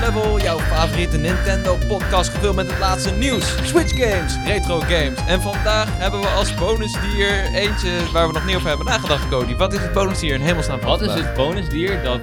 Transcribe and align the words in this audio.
Level, 0.00 0.40
jouw 0.40 0.58
favoriete 0.58 1.16
Nintendo 1.18 1.78
podcast 1.88 2.30
gevuld 2.30 2.54
met 2.56 2.70
het 2.70 2.78
laatste 2.78 3.10
nieuws, 3.12 3.54
Switch 3.62 3.92
games, 4.04 4.36
retro 4.46 4.80
games. 4.80 5.18
En 5.26 5.40
vandaag 5.40 5.88
hebben 5.98 6.20
we 6.20 6.26
als 6.26 6.54
bonusdier 6.54 7.54
eentje 7.54 7.90
waar 8.12 8.26
we 8.26 8.32
nog 8.32 8.46
niet 8.46 8.56
over 8.56 8.68
hebben 8.68 8.86
nagedacht, 8.86 9.28
Cody. 9.28 9.56
Wat 9.56 9.72
is 9.72 9.80
het 9.80 9.92
bonusdier 9.92 10.34
in 10.34 10.40
hemelsnaam 10.40 10.80
Wat 10.80 11.00
is 11.00 11.14
het 11.14 11.34
bonusdier 11.34 12.02
dat 12.02 12.20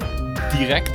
direct 0.58 0.92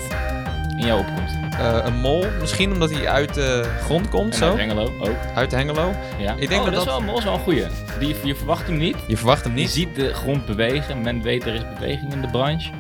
in 0.77 0.87
jou 0.87 1.01
opkomt? 1.01 1.31
Eh, 1.59 1.79
een 1.85 2.01
mol, 2.01 2.27
misschien 2.41 2.73
omdat 2.73 2.91
hij 2.91 3.09
uit 3.09 3.35
de 3.35 3.65
grond 3.85 4.09
komt, 4.09 4.33
En 4.33 4.39
zo. 4.39 4.49
uit 4.49 4.59
Hengelo 4.59 4.93
ook. 4.99 5.17
Uit 5.35 5.51
Hengelo. 5.51 5.95
Ja. 6.19 6.35
Ik 6.39 6.49
denk 6.49 6.61
oh, 6.61 6.67
dat 6.67 6.75
dat, 6.75 6.87
is 6.87 6.91
wel, 6.91 7.01
mol 7.01 7.19
is 7.19 7.25
wel 7.25 7.35
een 7.35 7.41
goeie. 7.41 7.67
Die, 7.99 8.17
je 8.25 8.35
verwacht 8.35 8.67
hem 8.67 8.77
niet. 8.77 8.97
Je 9.07 9.17
verwacht 9.17 9.45
hem 9.45 9.55
Je 9.55 9.61
niet. 9.61 9.71
ziet 9.71 9.95
de 9.95 10.15
grond 10.15 10.47
bewegen. 10.47 11.03
Men 11.03 11.23
weet 11.23 11.47
er 11.47 11.55
is 11.55 11.63
beweging 11.79 12.13
in 12.13 12.21
de 12.21 12.29
branche. 12.29 12.71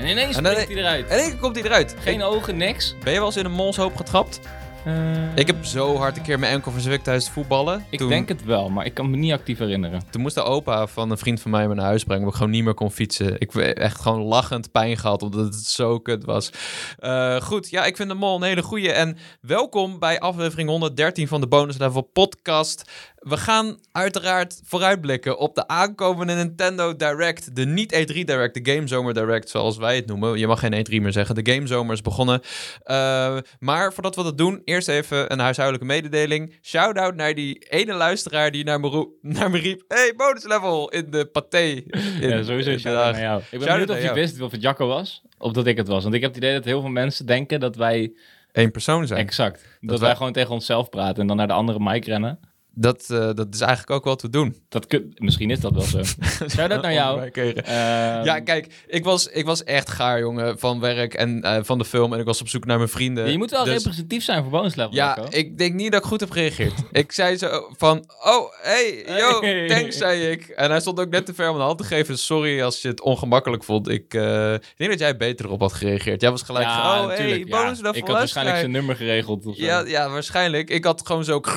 En 0.00 0.06
ineens 0.06 0.36
En 0.36 0.42
dan- 0.42 0.54
hij 0.54 0.66
eruit. 0.66 1.06
En 1.08 1.18
keer 1.30 1.36
komt 1.38 1.56
hij 1.56 1.64
eruit. 1.64 1.96
Geen 1.98 2.22
ogen, 2.22 2.56
niks. 2.56 2.94
Ben 3.04 3.12
je 3.12 3.18
wel 3.18 3.26
eens 3.28 3.36
in 3.36 3.44
een 3.44 3.50
molshoop 3.52 3.96
getrapt? 3.96 4.40
Eh, 4.84 5.36
Ik 5.36 5.46
heb 5.46 5.64
zo 5.64 5.96
hard 5.96 6.16
een 6.16 6.22
keer 6.22 6.38
mijn 6.38 6.52
enkel 6.52 6.72
verzwikt 6.72 7.04
tijdens 7.04 7.24
het 7.24 7.34
voetballen. 7.34 7.84
ik 7.90 7.98
Toen- 7.98 8.08
denk 8.08 8.28
het 8.28 8.44
wel, 8.44 8.68
maar 8.70 8.84
ik 8.86 8.94
kan 8.94 9.10
me 9.10 9.16
niet 9.16 9.32
actief 9.32 9.58
herinneren. 9.58 10.02
Toen 10.10 10.22
moest 10.22 10.34
de 10.34 10.42
opa 10.42 10.86
van 10.86 11.10
een 11.10 11.18
vriend 11.18 11.40
van 11.40 11.50
mij 11.50 11.68
me 11.68 11.74
naar 11.74 11.84
huis 11.84 12.04
brengen. 12.04 12.18
Omdat 12.22 12.34
ik 12.34 12.40
gewoon 12.40 12.56
niet 12.56 12.64
meer 12.64 12.74
kon 12.74 12.90
fietsen. 12.90 13.40
Ik 13.40 13.52
heb 13.52 13.62
echt 13.76 14.00
gewoon 14.00 14.20
lachend 14.22 14.72
pijn 14.72 14.96
gehad. 14.96 15.22
Omdat 15.22 15.44
het 15.44 15.54
zo 15.64 15.98
kut 15.98 16.24
was. 16.24 16.50
Eh, 16.98 17.40
goed, 17.40 17.70
ja, 17.70 17.84
ik 17.84 17.96
vind 17.96 18.08
de 18.08 18.14
mol 18.14 18.36
een 18.36 18.42
hele 18.42 18.62
goeie. 18.62 18.92
En 18.92 19.16
welkom 19.40 19.98
bij 19.98 20.20
aflevering 20.20 20.68
113 20.68 21.28
van 21.28 21.40
de 21.40 21.46
Bonus 21.48 21.78
Level 21.78 22.02
podcast. 22.02 22.90
We 23.20 23.36
gaan 23.36 23.78
uiteraard 23.92 24.60
vooruitblikken 24.64 25.38
op 25.38 25.54
de 25.54 25.68
aankomende 25.68 26.34
Nintendo 26.34 26.96
Direct. 26.96 27.56
De 27.56 27.66
niet 27.66 27.94
E3 27.94 28.14
Direct, 28.14 28.64
de 28.64 28.72
Game 28.72 28.86
Zomer 28.86 29.14
Direct, 29.14 29.48
zoals 29.50 29.76
wij 29.76 29.96
het 29.96 30.06
noemen. 30.06 30.38
Je 30.38 30.46
mag 30.46 30.60
geen 30.60 30.72
E3 30.86 31.02
meer 31.02 31.12
zeggen. 31.12 31.34
De 31.44 31.52
Game 31.52 31.66
Zomer 31.66 31.92
is 31.94 32.02
begonnen. 32.02 32.40
Eh, 32.82 33.36
maar 33.58 33.92
voordat 33.92 34.16
we 34.16 34.22
dat 34.22 34.38
doen, 34.38 34.62
eerst 34.64 34.88
even 34.88 35.32
een 35.32 35.38
huishoudelijke 35.38 35.86
mededeling. 35.86 36.58
Shout-out 36.62 37.14
naar 37.14 37.34
die 37.34 37.58
ene 37.68 37.92
luisteraar 37.94 38.50
die 38.50 38.64
naar 38.64 38.80
me, 38.80 39.08
naar 39.22 39.50
me 39.50 39.58
riep... 39.58 39.82
Hey, 39.88 40.12
bonus 40.16 40.44
level! 40.44 40.88
In 40.88 41.10
de 41.10 41.24
paté. 41.26 41.58
In, 41.58 41.82
ja, 42.20 42.42
sowieso 42.42 42.70
in 42.70 42.78
shout 42.80 42.94
Den 42.94 43.04
Haag. 43.04 43.12
naar 43.12 43.22
jou. 43.22 43.40
Ik 43.40 43.46
ben 43.50 43.60
Shout-out 43.60 43.86
benieuwd 43.86 43.90
of 43.90 43.96
je 43.96 44.02
jou. 44.02 44.14
wist 44.14 44.40
of 44.40 44.50
het 44.52 44.62
Jacco 44.62 44.86
was. 44.86 45.22
Of 45.38 45.52
dat 45.52 45.66
ik 45.66 45.76
het 45.76 45.88
was. 45.88 46.02
Want 46.02 46.14
ik 46.14 46.20
heb 46.20 46.30
het 46.34 46.42
idee 46.42 46.54
dat 46.54 46.64
heel 46.64 46.80
veel 46.80 46.90
mensen 46.90 47.26
denken 47.26 47.60
dat 47.60 47.76
wij... 47.76 48.12
Eén 48.52 48.70
persoon 48.70 49.06
zijn. 49.06 49.20
Exact. 49.20 49.64
Dat, 49.80 49.98
wij- 49.98 50.08
wij 50.08 50.16
gewoon 50.16 50.32
tegen 50.32 50.50
onszelf 50.50 50.88
praten 50.88 51.20
en 51.20 51.26
dan 51.26 51.36
naar 51.36 51.46
de 51.46 51.52
andere 51.52 51.78
mic 51.80 52.04
rennen. 52.06 52.38
Dat, 52.74 53.06
eh, 53.10 53.30
dat 53.34 53.46
is 53.50 53.60
eigenlijk 53.60 53.90
ook 53.90 54.04
wat 54.04 54.22
we 54.22 54.28
doen. 54.30 54.56
Dat 54.68 54.86
kun- 54.86 55.12
misschien 55.16 55.50
is 55.50 55.60
dat 55.60 55.72
wel 55.72 55.82
zo. 55.82 56.02
Shout-out 56.56 56.82
naar 56.82 56.92
jou. 56.92 57.28
Ehm, 57.32 58.24
Ja, 58.24 58.40
kijk, 58.40 58.66
ik 58.86 59.04
was, 59.04 59.26
ik 59.26 59.44
was 59.44 59.64
echt 59.64 59.90
gaar, 59.90 60.18
jongen, 60.20 60.58
van 60.58 60.80
werk 60.80 61.14
en 61.14 61.42
eh, 61.42 61.58
van 61.62 61.78
de 61.78 61.84
film. 61.84 62.12
En 62.12 62.18
ik 62.18 62.24
was 62.24 62.40
op 62.40 62.48
zoek 62.48 62.64
naar 62.64 62.76
mijn 62.76 62.88
vrienden. 62.88 63.30
je 63.30 63.38
moet 63.38 63.50
wel 63.50 63.64
Dus- 63.64 63.72
representatief 63.76 64.24
zijn 64.24 64.42
voor 64.42 64.50
bonus 64.50 64.74
level. 64.74 64.94
Ja, 64.94 65.18
ik 65.28 65.58
denk 65.58 65.74
niet 65.74 65.92
dat 65.92 66.00
ik 66.02 66.06
goed 66.06 66.20
heb 66.20 66.30
gereageerd. 66.30 66.72
ik 66.92 67.12
zei 67.12 67.36
zo 67.36 67.68
van, 67.76 68.04
oh, 68.24 68.52
hey, 68.62 69.04
yo, 69.18 69.40
Hey. 69.40 69.68
thanks, 69.68 69.96
zei 69.96 70.30
ik. 70.30 70.48
En 70.48 70.70
hij 70.70 70.80
stond 70.80 71.00
ook 71.00 71.10
net 71.10 71.26
te 71.26 71.34
ver 71.34 71.50
om 71.50 71.56
de 71.56 71.62
hand 71.62 71.78
te 71.78 71.84
geven. 71.84 72.18
Sorry 72.18 72.62
als 72.62 72.82
je 72.82 72.88
het 72.88 73.00
ongemakkelijk 73.00 73.64
vond. 73.64 73.88
Ik, 73.88 74.14
eh, 74.14 74.52
ik 74.54 74.74
denk 74.76 74.90
dat 74.90 74.98
jij 74.98 75.16
beter 75.16 75.44
erop 75.46 75.60
had 75.60 75.72
gereageerd. 75.72 76.20
Jij 76.20 76.30
was 76.30 76.42
gelijk 76.42 76.64
Ja, 76.66 76.82
van, 76.82 77.00
oh, 77.00 77.06
hey, 77.08 77.16
natuurlijk, 77.18 77.48
ja. 77.48 77.62
bonus 77.62 77.76
level 77.80 77.94
Ik 77.94 78.06
had 78.06 78.16
waarschijnlijk 78.16 78.58
zijn 78.58 78.70
nummer 78.70 78.96
geregeld. 78.96 79.46
Of 79.46 79.56
zo. 79.56 79.62
Ja, 79.62 79.84
ja, 79.86 80.08
waarschijnlijk. 80.10 80.70
Ik 80.70 80.84
had 80.84 81.06
gewoon 81.06 81.24
zo... 81.24 81.40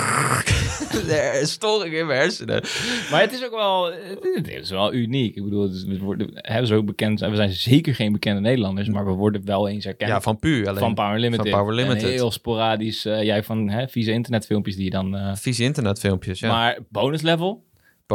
Storing 1.44 1.94
in 1.96 2.06
mijn 2.06 2.20
hersenen. 2.20 2.64
Maar 3.12 3.22
het 3.22 3.32
is 3.34 3.46
ook 3.46 3.52
wel, 3.52 3.92
het 4.34 4.48
is 4.48 4.70
wel 4.70 4.94
uniek. 4.94 5.36
Ik 5.36 5.44
bedoel, 5.44 5.70
we 5.70 6.00
worden 6.00 6.30
hè, 6.34 6.66
zo 6.66 6.84
bekend. 6.84 7.20
We 7.20 7.36
zijn 7.36 7.52
zeker 7.52 7.96
geen 7.96 8.12
bekende 8.12 8.42
Nederlanders, 8.42 8.88
maar 8.88 9.06
we 9.06 9.12
worden 9.12 9.46
wel 9.46 9.68
eens 9.68 9.84
herkend. 9.84 10.10
Ja, 10.10 10.22
van 10.22 10.40
puur 10.40 10.68
alleen. 10.68 10.80
van 10.80 10.94
Power 10.94 11.20
Limited. 11.20 11.50
Van 11.50 11.60
Power 11.60 11.76
Limited. 11.76 12.04
En 12.04 12.10
heel 12.10 12.32
sporadisch. 12.32 13.06
eh, 13.06 13.24
jij 13.24 13.44
van 13.44 13.70
hè, 13.70 13.88
vieze 13.88 14.12
internetfilmpjes 14.12 14.76
die 14.76 14.84
je 14.86 14.90
dan. 14.92 15.16
eh, 15.16 15.36
Vieze 15.36 15.64
internetfilmpjes, 15.64 16.40
ja. 16.40 16.48
Maar 16.50 16.78
bonus 16.90 17.22
level? 17.22 17.64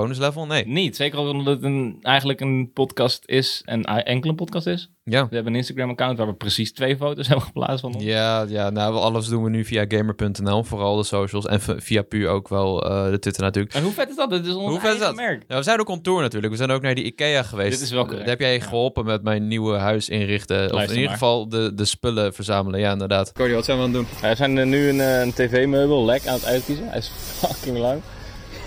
Bonus 0.00 0.19
level? 0.19 0.47
Nee. 0.47 0.66
Niet. 0.66 0.97
Zeker 0.97 1.19
omdat 1.19 1.47
het 1.47 1.62
een, 1.62 1.98
eigenlijk 2.03 2.41
een 2.41 2.70
podcast 2.75 3.22
is 3.26 3.62
en 3.64 3.82
enkel 3.84 4.31
een 4.31 4.36
podcast 4.36 4.66
is. 4.66 4.91
Ja. 5.04 5.28
We 5.28 5.34
hebben 5.34 5.53
een 5.53 5.59
Instagram-account 5.59 6.19
waar 6.19 6.26
we 6.26 6.34
precies 6.34 6.72
twee 6.72 6.97
foto's 6.97 7.26
hebben 7.28 7.47
geplaatst 7.47 7.81
van 7.81 7.94
ons. 7.94 8.04
Ja, 8.04 8.44
ja, 8.48 8.70
nou, 8.70 8.94
alles 8.94 9.26
doen 9.26 9.42
we 9.42 9.50
nu 9.50 9.64
via 9.64 9.84
gamer.nl, 9.88 10.64
vooral 10.64 10.97
de 10.97 11.04
socials. 11.04 11.47
En 11.47 11.60
via 11.60 12.03
puur 12.03 12.28
ook 12.28 12.48
wel 12.48 12.84
eh, 12.84 13.10
de 13.10 13.19
Twitter 13.19 13.42
natuurlijk. 13.42 13.75
En 13.75 13.82
hoe 13.82 13.92
vet 13.92 14.09
is 14.09 14.16
dat? 14.16 14.31
Dit 14.31 14.47
is 14.47 14.54
ons 14.54 14.70
Hoe 14.70 14.81
vet 14.81 14.94
is 14.94 15.00
dat? 15.00 15.14
merk. 15.14 15.44
Ja, 15.48 15.56
we 15.56 15.62
zijn 15.62 15.81
ook 15.81 15.88
on 15.88 16.00
tour 16.00 16.20
natuurlijk. 16.22 16.53
We 16.53 16.59
zijn 16.59 16.70
ook 16.70 16.82
naar 16.82 16.94
die 16.94 17.04
IKEA 17.04 17.42
geweest. 17.42 17.70
Dit 17.70 17.80
is 17.80 17.91
wel 17.91 18.03
correct, 18.03 18.20
Daar 18.20 18.30
heb 18.30 18.41
jij 18.41 18.54
ja. 18.54 18.65
geholpen 18.65 19.04
met 19.04 19.22
mijn 19.22 19.48
nieuwe 19.48 19.76
huis 19.76 20.09
inrichten. 20.09 20.75
Of 20.75 20.82
in 20.82 20.94
ieder 20.97 21.10
geval 21.10 21.48
de, 21.48 21.75
de 21.75 21.84
spullen 21.84 22.34
verzamelen. 22.34 22.80
Ja, 22.80 22.92
inderdaad. 22.92 23.32
Cody, 23.32 23.53
wat 23.53 23.65
zijn 23.65 23.78
we 23.78 23.84
aan 23.84 23.94
het 23.94 23.98
doen? 24.20 24.30
We 24.30 24.36
zijn 24.36 24.59
eh, 24.59 24.66
nu 24.66 24.88
een, 24.88 24.98
een 24.98 25.32
tv-meubel 25.32 26.04
lek 26.04 26.26
aan 26.26 26.34
het 26.34 26.44
uitkiezen. 26.44 26.88
Hij 26.88 26.98
is 26.98 27.10
fucking 27.41 27.78
lang. 27.78 28.03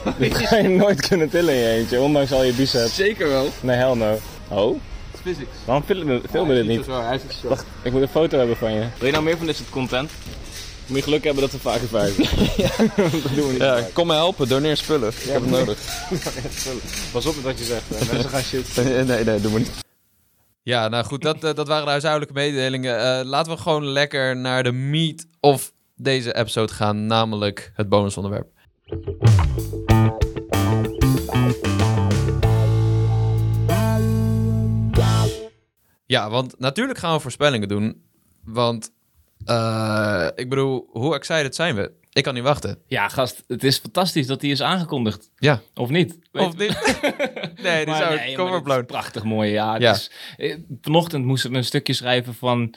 Dit 0.20 0.38
ga 0.38 0.56
je 0.58 0.68
nooit 0.68 1.08
kunnen 1.08 1.30
tillen 1.30 1.54
in 1.54 1.60
je 1.60 1.68
eentje, 1.68 2.00
ondanks 2.02 2.32
al 2.32 2.44
je 2.44 2.54
biceps. 2.54 2.96
Zeker 2.96 3.28
wel. 3.28 3.48
Nee, 3.62 3.76
hell 3.78 3.94
no. 3.96 4.18
Oh? 4.48 4.80
Physics. 5.22 5.50
Waarom 5.66 5.84
filmen 5.86 6.22
we, 6.22 6.28
filmen 6.30 6.56
we 6.56 6.64
dit 6.64 6.78
niet? 6.78 6.86
Wacht, 7.44 7.66
ik 7.84 7.92
moet 7.92 8.02
een 8.02 8.08
foto 8.08 8.38
hebben 8.38 8.58
van 8.58 8.72
je. 8.74 8.80
Wil 8.98 9.06
je 9.06 9.12
nou 9.12 9.24
meer 9.24 9.38
van 9.38 9.46
dit 9.46 9.56
soort 9.56 9.70
content? 9.70 10.12
Moet 10.86 10.98
je 10.98 11.04
geluk 11.04 11.24
hebben 11.24 11.42
dat 11.42 11.52
we 11.52 11.60
vaker 11.60 11.88
vijven. 11.88 12.24
dat 13.24 13.36
doen 13.36 13.46
we 13.48 13.52
niet 13.52 13.62
Ja, 13.62 13.78
vaak. 13.78 13.94
kom 13.94 14.08
me 14.08 14.14
helpen. 14.14 14.48
Doneer 14.48 14.78
spullen. 14.78 15.10
Ik 15.10 15.30
heb 15.30 15.42
het 15.42 15.50
nodig. 15.50 15.78
Pas 17.12 17.26
op 17.26 17.36
met 17.36 17.44
wat 17.44 17.58
je 17.58 17.64
zegt. 17.64 17.84
hè. 17.88 18.14
Mensen 18.14 18.30
gaan 18.30 18.42
shit. 18.42 18.76
nee, 19.08 19.24
nee, 19.24 19.42
doe 19.42 19.52
maar 19.52 19.60
niet. 19.60 19.72
Ja, 20.64 20.88
nou 20.88 21.04
goed, 21.06 21.22
dat, 21.22 21.44
eh, 21.44 21.54
dat 21.54 21.68
waren 21.68 21.84
de 21.84 21.90
huishoudelijke 21.90 22.34
mededelingen. 22.34 23.00
Eh, 23.20 23.26
laten 23.26 23.52
we 23.52 23.58
gewoon 23.58 23.86
lekker 23.86 24.38
naar 24.38 24.64
de 24.64 24.72
meat 24.72 25.26
of 25.40 25.72
deze 25.96 26.36
episode 26.36 26.74
gaan, 26.74 27.06
namelijk 27.06 27.72
het 27.76 27.90
bonusonderwerp. 27.90 28.48
Ja, 36.06 36.30
want 36.30 36.60
natuurlijk 36.60 37.00
gaan 37.00 37.14
we 37.14 37.20
voorspellingen 37.20 37.68
doen. 37.68 38.02
Want, 38.44 38.92
eh, 39.46 40.28
ik 40.36 40.50
bedoel, 40.50 40.88
hoe 40.90 41.16
excited 41.16 41.56
zijn 41.56 41.76
we? 41.76 41.92
Ik 42.14 42.24
kan 42.24 42.34
niet 42.34 42.44
wachten. 42.44 42.78
Ja, 42.88 43.08
gast, 43.08 43.44
het 43.48 43.64
is 43.64 43.78
fantastisch 43.78 44.28
dat 44.28 44.40
die 44.40 44.52
is 44.52 44.62
aangekondigd. 44.62 45.30
Ja. 45.36 45.62
Of 45.74 45.90
niet? 45.90 46.18
Of 46.32 46.58
niet? 46.58 46.70
nee, 47.64 47.86
Maar 47.86 47.98
zou 47.98 48.16
nee, 48.16 48.38
maar 48.38 48.56
is 48.56 48.62
blown. 48.62 48.86
Prachtig 48.86 49.24
mooi, 49.24 49.52
ja. 49.52 49.78
Ja. 49.78 49.92
Dus, 49.92 50.12
eh, 50.38 50.58
vanochtend 50.82 51.26
moest 51.26 51.46
ik 51.46 51.54
een 51.54 51.64
stukje 51.64 51.94
schrijven 51.94 52.34
van... 52.34 52.74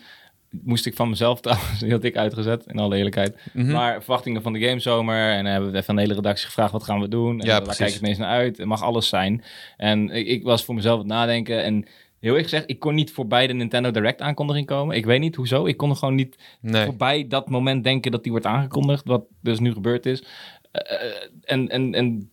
Moest 0.63 0.87
ik 0.87 0.95
van 0.95 1.09
mezelf 1.09 1.41
trouwens, 1.41 1.79
die 1.81 1.91
had 1.91 2.05
ik 2.05 2.17
uitgezet, 2.17 2.67
in 2.67 2.79
alle 2.79 2.97
eerlijkheid. 2.97 3.39
Mhm. 3.53 3.73
Maar 3.73 4.03
verwachtingen 4.03 4.43
van 4.43 4.53
de 4.53 4.61
gamezomer. 4.61 5.31
En 5.33 5.47
hebben 5.47 5.73
we 5.73 5.79
even 5.79 5.95
de 5.95 6.01
hele 6.01 6.15
redactie 6.15 6.47
gevraagd, 6.47 6.73
wat 6.73 6.85
gaan 6.85 7.01
we 7.01 7.09
doen? 7.09 7.41
En 7.41 7.47
Ja, 7.47 7.53
waar 7.53 7.63
precies. 7.63 7.79
kijk 7.85 7.95
ik 7.95 8.01
meest 8.01 8.19
naar 8.19 8.29
uit? 8.29 8.57
Het 8.57 8.67
mag 8.67 8.83
alles 8.83 9.09
zijn. 9.09 9.45
En 9.77 10.11
ik, 10.11 10.27
ik 10.27 10.43
was 10.43 10.65
voor 10.65 10.75
mezelf 10.75 10.99
het 10.99 11.07
nadenken. 11.07 11.63
En 11.63 11.75
heel 11.75 11.87
eerlijk 12.33 12.49
gezegd, 12.49 12.71
ik 12.71 12.79
kon 12.79 12.95
niet 12.95 13.13
voorbij 13.13 13.47
de 13.47 13.53
Nintendo 13.55 13.91
Direct 13.91 14.21
aankondiging 14.21 14.67
komen. 14.67 14.97
Ik 14.97 15.05
weet 15.05 15.21
niet 15.21 15.37
hoezo. 15.37 15.67
Ik 15.67 15.77
kon 15.77 15.91
er 15.91 15.97
gewoon 15.97 16.15
niet 16.15 16.37
Nee. 16.61 16.85
voorbij 16.85 17.27
dat 17.29 17.49
moment 17.49 17.85
denken 17.85 18.11
dat 18.11 18.23
die 18.23 18.33
wordt 18.33 18.47
aangekondigd. 18.47 19.05
Wat 19.05 19.25
dus 19.41 19.59
nu 19.61 19.73
gebeurd 19.73 20.07
is. 20.07 20.25
Eh, 20.73 20.97
en, 21.45 21.69
en, 21.69 21.95
en 21.95 22.31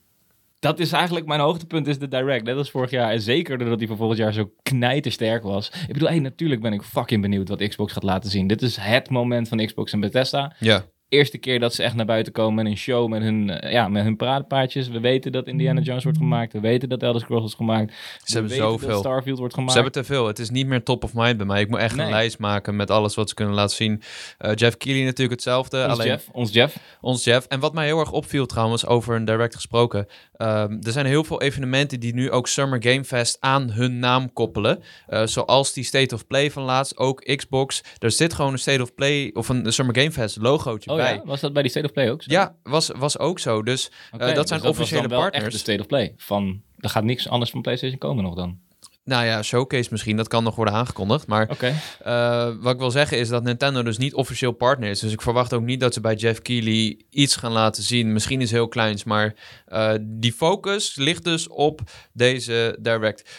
dat 0.62 0.80
is 0.80 0.92
eigenlijk 0.92 1.26
mijn 1.26 1.40
hoogtepunt 1.40 1.88
is 1.88 2.00
de 2.00 2.08
Direct. 2.08 2.44
Net 2.44 2.58
als 2.58 2.72
vorig 2.72 2.90
jaar. 2.90 3.12
En 3.12 3.22
zeker 3.22 3.58
doordat 3.58 3.80
die 3.80 3.88
van 3.88 3.98
volgend 3.98 4.20
jaar 4.20 4.34
zo 4.34 4.52
knijtersterk 4.62 5.44
was. 5.44 5.68
Ik 5.88 5.94
bedoel, 5.94 6.08
hey, 6.08 6.20
natuurlijk 6.20 6.62
ben 6.62 6.74
ik 6.74 6.82
fucking 6.82 7.22
benieuwd 7.22 7.50
wat 7.50 7.68
Xbox 7.68 7.94
gaat 7.94 8.04
laten 8.04 8.30
zien. 8.30 8.48
Dit 8.48 8.62
is 8.62 8.76
het 8.76 9.10
moment 9.10 9.48
van 9.48 9.66
Xbox 9.66 9.94
en 9.94 10.00
Bethesda. 10.00 10.56
Ja. 10.60 10.86
Eerste 11.12 11.38
keer 11.38 11.60
dat 11.60 11.74
ze 11.74 11.84
echt 11.84 11.96
naar 11.96 12.06
buiten 12.06 12.34
komen 12.34 12.56
met 12.56 12.66
een 12.66 12.78
show 12.78 13.10
met 13.10 13.22
hun, 13.22 13.50
eh, 13.50 13.72
ja, 13.72 13.88
met 13.88 14.04
hun 14.04 14.16
paradepaardjes. 14.16 14.88
We 14.88 15.00
weten 15.00 15.32
dat 15.32 15.48
Indiana 15.48 15.82
Jones 15.82 16.04
wordt 16.04 16.18
gemaakt. 16.18 16.54
We 16.54 16.60
weten 16.60 16.90
dat 16.90 17.04
Elder 17.04 17.22
Scrolls 17.22 17.46
is 17.46 17.54
gemaakt. 17.54 17.94
Ze 18.24 18.34
hebben 18.38 18.56
zoveel. 18.56 19.00
Starfield 19.00 19.38
wordt 19.40 19.54
gemaakt. 19.54 19.74
Ze 19.74 19.82
hebben 19.82 20.02
te 20.02 20.08
veel. 20.14 20.28
Het 20.28 20.40
is 20.40 20.50
niet 20.50 20.68
meer 20.68 20.84
top 20.84 21.04
of 21.04 21.14
mind 21.14 21.38
bij 21.38 21.46
mij. 21.46 21.62
Ik 21.62 21.70
moet 21.70 21.80
echt 21.80 21.96
Nee. 21.96 22.06
een 22.06 22.12
lijst 22.12 22.40
maken 22.40 22.76
met 22.76 22.92
alles 22.92 23.16
wat 23.16 23.30
ze 23.30 23.36
kunnen 23.36 23.54
laten 23.56 23.76
zien. 23.76 24.02
Eh, 24.38 24.52
Jeff 24.56 24.78
Keighley 24.78 25.06
natuurlijk 25.06 25.32
hetzelfde. 25.32 25.84
ons 25.84 25.94
alleen 25.94 26.08
Jeff, 26.08 26.30
ons 26.32 26.52
Jeff. 26.54 26.78
ons 27.02 27.24
Jeff. 27.24 27.46
En 27.48 27.60
wat 27.60 27.74
mij 27.74 27.86
heel 27.86 28.00
erg 28.00 28.12
opviel 28.12 28.46
trouwens, 28.46 28.86
over 28.86 29.16
een 29.16 29.26
direct 29.26 29.56
gesproken. 29.56 30.08
ehm, 30.38 30.78
er 30.82 30.92
zijn 30.92 31.06
heel 31.06 31.24
veel 31.24 31.42
evenementen 31.42 32.00
die 32.00 32.14
nu 32.14 32.32
ook 32.32 32.48
Summer 32.48 32.84
Game 32.84 33.04
Fest 33.04 33.38
aan 33.40 33.72
hun 33.72 34.00
naam 34.00 34.34
koppelen. 34.34 34.84
Eh, 35.08 35.26
zoals 35.26 35.74
die 35.74 35.84
State 35.84 36.16
of 36.16 36.28
Play 36.28 36.52
van 36.52 36.64
laatst, 36.64 36.98
ook 36.98 37.36
Xbox. 37.36 37.84
Er 38.00 38.12
zit 38.12 38.34
gewoon 38.34 38.52
een 38.52 38.60
State 38.60 38.82
of 38.82 38.94
Play 38.96 39.30
of 39.34 39.50
een 39.50 39.74
Summer 39.74 39.96
Game 39.96 40.12
Fest 40.12 40.38
logootje 40.42 40.90
Oh 40.90 40.96
bij. 40.96 41.01
Ja, 41.10 41.22
was 41.26 41.40
dat 41.40 41.54
bij 41.54 41.62
die 41.62 41.72
State 41.72 41.86
of 41.86 41.92
Play 41.92 42.12
ook 42.12 42.24
zo? 42.24 42.32
Ja, 42.32 42.56
was, 42.64 42.92
was 42.98 43.18
ook 43.18 43.40
zo. 43.40 43.64
Dus 43.64 43.92
eh, 44.12 44.20
dat 44.20 44.36
dus 44.36 44.48
zijn 44.48 44.62
was 44.62 44.70
officiële 44.70 45.02
echt 45.02 45.10
partners. 45.10 45.54
de 45.54 45.60
State 45.60 45.80
of 45.80 45.88
Play. 45.88 46.14
Van, 46.18 46.62
er 46.78 46.90
gaat 46.90 47.04
niks 47.04 47.28
anders 47.30 47.52
van 47.52 47.62
PlayStation 47.62 48.00
komen 48.00 48.24
nog 48.24 48.36
dan. 48.36 48.60
Nou 49.04 49.26
ja, 49.26 49.42
showcase 49.42 49.88
misschien, 49.92 50.18
dat 50.18 50.28
kan 50.28 50.44
nog 50.44 50.56
worden 50.56 50.74
aangekondigd. 50.74 51.28
Maar 51.28 51.50
Oké. 51.50 51.74
eh, 52.04 52.52
wat 52.60 52.74
ik 52.74 52.80
wil 52.80 52.92
zeggen 52.92 53.18
is 53.18 53.30
dat 53.30 53.44
Nintendo 53.44 53.84
dus 53.84 53.98
niet 53.98 54.14
officieel 54.14 54.52
partner 54.52 54.90
is. 54.90 55.00
Dus 55.00 55.12
ik 55.14 55.22
verwacht 55.22 55.54
ook 55.54 55.62
niet 55.62 55.80
dat 55.80 55.94
ze 55.94 56.02
bij 56.02 56.16
Jeff 56.16 56.42
Keighley 56.42 57.02
iets 57.10 57.36
gaan 57.36 57.52
laten 57.52 57.84
zien. 57.84 58.14
Misschien 58.14 58.42
iets 58.42 58.52
heel 58.52 58.68
kleins, 58.68 59.04
maar 59.04 59.36
eh, 59.66 59.94
die 60.02 60.34
focus 60.34 60.96
ligt 60.96 61.24
dus 61.24 61.48
op 61.48 61.82
deze 62.14 62.78
Direct. 62.80 63.30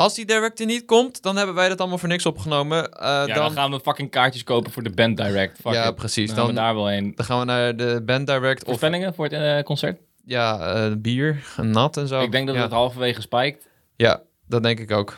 Als 0.00 0.14
die 0.14 0.24
direct 0.24 0.60
er 0.60 0.66
niet 0.66 0.84
komt, 0.84 1.22
dan 1.22 1.36
hebben 1.36 1.54
wij 1.54 1.68
dat 1.68 1.78
allemaal 1.78 1.98
voor 1.98 2.08
niks 2.08 2.26
opgenomen. 2.26 2.92
Eh, 2.92 3.06
Ja, 3.06 3.26
dan, 3.26 3.34
dan... 3.34 3.50
gaan 3.50 3.70
we 3.70 3.80
fucking 3.80 4.10
kaartjes 4.10 4.44
kopen 4.44 4.72
voor 4.72 4.82
de 4.82 4.90
band 4.90 5.16
direct. 5.16 5.58
Fuck 5.60 5.72
ja, 5.72 5.88
it. 5.88 5.94
precies. 5.94 6.28
Dan 6.28 6.36
gaan 6.36 6.46
we 6.46 6.52
daar 6.52 6.74
wel 6.74 6.86
heen. 6.86 7.12
dan 7.14 7.24
gaan 7.24 7.38
we 7.38 7.44
naar 7.44 7.76
de 7.76 8.02
band 8.04 8.26
direct. 8.26 8.60
Of 8.60 8.66
Voorspellingen 8.66 9.14
voor 9.14 9.24
het 9.24 9.34
eh, 9.34 9.62
concert? 9.62 10.00
ja, 10.24 10.74
eh, 10.74 10.92
bier, 10.98 11.44
nat 11.56 11.96
en 11.96 12.08
zo. 12.08 12.20
Ik 12.20 12.32
denk 12.32 12.46
dat 12.46 12.56
ja. 12.56 12.62
het 12.62 12.72
halverwege 12.72 13.20
spijkt. 13.20 13.68
Ja, 13.96 14.22
dat 14.46 14.62
denk 14.62 14.78
ik 14.78 14.90
ook. 14.90 15.16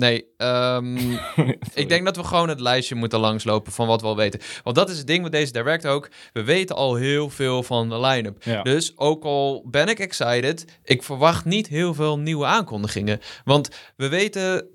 Nee, 0.00 0.26
ehm, 0.36 0.96
ik 1.74 1.88
denk 1.88 2.04
dat 2.04 2.16
we 2.16 2.24
gewoon 2.24 2.48
het 2.48 2.60
lijstje 2.60 2.94
moeten 2.94 3.20
langslopen 3.20 3.72
van 3.72 3.86
wat 3.86 4.00
we 4.00 4.06
al 4.06 4.16
weten. 4.16 4.40
Want 4.62 4.76
dat 4.76 4.90
is 4.90 4.98
het 4.98 5.06
ding 5.06 5.22
met 5.22 5.32
deze 5.32 5.52
direct 5.52 5.86
ook. 5.86 6.10
We 6.32 6.44
weten 6.44 6.76
al 6.76 6.94
heel 6.94 7.30
veel 7.30 7.62
van 7.62 7.88
de 7.88 8.00
line-up. 8.00 8.42
Ja. 8.42 8.62
Dus 8.62 8.92
ook 8.96 9.24
al 9.24 9.64
ben 9.66 9.88
ik 9.88 9.98
excited, 9.98 10.64
ik 10.84 11.02
verwacht 11.02 11.44
niet 11.44 11.68
heel 11.68 11.94
veel 11.94 12.18
nieuwe 12.18 12.44
aankondigingen. 12.46 13.20
Want 13.44 13.68
we 13.96 14.08
weten 14.08 14.68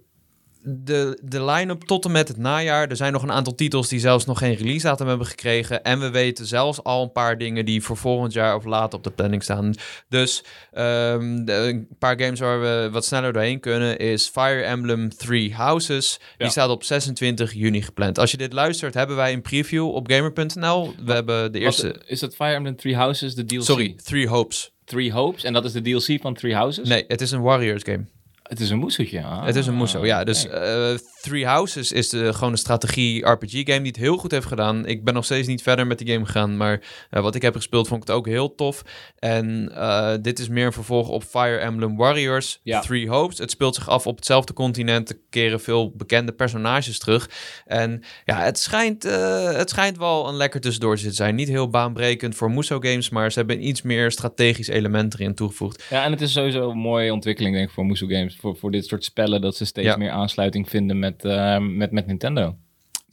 de, 0.67 1.19
de 1.23 1.43
line-up 1.45 1.81
tot 1.81 2.05
en 2.05 2.11
met 2.11 2.27
het 2.27 2.37
najaar. 2.37 2.87
Er 2.89 2.95
zijn 2.95 3.13
nog 3.13 3.23
een 3.23 3.31
aantal 3.31 3.55
titels 3.55 3.87
die 3.87 3.99
zelfs 3.99 4.25
nog 4.25 4.37
geen 4.37 4.53
release 4.53 4.85
datum 4.85 5.07
hebben 5.07 5.27
gekregen. 5.27 5.83
En 5.83 5.99
we 5.99 6.09
weten 6.09 6.45
zelfs 6.45 6.83
al 6.83 7.03
een 7.03 7.11
paar 7.11 7.37
dingen 7.37 7.65
die 7.65 7.81
voor 7.83 7.97
volgend 7.97 8.33
jaar 8.33 8.55
of 8.55 8.65
later 8.65 8.97
op 8.97 9.03
de 9.03 9.11
planning 9.11 9.43
staan. 9.43 9.73
Dus 10.09 10.43
ehm, 10.71 11.45
de- 11.45 11.53
een 11.53 11.87
paar 11.99 12.19
games 12.19 12.39
waar 12.39 12.61
we 12.61 12.89
wat 12.91 13.05
sneller 13.05 13.33
doorheen 13.33 13.59
kunnen 13.59 13.97
is 13.97 14.27
Fire 14.27 14.61
Emblem 14.61 15.09
Three 15.17 15.53
Houses. 15.53 16.17
Die 16.37 16.45
Ja. 16.45 16.51
staat 16.51 16.69
op 16.69 16.83
26 16.83 17.53
juni 17.53 17.81
gepland. 17.81 18.19
Als 18.19 18.31
je 18.31 18.37
dit 18.37 18.53
luistert, 18.53 18.93
hebben 18.93 19.15
wij 19.15 19.33
een 19.33 19.41
preview 19.41 19.87
op 19.87 20.09
gamer.nl. 20.11 20.93
We 21.05 21.13
hebben 21.13 21.51
de 21.51 21.59
eerste... 21.59 21.87
Wat, 21.87 22.03
is 22.05 22.19
dat 22.19 22.35
Fire 22.35 22.53
Emblem 22.53 22.75
Three 22.75 22.95
Houses, 22.95 23.35
de 23.35 23.45
DLC? 23.45 23.63
Sorry, 23.63 23.95
Three 24.03 24.27
Hopes. 24.27 24.73
Three 24.85 25.11
Hopes. 25.11 25.43
En 25.43 25.53
dat 25.53 25.65
is 25.65 25.71
de 25.71 25.81
DLC 25.81 26.21
van 26.21 26.33
Three 26.33 26.55
Houses? 26.55 26.87
Nee, 26.87 27.05
het 27.07 27.21
is 27.21 27.31
een 27.31 27.41
Warriors 27.41 27.83
game. 27.83 28.05
Het 28.49 28.59
is 28.59 28.69
een 28.69 28.77
moesoetje. 28.77 29.23
Ah, 29.23 29.45
Het 29.45 29.55
is 29.55 29.67
een 29.67 29.73
moeso, 29.73 30.05
ja. 30.05 30.23
Dus 30.23 30.47
eh, 30.47 30.93
Three 31.21 31.45
Houses 31.45 31.91
is 31.91 32.09
de, 32.09 32.33
gewoon 32.33 32.51
een 32.51 32.57
strategie-RPG-game 32.57 33.77
die 33.79 33.87
het 33.87 33.95
heel 33.95 34.17
goed 34.17 34.31
heeft 34.31 34.45
gedaan. 34.45 34.85
Ik 34.85 35.03
ben 35.03 35.13
nog 35.13 35.25
steeds 35.25 35.47
niet 35.47 35.61
verder 35.61 35.87
met 35.87 35.97
die 35.97 36.07
game 36.13 36.25
gegaan, 36.25 36.57
maar 36.57 36.81
eh, 37.09 37.21
wat 37.21 37.35
ik 37.35 37.41
heb 37.41 37.55
gespeeld 37.55 37.87
vond 37.87 38.01
ik 38.01 38.07
het 38.07 38.17
ook 38.17 38.27
heel 38.27 38.55
tof. 38.55 38.81
En 39.19 39.71
eh, 39.75 40.13
dit 40.21 40.39
is 40.39 40.47
meer 40.47 40.65
een 40.65 40.73
vervolg 40.73 41.07
op 41.09 41.23
Fire 41.23 41.57
Emblem 41.57 41.95
Warriors, 41.97 42.59
Ja. 42.63 42.79
Three 42.79 43.09
Hopes. 43.09 43.37
Het 43.37 43.51
speelt 43.51 43.75
zich 43.75 43.89
af 43.89 44.07
op 44.07 44.15
hetzelfde 44.15 44.53
continent, 44.53 45.09
er 45.09 45.17
keren 45.29 45.59
veel 45.61 45.91
bekende 45.95 46.31
personages 46.31 46.99
terug. 46.99 47.29
En 47.65 48.03
ja, 48.25 48.39
het 48.41 48.59
schijnt, 48.59 49.05
eh, 49.05 49.51
het 49.51 49.69
schijnt 49.69 49.97
wel 49.97 50.27
een 50.27 50.35
lekker 50.35 50.61
tussendoortje 50.61 51.07
te 51.07 51.13
zijn. 51.13 51.35
Niet 51.35 51.47
heel 51.47 51.69
baanbrekend 51.69 52.35
voor 52.35 52.51
Muso-games, 52.51 53.09
maar 53.09 53.31
ze 53.31 53.37
hebben 53.39 53.67
iets 53.67 53.81
meer 53.81 54.11
strategisch 54.11 54.67
element 54.67 55.13
erin 55.13 55.35
toegevoegd. 55.35 55.83
Ja, 55.89 56.03
en 56.03 56.11
het 56.11 56.21
is 56.21 56.31
sowieso 56.31 56.69
een 56.69 56.77
mooie 56.77 57.13
ontwikkeling, 57.13 57.55
denk 57.55 57.67
ik, 57.67 57.73
voor 57.73 57.85
Muso 57.85 58.07
Games. 58.07 58.34
Voor, 58.37 58.55
voor 58.55 58.71
dit 58.71 58.85
soort 58.85 59.03
spellen, 59.03 59.41
dat 59.41 59.55
ze 59.55 59.65
steeds 59.65 59.87
Ja. 59.87 59.97
meer 59.97 60.09
aansluiting 60.11 60.69
vinden 60.69 60.99
met, 60.99 61.25
eh, 61.25 61.59
met, 61.59 61.91
met 61.91 62.05
Nintendo. 62.05 62.55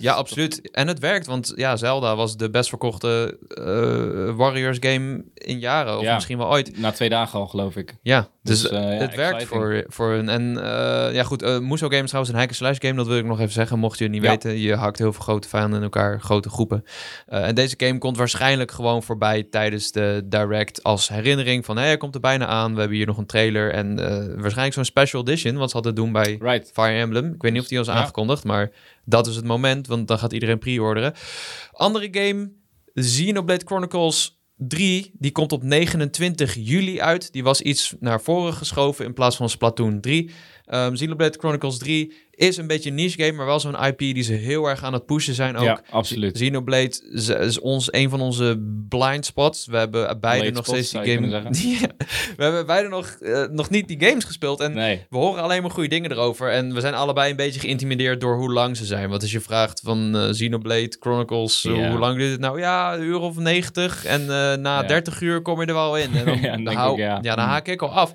Ja, 0.03 0.13
absoluut. 0.13 0.71
En 0.71 0.89
het 0.89 0.99
werkt, 0.99 1.27
want 1.27 1.53
ja, 1.57 1.77
Zelda 1.77 2.17
was 2.17 2.37
de 2.37 2.51
best 2.51 2.69
verkochte 2.69 3.39
eh, 3.49 4.35
Warriors 4.37 4.77
game 4.81 5.25
in 5.35 5.59
jaren, 5.59 5.97
of 5.99 6.03
Ja. 6.03 6.15
misschien 6.15 6.39
wel 6.39 6.51
ooit. 6.51 6.79
Na 6.79 6.91
twee 6.91 7.09
dagen 7.09 7.39
al, 7.39 7.47
geloof 7.47 7.77
ik. 7.77 7.95
Ja, 8.03 8.29
dus, 8.43 8.61
Dus, 8.61 8.71
eh, 8.71 8.79
ja, 8.79 8.87
het 8.89 9.15
werkt 9.15 9.41
exciting. 9.41 9.49
voor, 9.63 9.85
voor 9.89 10.11
hun. 10.11 10.29
En 10.29 10.57
eh, 10.65 11.15
ja, 11.15 11.23
goed, 11.23 11.43
eh 11.43 11.59
Muso 11.59 11.87
Games 11.87 12.03
is 12.03 12.07
trouwens 12.09 12.33
een 12.35 12.39
hack-and-slash 12.41 12.77
game, 12.81 12.95
dat 12.95 13.07
wil 13.07 13.17
ik 13.19 13.25
nog 13.25 13.41
even 13.41 13.53
zeggen, 13.53 13.79
mocht 13.79 13.99
je 13.99 14.05
het 14.05 14.13
niet 14.13 14.23
Ja. 14.23 14.29
weten. 14.31 14.59
Je 14.59 14.75
hakt 14.75 14.99
heel 14.99 15.13
veel 15.13 15.23
grote 15.23 15.49
vijanden 15.49 15.79
in 15.79 15.85
elkaar, 15.85 16.21
grote 16.21 16.49
groepen. 16.49 16.85
Eh, 17.27 17.47
en 17.47 17.55
deze 17.55 17.75
game 17.79 17.99
komt 17.99 18.17
waarschijnlijk 18.17 18.71
gewoon 18.71 19.03
voorbij 19.03 19.43
tijdens 19.51 19.93
de 19.93 20.23
Direct 20.25 20.83
als 20.83 21.09
herinnering 21.09 21.65
van, 21.65 21.77
hé, 21.77 21.83
hij 21.85 21.97
komt 21.97 22.15
er 22.15 22.21
bijna 22.21 22.47
aan, 22.47 22.73
we 22.75 22.79
hebben 22.79 22.97
hier 22.97 23.07
nog 23.07 23.19
een 23.19 23.27
trailer 23.27 23.73
en 23.73 23.99
eh, 23.99 24.17
waarschijnlijk 24.41 24.75
zo'n 24.75 24.85
special 24.85 25.23
edition, 25.23 25.57
wat 25.57 25.69
ze 25.69 25.75
hadden 25.77 25.95
doen 25.95 26.13
bij 26.13 26.37
Right. 26.41 26.71
Fire 26.73 26.99
Emblem. 26.99 27.33
Ik 27.35 27.43
weet 27.43 27.53
niet 27.53 27.61
of 27.63 27.69
die 27.69 27.85
Ja. 27.85 27.93
aangekondigd, 27.93 28.45
maar 28.45 28.71
dat 29.05 29.27
is 29.27 29.37
het 29.37 29.45
moment, 29.45 29.87
want 29.87 30.09
dan 30.09 30.19
gaat 30.19 30.33
iedereen 30.33 30.59
pre-orderen. 30.59 31.15
Andere 31.73 32.09
game, 32.11 32.53
Xenoblade 32.95 33.65
Chronicles 33.65 34.41
3, 34.57 35.11
die 35.19 35.33
komt 35.33 35.53
op 35.53 35.63
29 35.63 36.55
juli 36.55 37.01
uit. 37.01 37.33
Die 37.33 37.43
was 37.43 37.61
iets 37.61 37.95
naar 38.01 38.21
voren 38.21 38.55
geschoven 38.55 39.05
in 39.05 39.15
plaats 39.15 39.37
van 39.37 39.49
Splatoon 39.49 40.01
3. 40.01 40.31
Ehm 40.73 40.93
Xenoblade 40.95 41.39
Chronicles 41.39 41.79
3 41.79 42.13
is 42.35 42.57
een 42.57 42.67
beetje 42.67 42.89
een 42.89 42.95
niche 42.97 43.23
game, 43.23 43.37
maar 43.37 43.47
wel 43.47 43.61
zo'n 43.61 43.85
IP 43.85 43.99
die 43.99 44.23
ze 44.23 44.33
heel 44.33 44.67
erg 44.69 44.85
aan 44.85 44.93
het 44.93 45.07
pushen 45.07 45.35
zijn 45.35 45.57
ook. 45.57 45.65
Ja, 45.65 45.81
absoluut. 45.91 46.33
Xenoblade 46.33 47.01
is, 47.13 47.29
is 47.29 47.61
ons, 47.61 47.93
een 47.93 48.11
van 48.11 48.21
onze 48.21 48.59
blind 48.89 49.25
spots. 49.27 49.67
We 49.67 49.77
hebben 49.77 50.21
beide 50.21 50.51
nog 50.51 50.65
spots, 50.67 50.89
steeds 50.89 51.05
die 51.05 51.15
game... 51.15 51.27
Ja, 51.81 51.89
we 52.37 52.43
hebben 52.43 52.67
beide 52.67 52.89
nog, 52.89 53.07
eh, 53.21 53.43
nog 53.51 53.71
niet 53.71 53.89
die 53.89 54.05
games 54.09 54.25
gespeeld. 54.25 54.61
En 54.61 54.73
Nee. 54.75 55.07
we 55.11 55.17
horen 55.17 55.43
alleen 55.43 55.63
maar 55.63 55.71
goede 55.71 55.89
dingen 55.89 56.13
erover. 56.13 56.51
En 56.51 56.75
we 56.75 56.81
zijn 56.81 56.95
allebei 56.95 57.31
een 57.31 57.37
beetje 57.37 57.61
geïntimideerd 57.61 58.21
door 58.21 58.37
hoe 58.37 58.53
lang 58.53 58.77
ze 58.77 58.85
zijn. 58.85 59.09
Want 59.09 59.23
als 59.23 59.33
je 59.33 59.41
vraagt 59.41 59.81
van 59.85 60.17
eh 60.17 60.31
Xenoblade 60.31 60.97
Chronicles, 61.01 61.65
eh, 61.65 61.73
hoe 61.91 61.99
lang 61.99 62.17
duurt 62.19 62.31
het 62.31 62.41
nou? 62.41 62.59
Ja, 62.61 62.95
een 62.95 63.03
uur 63.03 63.19
of 63.21 63.37
90. 63.37 64.05
En 64.05 64.27
na 64.27 64.81
Ja. 64.81 64.83
30 64.83 65.21
uur 65.21 65.41
kom 65.43 65.61
je 65.61 65.67
er 65.67 65.75
wel 65.75 65.97
in. 65.99 66.15
En 66.15 66.25
dan, 66.27 66.41
Ja, 66.41 66.57
dan 66.57 66.75
hou- 66.75 66.93
ik, 66.93 66.99
ja. 66.99 67.21
dan 67.21 67.33
Mm. 67.45 67.51
haak 67.51 67.69
ik 67.69 67.83
al 67.83 67.91
af. 67.91 68.13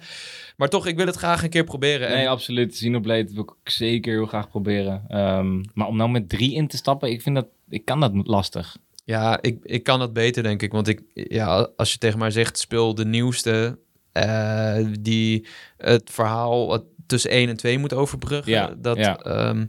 Maar 0.57 0.69
toch, 0.69 0.87
ik 0.87 0.95
wil 0.95 1.05
het 1.05 1.15
graag 1.15 1.43
een 1.43 1.49
keer 1.49 1.63
proberen. 1.63 2.07
En 2.07 2.15
Nee, 2.15 2.29
absoluut. 2.29 2.71
Xenoblade 2.71 3.33
wil 3.33 3.43
ik 3.63 3.71
zeker 3.71 4.13
heel 4.13 4.25
graag 4.25 4.49
proberen. 4.49 5.03
Ehm, 5.07 5.63
maar 5.73 5.87
om 5.87 5.97
nou 5.97 6.09
met 6.09 6.29
drie 6.29 6.53
in 6.53 6.67
te 6.67 6.77
stappen, 6.77 7.11
ik 7.11 7.21
vind 7.21 7.35
dat... 7.35 7.47
Ik 7.69 7.85
kan 7.85 7.99
dat 7.99 8.11
lastig. 8.23 8.77
ja, 9.05 9.41
ik, 9.41 9.57
ik 9.63 9.83
kan 9.83 9.99
dat 9.99 10.13
beter, 10.13 10.43
denk 10.43 10.61
ik. 10.61 10.71
Want 10.71 10.87
ik, 10.87 11.01
ja, 11.13 11.69
als 11.75 11.91
je 11.91 11.97
tegen 11.97 12.19
mij 12.19 12.31
zegt, 12.31 12.57
speel 12.59 12.95
de 12.95 13.05
nieuwste... 13.05 13.79
eh, 14.11 14.85
die 14.99 15.45
het 15.77 16.09
verhaal 16.11 16.71
het 16.71 16.83
tussen 17.07 17.31
1 17.31 17.49
en 17.49 17.57
2 17.57 17.77
moet 17.77 17.93
overbruggen. 17.93 18.51
Ja, 18.51 18.75
dat, 18.77 18.97
ja. 18.97 19.17
ehm, 19.17 19.65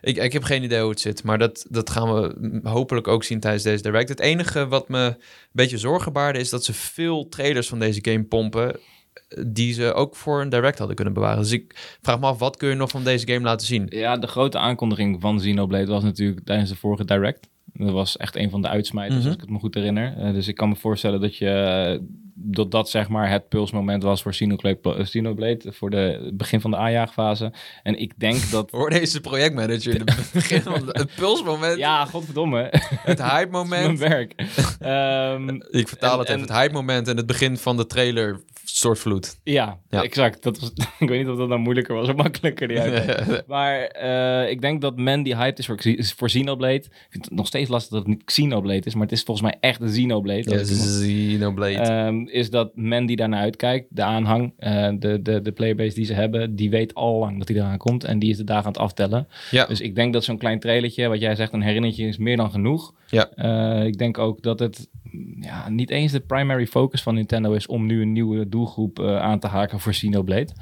ik, 0.00 0.16
ik 0.16 0.32
heb 0.32 0.42
geen 0.42 0.62
idee 0.62 0.80
hoe 0.80 0.90
het 0.90 1.00
zit, 1.00 1.22
maar 1.22 1.38
dat, 1.38 1.66
dat 1.70 1.90
gaan 1.90 2.14
we 2.14 2.60
hopelijk 2.62 3.08
ook 3.08 3.24
zien 3.24 3.40
tijdens 3.40 3.62
deze 3.62 3.82
direct. 3.82 4.08
Het 4.08 4.20
enige 4.20 4.68
wat 4.68 4.88
me 4.88 4.98
een 4.98 5.16
beetje 5.52 5.78
zorgen 5.78 6.12
baarde 6.12 6.38
is 6.38 6.50
dat 6.50 6.64
ze 6.64 6.72
veel 6.72 7.28
trailers 7.28 7.68
van 7.68 7.78
deze 7.78 7.98
game 8.02 8.24
pompen 8.24 8.76
die 9.46 9.72
ze 9.72 9.92
ook 9.92 10.16
voor 10.16 10.40
een 10.40 10.48
direct 10.48 10.78
hadden 10.78 10.96
kunnen 10.96 11.14
bewaren. 11.14 11.42
Dus 11.42 11.52
ik 11.52 11.96
vraag 12.02 12.20
me 12.20 12.26
af, 12.26 12.38
wat 12.38 12.56
kun 12.56 12.68
je 12.68 12.74
nog 12.74 12.90
van 12.90 13.04
deze 13.04 13.26
game 13.26 13.40
laten 13.44 13.66
zien? 13.66 13.86
Ja, 13.88 14.16
de 14.16 14.26
grote 14.26 14.58
aankondiging 14.58 15.20
van 15.20 15.36
Xenoblade 15.38 15.86
was 15.86 16.02
natuurlijk 16.02 16.44
tijdens 16.44 16.70
de 16.70 16.76
vorige 16.76 17.04
Direct. 17.04 17.48
Dat 17.76 17.90
was 17.92 18.16
echt 18.16 18.36
een 18.36 18.50
van 18.50 18.62
de 18.62 18.68
uitsmijters, 18.68 19.18
Mhm. 19.18 19.26
als 19.26 19.34
ik 19.36 19.40
het 19.40 19.50
me 19.50 19.58
goed 19.58 19.74
herinner. 19.74 20.14
Eh, 20.16 20.32
dus 20.32 20.48
ik 20.48 20.54
kan 20.54 20.68
me 20.68 20.76
voorstellen 20.76 21.20
dat 21.20 21.36
je... 21.36 21.48
eh, 21.50 21.98
dat 22.36 22.70
dat 22.70 22.90
zeg 22.90 23.08
maar 23.08 23.30
het 23.30 23.48
pulsmoment 23.48 24.02
was 24.02 24.22
voor 24.22 24.32
Xenoblade, 24.32 24.78
eh, 24.96 25.04
Xenoblade 25.04 25.72
voor 25.72 25.90
de 25.90 26.20
het 26.24 26.36
begin 26.36 26.60
van 26.60 26.70
de 26.70 26.76
aanjaagfase. 26.76 27.52
En 27.82 27.98
ik 28.00 28.12
denk 28.18 28.36
dat... 28.50 28.70
Hoor 28.70 28.90
deze 28.90 29.20
projectmanager 29.20 29.94
in 29.94 30.00
het 30.04 30.30
begin 30.32 30.60
van 30.62 30.82
het 30.86 31.10
pulsmoment, 31.16 31.78
Ja, 31.78 32.04
godverdomme. 32.04 32.68
het 33.12 33.22
hype 33.22 33.50
Mijn 33.50 33.50
moment. 33.50 33.98
werk. 33.98 34.34
Ehm, 34.80 35.48
Ik 35.70 35.88
vertaal 35.88 36.12
En- 36.12 36.18
het 36.18 36.28
even. 36.28 36.40
en- 36.40 36.46
Het 36.46 36.50
hype 36.56 36.72
moment 36.72 37.08
en 37.08 37.16
het 37.16 37.26
begin 37.26 37.56
van 37.56 37.76
de 37.76 37.86
trailer 37.86 38.40
stortvloed. 38.84 39.40
ja, 39.44 39.78
Ja. 39.90 40.02
exact. 40.02 40.42
Dat 40.42 40.60
was, 40.60 40.72
ik 40.98 41.08
weet 41.08 41.18
niet 41.18 41.28
of 41.28 41.36
dat 41.36 41.48
nou 41.48 41.60
moeilijker 41.60 41.94
was 41.94 42.08
of 42.08 42.14
makkelijker. 42.16 42.68
Die. 42.68 42.78
Maar 43.46 43.80
eh, 43.84 44.50
ik 44.50 44.60
denk 44.60 44.80
dat 44.80 44.96
men 44.96 45.22
die 45.22 45.36
hyped 45.36 45.58
is 45.58 45.66
voor, 45.66 45.76
Xe- 45.76 46.02
voor 46.16 46.28
Xenoblade. 46.28 46.74
Ik 46.74 47.06
vind 47.10 47.24
het 47.24 47.34
nog 47.34 47.46
steeds 47.46 47.68
lastig 47.70 47.90
dat 47.92 47.98
het 47.98 48.08
niet 48.08 48.24
Xenoblade 48.24 48.82
is, 48.84 48.94
maar 48.94 49.02
het 49.02 49.12
is 49.12 49.22
volgens 49.22 49.46
mij 49.50 49.56
echt 49.60 49.80
een 49.80 49.88
Xenoblade. 49.88 50.50
Ja, 50.50 50.56
Xenoblade. 50.62 51.72
Ehm, 51.78 52.22
is 52.26 52.50
dat 52.50 52.70
men 52.74 53.06
die 53.06 53.16
daarnaar 53.16 53.40
uitkijkt, 53.40 53.86
de 53.90 54.02
aanhang, 54.02 54.52
eh, 54.56 54.88
de, 54.98 55.22
de, 55.22 55.40
de 55.42 55.52
playerbase 55.52 55.94
die 55.94 56.04
ze 56.04 56.12
hebben, 56.14 56.56
die 56.56 56.70
weet 56.70 56.94
al 56.94 57.18
lang 57.18 57.38
dat 57.38 57.48
hij 57.48 57.56
eraan 57.56 57.78
komt 57.78 58.04
en 58.04 58.18
die 58.18 58.30
is 58.30 58.36
de 58.36 58.44
dagen 58.44 58.64
aan 58.66 58.72
het 58.72 58.80
aftellen. 58.80 59.28
ja. 59.50 59.64
Dus 59.66 59.80
ik 59.80 59.94
denk 59.94 60.12
dat 60.12 60.24
zo'n 60.24 60.38
klein 60.38 60.60
trailertje, 60.60 61.08
wat 61.08 61.20
jij 61.20 61.34
zegt, 61.34 61.52
een 61.52 61.62
herinnertje 61.62 62.06
is 62.06 62.18
meer 62.18 62.36
dan 62.36 62.50
genoeg. 62.50 62.94
Ja. 63.08 63.30
Eh, 63.34 63.86
ik 63.86 63.98
denk 63.98 64.18
ook 64.18 64.42
dat 64.42 64.58
het 64.58 64.88
ja, 65.44 65.68
niet 65.68 65.90
eens 65.90 66.12
de 66.12 66.20
primary 66.20 66.66
focus 66.66 67.02
van 67.02 67.14
Nintendo 67.14 67.52
is 67.52 67.66
om 67.66 67.86
nu 67.86 68.02
een 68.02 68.12
nieuwe 68.12 68.48
doelgroep 68.48 68.98
eh, 68.98 69.20
aan 69.20 69.38
te 69.38 69.46
haken 69.46 69.80
voor 69.80 69.92
Xenoblade. 69.92 70.52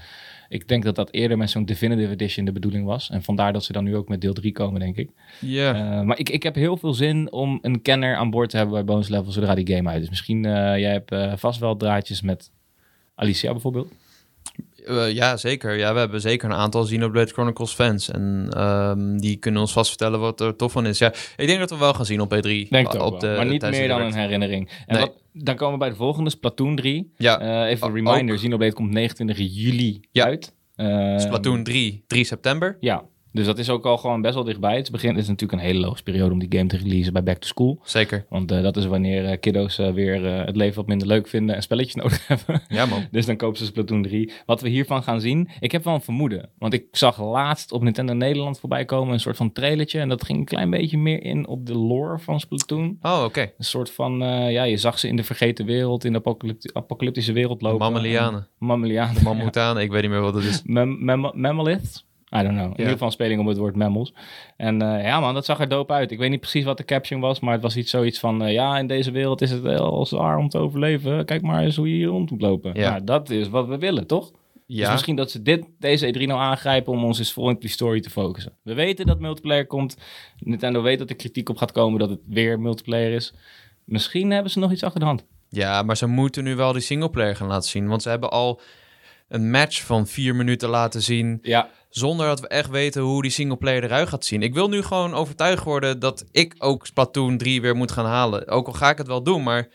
Ik 0.48 0.68
denk 0.68 0.84
dat 0.84 0.94
dat 0.94 1.12
eerder 1.12 1.38
met 1.38 1.50
zo'n 1.50 1.64
Definitive 1.64 2.12
Edition 2.12 2.44
de 2.44 2.52
bedoeling 2.52 2.84
was. 2.84 3.10
En 3.10 3.22
vandaar 3.22 3.52
dat 3.52 3.64
ze 3.64 3.72
dan 3.72 3.84
nu 3.84 3.96
ook 3.96 4.08
met 4.08 4.20
deel 4.20 4.32
3 4.32 4.52
komen, 4.52 4.80
denk 4.80 4.96
ik. 4.96 5.10
ja. 5.40 5.74
Eh, 5.74 6.02
maar 6.02 6.18
ik, 6.18 6.28
ik 6.28 6.42
heb 6.42 6.54
heel 6.54 6.76
veel 6.76 6.94
zin 6.94 7.32
om 7.32 7.58
een 7.62 7.82
kenner 7.82 8.16
aan 8.16 8.30
boord 8.30 8.50
te 8.50 8.56
hebben 8.56 8.74
bij 8.74 8.84
Bonus 8.84 9.08
Level 9.08 9.32
zodra 9.32 9.54
die 9.54 9.76
game 9.76 9.90
uit 9.90 10.02
is. 10.02 10.08
Misschien, 10.08 10.44
eh 10.44 10.78
jij 10.78 10.92
hebt 10.92 11.40
vast 11.40 11.60
wel 11.60 11.76
draadjes 11.76 12.22
met 12.22 12.50
Alicia 13.14 13.50
bijvoorbeeld. 13.52 13.92
Eh, 14.86 15.12
ja, 15.12 15.36
zeker. 15.36 15.76
Ja, 15.76 15.92
we 15.92 15.98
hebben 15.98 16.20
zeker 16.20 16.50
een 16.50 16.56
aantal 16.56 16.84
Xenoblade 16.84 17.32
Chronicles 17.32 17.72
fans. 17.72 18.10
En 18.10 18.46
ehm, 18.50 19.16
die 19.16 19.36
kunnen 19.36 19.60
ons 19.60 19.72
vast 19.72 19.88
vertellen 19.88 20.20
wat 20.20 20.40
er 20.40 20.56
tof 20.56 20.72
van 20.72 20.86
is. 20.86 20.98
Ja, 20.98 21.12
ik 21.36 21.46
denk 21.46 21.58
dat 21.58 21.70
we 21.70 21.76
wel 21.76 21.94
gaan 21.94 22.06
zien 22.06 22.20
op 22.20 22.32
E3. 22.34 22.40
Denk 22.68 22.92
het 22.92 22.98
ook 22.98 23.12
op 23.14 23.20
wel. 23.20 23.36
maar 23.36 23.46
niet 23.46 23.62
meer 23.62 23.82
de 23.82 23.88
dan 23.88 24.00
een 24.02 24.14
herinnering. 24.14 24.70
En 24.86 24.96
Nee. 24.96 25.04
wat, 25.04 25.12
dan 25.32 25.56
komen 25.56 25.72
we 25.72 25.78
bij 25.78 25.88
de 25.88 25.94
volgende, 25.96 26.30
Splatoon 26.30 26.76
3. 26.76 27.12
Ja, 27.16 27.40
Eh, 27.40 27.70
even 27.70 27.86
een 27.86 27.92
O- 28.06 28.10
reminder, 28.10 28.36
Xenoblade 28.36 28.72
komt 28.72 28.90
29 28.90 29.36
juli 29.38 30.00
Ja. 30.10 30.24
uit. 30.24 30.54
Eh, 30.76 31.18
Splatoon 31.18 31.62
3, 31.64 32.04
3 32.06 32.24
september. 32.24 32.76
Ja, 32.80 33.02
Dus 33.32 33.46
dat 33.46 33.58
is 33.58 33.70
ook 33.70 33.84
al 33.86 33.96
gewoon 33.98 34.20
best 34.20 34.34
wel 34.34 34.44
dichtbij. 34.44 34.76
Het 34.76 34.90
begin 34.90 35.16
is 35.16 35.28
natuurlijk 35.28 35.60
een 35.60 35.66
hele 35.66 35.78
logische 35.80 36.04
periode 36.04 36.32
om 36.32 36.38
die 36.38 36.58
game 36.58 36.68
te 36.68 36.76
releasen 36.76 37.12
bij 37.12 37.22
Back 37.22 37.36
to 37.38 37.46
School. 37.46 37.80
Zeker. 37.84 38.26
Want 38.28 38.50
eh, 38.52 38.62
dat 38.62 38.76
is 38.76 38.86
wanneer 38.86 39.24
eh, 39.24 39.40
kiddo's 39.40 39.78
eh, 39.78 39.92
weer 39.92 40.24
het 40.24 40.56
leven 40.56 40.76
wat 40.76 40.86
minder 40.86 41.06
leuk 41.06 41.28
vinden 41.28 41.56
en 41.56 41.62
spelletjes 41.62 41.94
nodig 42.02 42.26
hebben. 42.26 42.62
Ja, 42.68 42.86
man. 42.86 43.06
Dus 43.10 43.26
dan 43.26 43.36
kopen 43.36 43.58
ze 43.58 43.64
Splatoon 43.64 44.02
3. 44.02 44.32
Wat 44.46 44.60
we 44.60 44.68
hiervan 44.68 45.02
gaan 45.02 45.20
zien, 45.20 45.48
ik 45.60 45.72
heb 45.72 45.84
wel 45.84 45.94
een 45.94 46.00
vermoeden. 46.00 46.48
Want 46.58 46.72
ik 46.72 46.84
zag 46.90 47.20
laatst 47.22 47.72
op 47.72 47.82
Nintendo 47.82 48.12
Nederland 48.12 48.58
voorbij 48.60 48.84
komen 48.84 49.12
een 49.12 49.20
soort 49.20 49.36
van 49.36 49.52
trailertje. 49.52 49.98
En 50.00 50.08
dat 50.08 50.24
ging 50.24 50.38
een 50.38 50.44
klein 50.44 50.70
beetje 50.70 50.98
meer 50.98 51.22
in 51.22 51.46
op 51.46 51.66
de 51.66 51.76
lore 51.78 52.18
van 52.18 52.40
Splatoon. 52.40 52.96
Oh, 53.02 53.22
oké. 53.24 53.40
Een 53.40 53.64
soort 53.64 53.90
van, 53.90 54.18
ja, 54.50 54.62
je 54.62 54.76
zag 54.76 54.98
ze 54.98 55.08
in 55.08 55.16
de 55.16 55.24
vergeten 55.24 55.66
wereld, 55.66 56.04
in 56.04 56.12
de 56.12 56.18
apocalypti- 56.18 56.70
apocalyptische 56.72 57.32
wereld 57.32 57.62
lopen. 57.62 57.78
Mammalianen. 57.78 58.48
Mammalianen. 58.58 59.22
Mammutanen, 59.22 59.82
ik 59.82 59.90
weet 59.90 60.02
niet 60.02 60.10
meer 60.10 60.20
wat 60.20 60.34
het 60.34 60.44
is. 60.44 60.62
Mem 60.64 61.04
mem 61.04 61.20
Mammalith? 61.34 62.04
I 62.34 62.42
don't 62.42 62.54
know. 62.56 62.64
In 62.64 62.70
ieder 62.70 62.92
geval 62.92 63.06
een 63.06 63.12
speling 63.12 63.40
om 63.40 63.46
het 63.46 63.56
woord 63.56 63.76
mammals. 63.76 64.12
En 64.56 64.82
eh, 64.82 65.04
ja 65.04 65.20
man, 65.20 65.34
dat 65.34 65.44
zag 65.44 65.60
er 65.60 65.68
dope 65.68 65.92
uit. 65.92 66.10
Ik 66.10 66.18
weet 66.18 66.30
niet 66.30 66.40
precies 66.40 66.64
wat 66.64 66.76
de 66.76 66.84
caption 66.84 67.20
was, 67.20 67.40
maar 67.40 67.52
het 67.52 67.62
was 67.62 67.76
iets 67.76 67.90
zoiets 67.90 68.18
van... 68.18 68.42
eh, 68.44 68.52
ja, 68.52 68.78
in 68.78 68.86
deze 68.86 69.10
wereld 69.10 69.40
is 69.42 69.50
het 69.50 69.60
wel 69.60 70.06
zwaar 70.06 70.36
om 70.36 70.48
te 70.48 70.58
overleven. 70.58 71.24
Kijk 71.24 71.42
maar 71.42 71.62
eens 71.62 71.76
hoe 71.76 71.88
je 71.88 71.94
hier 71.94 72.06
rond 72.06 72.30
moet 72.30 72.40
lopen. 72.40 72.74
Ja. 72.74 72.90
Nou, 72.90 73.04
dat 73.04 73.30
is 73.30 73.48
wat 73.48 73.66
we 73.68 73.78
willen, 73.78 74.06
toch? 74.06 74.30
Dus 74.30 74.80
Ja, 74.80 74.92
misschien 74.92 75.16
dat 75.16 75.30
ze 75.30 75.42
dit, 75.42 75.64
deze 75.78 76.14
E3 76.14 76.20
nou 76.26 76.40
aangrijpen 76.40 76.92
om 76.92 77.04
ons 77.04 77.18
eens 77.18 77.32
vol 77.32 77.48
in 77.50 77.56
die 77.60 77.70
story 77.70 78.00
te 78.00 78.10
focussen. 78.10 78.52
We 78.62 78.74
weten 78.74 79.06
dat 79.06 79.20
multiplayer 79.20 79.66
komt. 79.66 79.96
Nintendo 80.38 80.82
weet 80.82 80.98
dat 80.98 81.10
er 81.10 81.16
kritiek 81.16 81.48
op 81.48 81.56
gaat 81.56 81.72
komen 81.72 81.98
dat 81.98 82.10
het 82.10 82.20
weer 82.26 82.60
multiplayer 82.60 83.12
is. 83.12 83.34
Misschien 83.84 84.30
hebben 84.30 84.50
ze 84.52 84.58
nog 84.58 84.72
iets 84.72 84.82
achter 84.82 85.00
de 85.00 85.06
hand. 85.06 85.24
ja, 85.48 85.82
maar 85.82 85.96
ze 85.96 86.06
moeten 86.06 86.44
nu 86.44 86.54
wel 86.56 86.72
die 86.72 86.82
singleplayer 86.82 87.36
gaan 87.36 87.48
laten 87.48 87.68
zien. 87.70 87.88
Want 87.88 88.02
ze 88.02 88.08
hebben 88.08 88.30
al 88.30 88.60
een 89.28 89.50
match 89.50 89.82
van 89.84 90.06
vier 90.06 90.34
minuten 90.34 90.68
laten 90.68 91.02
zien... 91.02 91.38
Ja, 91.42 91.68
zonder 91.92 92.26
dat 92.26 92.40
we 92.40 92.48
echt 92.48 92.70
weten 92.70 93.02
hoe 93.02 93.22
die 93.22 93.30
singleplayer 93.30 93.84
eruit 93.84 94.08
gaat 94.08 94.24
zien. 94.24 94.42
Ik 94.42 94.54
wil 94.54 94.68
nu 94.68 94.82
gewoon 94.82 95.14
overtuigd 95.14 95.64
worden 95.64 95.98
dat 95.98 96.24
ik 96.30 96.54
ook 96.58 96.86
Splatoon 96.86 97.36
3 97.38 97.60
weer 97.60 97.76
moet 97.76 97.92
gaan 97.92 98.06
halen. 98.06 98.48
Ook 98.48 98.66
al 98.66 98.72
ga 98.72 98.90
ik 98.90 98.98
het 98.98 99.06
wel 99.06 99.22
doen, 99.22 99.42
maar 99.42 99.68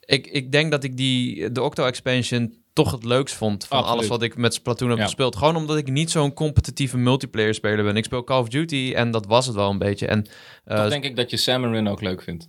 ik, 0.00 0.26
ik 0.26 0.52
denk 0.52 0.70
dat 0.70 0.84
ik 0.84 0.96
die, 0.96 1.52
de 1.52 1.62
Octo-expansion 1.62 2.54
toch 2.72 2.90
het 2.92 3.04
leukst 3.04 3.34
vond 3.34 3.64
van 3.66 3.78
Absoluut. 3.78 3.96
alles 3.98 4.10
wat 4.10 4.22
ik 4.22 4.36
met 4.36 4.54
Splatoon 4.54 4.88
heb 4.88 4.98
Ja. 4.98 5.04
gespeeld. 5.04 5.36
Gewoon 5.36 5.56
omdat 5.56 5.76
ik 5.76 5.88
niet 5.90 6.10
zo'n 6.10 6.34
competitieve 6.34 6.96
multiplayer 6.98 7.54
speler 7.54 7.84
ben. 7.84 7.96
Ik 7.96 8.04
speel 8.04 8.24
Call 8.24 8.40
of 8.40 8.48
Duty 8.48 8.92
en 8.96 9.10
dat 9.10 9.26
was 9.26 9.46
het 9.46 9.54
wel 9.54 9.70
een 9.70 9.78
beetje. 9.78 10.06
En, 10.06 10.22
toch 10.64 10.88
denk 10.88 11.04
ik 11.04 11.16
dat 11.16 11.30
je 11.30 11.36
Salmon 11.36 11.88
ook 11.88 12.00
leuk 12.02 12.22
vindt. 12.22 12.48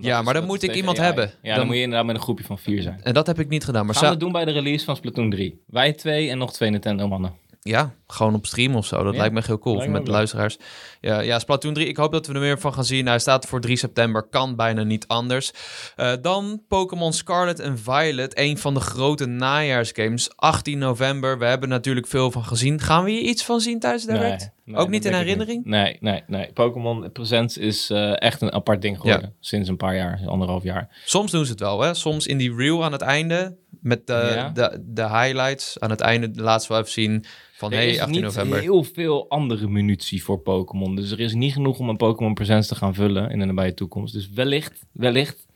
Ja, 0.00 0.22
maar 0.22 0.34
dan 0.34 0.44
moet 0.46 0.62
ik 0.62 0.74
iemand 0.74 0.98
AI. 0.98 1.06
hebben. 1.06 1.24
Ja, 1.42 1.48
dan, 1.48 1.56
Dan- 1.56 1.66
moet 1.66 1.76
je 1.76 1.82
inderdaad 1.82 2.06
met 2.06 2.16
een 2.16 2.22
groepje 2.22 2.44
van 2.44 2.58
vier 2.58 2.82
zijn. 2.82 3.00
en 3.02 3.14
dat 3.14 3.26
heb 3.26 3.38
ik 3.38 3.48
niet 3.48 3.64
gedaan. 3.64 3.86
Maar 3.86 3.94
Gaan 3.94 4.12
we 4.12 4.16
doen 4.18 4.32
bij 4.32 4.44
de 4.44 4.50
release 4.52 4.84
van 4.84 4.96
Splatoon 4.96 5.30
3. 5.30 5.62
Wij 5.66 5.92
twee 5.92 6.30
en 6.30 6.38
nog 6.38 6.52
twee 6.52 6.70
Nintendo 6.70 7.08
mannen. 7.08 7.32
Ja, 7.68 7.94
gewoon 8.06 8.34
op 8.34 8.46
stream 8.46 8.74
of 8.76 8.86
zo. 8.86 9.02
Dat 9.02 9.12
Ja. 9.12 9.18
lijkt 9.18 9.34
me 9.34 9.42
heel 9.46 9.58
cool. 9.58 9.76
Of 9.76 9.86
met 9.86 10.08
luisteraars. 10.08 10.56
Ja, 11.00 11.20
ja, 11.20 11.38
Splatoon 11.38 11.74
3. 11.74 11.86
Ik 11.88 11.96
hoop 11.96 12.12
dat 12.12 12.26
we 12.26 12.34
er 12.34 12.40
meer 12.40 12.58
van 12.58 12.72
gaan 12.74 12.84
zien. 12.84 13.06
Hij 13.06 13.18
staat 13.18 13.46
voor 13.46 13.60
3 13.60 13.76
september. 13.76 14.22
Kan 14.22 14.56
bijna 14.56 14.82
niet 14.82 15.06
anders. 15.06 15.52
Eh, 15.96 16.12
dan 16.22 16.62
Pokémon 16.68 17.12
Scarlet 17.12 17.60
en 17.60 17.78
Violet. 17.78 18.38
Een 18.38 18.58
van 18.58 18.74
de 18.74 18.80
grote 18.80 19.26
najaarsgames. 19.26 20.36
18 20.36 20.78
november. 20.78 21.38
We 21.38 21.44
hebben 21.44 21.68
natuurlijk 21.68 22.06
veel 22.06 22.30
van 22.30 22.44
gezien. 22.44 22.80
Gaan 22.80 23.04
we 23.04 23.10
hier 23.10 23.20
iets 23.22 23.44
van 23.44 23.60
zien 23.60 23.80
tijdens 23.80 24.04
de 24.06 24.12
direct? 24.12 24.40
Nee, 24.40 24.50
nee, 24.64 24.76
Ook 24.84 24.88
niet 24.88 25.04
in 25.04 25.12
herinnering? 25.14 25.64
Nee, 25.64 25.96
nee, 26.00 26.22
nee. 26.26 26.52
Pokémon 26.52 27.12
Presents 27.12 27.58
is 27.58 27.90
eh, 27.90 28.22
echt 28.22 28.40
een 28.42 28.52
apart 28.52 28.82
ding 28.82 29.00
geworden. 29.00 29.34
Sinds 29.40 29.68
een 29.68 29.76
paar 29.76 29.96
jaar, 29.96 30.20
anderhalf 30.26 30.62
jaar. 30.62 30.88
Soms 31.04 31.30
doen 31.30 31.44
ze 31.44 31.50
het 31.50 31.60
wel, 31.60 31.80
hè? 31.80 31.94
Soms 31.94 32.26
in 32.26 32.38
die 32.38 32.54
reel 32.56 32.84
aan 32.84 32.92
het 32.92 33.02
einde. 33.02 33.56
Met 33.80 34.06
de, 34.06 34.32
Ja. 34.34 34.48
de, 34.50 34.82
de 34.86 35.08
highlights. 35.08 35.80
Aan 35.80 35.90
het 35.90 36.00
einde 36.00 36.30
we 36.34 36.42
wel 36.42 36.78
even 36.78 36.90
zien 36.90 37.24
van... 37.56 37.72
er 37.72 37.76
hey, 37.76 37.88
is 37.88 37.98
18 37.98 38.14
niet 38.14 38.22
november. 38.22 38.60
heel 38.60 38.84
veel 38.84 39.28
andere 39.28 39.68
munitie 39.68 40.24
voor 40.24 40.38
Pokémon. 40.38 40.96
Dus 40.96 41.10
er 41.10 41.20
is 41.20 41.34
niet 41.34 41.52
genoeg 41.52 41.78
om 41.78 41.88
een 41.88 41.96
Pokémon 41.96 42.34
Presents 42.34 42.68
te 42.68 42.74
gaan 42.74 42.94
vullen 42.94 43.30
in 43.30 43.38
de 43.38 43.44
nabije 43.44 43.74
toekomst. 43.74 44.14
Dus 44.14 44.28
wellicht, 44.30 44.86
wellicht. 44.92 45.46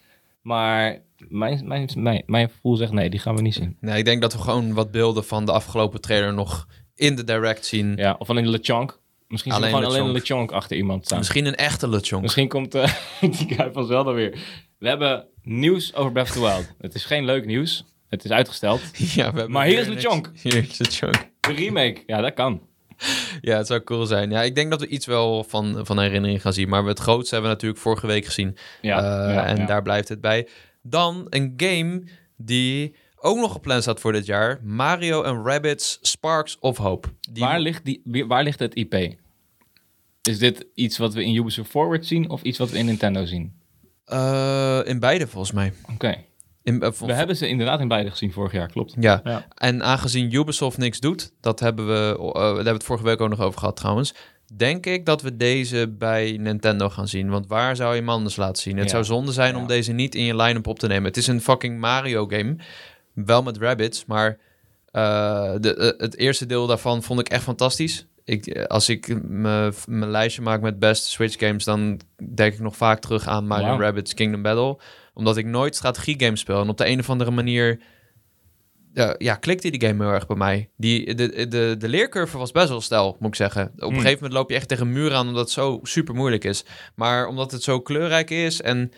Maar 0.43 1.03
mijn, 1.29 1.67
mijn, 1.67 1.89
mijn, 1.97 2.23
mijn 2.27 2.51
gevoel 2.51 2.77
zegt 2.77 2.93
nee, 2.93 3.11
die 3.11 3.21
gaan 3.21 3.37
we 3.37 3.43
niet 3.43 3.55
zien. 3.55 3.77
Nee, 3.81 3.99
ik 3.99 4.05
denk 4.05 4.21
dat 4.21 4.33
we 4.33 4.39
gewoon 4.39 4.75
wat 4.75 4.91
beelden 4.91 5.25
van 5.25 5.45
de 5.45 5.53
afgelopen 5.53 6.01
trailer 6.01 6.35
nog 6.35 6.67
in 6.95 7.17
de 7.17 7.25
direct 7.25 7.67
zien. 7.67 7.97
Ja, 7.97 8.17
of 8.19 8.31
alleen 8.31 8.49
LeChonk. 8.49 9.01
Misschien 9.29 9.53
Alleen 9.53 9.69
gewoon 9.69 9.85
alleen 9.85 10.13
LeChonk. 10.13 10.29
LeChonk 10.29 10.53
achter 10.53 10.77
iemand 10.77 11.05
staan. 11.05 11.19
Misschien 11.19 11.47
een 11.47 11.55
echte 11.55 11.89
LeChonk. 11.89 12.23
Misschien 12.23 12.49
komt 12.49 12.75
eh, 12.75 12.93
die 13.21 13.55
guy 13.55 13.73
van 13.73 13.87
Zelda 13.87 14.13
weer. 14.13 14.39
We 14.79 14.89
hebben 14.89 15.27
nieuws 15.43 15.95
over 15.95 16.13
Breath 16.13 16.29
of 16.29 16.35
the 16.35 16.41
Wild. 16.41 16.75
Het 16.79 16.95
is 16.95 17.05
geen 17.05 17.25
leuk 17.25 17.47
nieuws. 17.47 17.85
Het 18.09 18.25
is 18.25 18.31
uitgesteld. 18.31 18.81
Ja, 18.99 19.15
we 19.15 19.23
hebben 19.23 19.51
Maar 19.51 19.67
hier 19.67 19.79
is 19.79 19.87
niks. 19.89 20.03
LeChonk. 20.03 20.31
Hier 20.43 20.55
is 20.57 20.79
LeChonk. 20.79 21.29
De 21.41 21.53
remake, 21.53 22.03
ja, 22.07 22.21
dat 22.21 22.35
kan. 22.35 22.67
Ja, 23.41 23.57
het 23.57 23.67
zou 23.67 23.83
cool 23.83 24.07
zijn. 24.07 24.31
Ja, 24.31 24.43
ik 24.43 24.55
denk 24.55 24.71
dat 24.71 24.81
we 24.81 24.87
iets 24.87 25.07
wel 25.07 25.45
van, 25.45 25.87
van 25.87 25.99
herinnering 25.99 26.41
gaan 26.43 26.53
zien. 26.53 26.69
Maar 26.69 26.85
het 26.85 26.99
grootste 26.99 27.35
hebben 27.35 27.51
we 27.51 27.57
natuurlijk 27.57 27.83
vorige 27.83 28.07
week 28.07 28.25
gezien. 28.25 28.57
Ja, 28.83 28.97
Eh, 28.97 29.35
ja, 29.35 29.45
en 29.47 29.57
ja. 29.57 29.67
daar 29.67 29.83
blijft 29.83 30.09
het 30.09 30.21
bij. 30.21 30.49
Dan 30.83 31.27
een 31.31 31.53
game 31.57 32.03
die 32.37 32.95
ook 33.17 33.37
nog 33.37 33.53
gepland 33.53 33.83
staat 33.83 34.01
voor 34.01 34.13
dit 34.13 34.27
jaar. 34.27 34.61
Mario 34.63 35.23
en 35.23 35.45
Rabbids 35.45 35.99
Sparks 36.03 36.59
of 36.59 36.77
Hope. 36.77 37.09
Die... 37.31 37.43
Waar, 37.43 37.61
ligt 37.61 37.85
die, 37.85 38.25
waar 38.27 38.43
ligt 38.43 38.59
het 38.59 38.75
IP? 38.75 38.95
Is 40.23 40.39
dit 40.39 40.67
iets 40.75 40.99
wat 40.99 41.15
we 41.15 41.25
in 41.25 41.35
Ubisoft 41.35 41.71
Forward 41.71 42.07
zien 42.07 42.31
of 42.31 42.43
iets 42.43 42.59
wat 42.59 42.71
we 42.71 42.79
in 42.79 42.87
Nintendo 42.87 43.25
zien? 43.25 43.53
Eh, 44.05 44.81
in 44.85 44.99
beide 45.01 45.27
volgens 45.27 45.53
mij. 45.53 45.73
Oké. 45.93 46.17
In, 46.69 46.83
eh, 46.83 46.91
We 46.91 47.13
hebben 47.13 47.37
ze 47.37 47.49
inderdaad 47.49 47.81
in 47.81 47.89
beide 47.89 48.11
gezien 48.11 48.33
vorig 48.33 48.53
jaar, 48.53 48.69
klopt. 48.71 48.95
Ja. 49.01 49.21
Ja. 49.25 49.47
en 49.55 49.83
aangezien 49.83 50.35
Ubisoft 50.35 50.79
niks 50.79 51.01
doet, 51.01 51.33
dat 51.41 51.61
hebben 51.61 51.87
we, 51.87 52.17
eh, 52.19 52.33
daar 52.35 52.45
hebben 52.45 52.65
we 52.65 52.71
het 52.71 52.85
vorige 52.85 53.05
week 53.05 53.21
ook 53.21 53.29
nog 53.29 53.41
over 53.41 53.59
gehad 53.59 53.77
trouwens. 53.77 54.15
Denk 54.57 54.87
ik 54.87 55.07
dat 55.07 55.23
we 55.23 55.37
deze 55.37 55.95
bij 55.99 56.37
Nintendo 56.41 56.89
gaan 56.89 57.09
zien. 57.09 57.29
Want 57.31 57.47
waar 57.47 57.77
zou 57.77 57.95
je 57.95 58.01
hem 58.01 58.09
anders 58.09 58.37
laten 58.37 58.63
zien? 58.63 58.77
Het 58.77 58.85
Ja. 58.85 58.91
zou 58.91 59.05
zonde 59.05 59.33
zijn 59.33 59.57
om 59.57 59.67
deze 59.67 59.93
niet 59.93 60.15
in 60.15 60.25
je 60.25 60.37
line-up 60.37 60.67
op 60.67 60.79
te 60.79 60.87
nemen. 60.87 61.05
Het 61.05 61.17
is 61.17 61.27
een 61.27 61.41
fucking 61.41 61.81
Mario 61.81 62.27
game. 62.27 62.57
Wel 63.15 63.43
met 63.43 63.57
rabbits, 63.59 64.05
maar 64.05 64.39
eh, 64.91 65.53
de, 65.61 65.95
het 65.99 66.17
eerste 66.17 66.47
deel 66.47 66.67
daarvan 66.67 67.03
vond 67.03 67.21
ik 67.21 67.29
echt 67.29 67.43
fantastisch. 67.43 68.07
Ik, 68.25 68.63
als 68.67 68.89
ik 68.89 69.23
me- 69.23 69.73
mijn 69.87 70.11
lijstje 70.11 70.43
maak 70.43 70.61
met 70.61 70.79
beste 70.79 71.09
Switch 71.09 71.39
games, 71.39 71.65
dan 71.65 72.01
denk 72.35 72.53
ik 72.55 72.61
nog 72.61 72.77
vaak 72.77 72.99
terug 73.01 73.27
aan 73.27 73.47
Mario 73.47 73.67
Wauw. 73.67 73.81
Rabbids 73.81 74.15
Kingdom 74.15 74.43
Battle. 74.43 74.79
Omdat 75.19 75.37
ik 75.37 75.47
nooit 75.47 75.77
strategie 75.77 76.21
games 76.21 76.41
speel. 76.41 76.61
En 76.61 76.69
op 76.69 76.77
de 76.77 76.89
een 76.89 76.99
of 76.99 77.11
andere 77.11 77.31
manier 77.31 77.81
ja, 78.93 79.15
ja, 79.19 79.35
klikte 79.35 79.71
die 79.71 79.89
game 79.89 80.05
heel 80.05 80.13
erg 80.13 80.27
bij 80.27 80.37
mij. 80.37 80.71
Die, 80.77 81.15
de, 81.15 81.49
de, 81.49 81.75
de 81.79 81.89
leercurve 81.89 82.39
was 82.39 82.53
best 82.53 82.69
wel 82.69 82.81
stijl, 82.81 83.17
moet 83.19 83.29
ik 83.29 83.35
zeggen. 83.35 83.63
Op 83.63 83.81
een 83.81 83.89
Hmm. 83.89 83.95
gegeven 83.95 84.15
moment 84.15 84.33
loop 84.33 84.51
je 84.51 84.57
echt 84.57 84.69
tegen 84.69 84.87
een 84.87 84.93
muur 84.93 85.15
aan 85.15 85.27
omdat 85.27 85.41
het 85.43 85.51
zo 85.51 85.81
super 85.83 86.15
moeilijk 86.15 86.45
is. 86.45 86.65
Maar 86.95 87.27
omdat 87.27 87.51
het 87.53 87.63
zo 87.63 87.81
kleurrijk 87.81 88.31
is 88.31 88.61
en 88.61 88.93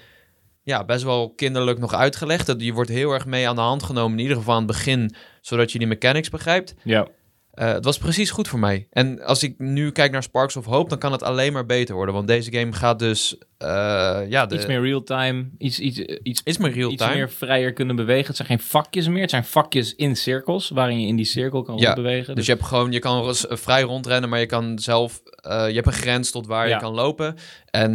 ja, 0.62 0.84
best 0.84 1.04
wel 1.04 1.32
kinderlijk 1.34 1.78
nog 1.78 1.94
uitgelegd. 1.94 2.46
Dat 2.46 2.62
je 2.62 2.72
wordt 2.72 2.90
heel 2.90 3.12
erg 3.12 3.26
mee 3.26 3.48
aan 3.48 3.54
de 3.54 3.60
hand 3.60 3.82
genomen, 3.82 4.16
in 4.16 4.22
ieder 4.22 4.36
geval 4.36 4.54
aan 4.54 4.62
het 4.62 4.72
begin, 4.72 5.14
zodat 5.40 5.72
je 5.72 5.78
die 5.78 5.86
mechanics 5.86 6.30
begrijpt. 6.30 6.74
Ja. 6.84 7.08
Eh, 7.50 7.72
het 7.72 7.84
was 7.84 7.98
precies 7.98 8.30
goed 8.30 8.48
voor 8.48 8.58
mij. 8.58 8.86
En 8.90 9.22
als 9.24 9.42
ik 9.42 9.54
nu 9.58 9.90
kijk 9.90 10.12
naar 10.12 10.22
Sparks 10.22 10.56
of 10.56 10.64
Hope, 10.64 10.88
dan 10.88 10.98
kan 10.98 11.12
het 11.12 11.22
alleen 11.22 11.52
maar 11.52 11.66
beter 11.66 11.94
worden. 11.94 12.14
Want 12.14 12.26
deze 12.26 12.52
game 12.52 12.72
gaat 12.72 12.98
dus, 12.98 13.38
eh, 13.58 13.68
ja, 14.28 14.46
de, 14.46 14.54
Iets 14.54 14.66
meer 14.66 14.80
real-time, 14.80 15.50
iets, 15.58 15.80
iets, 15.80 15.98
iets, 15.98 16.40
is 16.44 16.58
meer 16.58 16.72
real 16.72 16.90
iets 16.90 17.06
meer 17.08 17.30
vrijer 17.30 17.72
kunnen 17.72 17.96
bewegen. 17.96 18.26
Het 18.26 18.36
zijn 18.36 18.48
geen 18.48 18.60
vakjes 18.60 19.08
meer, 19.08 19.20
het 19.20 19.30
zijn 19.30 19.44
vakjes 19.44 19.94
in 19.94 20.16
cirkels, 20.16 20.68
waarin 20.68 21.00
je 21.00 21.06
in 21.06 21.16
die 21.16 21.24
cirkel 21.24 21.62
kan 21.62 21.76
Ja, 21.78 21.94
bewegen. 21.94 22.34
Dus 22.34 22.46
je 22.46 22.52
hebt 22.52 22.64
gewoon, 22.64 22.92
je 22.92 22.98
kan 22.98 23.28
eh, 23.28 23.34
vrij 23.56 23.82
rondrennen, 23.82 24.28
maar 24.30 24.40
je 24.40 24.46
kan 24.46 24.78
zelf, 24.78 25.20
je 25.42 25.50
hebt 25.74 25.86
een 25.86 25.92
grens 25.92 26.30
tot 26.30 26.46
waar 26.46 26.68
Ja. 26.68 26.74
je 26.74 26.80
kan 26.80 26.94
lopen. 26.94 27.34
En 27.70 27.92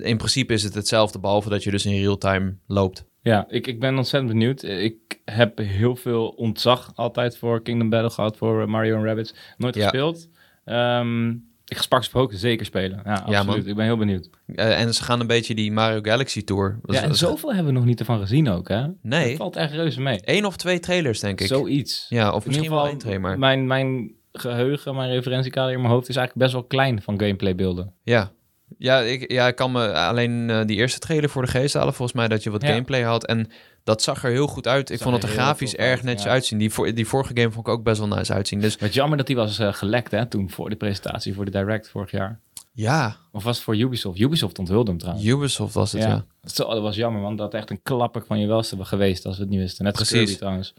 in 0.00 0.16
principe 0.16 0.52
is 0.52 0.62
het 0.62 0.74
hetzelfde, 0.74 1.18
behalve 1.18 1.48
dat 1.48 1.62
je 1.62 1.70
dus 1.70 1.86
in 1.86 2.00
real 2.00 2.18
time 2.18 2.56
loopt. 2.66 3.04
Ja, 3.22 3.44
ik, 3.48 3.66
ik 3.66 3.80
ben 3.80 3.96
ontzettend 3.96 4.32
benieuwd. 4.32 4.62
Ik 4.62 5.20
heb 5.24 5.58
heel 5.58 5.96
veel 5.96 6.28
ontzag 6.28 6.92
altijd 6.94 7.36
voor 7.36 7.62
Kingdom 7.62 7.90
Battle 7.90 8.10
gehad, 8.10 8.36
voor 8.36 8.68
Mario 8.68 8.96
en 8.96 9.04
Rabbids. 9.04 9.34
Nooit 9.56 9.74
Ja. 9.74 9.82
gespeeld. 9.82 10.28
Ehm, 10.64 11.30
ik 11.66 11.76
ga 11.76 12.02
Hope 12.12 12.36
zeker 12.36 12.66
spelen. 12.66 13.00
Ja, 13.04 13.14
absoluut. 13.14 13.66
Ik 13.66 13.74
ben 13.74 13.84
heel 13.84 13.96
benieuwd. 13.96 14.30
Eh, 14.46 14.80
en 14.80 14.94
ze 14.94 15.02
gaan 15.02 15.20
een 15.20 15.26
beetje 15.26 15.54
die 15.54 15.72
Mario 15.72 15.98
Galaxy 16.02 16.44
Tour. 16.44 16.78
Dat 16.82 16.96
Ja, 16.96 17.02
en 17.02 17.14
zoveel 17.16 17.54
hebben 17.54 17.72
we 17.72 17.78
nog 17.78 17.88
niet 17.88 17.98
ervan 18.00 18.20
gezien 18.20 18.48
ook, 18.48 18.68
hè? 18.68 18.86
Nee. 19.02 19.28
Het 19.28 19.36
valt 19.36 19.56
echt 19.56 19.72
reuze 19.72 20.00
mee. 20.00 20.18
Eén 20.24 20.44
of 20.44 20.56
twee 20.56 20.80
trailers, 20.80 21.20
denk 21.20 21.40
ik. 21.40 21.46
Zoiets. 21.46 22.06
Ja, 22.08 22.28
of 22.28 22.42
In 22.42 22.46
misschien 22.46 22.62
ieder 22.62 22.78
wel 22.78 22.88
één 22.88 22.98
trailer. 22.98 23.38
Mijn, 23.38 23.66
mijn 23.66 24.12
geheugen, 24.32 24.94
mijn 24.94 25.10
referentiekader 25.10 25.72
in 25.72 25.80
mijn 25.80 25.92
hoofd 25.92 26.08
is 26.08 26.16
eigenlijk 26.16 26.46
best 26.46 26.58
wel 26.60 26.68
klein 26.68 27.02
van 27.02 27.20
gameplaybeelden. 27.20 27.92
Ja. 28.02 28.32
Ja 28.78 28.98
ik, 29.00 29.32
ja, 29.32 29.46
ik 29.48 29.54
kan 29.56 29.72
me 29.72 29.92
alleen 29.94 30.50
eh, 30.50 30.60
die 30.66 30.76
eerste 30.76 30.98
trailer 30.98 31.30
voor 31.30 31.42
de 31.42 31.48
geest 31.48 31.74
halen. 31.74 31.94
Volgens 31.94 32.18
mij 32.18 32.28
dat 32.28 32.42
je 32.42 32.50
wat 32.50 32.62
Ja. 32.62 32.68
gameplay 32.68 33.02
had. 33.02 33.26
En 33.26 33.50
dat 33.84 34.02
zag 34.02 34.24
er 34.24 34.30
heel 34.30 34.46
goed 34.46 34.66
uit. 34.68 34.90
Ik 34.90 34.98
Zag 34.98 35.08
vond 35.08 35.22
het 35.22 35.30
er 35.30 35.38
grafisch 35.38 35.74
erg 35.74 35.90
uit, 35.90 36.02
netjes 36.02 36.24
ja. 36.24 36.30
uitzien. 36.30 36.58
Die, 36.58 36.70
voor, 36.70 36.94
die 36.94 37.06
vorige 37.06 37.32
game 37.34 37.50
vond 37.52 37.66
ik 37.66 37.72
ook 37.72 37.82
best 37.82 37.98
wel 37.98 38.08
nice 38.08 38.32
uitzien. 38.32 38.60
Dus 38.60 38.76
Het 38.78 38.94
jammer 38.94 39.16
dat 39.18 39.26
die 39.26 39.36
was 39.36 39.58
eh, 39.58 39.72
gelekt, 39.72 40.10
hè, 40.10 40.26
toen 40.26 40.50
voor 40.50 40.70
de 40.70 40.76
presentatie 40.76 41.34
voor 41.34 41.44
de 41.44 41.50
Direct 41.50 41.88
vorig 41.88 42.10
jaar. 42.10 42.38
ja, 42.72 43.16
Of 43.32 43.44
was 43.44 43.54
het 43.56 43.64
voor 43.64 43.76
Ubisoft? 43.76 44.18
Ubisoft 44.18 44.58
onthulde 44.58 44.90
hem 44.90 44.98
trouwens. 44.98 45.26
Ubisoft 45.26 45.74
was 45.74 45.92
het, 45.92 46.02
ja. 46.02 46.24
Zo, 46.44 46.68
dat 46.68 46.82
was 46.82 46.96
jammer, 46.96 47.20
want 47.22 47.38
dat 47.38 47.52
had 47.52 47.60
echt 47.60 47.70
een 47.70 47.82
klapper 47.82 48.22
van 48.26 48.40
je 48.40 48.46
welste 48.46 48.84
geweest 48.84 49.26
als 49.26 49.36
we 49.36 49.42
het 49.42 49.50
niet 49.50 49.60
wisten. 49.60 49.84
Net 49.84 49.94
Precies. 49.94 50.16
Kirby 50.18 50.36
trouwens. 50.36 50.74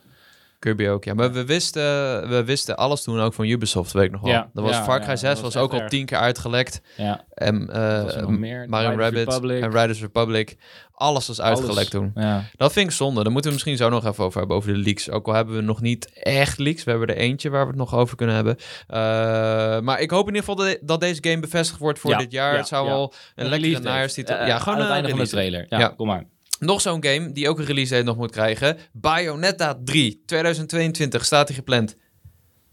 Kirby 0.64 0.88
ook, 0.88 1.04
ja. 1.04 1.14
Maar 1.14 1.32
we 1.32 1.46
wisten, 1.46 1.82
we 2.30 2.44
wisten 2.46 2.78
alles 2.78 3.04
toen 3.04 3.20
ook 3.20 3.34
van 3.34 3.46
Ubisoft, 3.46 3.92
weet 3.94 4.04
ik 4.06 4.12
nog 4.12 4.22
wel. 4.22 4.32
Ja, 4.32 4.50
dat 4.54 4.64
was 4.64 4.76
ja, 4.76 4.84
Far 4.84 5.00
Cry 5.00 5.08
dat 5.10 5.20
6, 5.20 5.42
was 5.42 5.58
ook 5.58 5.74
al 5.74 5.88
tien 5.88 6.06
keer 6.06 6.18
uitgelekt. 6.18 6.82
Ja, 6.98 7.26
En 7.34 7.70
meer? 8.40 8.66
Mario 8.70 8.96
Republic. 8.98 9.62
en 9.62 9.72
Riders 9.72 10.02
Republic. 10.02 10.58
Alles 10.94 11.28
was 11.28 11.42
uitgelekt 11.42 11.70
Alles. 11.72 11.90
toen. 11.90 12.12
ja. 12.16 12.44
Dat 12.56 12.74
vind 12.74 12.88
ik 12.90 12.96
zonde. 12.96 13.24
Daar 13.24 13.32
moeten 13.32 13.50
we 13.50 13.56
misschien 13.56 13.78
zo 13.78 13.90
nog 13.90 14.06
even 14.06 14.24
over 14.24 14.40
hebben, 14.40 14.58
over 14.58 14.74
de 14.74 14.80
leaks. 14.80 15.10
Ook 15.10 15.28
al 15.28 15.34
hebben 15.34 15.56
we 15.56 15.62
nog 15.62 15.82
niet 15.82 16.12
echt 16.24 16.58
leaks. 16.58 16.84
We 16.84 16.90
hebben 16.92 17.10
er 17.10 17.16
eentje 17.18 17.50
waar 17.50 17.62
we 17.62 17.68
het 17.68 17.78
nog 17.78 17.96
over 17.96 18.16
kunnen 18.16 18.36
hebben. 18.36 18.56
Eh, 18.88 18.98
maar 19.80 20.00
ik 20.00 20.12
hoop 20.12 20.28
in 20.28 20.36
ieder 20.36 20.50
geval 20.50 20.76
dat, 20.82 21.00
deze 21.00 21.24
game 21.24 21.40
bevestigd 21.40 21.80
wordt 21.80 22.00
voor 22.00 22.18
dit 22.18 22.32
jaar. 22.32 22.52
ja, 22.52 22.58
het 22.58 22.68
zou 22.68 22.88
wel 22.88 23.14
een, 23.36 23.48
lekkere 23.50 23.80
najaarstitel... 23.80 24.36
Eh, 24.36 24.48
ja, 24.48 24.58
gewoon 24.60 24.76
aan 24.76 24.84
het 24.84 24.92
einde 24.94 25.10
van 25.10 25.20
de 25.20 25.28
trailer. 25.28 25.66
Ja, 25.70 25.80
Ja. 25.80 25.88
kom 25.88 26.08
maar. 26.08 26.24
Nog 26.60 26.82
zo'n 26.82 27.04
game 27.06 27.32
die 27.32 27.50
ook 27.50 27.60
een 27.60 27.66
release 27.66 27.92
date 27.94 28.06
nog 28.06 28.18
moet 28.18 28.32
krijgen. 28.32 28.78
Bayonetta 28.92 29.80
3, 29.84 30.22
2022 30.26 31.26
staat 31.26 31.48
hij 31.48 31.56
gepland. 31.58 31.96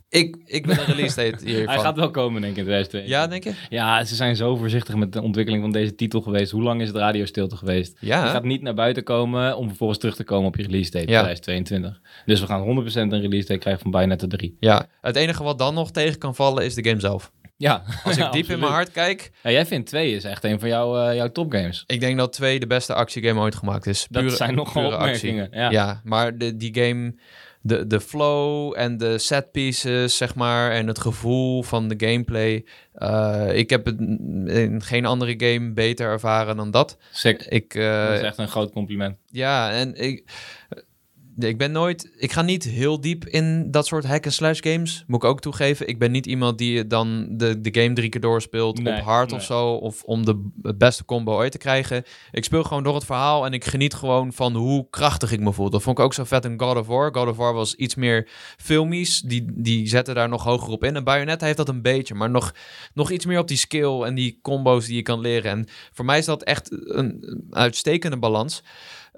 Ik, 0.08 0.36
ik 0.44 0.66
wil 0.66 0.78
een 0.78 0.84
release 0.84 1.16
date 1.16 1.44
hiervan. 1.48 1.74
Hij 1.74 1.78
gaat 1.84 1.96
wel 1.96 2.10
komen, 2.10 2.40
denk 2.40 2.52
ik, 2.52 2.58
in 2.58 2.64
2002. 2.64 3.08
Ja, 3.08 3.26
denk 3.26 3.44
je? 3.44 3.52
Ja, 3.68 4.04
ze 4.04 4.14
zijn 4.14 4.36
zo 4.36 4.56
voorzichtig 4.56 4.94
met 4.94 5.12
de 5.12 5.22
ontwikkeling 5.22 5.62
van 5.62 5.72
deze 5.72 5.94
titel 5.94 6.20
geweest. 6.20 6.50
Hoe 6.50 6.62
lang 6.62 6.80
is 6.80 6.88
het 6.88 6.96
radiostilte 6.96 7.56
geweest? 7.56 7.96
Ja. 8.00 8.24
Je 8.24 8.30
gaat 8.30 8.44
niet 8.44 8.62
naar 8.62 8.74
buiten 8.74 9.02
komen 9.02 9.56
om 9.56 9.66
vervolgens 9.68 9.98
terug 9.98 10.16
te 10.16 10.24
komen 10.24 10.46
op 10.46 10.56
je 10.56 10.62
release 10.62 10.90
date 10.90 11.10
Ja. 11.10 11.22
2022. 11.22 12.00
Dus 12.26 12.40
we 12.40 12.46
gaan 12.46 12.60
100% 12.62 12.94
een 12.94 13.20
release 13.20 13.46
date 13.46 13.60
krijgen 13.60 13.82
van 13.82 13.90
Bayonetta 13.90 14.26
3. 14.26 14.56
Ja, 14.60 14.86
het 15.00 15.16
enige 15.16 15.42
wat 15.42 15.58
dan 15.58 15.74
nog 15.74 15.90
tegen 15.90 16.18
kan 16.18 16.34
vallen 16.34 16.64
is 16.64 16.74
de 16.74 16.84
game 16.88 17.00
zelf. 17.00 17.32
Ja. 17.60 17.82
Als 18.04 18.16
ik 18.16 18.32
diep 18.32 18.48
in 18.48 18.58
mijn 18.58 18.72
hart 18.72 18.90
kijk, 18.90 19.30
Ja, 19.42 19.50
jij 19.50 19.66
vindt 19.66 19.88
2 19.88 20.14
is 20.14 20.24
echt 20.24 20.44
een 20.44 20.60
van 20.60 20.68
jouw, 20.68 20.98
eh, 21.08 21.14
jouw 21.16 21.32
topgames. 21.32 21.84
ik 21.86 22.00
denk 22.00 22.18
dat 22.18 22.32
2 22.32 22.60
de 22.60 22.66
beste 22.66 22.94
actiegame 22.94 23.40
ooit 23.40 23.54
gemaakt 23.54 23.86
is. 23.86 24.06
Dat 24.10 24.32
zijn 24.32 24.54
nogal 24.54 24.92
opmerkingen. 24.92 25.48
Ja. 25.52 25.70
Ja, 25.70 26.00
maar 26.04 26.38
de, 26.38 26.56
die 26.56 26.74
game, 26.74 27.14
de, 27.62 27.86
de 27.86 28.00
flow 28.00 28.74
en 28.76 28.96
de 28.98 29.18
set 29.18 29.50
pieces, 29.52 30.16
zeg 30.16 30.34
maar, 30.34 30.70
en 30.70 30.86
het 30.86 31.00
gevoel 31.00 31.62
van 31.62 31.88
de 31.88 32.06
gameplay. 32.06 32.64
eh, 32.94 33.48
ik 33.52 33.70
heb 33.70 33.84
het 33.84 33.98
in 34.46 34.82
geen 34.82 35.06
andere 35.06 35.34
game 35.36 35.72
beter 35.72 36.06
ervaren 36.06 36.56
dan 36.56 36.70
dat. 36.70 36.96
Sick. 37.10 37.42
Ik, 37.42 37.74
eh, 37.74 38.06
dat 38.06 38.16
is 38.16 38.22
echt 38.22 38.38
een 38.38 38.48
groot 38.48 38.72
compliment. 38.72 39.16
ja, 39.26 39.70
en 39.70 39.94
ik, 39.94 40.24
ik 41.48 41.58
ben 41.58 41.72
nooit, 41.72 42.10
ik 42.16 42.32
ga 42.32 42.42
niet 42.42 42.64
heel 42.64 43.00
diep 43.00 43.26
in 43.26 43.70
dat 43.70 43.86
soort 43.86 44.04
hack-and-slash 44.04 44.60
games, 44.62 45.04
moet 45.06 45.22
ik 45.22 45.28
ook 45.28 45.40
toegeven. 45.40 45.88
Ik 45.88 45.98
ben 45.98 46.10
niet 46.10 46.26
iemand 46.26 46.58
die 46.58 46.86
dan 46.86 47.26
de, 47.30 47.60
de 47.60 47.80
game 47.80 47.92
drie 47.94 48.08
keer 48.08 48.20
doorspeelt 48.20 48.82
Nee, 48.82 48.94
op 48.94 49.00
hard 49.00 49.30
nee. 49.30 49.38
of 49.38 49.44
zo, 49.44 49.72
of 49.72 50.02
om 50.02 50.24
de 50.24 50.50
beste 50.76 51.04
combo 51.04 51.34
ooit 51.34 51.52
te 51.52 51.58
krijgen. 51.58 52.04
Ik 52.30 52.44
speel 52.44 52.62
gewoon 52.62 52.82
door 52.82 52.94
het 52.94 53.04
verhaal 53.04 53.44
en 53.44 53.52
ik 53.52 53.64
geniet 53.64 53.94
gewoon 53.94 54.32
van 54.32 54.54
hoe 54.54 54.86
krachtig 54.90 55.32
ik 55.32 55.40
me 55.40 55.52
voel. 55.52 55.70
Dat 55.70 55.82
vond 55.82 55.98
ik 55.98 56.04
ook 56.04 56.14
zo 56.14 56.24
vet 56.24 56.44
in 56.44 56.60
God 56.60 56.76
of 56.76 56.86
War. 56.86 57.14
God 57.14 57.28
of 57.28 57.36
War 57.36 57.54
was 57.54 57.74
iets 57.74 57.94
meer 57.94 58.28
filmisch, 58.56 59.20
die, 59.20 59.46
die 59.54 59.88
zetten 59.88 60.14
daar 60.14 60.28
nog 60.28 60.44
hoger 60.44 60.72
op 60.72 60.84
in. 60.84 60.96
En 60.96 61.04
Bayonetta 61.04 61.44
heeft 61.44 61.56
dat 61.56 61.68
een 61.68 61.82
beetje, 61.82 62.14
maar 62.14 62.30
nog, 62.30 62.54
nog 62.94 63.10
iets 63.10 63.26
meer 63.26 63.38
op 63.38 63.48
die 63.48 63.56
skill 63.56 64.02
en 64.02 64.14
die 64.14 64.38
combo's 64.42 64.86
die 64.86 64.96
je 64.96 65.02
kan 65.02 65.20
leren. 65.20 65.50
En 65.50 65.66
voor 65.92 66.04
mij 66.04 66.18
is 66.18 66.24
dat 66.24 66.42
echt 66.42 66.70
een 66.70 67.44
uitstekende 67.50 68.18
balans. 68.18 68.62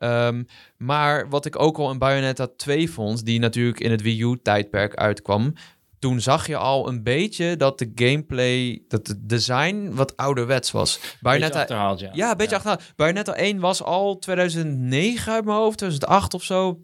Ehm, 0.03 0.43
maar 0.77 1.29
wat 1.29 1.47
ik 1.47 1.59
ook 1.59 1.79
al 1.79 1.91
in 1.91 1.99
Bayonetta 1.99 2.49
2 2.57 2.91
vond, 2.91 3.25
die 3.25 3.39
natuurlijk 3.39 3.81
in 3.81 3.91
het 3.91 4.03
Wii 4.03 4.23
U-tijdperk 4.23 4.95
uitkwam, 4.95 5.53
toen 5.99 6.21
zag 6.21 6.47
je 6.47 6.57
al 6.57 6.89
een 6.89 7.03
beetje 7.03 7.57
dat 7.57 7.79
de 7.79 7.93
gameplay, 7.95 8.83
dat 8.89 9.07
het 9.07 9.29
design 9.29 9.91
wat 9.93 10.17
ouderwets 10.17 10.71
was. 10.71 10.99
Beetje 10.99 11.19
Bayonetta, 11.21 11.61
achterhaald, 11.61 12.01
ja. 12.01 12.11
ja, 12.13 12.31
een 12.31 12.37
beetje 12.37 12.55
achterhaald. 12.55 12.83
Bayonetta 12.97 13.35
1 13.35 13.61
was 13.61 13.83
al 13.83 14.19
2009 14.19 15.33
uit 15.33 15.45
mijn 15.45 15.57
hoofd, 15.57 15.79
2008 15.79 16.35
of 16.35 16.43
zo. 16.43 16.81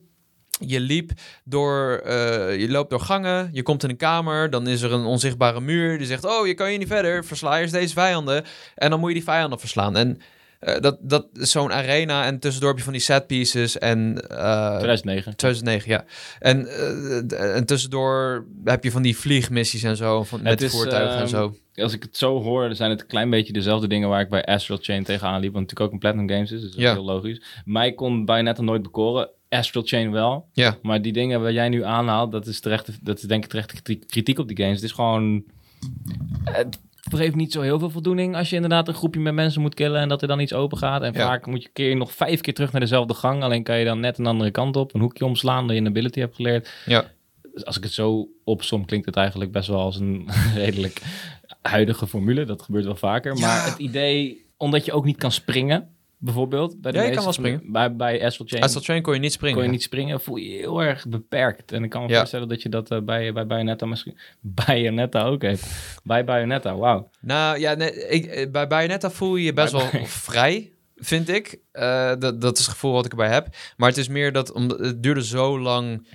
Je 0.59 0.81
liep 0.81 1.11
door, 1.45 2.01
eh, 2.05 2.61
je 2.61 2.71
loopt 2.71 2.91
door 2.91 3.01
gangen, 3.01 3.49
je 3.53 3.63
komt 3.63 3.83
in 3.83 3.91
een 3.91 3.97
kamer, 3.97 4.51
dan 4.51 4.67
is 4.67 4.83
er 4.83 4.93
een 4.93 5.05
onzichtbare 5.05 5.61
muur 5.61 5.99
die 5.99 6.07
zegt, 6.07 6.25
oh, 6.25 6.47
je 6.47 6.55
kan 6.55 6.67
hier 6.67 6.79
niet 6.79 6.89
verder, 6.89 7.25
versla 7.25 7.61
eerst 7.61 7.73
deze 7.73 7.95
vijanden. 7.95 8.45
En 8.75 8.91
dan 8.91 9.01
moet 9.01 9.09
je 9.09 9.15
die 9.15 9.25
vijanden 9.25 9.59
verslaan. 9.59 9.97
En 9.97 10.21
eh, 10.59 10.81
dat, 10.81 10.99
dat 11.01 11.27
is 11.33 11.51
zo'n 11.51 11.73
arena 11.73 12.25
en 12.25 12.39
tussendoor 12.39 12.69
heb 12.69 12.79
je 12.79 12.85
van 12.85 12.93
die 12.93 13.03
set 13.03 13.27
pieces 13.27 13.79
en... 13.79 14.29
eh, 14.29 14.77
2009. 14.77 15.37
2009, 15.37 15.91
ja. 15.91 16.05
En, 16.39 16.67
eh, 16.67 17.57
en 17.57 17.65
tussendoor 17.67 18.47
heb 18.65 18.85
je 18.85 18.91
van 18.91 19.03
die 19.03 19.17
vliegmissies 19.19 19.83
en 19.83 19.97
zo, 19.97 20.25
van, 20.25 20.43
met 20.43 20.53
Het 20.53 20.63
is, 20.63 20.71
voertuigen 20.73 21.15
en 21.15 21.21
ehm, 21.21 21.29
zo. 21.29 21.55
Als 21.75 21.93
ik 21.93 22.03
het 22.03 22.17
zo 22.17 22.43
hoor, 22.43 22.67
dan 22.67 22.77
zijn 22.77 22.91
het 22.91 23.01
een 23.01 23.07
klein 23.07 23.31
beetje 23.31 23.53
dezelfde 23.53 23.89
dingen 23.89 24.09
waar 24.09 24.21
ik 24.21 24.29
bij 24.29 24.45
Astral 24.45 24.79
Chain 24.81 25.05
tegenaan 25.05 25.41
liep. 25.41 25.53
Want 25.53 25.65
natuurlijk 25.67 25.81
ook 25.81 25.93
een 25.93 25.99
Platinum 25.99 26.29
Games 26.29 26.51
is, 26.53 26.61
dus 26.61 26.71
dat 26.71 26.79
is 26.79 26.85
Ja. 26.85 26.93
heel 26.93 27.05
logisch. 27.05 27.43
Mij 27.65 27.93
kon 27.93 28.25
Bayonetta 28.25 28.63
nooit 28.63 28.83
bekoren. 28.83 29.31
Astral 29.49 29.83
Chain 29.87 30.11
wel. 30.13 30.49
Ja. 30.53 30.77
Maar 30.83 31.03
die 31.03 31.13
dingen 31.13 31.41
waar 31.41 31.53
jij 31.53 31.69
nu 31.69 31.85
aanhaalt, 31.85 32.33
dat 32.33 32.47
is, 32.47 32.61
terecht, 32.61 32.99
dat 33.05 33.17
is 33.19 33.23
denk 33.23 33.45
ik 33.45 33.51
terecht 33.51 33.73
kriti- 33.83 34.07
kritiek 34.07 34.39
op 34.39 34.49
die 34.49 34.57
games. 34.57 34.75
Het 34.75 34.85
is 34.85 34.93
gewoon... 34.93 35.45
Het 36.45 36.79
geeft 37.15 37.35
niet 37.35 37.53
zo 37.53 37.61
heel 37.61 37.79
veel 37.79 37.91
voldoening 37.91 38.37
als 38.37 38.49
je 38.51 38.55
inderdaad 38.55 38.89
een 38.89 38.95
groepje 38.95 39.21
met 39.21 39.35
mensen 39.35 39.61
moet 39.61 39.75
killen 39.75 40.01
en 40.01 40.09
dat 40.09 40.23
er 40.23 40.29
dan 40.29 40.41
iets 40.41 40.53
open 40.53 40.79
gaat. 40.79 41.03
En 41.03 41.13
Ja. 41.13 41.27
vaak 41.27 41.47
moet 41.47 41.63
je 41.63 41.69
keer 41.73 41.97
nog 41.97 42.13
vijf 42.13 42.41
keer 42.41 42.55
terug 42.55 42.73
naar 42.73 42.81
dezelfde 42.81 43.15
gang. 43.15 43.43
Alleen 43.43 43.63
kan 43.63 43.79
je 43.79 43.85
dan 43.85 44.01
net 44.01 44.19
een 44.19 44.27
andere 44.27 44.51
kant 44.51 44.77
op, 44.77 44.95
een 44.95 45.01
hoekje 45.01 45.25
omslaan, 45.25 45.67
dat 45.67 45.77
je 45.77 45.83
een 45.83 45.89
ability 45.89 46.21
hebt 46.21 46.35
geleerd. 46.35 46.71
Ja. 46.87 47.05
Dus 47.53 47.65
als 47.65 47.77
ik 47.77 47.83
het 47.83 47.93
zo 47.93 48.29
opsom, 48.45 48.85
klinkt 48.85 49.07
het 49.07 49.17
eigenlijk 49.17 49.53
best 49.53 49.69
wel 49.69 49.81
als 49.81 49.97
een 49.97 50.29
redelijk 50.55 51.03
huidige 51.63 52.07
formule. 52.07 52.45
Dat 52.45 52.63
gebeurt 52.63 52.85
wel 52.85 52.97
vaker. 52.97 53.35
Ja. 53.37 53.41
Maar 53.41 53.65
het 53.65 53.79
idee, 53.79 54.45
omdat 54.57 54.85
je 54.85 54.93
ook 54.93 55.05
niet 55.05 55.17
kan 55.17 55.33
springen, 55.33 55.89
bijvoorbeeld. 56.19 56.81
Bij 56.81 56.93
de 56.93 56.99
Ja, 56.99 57.05
je 57.05 57.11
kan 57.11 57.19
wel 57.19 57.27
de- 57.33 57.39
springen. 57.39 57.73
bij, 57.73 57.97
bij 57.97 58.25
Astral 58.25 58.47
Chain 58.49 58.63
Astral 58.63 58.83
Train 58.83 59.03
kon 59.03 59.15
je 59.15 59.21
niet 59.21 59.33
springen. 59.33 59.57
kon 59.57 59.65
je 59.67 59.71
niet 59.71 59.83
springen, 59.83 60.21
voel 60.21 60.37
je 60.37 60.49
je 60.51 60.57
heel 60.59 60.83
erg 60.83 61.07
beperkt. 61.09 61.73
En 61.73 61.85
ik 61.85 61.91
kan 61.91 62.03
me 62.03 62.09
Ja. 62.09 62.17
voorstellen 62.19 62.49
dat 62.49 62.63
je 62.63 62.69
dat 62.69 62.91
eh, 62.91 63.01
bij, 63.01 63.33
bij 63.33 63.47
Bayonetta 63.47 63.87
misschien... 63.87 64.19
Bayonetta 64.41 65.23
ook 65.25 65.43
heeft. 65.43 65.67
Bij 66.05 66.25
Bayonetta, 66.25 66.77
wauw. 66.77 67.11
Nou 67.21 67.59
ja, 67.59 67.75
nee, 67.75 68.09
ik, 68.09 68.27
eh, 68.27 68.51
bij 68.51 68.67
Bayonetta 68.67 69.11
voel 69.11 69.37
je 69.37 69.45
je 69.45 69.53
best 69.53 69.73
Bij- 69.73 69.91
wel 69.93 70.05
vrij, 70.29 70.73
vind 70.97 71.29
ik. 71.29 71.59
Eh, 71.73 72.13
dat, 72.19 72.41
dat 72.41 72.59
is 72.59 72.65
het 72.65 72.73
gevoel 72.75 72.93
wat 72.93 73.05
ik 73.05 73.11
erbij 73.11 73.29
heb. 73.33 73.49
Maar 73.77 73.89
het 73.89 73.99
is 73.99 74.09
meer 74.09 74.33
dat 74.33 74.53
omdat 74.53 74.79
het 74.79 75.03
duurde 75.03 75.25
zo 75.25 75.61
lang 75.61 76.09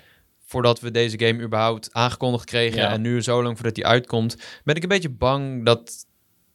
voordat 0.45 0.79
we 0.79 0.91
deze 0.91 1.19
game 1.19 1.43
überhaupt 1.43 1.93
aangekondigd 1.93 2.45
kregen. 2.45 2.77
Ja. 2.81 2.91
En 2.91 3.01
nu 3.01 3.21
zo 3.21 3.43
lang 3.43 3.55
voordat 3.55 3.75
die 3.75 3.85
uitkomt, 3.85 4.37
ben 4.63 4.75
ik 4.75 4.83
een 4.83 4.89
beetje 4.89 5.09
bang 5.09 5.65
dat. 5.65 6.05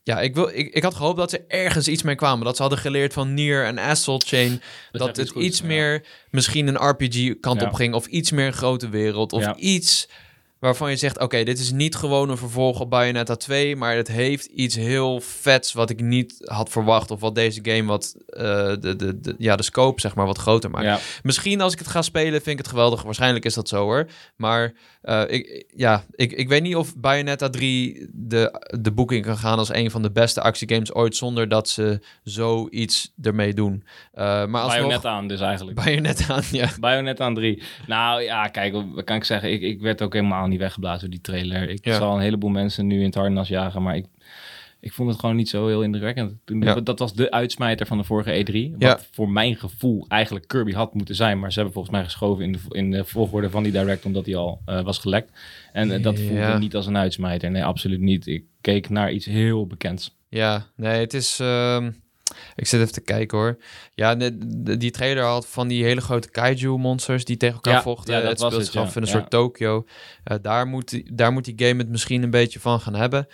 Ja, 0.09 0.21
ik, 0.21 0.35
wil, 0.35 0.49
ik, 0.53 0.75
ik 0.75 0.83
had 0.83 0.95
gehoopt 0.95 1.19
dat 1.19 1.31
ze 1.31 1.45
ergens 1.49 1.89
iets 1.89 2.03
mee 2.03 2.15
kwamen. 2.15 2.45
Dat 2.45 2.57
ze 2.57 2.63
hadden 2.63 2.81
geleerd 2.81 3.13
van 3.13 3.35
Nier 3.35 3.65
en 3.65 3.79
Astral 3.79 4.21
Chain. 4.27 4.61
dat 4.93 5.09
het 5.09 5.19
iets 5.19 5.31
goeds, 5.31 5.47
iets 5.47 5.59
ja. 5.59 5.67
meer 5.67 6.07
misschien 6.31 6.67
een 6.67 6.89
RPG-kant 6.89 7.61
Ja. 7.61 7.67
op 7.67 7.75
ging. 7.75 7.95
Of 7.95 8.07
iets 8.07 8.31
meer 8.31 8.47
een 8.47 8.53
grote 8.53 8.89
wereld. 8.89 9.33
Of 9.33 9.57
iets 9.57 10.09
waarvan 10.59 10.91
je 10.91 10.97
zegt... 10.97 11.21
oké, 11.21 11.45
dit 11.45 11.59
is 11.59 11.73
niet 11.73 11.95
gewoon 11.95 12.31
een 12.31 12.37
vervolg 12.37 12.81
op 12.81 12.91
Bayonetta 12.91 13.37
2... 13.37 13.77
maar 13.77 13.97
het 13.97 14.09
heeft 14.09 14.47
iets 14.47 14.75
heel 14.75 15.21
vets 15.21 15.73
wat 15.73 15.91
ik 15.91 16.01
niet 16.01 16.35
had 16.45 16.69
verwacht... 16.69 17.11
of 17.11 17.21
wat 17.21 17.35
deze 17.35 17.61
game 17.63 17.85
wat 17.85 18.17
eh, 18.27 18.43
de, 18.81 18.97
de, 18.97 19.21
de, 19.21 19.35
ja, 19.39 19.57
de 19.57 19.63
scope 19.63 20.01
zeg 20.01 20.15
maar 20.15 20.27
wat 20.27 20.39
groter 20.39 20.71
maakt. 20.71 20.85
Ja. 20.85 20.99
Misschien 21.23 21.61
als 21.61 21.73
ik 21.73 21.79
het 21.79 21.89
ga 21.89 22.03
spelen 22.03 22.33
vind 22.43 22.47
ik 22.47 22.59
het 22.59 22.69
geweldig. 22.69 23.03
Waarschijnlijk 23.03 23.45
is 23.45 23.55
dat 23.55 23.69
zo 23.69 23.83
hoor. 23.83 24.07
Maar 24.37 24.73
eh, 25.03 25.23
ik, 25.27 25.67
ja, 25.75 26.05
ik, 26.15 26.33
ik 26.33 26.49
weet 26.49 26.63
niet 26.63 26.77
of 26.77 26.97
Bayonetta 26.97 27.49
3 27.51 28.09
de, 28.13 28.67
de 28.81 28.93
boeking 28.93 29.25
kan 29.25 29.37
gaan 29.37 29.59
als 29.59 29.75
een 29.75 29.91
van 29.91 30.03
de 30.03 30.11
beste 30.11 30.41
actiegames 30.41 30.93
ooit... 30.93 31.17
zonder 31.17 31.49
dat 31.49 31.69
ze 31.69 32.01
zoiets 32.23 33.13
ermee 33.23 33.55
doen. 33.55 33.85
Eh 34.13 34.47
maar 34.47 34.63
als 34.63 34.73
Bayonetta 34.73 35.11
aan 35.11 35.29
dus 35.29 35.41
eigenlijk. 35.41 35.77
Bayonetta 35.85 36.35
aan, 36.35 36.43
ja. 36.51 36.69
Bayonetta 36.81 37.25
aan 37.25 37.35
3. 37.35 37.63
Nou 37.87 38.23
ja, 38.23 38.47
kijk, 38.47 38.73
wat 38.95 39.05
kan 39.05 39.17
ik 39.17 39.25
zeggen? 39.25 39.53
Ik, 39.53 39.63
ik 39.63 39.81
werd 39.81 40.03
ook 40.03 40.13
helemaal 40.13 40.48
niet 40.49 40.59
weggeblazen 40.59 41.01
door 41.01 41.11
die 41.11 41.21
trailer. 41.21 41.69
Ik 41.71 41.85
Ja. 41.85 41.97
zal 41.97 42.15
een 42.15 42.21
heleboel 42.23 42.51
mensen 42.51 42.87
nu 42.87 42.99
in 42.99 43.05
het 43.05 43.15
harnas 43.15 43.49
jagen, 43.49 43.83
maar 43.83 43.97
ik, 43.97 44.07
ik 44.81 44.93
vond 44.93 45.11
het 45.11 45.19
gewoon 45.21 45.37
niet 45.37 45.49
zo 45.49 45.67
heel 45.67 45.83
indrukwekkend. 45.83 46.33
Toen, 46.45 46.61
Ja. 46.63 46.81
Dat 46.81 46.99
was 46.99 47.15
de 47.15 47.31
uitsmijter 47.31 47.87
van 47.87 47.99
de 47.99 48.05
vorige 48.05 48.31
E3. 48.45 48.71
Wat 48.73 48.81
Ja. 48.83 48.99
voor 49.11 49.29
mijn 49.31 49.57
gevoel 49.57 50.05
eigenlijk 50.09 50.49
Kirby 50.49 50.73
had 50.73 50.95
moeten 50.95 51.15
zijn. 51.15 51.39
Maar 51.39 51.49
ze 51.49 51.55
hebben 51.55 51.73
volgens 51.75 51.95
mij 51.95 52.05
geschoven 52.05 52.45
in 52.45 52.53
de, 52.53 52.59
in 52.69 52.91
de 52.91 53.05
volgorde 53.05 53.51
van 53.51 53.63
die 53.63 53.73
direct, 53.73 54.05
omdat 54.05 54.25
die 54.25 54.37
al 54.37 54.61
eh, 54.65 54.83
was 54.83 54.99
gelekt. 54.99 55.31
En 55.73 55.91
eh, 55.91 56.03
dat 56.03 56.19
voelde 56.19 56.35
Ja. 56.35 56.59
niet 56.59 56.75
als 56.77 56.87
een 56.87 56.97
uitsmijter. 56.97 57.51
Nee, 57.51 57.65
absoluut 57.65 58.01
niet. 58.01 58.27
Ik 58.27 58.45
keek 58.61 58.89
naar 58.89 59.13
iets 59.13 59.27
heel 59.27 59.67
bekends. 59.67 60.17
Ja, 60.29 60.67
nee, 60.77 61.01
het 61.01 61.15
is... 61.15 61.39
ehm, 61.41 61.91
ik 62.57 62.67
zit 62.67 62.81
even 62.81 62.93
te 62.93 63.01
kijken 63.01 63.39
hoor. 63.39 63.57
Ja, 63.95 64.15
de, 64.15 64.39
de- 64.63 64.77
die 64.77 64.91
trailer 64.91 65.25
had 65.25 65.47
van 65.49 65.69
die 65.69 65.85
hele 65.85 66.01
grote 66.01 66.31
kaiju-monsters 66.31 67.25
die 67.25 67.37
tegen 67.37 67.55
elkaar 67.55 67.73
Ja, 67.75 67.83
vochten. 67.83 68.15
ja, 68.15 68.21
dat 68.21 68.31
het 68.31 68.39
was 68.41 68.49
speelt 68.53 68.65
het, 68.65 68.73
zich 68.75 68.83
af 68.83 68.97
in 68.97 69.03
een 69.03 69.09
soort 69.09 69.31
Tokyo. 69.31 69.85
Eh, 70.25 70.37
daar, 70.43 70.67
moet, 70.67 70.89
die- 70.89 71.11
daar 71.15 71.33
moet 71.33 71.45
die 71.45 71.67
game 71.69 71.79
het 71.79 71.89
misschien 71.89 72.23
een 72.23 72.31
beetje 72.31 72.61
van 72.61 72.81
gaan 72.81 72.95
hebben. 72.95 73.27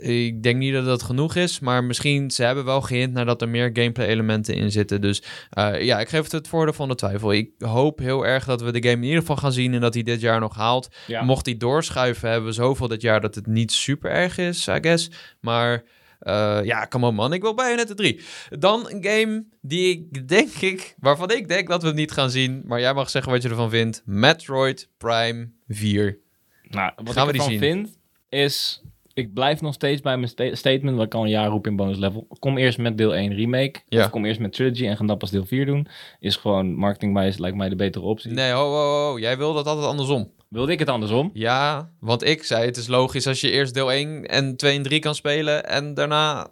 Ik 0.00 0.42
denk 0.42 0.56
niet 0.56 0.72
dat 0.72 0.84
dat 0.84 1.02
genoeg 1.02 1.34
is, 1.34 1.60
maar 1.60 1.84
misschien 1.84 2.30
ze 2.30 2.42
hebben 2.44 2.64
wel 2.64 2.80
gehint 2.80 3.12
naar 3.12 3.24
dat 3.24 3.42
er 3.42 3.48
meer 3.48 3.70
gameplay 3.72 4.06
elementen 4.06 4.54
in 4.54 4.70
zitten. 4.70 5.00
Dus 5.00 5.22
eh, 5.50 5.82
ja, 5.82 6.00
ik 6.00 6.08
geef 6.08 6.22
het 6.22 6.32
het 6.32 6.48
voordeel 6.48 6.72
van 6.74 6.88
de 6.88 6.94
twijfel. 6.94 7.32
Ik 7.32 7.50
hoop 7.58 7.98
heel 7.98 8.26
erg 8.26 8.44
dat 8.44 8.60
we 8.62 8.72
de 8.72 8.82
game 8.88 8.96
in 9.02 9.08
ieder 9.08 9.20
geval 9.20 9.36
gaan 9.36 9.52
zien 9.52 9.74
en 9.74 9.80
dat 9.80 9.94
hij 9.94 10.02
dit 10.02 10.20
jaar 10.20 10.40
nog 10.40 10.54
haalt. 10.56 10.88
Mocht 11.22 11.46
hij 11.46 11.56
doorschuiven, 11.56 12.28
hebben 12.30 12.48
we 12.48 12.54
zoveel 12.54 12.88
dit 12.88 13.02
jaar 13.02 13.20
dat 13.20 13.34
het 13.34 13.46
niet 13.46 13.72
super 13.72 14.10
erg 14.10 14.38
is, 14.38 14.66
I 14.68 14.78
guess. 14.80 15.10
Maar 15.40 15.82
Eh, 16.22 16.60
ja, 16.64 16.86
come 16.86 17.06
on 17.06 17.14
man, 17.14 17.32
ik 17.32 17.42
wil 17.42 17.54
Bayonetta 17.54 17.94
3. 17.94 18.20
Dan 18.50 18.90
een 18.90 19.04
game 19.04 19.44
die 19.60 19.90
ik 19.90 20.28
denk 20.28 20.50
ik, 20.50 20.94
waarvan 20.98 21.30
ik 21.30 21.48
denk 21.48 21.68
dat 21.68 21.82
we 21.82 21.88
het 21.88 21.96
niet 21.96 22.12
gaan 22.12 22.30
zien, 22.30 22.62
maar 22.64 22.80
jij 22.80 22.94
mag 22.94 23.10
zeggen 23.10 23.32
wat 23.32 23.42
je 23.42 23.48
ervan 23.48 23.70
vindt. 23.70 24.02
Metroid 24.04 24.88
Prime 24.96 25.50
4. 25.68 26.18
Nou, 26.62 26.92
wat 26.96 27.14
Gaan 27.14 27.28
ik 27.28 27.34
ervan 27.34 27.58
vind, 27.58 27.98
is... 28.28 28.82
Ik 29.14 29.34
blijf 29.34 29.60
nog 29.60 29.74
steeds 29.74 30.00
bij 30.00 30.16
mijn 30.16 30.28
sta- 30.28 30.54
statement, 30.54 30.96
wat 30.96 31.06
ik 31.06 31.14
al 31.14 31.22
een 31.22 31.28
jaar 31.30 31.48
roep 31.48 31.66
in 31.66 31.76
bonus 31.76 31.98
level. 31.98 32.26
Kom 32.38 32.58
eerst 32.58 32.78
met 32.78 32.98
deel 32.98 33.14
1 33.14 33.34
remake. 33.34 33.80
Ja. 33.88 34.04
Of 34.04 34.10
kom 34.10 34.24
eerst 34.24 34.40
met 34.40 34.52
trilogy 34.52 34.86
en 34.86 34.96
ga 34.96 35.04
dan 35.04 35.16
pas 35.16 35.30
deel 35.30 35.44
4 35.46 35.66
doen. 35.66 35.86
Is 36.18 36.36
gewoon, 36.36 36.74
marketingwijs 36.74 37.38
lijkt 37.38 37.56
mij 37.56 37.68
de 37.68 37.76
betere 37.76 38.04
optie. 38.04 38.30
Nee, 38.30 38.50
ho, 38.52 38.70
ho, 38.70 39.08
ho, 39.10 39.18
jij 39.18 39.36
wil 39.38 39.54
dat 39.54 39.66
altijd 39.66 39.86
andersom. 39.86 40.30
Wilde 40.48 40.72
ik 40.72 40.78
het 40.78 40.88
andersom? 40.88 41.30
Ja, 41.32 41.90
want 42.00 42.24
ik 42.24 42.42
zei 42.44 42.64
het 42.64 42.76
is 42.76 42.86
logisch 42.86 43.26
als 43.26 43.40
je 43.40 43.50
eerst 43.50 43.74
deel 43.74 43.92
1 43.92 44.26
en 44.26 44.56
2 44.56 44.76
en 44.76 44.82
3 44.82 44.98
kan 45.00 45.14
spelen 45.14 45.66
en 45.68 45.94
daarna 45.94 46.48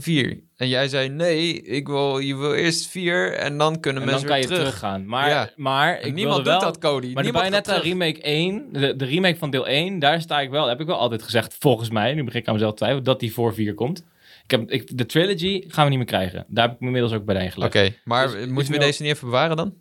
4. 0.00 0.40
En 0.56 0.68
jij 0.68 0.88
zei 0.88 1.08
nee, 1.08 1.62
ik 1.62 1.86
wil, 1.86 2.18
je 2.18 2.36
wil 2.36 2.52
eerst 2.54 2.86
4 2.88 3.32
en 3.32 3.58
dan 3.58 3.80
kunnen 3.80 4.02
En 4.02 4.08
dan 4.08 4.16
mensen 4.20 4.26
kan 4.28 4.40
je 4.40 4.48
weer 4.48 4.56
terug. 4.56 4.72
teruggaan. 4.74 5.06
Maar, 5.06 5.28
Ja. 5.28 5.50
maar 5.56 6.00
ik 6.00 6.14
niemand 6.14 6.44
doet 6.44 6.60
dat, 6.60 6.78
Cody. 6.78 7.12
Maar 7.12 7.22
Niemand 7.22 7.32
Bayonetta 7.44 7.72
terug. 7.72 7.82
remake 7.88 8.20
1, 8.22 8.66
de, 8.72 8.96
de 8.96 9.04
remake 9.04 9.36
van 9.36 9.50
deel 9.50 9.66
1, 9.68 9.98
daar 9.98 10.20
sta 10.20 10.40
ik 10.40 10.50
wel, 10.50 10.66
heb 10.68 10.80
ik 10.80 10.86
wel 10.86 10.98
altijd 10.98 11.22
gezegd, 11.22 11.56
volgens 11.58 11.90
mij, 11.90 12.14
nu 12.14 12.24
begin 12.24 12.40
ik 12.40 12.46
aan 12.46 12.52
mezelf 12.54 12.70
te 12.72 12.76
twijfelen, 12.76 13.04
dat 13.04 13.20
die 13.20 13.32
voor 13.32 13.54
4 13.54 13.74
komt. 13.74 14.04
Ik 14.44 14.50
heb, 14.50 14.70
ik, 14.70 14.98
de 14.98 15.06
trilogy 15.06 15.64
gaan 15.68 15.84
we 15.84 15.88
niet 15.90 15.98
meer 15.98 16.06
krijgen. 16.08 16.44
Daar 16.48 16.64
heb 16.64 16.74
ik 16.74 16.80
me 16.80 16.86
inmiddels 16.86 17.12
ook 17.12 17.24
bij 17.24 17.34
Oké, 17.34 17.44
ingelegd. 17.44 18.00
maar 18.04 18.30
Dus- 18.30 18.46
moeten 18.46 18.72
we 18.72 18.78
deze 18.78 19.02
niet 19.02 19.12
even 19.12 19.26
bewaren 19.26 19.56
dan? 19.56 19.74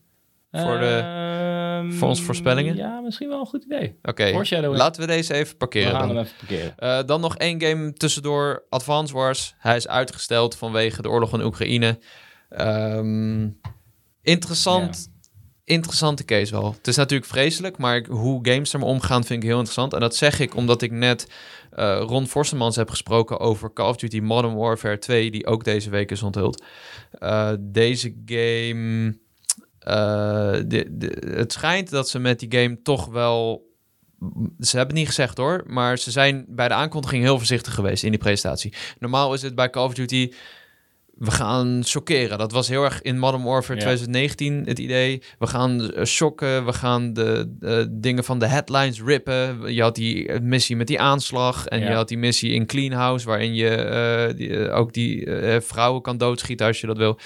voor 0.52 0.80
de- 0.80 1.04
Ehm, 1.90 1.98
voor 1.98 2.08
onze 2.08 2.24
voorspellingen? 2.24 2.76
Ja, 2.76 3.00
misschien 3.00 3.28
wel 3.30 3.40
een 3.40 3.46
goed 3.46 3.64
idee. 3.64 4.00
Oké, 4.02 4.42
laten 4.62 5.02
we 5.02 5.08
deze 5.08 5.34
even 5.34 5.52
We 5.52 5.58
parkeren 5.58 5.92
gaan 5.92 6.08
dan. 6.08 6.16
hem 6.16 6.26
even 6.26 6.38
parkeren. 6.38 6.78
Eh, 6.78 7.00
dan 7.06 7.22
nog 7.22 7.38
één 7.38 7.62
game 7.62 7.94
tussendoor, 7.94 8.66
Advance 8.70 9.14
Wars. 9.14 9.56
Hij 9.58 9.76
is 9.76 9.88
uitgesteld 9.88 10.56
vanwege 10.56 11.02
de 11.02 11.10
oorlog 11.10 11.34
in 11.34 11.42
Oekraïne. 11.42 12.00
Ehm, 12.50 13.50
interessant, 14.22 15.12
interessante 15.64 16.26
case 16.26 16.52
wel. 16.52 16.74
Het 16.78 16.88
is 16.88 16.96
natuurlijk 16.96 17.30
vreselijk, 17.30 17.78
maar 17.78 18.06
hoe 18.10 18.40
games 18.50 18.74
ermee 18.74 18.88
omgaan 18.88 19.24
vind 19.24 19.44
ik 19.44 19.50
heel 19.50 19.58
interessant. 19.58 19.94
En 19.94 20.00
dat 20.00 20.16
zeg 20.16 20.40
ik 20.40 20.56
omdat 20.56 20.82
ik 20.82 20.92
net 20.92 21.28
eh, 21.72 22.02
Ron 22.06 22.28
Forstemans 22.28 22.76
heb 22.76 22.90
gesproken 22.90 23.40
over 23.40 23.74
Call 23.74 23.90
of 23.90 23.96
Duty 23.96 24.20
Modern 24.20 24.56
Warfare 24.56 24.98
2, 24.98 25.32
die 25.32 25.46
ook 25.46 25.64
deze 25.64 25.90
week 25.90 26.12
is 26.12 26.24
onthuld. 26.24 26.64
Eh, 27.12 27.52
deze 27.60 28.16
game... 28.26 29.22
eh, 29.84 30.52
de, 30.66 30.86
de, 30.92 31.34
het 31.36 31.52
schijnt 31.52 31.90
dat 31.90 32.10
ze 32.10 32.20
met 32.20 32.40
die 32.40 32.60
game 32.60 32.82
toch 32.82 33.06
wel 33.08 33.72
ze 34.60 34.78
hebben 34.78 34.88
het 34.88 34.96
niet 34.96 35.08
gezegd 35.08 35.38
hoor, 35.38 35.64
maar 35.68 35.98
ze 35.98 36.12
zijn 36.12 36.46
bij 36.48 36.68
de 36.68 36.74
aankondiging 36.74 37.24
heel 37.24 37.38
voorzichtig 37.38 37.74
geweest 37.74 38.04
in 38.04 38.10
die 38.10 38.20
presentatie. 38.20 38.74
Normaal 39.00 39.34
is 39.34 39.42
het 39.42 39.56
bij 39.56 39.70
Call 39.70 39.86
of 39.86 39.94
Duty, 39.94 40.32
we 41.14 41.32
gaan 41.32 41.82
shockeren. 41.86 42.38
Dat 42.38 42.52
was 42.52 42.68
heel 42.68 42.84
erg 42.84 43.02
in 43.02 43.20
Modern 43.20 43.44
Warfare 43.44 43.80
Ja. 43.80 43.86
2019 43.86 44.64
het 44.66 44.80
idee. 44.80 45.22
We 45.40 45.48
gaan 45.48 45.92
eh, 45.92 46.06
shocken, 46.06 46.66
we 46.66 46.74
gaan 46.74 47.14
de 47.14 47.56
eh, 47.60 47.86
dingen 47.90 48.24
van 48.24 48.40
de 48.40 48.48
headlines 48.48 49.02
rippen. 49.02 49.74
Je 49.74 49.82
had 49.82 49.96
die 49.96 50.40
missie 50.42 50.76
met 50.76 50.88
die 50.88 51.00
aanslag 51.00 51.66
en 51.68 51.80
Ja. 51.80 51.90
je 51.90 51.96
had 51.96 52.08
die 52.08 52.18
missie 52.18 52.54
in 52.54 52.66
Clean 52.66 52.92
House, 52.92 53.26
waarin 53.26 53.54
je 53.54 54.34
die, 54.36 54.70
ook 54.72 54.94
die 54.94 55.28
vrouwen 55.62 56.02
kan 56.02 56.18
doodschieten 56.18 56.68
als 56.68 56.82
je 56.82 56.88
dat 56.88 56.98
wil. 56.98 57.20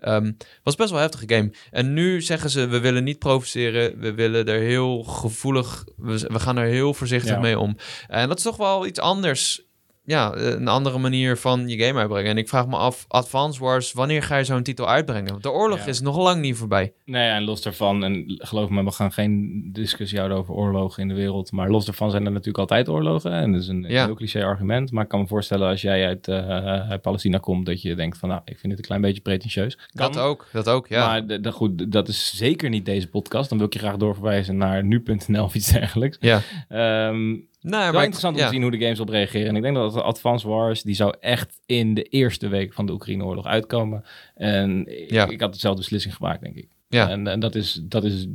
Ehm, 0.00 0.32
was 0.62 0.74
best 0.74 0.90
wel 0.90 0.98
een 0.98 1.04
heftige 1.04 1.34
game. 1.34 1.52
En 1.70 1.92
nu 1.92 2.22
zeggen 2.22 2.50
ze, 2.50 2.66
we 2.66 2.80
willen 2.80 3.04
niet 3.04 3.18
provoceren. 3.18 3.98
We 3.98 4.14
willen 4.14 4.46
er 4.46 4.60
heel 4.60 5.02
gevoelig... 5.02 5.84
We, 5.96 6.26
we 6.32 6.40
gaan 6.40 6.56
er 6.56 6.66
heel 6.66 6.94
voorzichtig 6.94 7.30
Ja. 7.34 7.40
mee 7.40 7.58
om. 7.58 7.76
En 8.08 8.28
dat 8.28 8.36
is 8.36 8.44
toch 8.44 8.56
wel 8.56 8.86
iets 8.86 9.00
anders. 9.00 9.62
Ja, 10.04 10.32
eh, 10.32 10.46
een 10.50 10.68
andere 10.68 10.98
manier 10.98 11.36
van 11.36 11.68
je 11.68 11.78
game 11.84 11.98
uitbrengen. 11.98 12.30
En 12.30 12.38
ik 12.38 12.48
vraag 12.48 12.66
me 12.66 12.76
af, 12.76 13.04
Advance 13.08 13.60
Wars, 13.60 13.92
wanneer 13.92 14.22
ga 14.22 14.36
je 14.36 14.44
zo'n 14.44 14.62
titel 14.62 14.88
uitbrengen? 14.88 15.30
Want 15.30 15.42
de 15.42 15.50
oorlog 15.50 15.78
Ja. 15.78 15.86
is 15.86 16.00
nog 16.00 16.16
lang 16.16 16.40
niet 16.40 16.56
voorbij. 16.56 16.92
Nee, 17.04 17.28
en 17.30 17.42
los 17.44 17.62
daarvan, 17.62 18.04
en 18.04 18.24
geloof 18.26 18.68
me, 18.68 18.84
we 18.84 18.90
gaan 18.90 19.12
geen 19.12 19.60
discussie 19.72 20.18
houden 20.18 20.38
over 20.38 20.54
oorlogen 20.54 21.02
in 21.02 21.08
de 21.08 21.14
wereld. 21.14 21.52
Maar 21.52 21.70
los 21.70 21.84
daarvan 21.84 22.10
zijn 22.10 22.24
er 22.24 22.30
natuurlijk 22.30 22.58
altijd 22.58 22.88
oorlogen. 22.88 23.32
En 23.32 23.52
dat 23.52 23.60
is 23.60 23.68
een 23.68 23.84
Ja. 23.88 24.04
heel 24.04 24.14
cliché 24.14 24.44
argument. 24.44 24.90
Maar 24.92 25.02
ik 25.02 25.08
kan 25.08 25.20
me 25.20 25.26
voorstellen 25.26 25.68
als 25.68 25.80
jij 25.82 26.06
uit, 26.06 26.28
eh, 26.28 26.48
uit 26.90 27.02
Palestina 27.02 27.38
komt, 27.38 27.66
dat 27.66 27.82
je 27.82 27.94
denkt 27.94 28.18
van, 28.18 28.28
nou, 28.28 28.40
ik 28.44 28.58
vind 28.58 28.72
het 28.72 28.78
een 28.80 28.86
klein 28.86 29.00
beetje 29.00 29.20
pretentieus. 29.22 29.74
Kan, 29.76 30.12
Dat 30.12 30.18
ook, 30.22 30.46
dat 30.52 30.68
ook, 30.68 30.88
ja. 30.88 31.06
Maar 31.06 31.26
de, 31.42 31.52
goed, 31.52 31.92
dat 31.92 32.08
is 32.08 32.36
zeker 32.36 32.68
niet 32.70 32.84
deze 32.84 33.08
podcast. 33.08 33.48
Dan 33.48 33.58
wil 33.58 33.66
ik 33.66 33.72
je 33.72 33.78
graag 33.78 33.96
doorverwijzen 33.96 34.56
naar 34.56 34.84
nu.nl 34.84 35.44
of 35.44 35.54
iets 35.54 35.72
dergelijks. 35.72 36.16
ja. 36.20 36.40
Ehm 36.68 37.36
Nee, 37.62 37.70
wel 37.80 37.80
maar 37.80 37.94
ik- 37.94 38.00
interessant 38.00 38.34
om 38.34 38.40
ja. 38.40 38.46
te 38.46 38.52
zien 38.52 38.62
hoe 38.62 38.70
de 38.70 38.78
games 38.78 39.00
op 39.00 39.08
reageren. 39.08 39.48
En 39.48 39.56
ik 39.56 39.62
denk 39.62 39.74
dat 39.74 39.94
Advance 39.94 40.48
Wars, 40.48 40.82
die 40.82 40.94
zou 40.94 41.14
echt 41.20 41.60
in 41.66 41.94
de 41.94 42.02
eerste 42.02 42.48
week 42.48 42.72
van 42.72 42.86
de 42.86 42.92
Oekraïne-oorlog 42.92 43.46
uitkomen. 43.46 44.04
En 44.34 44.86
Ja. 45.08 45.24
ik, 45.24 45.30
ik 45.30 45.40
had 45.40 45.52
dezelfde 45.52 45.80
beslissing 45.80 46.14
gemaakt, 46.14 46.40
denk 46.42 46.56
ik. 46.56 46.68
Ja. 46.88 47.08
En, 47.08 47.26
en 47.26 47.40
dat, 47.40 47.54
is, 47.54 47.80
dat 47.82 48.04
is 48.04 48.26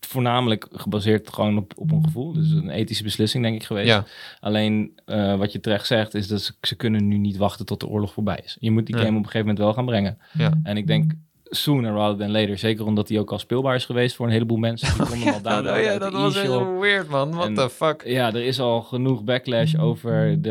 voornamelijk 0.00 0.68
gebaseerd 0.72 1.32
gewoon 1.32 1.56
op, 1.58 1.72
op 1.76 1.90
een 1.90 2.04
gevoel. 2.04 2.32
Dus 2.32 2.50
een 2.50 2.70
ethische 2.70 3.02
beslissing, 3.02 3.42
denk 3.44 3.54
ik, 3.56 3.64
geweest. 3.64 3.88
Ja, 3.88 4.04
Alleen, 4.40 4.92
eh, 5.04 5.36
wat 5.38 5.52
je 5.52 5.60
terecht 5.60 5.86
zegt, 5.86 6.14
is 6.14 6.28
dat 6.28 6.42
ze, 6.42 6.52
ze 6.60 6.74
kunnen 6.76 7.08
nu 7.08 7.18
niet 7.18 7.36
wachten 7.36 7.66
tot 7.66 7.80
de 7.80 7.86
oorlog 7.88 8.12
voorbij 8.12 8.40
is. 8.44 8.56
Je 8.60 8.70
moet 8.70 8.86
die 8.86 8.94
game 8.96 9.08
op 9.08 9.14
een 9.16 9.20
gegeven 9.24 9.40
moment 9.40 9.58
wel 9.58 9.72
gaan 9.74 9.84
brengen. 9.86 10.18
ja. 10.32 10.52
En 10.62 10.76
ik 10.76 10.86
denk 10.86 11.12
sooner 11.54 11.92
rather 11.92 12.16
than 12.18 12.30
later. 12.30 12.58
Zeker 12.58 12.86
omdat 12.86 13.08
hij 13.08 13.18
ook 13.18 13.32
al 13.32 13.38
speelbaar 13.38 13.74
is 13.74 13.84
geweest 13.84 14.16
voor 14.16 14.26
een 14.26 14.32
heleboel 14.32 14.56
mensen. 14.56 14.88
Die 14.96 15.06
konden 15.06 15.18
hem 15.18 15.34
al 15.34 15.42
downloaden 15.42 15.74
oh 15.74 15.82
ja, 15.82 15.98
dat 15.98 16.12
was 16.12 16.36
e-shop. 16.36 16.80
weird, 16.80 17.08
man. 17.08 17.30
What 17.34 17.46
En- 17.46 17.54
the 17.54 17.70
fuck? 17.70 18.02
Ja, 18.06 18.26
er 18.28 18.44
is 18.44 18.60
al 18.60 18.80
genoeg 18.82 19.24
backlash 19.24 19.74
over 19.74 20.42
de 20.42 20.50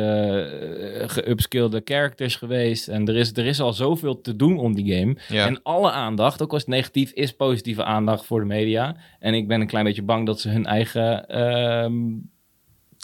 eh, 1.01 1.09
geupskillede 1.09 1.81
characters 1.85 2.35
geweest. 2.35 2.87
En 2.87 3.07
er 3.07 3.15
is, 3.15 3.31
er 3.31 3.45
is 3.45 3.61
al 3.61 3.73
zoveel 3.73 4.21
te 4.21 4.35
doen 4.35 4.57
om 4.57 4.75
die 4.75 4.95
game. 4.97 5.15
Ja. 5.29 5.45
En 5.47 5.59
alle 5.63 5.91
aandacht, 5.91 6.41
ook 6.41 6.51
als 6.51 6.61
het 6.61 6.69
negatief, 6.71 7.11
is 7.11 7.31
positieve 7.35 7.83
aandacht 7.83 8.25
voor 8.25 8.39
de 8.39 8.45
media. 8.45 8.95
En 9.19 9.33
ik 9.33 9.47
ben 9.47 9.61
een 9.61 9.67
klein 9.67 9.85
beetje 9.85 10.03
bang 10.03 10.25
dat 10.25 10.39
ze 10.39 10.49
hun 10.49 10.65
eigen 10.65 11.27
ehm 11.27 11.93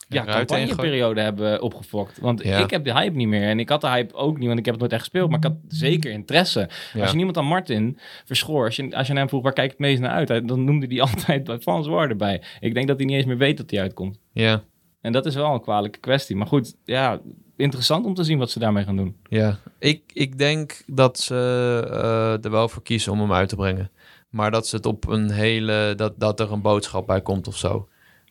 ja, 0.07 0.23
campagneperiode 0.25 1.21
hebben 1.21 1.61
opgefokt. 1.61 2.19
Want 2.19 2.43
Ja. 2.43 2.57
ik 2.57 2.69
heb 2.69 2.83
de 2.83 2.93
hype 2.93 3.15
niet 3.15 3.27
meer. 3.27 3.47
En 3.49 3.59
ik 3.59 3.69
had 3.69 3.81
de 3.81 3.87
hype 3.87 4.13
ook 4.15 4.37
niet, 4.37 4.47
want 4.47 4.59
ik 4.59 4.65
heb 4.65 4.73
het 4.73 4.81
nooit 4.83 4.93
echt 4.93 5.01
gespeeld. 5.03 5.29
Maar 5.29 5.37
ik 5.37 5.43
had 5.43 5.55
zeker 5.67 6.11
interesse. 6.11 6.69
Ja. 6.93 7.01
Als 7.01 7.09
je 7.09 7.15
niemand 7.15 7.37
aan 7.37 7.45
Martin 7.45 7.97
verschoor, 8.25 8.65
als 8.65 8.75
je, 8.75 8.95
als 8.95 9.07
je 9.07 9.13
hem 9.13 9.29
vroeg 9.29 9.43
waar 9.43 9.53
kijk 9.53 9.65
ik 9.65 9.71
het 9.77 9.79
meest 9.87 10.01
naar 10.01 10.11
uit, 10.11 10.47
dan 10.47 10.63
noemde 10.63 10.85
hij 10.87 11.01
altijd 11.11 11.49
Advance 11.49 11.89
War 11.89 12.09
erbij. 12.09 12.41
Ik 12.59 12.73
denk 12.73 12.87
dat 12.87 12.97
hij 12.97 13.05
niet 13.05 13.15
eens 13.15 13.25
meer 13.25 13.37
weet 13.37 13.57
dat 13.57 13.71
hij 13.71 13.79
uitkomt. 13.81 14.19
Ja, 14.33 14.63
En 15.01 15.11
dat 15.11 15.25
is 15.25 15.35
wel 15.35 15.53
een 15.53 15.61
kwalijke 15.61 15.99
kwestie. 15.99 16.35
Maar 16.35 16.47
goed, 16.47 16.75
ja, 16.85 17.19
interessant 17.57 18.05
om 18.05 18.13
te 18.13 18.23
zien 18.23 18.37
wat 18.37 18.51
ze 18.51 18.59
daarmee 18.59 18.83
gaan 18.83 18.95
doen. 18.95 19.15
ja. 19.29 19.57
Ik, 19.79 20.01
ik 20.13 20.37
denk 20.37 20.81
dat 20.87 21.19
ze 21.19 21.35
eh, 21.91 22.43
er 22.45 22.51
wel 22.51 22.69
voor 22.69 22.83
kiezen 22.83 23.11
om 23.11 23.19
hem 23.19 23.33
uit 23.33 23.49
te 23.49 23.55
brengen. 23.55 23.91
Maar 24.29 24.51
dat 24.51 24.67
ze 24.67 24.75
het 24.75 24.85
op 24.85 25.07
een 25.07 25.31
hele... 25.31 25.93
Dat, 25.95 26.19
dat 26.19 26.39
er 26.39 26.51
een 26.51 26.61
boodschap 26.61 27.07
bij 27.07 27.21
komt 27.21 27.47
of 27.47 27.57
zo. 27.57 27.87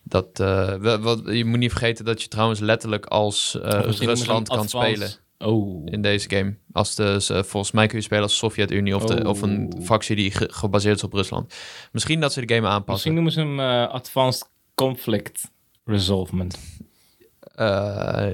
Dat, 0.09 0.39
eh, 0.39 0.97
wat, 1.01 1.21
je 1.25 1.45
moet 1.45 1.59
niet 1.59 1.69
vergeten 1.71 2.05
dat 2.05 2.21
je 2.21 2.27
trouwens 2.27 2.59
letterlijk 2.59 3.05
als 3.05 3.59
eh, 3.61 3.79
Rusland 3.81 4.47
kan 4.49 4.67
spelen 4.67 5.09
Oh. 5.39 5.81
in 5.85 6.01
deze 6.01 6.29
game. 6.29 6.55
Als 6.71 6.95
de, 6.95 7.21
ze- 7.21 7.43
volgens 7.43 7.71
mij 7.71 7.87
kun 7.87 7.97
je 7.97 8.03
spelen 8.03 8.23
als 8.23 8.37
Sovjet-Unie 8.37 8.95
of, 8.95 9.03
de, 9.05 9.23
Oh. 9.23 9.29
of 9.29 9.41
een 9.41 9.73
fractie 9.83 10.15
die 10.15 10.31
ge- 10.31 10.49
gebaseerd 10.51 10.95
is 10.95 11.03
op 11.03 11.13
Rusland. 11.13 11.53
Misschien 11.91 12.19
dat 12.19 12.33
ze 12.33 12.45
de 12.45 12.53
game 12.55 12.67
aanpassen. 12.67 13.13
Misschien 13.13 13.13
noemen 13.13 13.31
ze 13.31 13.39
hem 13.39 13.87
eh, 13.87 13.93
Advanced 13.93 14.49
Conflict 14.75 15.51
Resolvement. 15.85 16.57
Eh, 17.57 18.27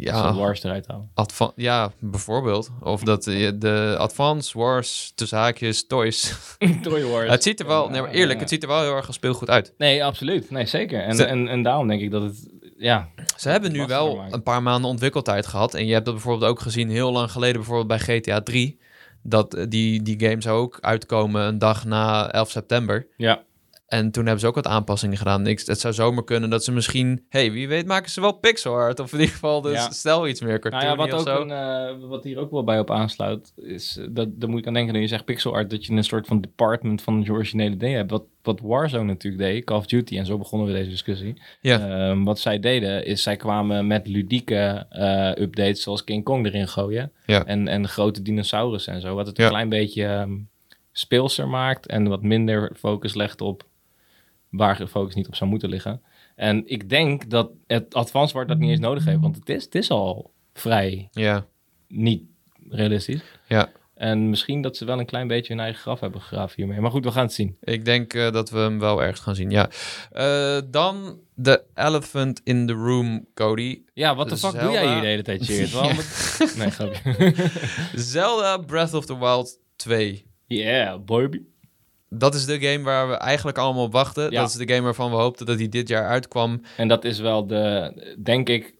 Ja. 0.00 0.34
Wars 0.34 0.62
eruit 0.62 0.86
halen. 0.86 1.10
adva- 1.14 1.52
ja, 1.56 1.92
bijvoorbeeld. 1.98 2.70
Of 2.82 3.02
dat 3.02 3.24
je 3.24 3.58
de 3.58 3.94
Advance 3.98 4.58
Wars 4.58 5.12
tussen 5.14 5.38
haakjes 5.38 5.86
toys. 5.86 6.34
Toy 6.82 7.02
Wars. 7.10 7.30
het 7.30 7.42
ziet 7.42 7.60
er 7.60 7.66
wel, 7.66 7.88
nee, 7.88 8.00
maar 8.00 8.10
eerlijk, 8.10 8.40
het 8.40 8.48
ziet 8.48 8.62
er 8.62 8.68
wel 8.68 8.80
heel 8.82 8.94
erg 8.96 9.06
als 9.06 9.16
speelgoed 9.16 9.50
uit. 9.50 9.74
Nee, 9.78 10.04
absoluut. 10.04 10.50
Nee, 10.50 10.66
zeker. 10.66 11.02
En, 11.02 11.16
Ze- 11.16 11.24
en, 11.24 11.48
en 11.48 11.62
daarom 11.62 11.88
denk 11.88 12.00
ik 12.00 12.10
dat 12.10 12.22
het... 12.22 12.48
Ja, 12.78 13.08
Ze 13.36 13.48
hebben 13.48 13.72
nu 13.72 13.86
wel 13.86 14.24
een 14.30 14.42
paar 14.42 14.62
maanden 14.62 14.90
ontwikkeltijd 14.90 15.46
gehad. 15.46 15.74
En 15.74 15.86
je 15.86 15.92
hebt 15.92 16.04
dat 16.04 16.14
bijvoorbeeld 16.14 16.50
ook 16.50 16.60
gezien 16.60 16.90
heel 16.90 17.12
lang 17.12 17.30
geleden, 17.30 17.56
bijvoorbeeld 17.56 17.86
bij 18.06 18.18
GTA 18.20 18.40
3. 18.40 18.78
Dat 19.22 19.54
eh, 19.54 19.64
die, 19.68 20.02
die 20.02 20.28
game 20.28 20.42
zou 20.42 20.58
ook 20.60 20.78
uitkomen 20.80 21.42
een 21.42 21.58
dag 21.58 21.84
na 21.84 22.30
11 22.32 22.50
september. 22.50 23.06
ja. 23.16 23.42
En 23.94 24.10
toen 24.10 24.22
hebben 24.22 24.40
ze 24.40 24.46
ook 24.46 24.54
wat 24.54 24.66
aanpassingen 24.66 25.16
gedaan. 25.16 25.46
Ik, 25.46 25.60
het 25.64 25.80
zou 25.80 25.94
zomaar 25.94 26.24
kunnen 26.24 26.50
dat 26.50 26.64
ze 26.64 26.72
misschien... 26.72 27.24
hey, 27.28 27.52
wie 27.52 27.68
weet 27.68 27.86
maken 27.86 28.10
ze 28.10 28.20
wel 28.20 28.32
pixel 28.32 28.72
art. 28.72 29.00
Of 29.00 29.12
in 29.12 29.18
ieder 29.18 29.34
geval 29.34 29.60
dus 29.60 29.72
Ja. 29.72 29.90
stel 29.90 30.28
iets 30.28 30.40
meer 30.40 30.48
Nou 30.48 30.60
cartoony 30.60 30.84
ja, 30.84 30.96
wat, 30.96 31.12
of 31.12 31.20
ook 31.20 31.26
zo. 31.26 31.40
een, 31.42 31.50
eh, 31.50 32.08
wat 32.08 32.24
hier 32.24 32.38
ook 32.38 32.50
wel 32.50 32.64
bij 32.64 32.78
op 32.78 32.90
aansluit, 32.90 33.52
is 33.56 33.96
eh, 33.96 34.06
dat 34.10 34.28
daar 34.40 34.48
moet 34.50 34.58
ik 34.58 34.66
aan 34.66 34.72
denken 34.74 34.92
dat 34.92 35.02
je 35.02 35.08
zegt 35.08 35.24
pixel 35.24 35.54
art, 35.54 35.70
dat 35.70 35.86
je 35.86 35.92
een 35.92 36.04
soort 36.04 36.26
van 36.26 36.40
department 36.40 37.02
van 37.02 37.22
je 37.24 37.32
originele 37.32 37.74
idee 37.74 37.94
hebt. 37.94 38.10
Wat, 38.10 38.24
wat 38.42 38.60
Warzone 38.60 39.04
natuurlijk 39.04 39.42
deed, 39.42 39.64
Call 39.64 39.76
of 39.78 39.86
Duty, 39.86 40.18
en 40.18 40.26
zo 40.26 40.38
begonnen 40.38 40.68
we 40.68 40.74
deze 40.74 40.90
discussie. 40.90 41.42
Ja. 41.60 42.08
Ehm, 42.08 42.22
wat 42.24 42.38
zij 42.38 42.60
deden, 42.60 43.06
is 43.06 43.22
zij 43.22 43.36
kwamen 43.36 43.86
met 43.86 44.06
ludieke 44.06 44.86
eh, 44.90 45.42
updates 45.44 45.82
zoals 45.82 46.04
King 46.04 46.24
Kong 46.24 46.46
erin 46.46 46.68
gooien. 46.68 47.12
Ja. 47.26 47.44
En, 47.44 47.68
en 47.68 47.88
grote 47.88 48.22
dinosaurussen 48.22 48.92
en 48.92 49.00
zo. 49.00 49.14
Wat 49.14 49.26
het 49.26 49.36
Ja. 49.36 49.44
een 49.44 49.50
klein 49.50 49.68
beetje 49.68 50.04
ehm, 50.04 50.32
speelser 50.92 51.48
maakt 51.48 51.86
en 51.86 52.08
wat 52.08 52.22
minder 52.22 52.72
focus 52.76 53.14
legt 53.14 53.40
op 53.40 53.64
waar 54.56 54.76
de 54.78 54.88
focus 54.88 55.14
niet 55.14 55.28
op 55.28 55.34
zou 55.34 55.50
moeten 55.50 55.68
liggen. 55.68 56.02
En 56.36 56.62
ik 56.66 56.88
denk 56.88 57.30
dat 57.30 57.50
het 57.66 57.94
Advanced 57.94 58.34
Wars 58.34 58.48
dat 58.48 58.58
niet 58.58 58.70
eens 58.70 58.80
nodig 58.80 59.04
heeft, 59.04 59.20
want 59.20 59.36
het 59.36 59.48
is, 59.48 59.64
het 59.64 59.74
is 59.74 59.90
al 59.90 60.32
vrij 60.52 61.08
Ja, 61.12 61.46
niet 61.88 62.22
realistisch. 62.68 63.22
ja. 63.48 63.72
En 63.94 64.30
misschien 64.30 64.62
dat 64.62 64.76
ze 64.76 64.84
wel 64.84 64.98
een 64.98 65.06
klein 65.06 65.26
beetje 65.28 65.52
hun 65.52 65.62
eigen 65.62 65.80
graf 65.80 66.00
hebben 66.00 66.20
gegraven 66.20 66.54
hiermee. 66.56 66.80
Maar 66.80 66.90
goed, 66.90 67.04
we 67.04 67.10
gaan 67.12 67.24
het 67.24 67.32
zien. 67.32 67.56
Ik 67.60 67.84
denk 67.84 68.14
eh, 68.14 68.32
dat 68.32 68.50
we 68.50 68.58
hem 68.58 68.78
wel 68.78 69.02
ergens 69.02 69.20
gaan 69.20 69.34
zien, 69.34 69.50
ja. 69.50 69.70
Eh, 70.12 70.60
dan 70.70 71.18
de 71.34 71.62
elephant 71.74 72.40
in 72.44 72.66
the 72.66 72.72
room, 72.72 73.26
Cody. 73.34 73.82
Ja, 73.92 74.14
wat 74.14 74.28
de 74.28 74.36
fuck 74.36 74.60
doe 74.60 74.70
jij 74.70 74.92
hier 74.92 75.00
de 75.00 75.06
hele 75.06 75.22
tijd, 75.22 75.48
Nee, 76.58 76.70
grapje. 76.70 77.34
Zelda 77.94 78.56
Breath 78.56 78.94
of 78.94 79.06
the 79.06 79.18
Wild 79.18 79.58
2. 79.76 80.26
Yeah, 80.46 81.04
baby. 81.04 81.40
Dat 82.18 82.34
is 82.34 82.44
de 82.46 82.60
game 82.60 82.84
waar 82.84 83.08
we 83.08 83.14
eigenlijk 83.14 83.58
allemaal 83.58 83.84
op 83.84 83.92
wachten. 83.92 84.30
Ja. 84.30 84.40
Dat 84.40 84.48
is 84.50 84.56
de 84.56 84.68
game 84.72 84.82
waarvan 84.84 85.10
we 85.10 85.16
hoopten 85.16 85.46
dat 85.46 85.58
hij 85.58 85.68
dit 85.68 85.88
jaar 85.88 86.08
uitkwam. 86.08 86.62
En 86.76 86.88
dat 86.88 87.04
is 87.04 87.18
wel 87.18 87.46
de, 87.46 87.92
denk 88.22 88.48
ik, 88.48 88.74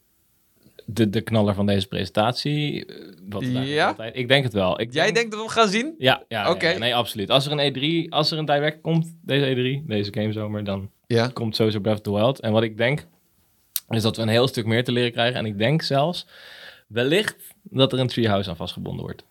de, 0.86 1.10
de 1.10 1.20
knaller 1.20 1.54
van 1.54 1.66
deze 1.66 1.86
presentatie. 1.88 2.86
Eh, 2.86 3.12
Wat 3.28 3.44
Ja? 3.46 3.86
altijd- 3.88 4.16
Ik 4.16 4.28
denk 4.28 4.44
het 4.44 4.52
wel. 4.52 4.80
Ik 4.80 4.92
Jij 4.92 5.02
denk- 5.04 5.14
denkt 5.14 5.30
dat 5.30 5.40
we 5.40 5.46
hem 5.46 5.54
gaan 5.54 5.68
zien? 5.68 5.94
Ja, 5.98 6.22
ja, 6.28 6.54
nee, 6.78 6.94
absoluut. 6.94 7.30
Als 7.30 7.46
er 7.46 7.52
een 7.52 7.72
E3, 8.06 8.08
als 8.12 8.30
er 8.30 8.38
een 8.38 8.44
direct 8.44 8.80
komt, 8.80 9.14
deze 9.22 9.46
E3, 9.46 9.86
deze 9.86 10.12
gamezomer, 10.12 10.64
dan 10.64 10.90
Ja. 11.06 11.26
komt 11.32 11.56
sowieso 11.56 11.80
Breath 11.80 11.96
of 11.96 12.02
the 12.02 12.12
Wild. 12.12 12.40
En 12.40 12.52
wat 12.52 12.62
ik 12.62 12.76
denk, 12.76 13.06
is 13.88 14.02
dat 14.02 14.16
we 14.16 14.22
een 14.22 14.28
heel 14.28 14.48
stuk 14.48 14.66
meer 14.66 14.84
te 14.84 14.92
leren 14.92 15.12
krijgen. 15.12 15.38
En 15.38 15.46
ik 15.46 15.58
denk 15.58 15.82
zelfs, 15.82 16.26
wellicht, 16.86 17.36
dat 17.62 17.92
er 17.92 17.98
een 17.98 18.06
treehouse 18.06 18.50
aan 18.50 18.56
vastgebonden 18.56 19.04
wordt. 19.04 19.24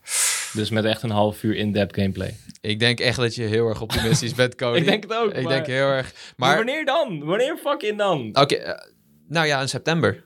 Dus 0.54 0.70
met 0.70 0.86
echt 0.86 1.04
een 1.04 1.10
half 1.10 1.44
uur 1.44 1.56
in-depth 1.56 1.96
gameplay. 1.96 2.36
Ik 2.62 2.80
denk 2.80 3.00
echt 3.00 3.18
dat 3.18 3.36
je 3.36 3.44
heel 3.44 3.68
erg 3.68 3.82
optimistisch 3.82 4.34
bent, 4.34 4.56
Cody. 4.62 4.78
Ik 4.80 4.86
denk 4.86 5.04
het 5.04 5.14
ook, 5.14 5.34
Ik 5.34 5.44
maar- 5.44 5.54
denk 5.54 5.66
heel 5.66 5.88
erg. 5.88 6.14
Maar, 6.14 6.34
Maar, 6.50 6.56
wanneer 6.58 6.86
dan? 6.86 7.24
Wanneer 7.26 7.58
fucking 7.58 7.98
dan? 7.98 8.30
oké, 8.34 8.56
eh, 8.56 8.88
nou 9.28 9.48
ja, 9.48 9.62
in 9.62 9.70
september. 9.70 10.24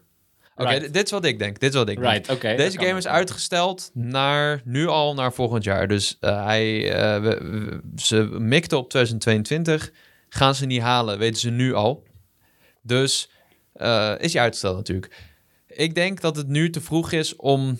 Oké, 0.56 0.70
Right. 0.70 0.94
dit 0.94 1.06
is 1.06 1.12
wat 1.12 1.26
ik 1.26 1.40
denk. 1.40 1.60
Dit 1.60 1.70
is 1.70 1.76
wat 1.76 1.90
ik 1.90 2.00
denk. 2.00 2.12
Right, 2.12 2.30
oké. 2.32 2.48
dat 2.48 2.58
Deze 2.58 2.80
game 2.80 2.98
is 2.98 3.08
uitgesteld 3.08 3.90
naar 3.94 4.62
nu 4.66 4.88
al 4.88 5.13
naar 5.13 5.34
volgend 5.34 5.63
jaar. 5.63 5.88
Dus 5.88 6.18
eh, 6.20 6.46
hij, 6.46 6.92
eh, 6.94 7.22
we- 7.22 7.38
we- 7.50 7.82
ze 8.02 8.24
mikten 8.40 8.78
op 8.78 8.90
2022. 8.90 9.92
Gaan 10.30 10.56
ze 10.56 10.66
niet 10.66 10.82
halen, 10.82 11.18
weten 11.18 11.40
ze 11.40 11.50
nu 11.50 11.74
al. 11.74 12.04
Dus 12.82 13.30
is 14.18 14.34
hij 14.34 14.42
uitgesteld 14.42 14.76
natuurlijk. 14.76 15.16
Ik 15.68 15.96
denk 15.96 16.22
dat 16.22 16.36
het 16.36 16.48
nu 16.48 16.70
te 16.70 16.82
vroeg 16.82 17.12
is 17.12 17.36
om 17.36 17.78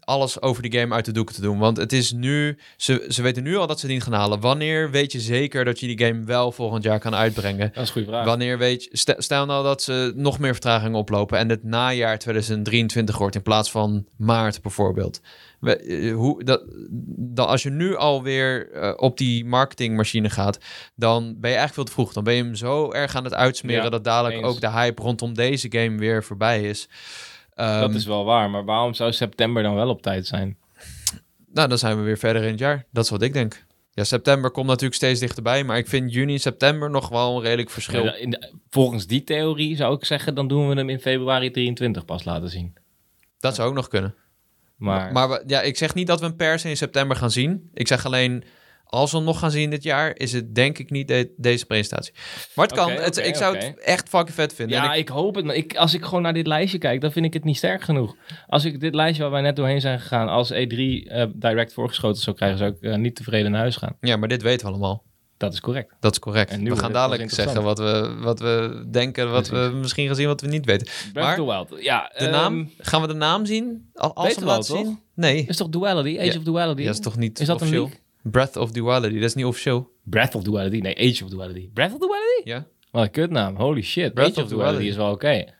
alles 0.00 0.40
over 0.40 0.62
de 0.70 0.78
game 0.78 0.94
uit 0.94 1.04
de 1.04 1.12
doeken 1.12 1.34
te 1.34 1.40
doen. 1.40 1.58
Want 1.58 1.76
het 1.76 1.92
is 1.92 2.12
nu... 2.12 2.58
Ze, 2.76 3.06
ze 3.08 3.22
weten 3.22 3.42
nu 3.42 3.56
al 3.56 3.66
dat 3.66 3.80
ze 3.80 3.86
het 3.86 3.94
niet 3.94 4.04
gaan 4.04 4.12
halen. 4.12 4.40
Wanneer 4.40 4.90
weet 4.90 5.12
je 5.12 5.20
zeker 5.20 5.64
dat 5.64 5.80
je 5.80 5.86
die 5.86 6.06
game 6.06 6.24
wel 6.24 6.52
volgend 6.52 6.82
jaar 6.82 6.98
kan 6.98 7.14
uitbrengen? 7.14 7.70
Dat 7.74 7.82
is 7.82 7.88
een 7.88 7.92
goede 7.94 8.08
vraag. 8.08 8.24
Wanneer 8.24 8.58
weet 8.58 8.84
je, 8.84 9.14
stel, 9.18 9.46
nou 9.46 9.64
dat 9.64 9.82
ze 9.82 10.12
nog 10.16 10.38
meer 10.38 10.52
vertragingen 10.52 10.98
oplopen 10.98 11.38
en 11.38 11.48
het 11.48 11.64
najaar 11.64 12.18
2023 12.18 13.18
wordt 13.18 13.34
in 13.34 13.42
plaats 13.42 13.70
van 13.70 14.06
maart 14.16 14.62
bijvoorbeeld. 14.62 15.20
We, 15.60 15.76
eh, 15.76 16.14
hoe, 16.14 16.44
dat, 16.44 16.62
dat, 17.16 17.48
als 17.48 17.62
je 17.62 17.70
nu 17.70 17.96
alweer 17.96 18.72
eh 18.72 18.92
op 18.96 19.18
die 19.18 19.44
marketingmachine 19.44 20.30
gaat, 20.30 20.58
dan 20.94 21.22
ben 21.22 21.50
je 21.50 21.56
eigenlijk 21.56 21.74
veel 21.74 21.84
te 21.84 21.92
vroeg. 21.92 22.12
Dan 22.12 22.24
ben 22.24 22.34
je 22.34 22.42
hem 22.42 22.54
zo 22.54 22.92
erg 22.92 23.16
aan 23.16 23.24
het 23.24 23.34
uitsmeren 23.34 23.82
Ja, 23.84 23.90
dat 23.90 24.04
dadelijk 24.04 24.36
eens. 24.36 24.46
ook 24.46 24.60
de 24.60 24.70
hype 24.70 25.02
rondom 25.02 25.34
deze 25.34 25.66
game 25.70 25.98
weer 25.98 26.24
voorbij 26.24 26.62
is. 26.62 26.88
Ehm, 27.54 27.80
dat 27.80 27.94
is 27.94 28.06
wel 28.06 28.24
waar, 28.24 28.50
maar 28.50 28.64
waarom 28.64 28.94
zou 28.94 29.12
september 29.12 29.62
dan 29.62 29.74
wel 29.74 29.88
op 29.88 30.02
tijd 30.02 30.26
zijn? 30.26 30.58
Nou, 31.52 31.68
dan 31.68 31.78
zijn 31.78 31.96
we 31.96 32.02
weer 32.02 32.18
verder 32.18 32.42
in 32.42 32.50
het 32.50 32.58
jaar. 32.58 32.84
Dat 32.90 33.04
is 33.04 33.10
wat 33.10 33.22
ik 33.22 33.32
denk. 33.32 33.64
Ja, 33.90 34.04
september 34.04 34.50
komt 34.50 34.66
natuurlijk 34.66 34.94
steeds 34.94 35.20
dichterbij, 35.20 35.64
maar 35.64 35.76
ik 35.78 35.88
vind 35.88 36.12
juni 36.12 36.32
en 36.32 36.40
september 36.40 36.90
nog 36.90 37.08
wel 37.08 37.36
een 37.36 37.42
redelijk 37.42 37.70
verschil. 37.70 38.04
Ja, 38.04 38.14
in 38.14 38.30
de- 38.30 38.52
volgens 38.70 39.06
die 39.06 39.24
theorie 39.24 39.76
zou 39.76 39.94
ik 39.96 40.04
zeggen, 40.04 40.34
dan 40.34 40.48
doen 40.48 40.68
we 40.68 40.74
hem 40.74 40.88
in 40.88 41.00
februari 41.00 41.50
23 41.50 42.04
pas 42.04 42.24
laten 42.24 42.50
zien. 42.50 42.74
Dat 43.38 43.54
zou 43.54 43.68
ook 43.68 43.74
nog 43.74 43.88
kunnen. 43.88 44.14
Maar, 44.76 45.12
Maar 45.12 45.42
ja, 45.46 45.60
ik 45.60 45.76
zeg 45.76 45.94
niet 45.94 46.06
dat 46.06 46.20
we 46.20 46.26
hem 46.26 46.36
per 46.36 46.58
se 46.58 46.68
in 46.68 46.76
september 46.76 47.16
gaan 47.16 47.30
zien. 47.30 47.70
Ik 47.74 47.86
zeg 47.88 48.04
alleen, 48.06 48.44
als 48.94 49.10
we 49.10 49.16
hem 49.16 49.26
nog 49.26 49.38
gaan 49.38 49.50
zien 49.50 49.70
dit 49.70 49.82
jaar, 49.82 50.16
is 50.16 50.32
het 50.32 50.54
denk 50.54 50.78
ik 50.78 50.90
niet 50.90 51.08
de- 51.08 51.32
deze 51.36 51.66
presentatie. 51.66 52.12
Maar 52.54 52.66
het 52.66 52.74
kan. 52.74 52.90
Het, 52.90 53.16
ik 53.16 53.34
zou 53.36 53.56
het 53.56 53.78
echt 53.80 54.08
fucking 54.08 54.34
vet 54.34 54.54
vinden. 54.54 54.76
ja, 54.76 54.92
ik- 54.92 54.98
ik, 55.00 55.08
hoop 55.08 55.34
het. 55.34 55.44
Maar 55.44 55.54
ik, 55.54 55.76
als 55.76 55.94
ik 55.94 56.04
gewoon 56.04 56.22
naar 56.22 56.32
dit 56.34 56.46
lijstje 56.46 56.78
kijk, 56.78 57.00
dan 57.00 57.12
vind 57.12 57.26
ik 57.26 57.32
het 57.32 57.44
niet 57.44 57.56
sterk 57.56 57.82
genoeg. 57.82 58.16
Als 58.46 58.64
ik 58.64 58.80
dit 58.80 58.94
lijstje 58.94 59.22
waar 59.22 59.32
wij 59.32 59.40
net 59.42 59.56
doorheen 59.56 59.80
zijn 59.80 60.00
gegaan, 60.00 60.28
als 60.28 60.52
E3 60.52 60.56
eh, 61.08 61.26
direct 61.34 61.72
voorgeschoten 61.72 62.22
zou 62.22 62.36
krijgen, 62.36 62.58
zou 62.58 62.70
ik 62.70 62.80
eh, 62.80 62.94
niet 62.96 63.16
tevreden 63.16 63.50
naar 63.50 63.60
huis 63.60 63.76
gaan. 63.76 63.96
ja, 64.00 64.16
maar 64.16 64.28
dit 64.28 64.42
weten 64.42 64.66
we 64.66 64.72
allemaal. 64.72 65.02
Dat 65.36 65.52
is 65.52 65.60
correct. 65.60 65.94
Dat 66.00 66.12
is 66.12 66.18
correct. 66.18 66.50
En 66.50 66.62
nu 66.62 66.70
we 66.70 66.76
gaan 66.76 66.92
dadelijk 66.92 67.30
zeggen 67.30 67.62
wat 67.62 67.78
we, 67.78 68.16
wat 68.20 68.40
we 68.40 68.84
denken, 68.90 69.30
wat 69.30 69.48
we 69.48 69.70
misschien 69.74 70.06
gaan 70.06 70.14
zien, 70.16 70.26
wat 70.26 70.40
we 70.40 70.46
niet 70.46 70.64
weten. 70.64 70.86
Breath 71.12 71.46
Maar. 71.46 71.66
Ja, 71.82 72.10
De 72.18 72.24
ehm, 72.24 72.30
naam, 72.30 72.70
gaan 72.78 73.00
we 73.00 73.06
de 73.06 73.14
naam 73.14 73.46
zien? 73.46 73.90
Al- 73.94 74.14
Als 74.14 74.28
we 74.28 74.34
hem 74.34 74.44
laten 74.48 74.64
zien? 74.76 74.98
Nee, 75.14 75.44
is 75.48 75.56
toch 75.56 75.68
Duality? 75.68 76.18
Age 76.18 76.26
Ja. 76.32 76.36
of 76.38 76.42
Duality? 76.42 76.84
dat 76.84 76.94
is 76.94 77.00
toch 77.00 77.16
niet 77.16 77.40
Is 77.40 77.46
dat 77.46 77.60
een 77.60 77.70
leak? 77.70 78.00
Breath 78.30 78.56
of 78.56 78.70
Duality, 78.70 79.14
dat 79.14 79.22
is 79.22 79.34
niet 79.34 79.44
officieel. 79.44 79.90
Breath 80.02 80.34
of 80.34 80.42
Duality? 80.42 80.78
Nee, 80.78 80.96
Age 81.10 81.24
of 81.24 81.30
Duality. 81.30 81.70
Breath 81.72 81.92
of 81.92 81.98
Duality? 81.98 82.40
Ja, 82.48 82.66
Wat 82.90 83.02
een 83.04 83.10
kutnaam. 83.10 83.56
Holy 83.56 83.82
shit. 83.82 84.14
Breath 84.14 84.30
Age 84.30 84.38
of 84.40 84.44
of 84.44 84.50
Duality 84.50 84.70
Duality. 84.72 84.90
is 84.90 84.96
wel 84.96 85.10
oké. 85.12 85.52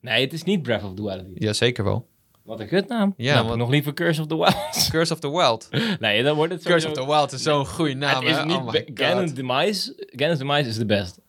Nee, 0.00 0.20
het 0.24 0.32
is 0.32 0.42
niet 0.42 0.62
Breath 0.62 0.82
of 0.84 0.92
Duality. 0.94 1.30
ja 1.34 1.52
zeker 1.52 1.84
wel. 1.84 2.08
Wat 2.42 2.60
een 2.60 2.66
kutnaam. 2.66 3.14
Ja, 3.16 3.34
Nou, 3.34 3.46
want- 3.46 3.58
nog 3.58 3.70
liever 3.70 3.94
Curse 3.94 4.20
of 4.20 4.26
the 4.26 4.36
Wild. 4.36 4.54
Curse 4.90 5.12
of 5.12 5.18
the 5.20 5.30
Wild. 5.30 5.68
nee, 6.00 6.22
dan 6.22 6.36
wordt 6.36 6.52
het 6.52 6.62
Curse 6.62 6.86
of 6.88 6.92
the 6.92 7.06
Wild 7.06 7.32
is 7.32 7.42
zo'n 7.42 7.66
goede 7.66 7.94
naam, 7.94 8.20
het 8.24 8.30
is 8.30 8.36
hè? 8.36 8.44
niet... 8.44 8.56
Oh. 8.56 8.72
Ganon's 8.94 9.34
Demise... 9.34 10.06
Ganon's 10.16 10.38
Demise 10.38 10.68
is 10.68 10.76
de 10.76 10.86
best. 10.86 11.20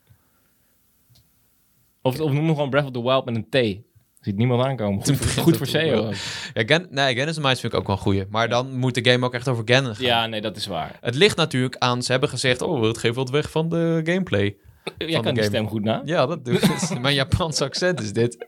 Of, 2.02 2.20
of 2.20 2.32
noem 2.32 2.46
nog 2.46 2.56
gewoon 2.56 2.70
Breath 2.70 2.86
of 2.86 2.92
the 2.92 3.02
Wild 3.04 3.26
met 3.26 3.36
een 3.36 3.50
T. 3.50 3.82
Ziet 4.22 4.38
niemand 4.38 4.64
aankomen. 4.64 5.04
Goed, 5.06 5.18
begint 5.18 5.44
goed 5.46 5.58
voor 5.58 5.68
SEO. 5.68 6.12
Ja, 6.54 6.64
Gan 6.66 6.88
nee, 6.90 7.14
Ganon 7.16 7.30
is 7.30 7.38
Mice 7.40 7.60
vind 7.60 7.74
ik 7.74 7.80
ook 7.80 7.88
wel 7.88 7.96
een 7.96 8.02
goeie. 8.02 8.26
Maar 8.30 8.50
dan 8.50 8.78
moet 8.78 8.96
de 8.96 9.12
game 9.12 9.26
ook 9.26 9.34
echt 9.34 9.48
over 9.48 9.64
Ganon 9.66 9.96
gaan. 9.96 10.06
Ja, 10.06 10.26
nee, 10.26 10.42
dat 10.42 10.56
is 10.58 10.68
waar. 10.68 10.98
Het 11.02 11.16
ligt 11.16 11.38
natuurlijk 11.38 11.76
aan, 11.78 12.04
ze 12.04 12.12
hebben 12.12 12.30
gezegd, 12.30 12.62
oh, 12.62 12.84
het 12.84 12.98
geeft 12.98 13.16
wat 13.16 13.30
weg 13.30 13.52
van 13.52 13.70
de 13.70 14.02
gameplay. 14.04 14.56
Jij 14.98 15.08
de 15.08 15.14
kan 15.14 15.24
die 15.24 15.44
game. 15.44 15.46
stem 15.46 15.68
goed 15.68 15.84
na. 15.84 16.02
Ja, 16.06 16.26
dat 16.26 16.46
doet 16.46 16.62
het. 16.72 17.00
Mijn 17.02 17.16
Japanse 17.16 17.64
accent 17.64 18.02
is 18.02 18.14
dit. 18.14 18.46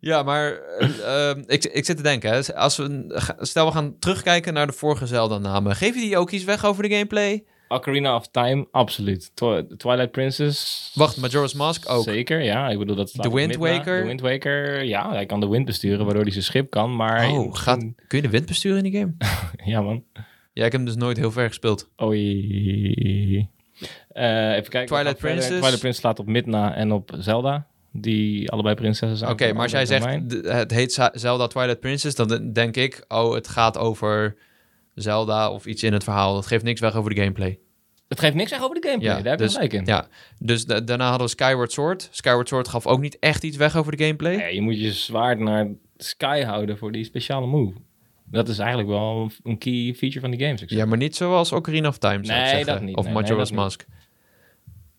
Ja, 0.00 0.22
maar 0.22 0.52
eh, 0.78 1.28
ehm, 1.28 1.42
ik, 1.46 1.64
ik 1.64 1.84
zit 1.84 1.96
te 1.96 2.02
denken, 2.02 2.30
hè, 2.30 2.54
als 2.54 2.76
we, 2.76 3.36
stel 3.40 3.66
we 3.66 3.72
gaan 3.72 3.98
terugkijken 3.98 4.54
naar 4.54 4.66
de 4.66 4.72
vorige 4.72 5.06
Zelda-namen. 5.06 5.76
Geven 5.76 6.00
die 6.00 6.18
ook 6.18 6.30
iets 6.30 6.44
weg 6.44 6.64
over 6.64 6.82
de 6.82 6.90
gameplay? 6.90 7.44
Ocarina 7.68 8.14
of 8.16 8.28
Time, 8.30 8.66
absoluut. 8.70 9.30
Twi- 9.34 9.66
Twilight 9.76 10.10
Princess... 10.10 10.90
Wacht, 10.94 11.16
Majora's 11.16 11.54
Mask 11.54 11.90
ook. 11.90 12.02
Zeker, 12.02 12.42
ja. 12.42 12.68
Ik 12.68 12.78
bedoel, 12.78 12.96
dat 12.96 13.26
op 13.26 13.32
Wind. 13.32 13.56
Waker? 13.56 14.00
The 14.00 14.06
Wind 14.06 14.20
Waker, 14.20 14.84
ja. 14.84 15.12
Hij 15.12 15.26
kan 15.26 15.40
de 15.40 15.48
wind 15.48 15.64
besturen, 15.64 16.04
waardoor 16.04 16.22
hij 16.22 16.32
zijn 16.32 16.44
schip 16.44 16.70
kan. 16.70 16.96
Maar 16.96 17.30
Oh, 17.30 17.54
gaat, 17.54 17.78
kun 17.78 18.18
je 18.18 18.22
de 18.22 18.28
wind 18.28 18.46
besturen 18.46 18.84
in 18.84 18.90
die 18.90 19.00
game? 19.00 19.12
Ja, 19.72 19.80
man. 19.80 20.04
Ja, 20.52 20.64
ik 20.64 20.72
heb 20.72 20.80
hem 20.80 20.84
dus 20.84 20.96
nooit 20.96 21.16
heel 21.16 21.30
ver 21.30 21.48
gespeeld. 21.48 21.88
Oei. 22.02 23.48
Eh, 24.08 24.50
even 24.52 24.70
kijken. 24.70 24.86
Twilight. 24.86 25.18
Princess. 25.18 25.46
Twilight 25.48 25.78
Princess 25.78 25.98
slaat 26.00 26.18
op 26.18 26.26
Midna 26.26 26.74
en 26.74 26.92
op 26.92 27.10
Zelda. 27.18 27.66
Die 27.92 28.50
allebei 28.50 28.74
prinsessen 28.74 29.16
zijn. 29.18 29.30
Oké, 29.30 29.52
maar 29.52 29.62
als 29.62 29.70
jij 29.72 29.86
zegt 29.86 30.06
het 30.46 30.70
heet 30.70 31.08
Zelda 31.12 31.46
Twilight 31.46 31.80
Princess, 31.80 32.16
dan 32.16 32.52
denk 32.52 32.76
ik, 32.76 33.04
oh, 33.08 33.34
het 33.34 33.48
gaat 33.48 33.78
over 33.78 34.36
Zelda 35.00 35.50
of 35.50 35.66
iets 35.66 35.82
in 35.82 35.92
het 35.92 36.04
verhaal. 36.04 36.34
Dat 36.34 36.46
geeft 36.46 36.64
niks 36.64 36.80
weg 36.80 36.94
over 36.94 37.14
de 37.14 37.20
gameplay. 37.20 37.58
Het 38.08 38.20
geeft 38.20 38.34
niks 38.34 38.50
echt 38.50 38.62
over 38.62 38.80
de 38.80 38.88
gameplay. 38.88 39.16
Ja, 39.16 39.22
Daar 39.22 39.30
heb 39.30 39.38
je 39.38 39.44
dus- 39.44 39.54
gelijk 39.54 39.72
in. 39.72 39.84
Ja, 39.84 40.06
dus 40.38 40.64
da- 40.66 40.80
daarna 40.80 41.08
hadden 41.08 41.26
we 41.26 41.32
Skyward 41.32 41.72
Sword. 41.72 42.08
Skyward 42.10 42.48
Sword 42.48 42.68
gaf 42.68 42.86
ook 42.86 43.00
niet 43.00 43.18
echt 43.18 43.44
iets 43.44 43.56
weg 43.56 43.76
over 43.76 43.96
de 43.96 44.04
gameplay. 44.04 44.36
Nee, 44.36 44.54
je 44.54 44.60
moet 44.60 44.80
je 44.80 44.92
zwaard 44.92 45.38
naar 45.38 45.66
Sky 45.96 46.42
houden 46.42 46.78
voor 46.78 46.92
die 46.92 47.04
speciale 47.04 47.46
move. 47.46 47.74
Dat 48.30 48.48
is 48.48 48.58
eigenlijk 48.58 48.88
wel 48.88 49.30
een- 49.42 49.58
key 49.58 49.94
feature 49.96 50.20
van 50.20 50.30
die 50.30 50.40
games. 50.46 50.62
Ja, 50.66 50.84
maar 50.86 50.98
niet 50.98 51.16
zoals 51.16 51.52
Ocarina 51.52 51.88
of 51.88 51.98
Time, 51.98 52.24
zou 52.24 52.38
Nee, 52.38 52.48
zeggen. 52.48 52.66
dat 52.66 52.80
niet. 52.80 52.96
Of 52.96 53.04
Nee, 53.04 53.12
nee, 53.14 53.22
Majora's 53.22 53.50
niet. 53.50 53.58
Mask. 53.58 53.84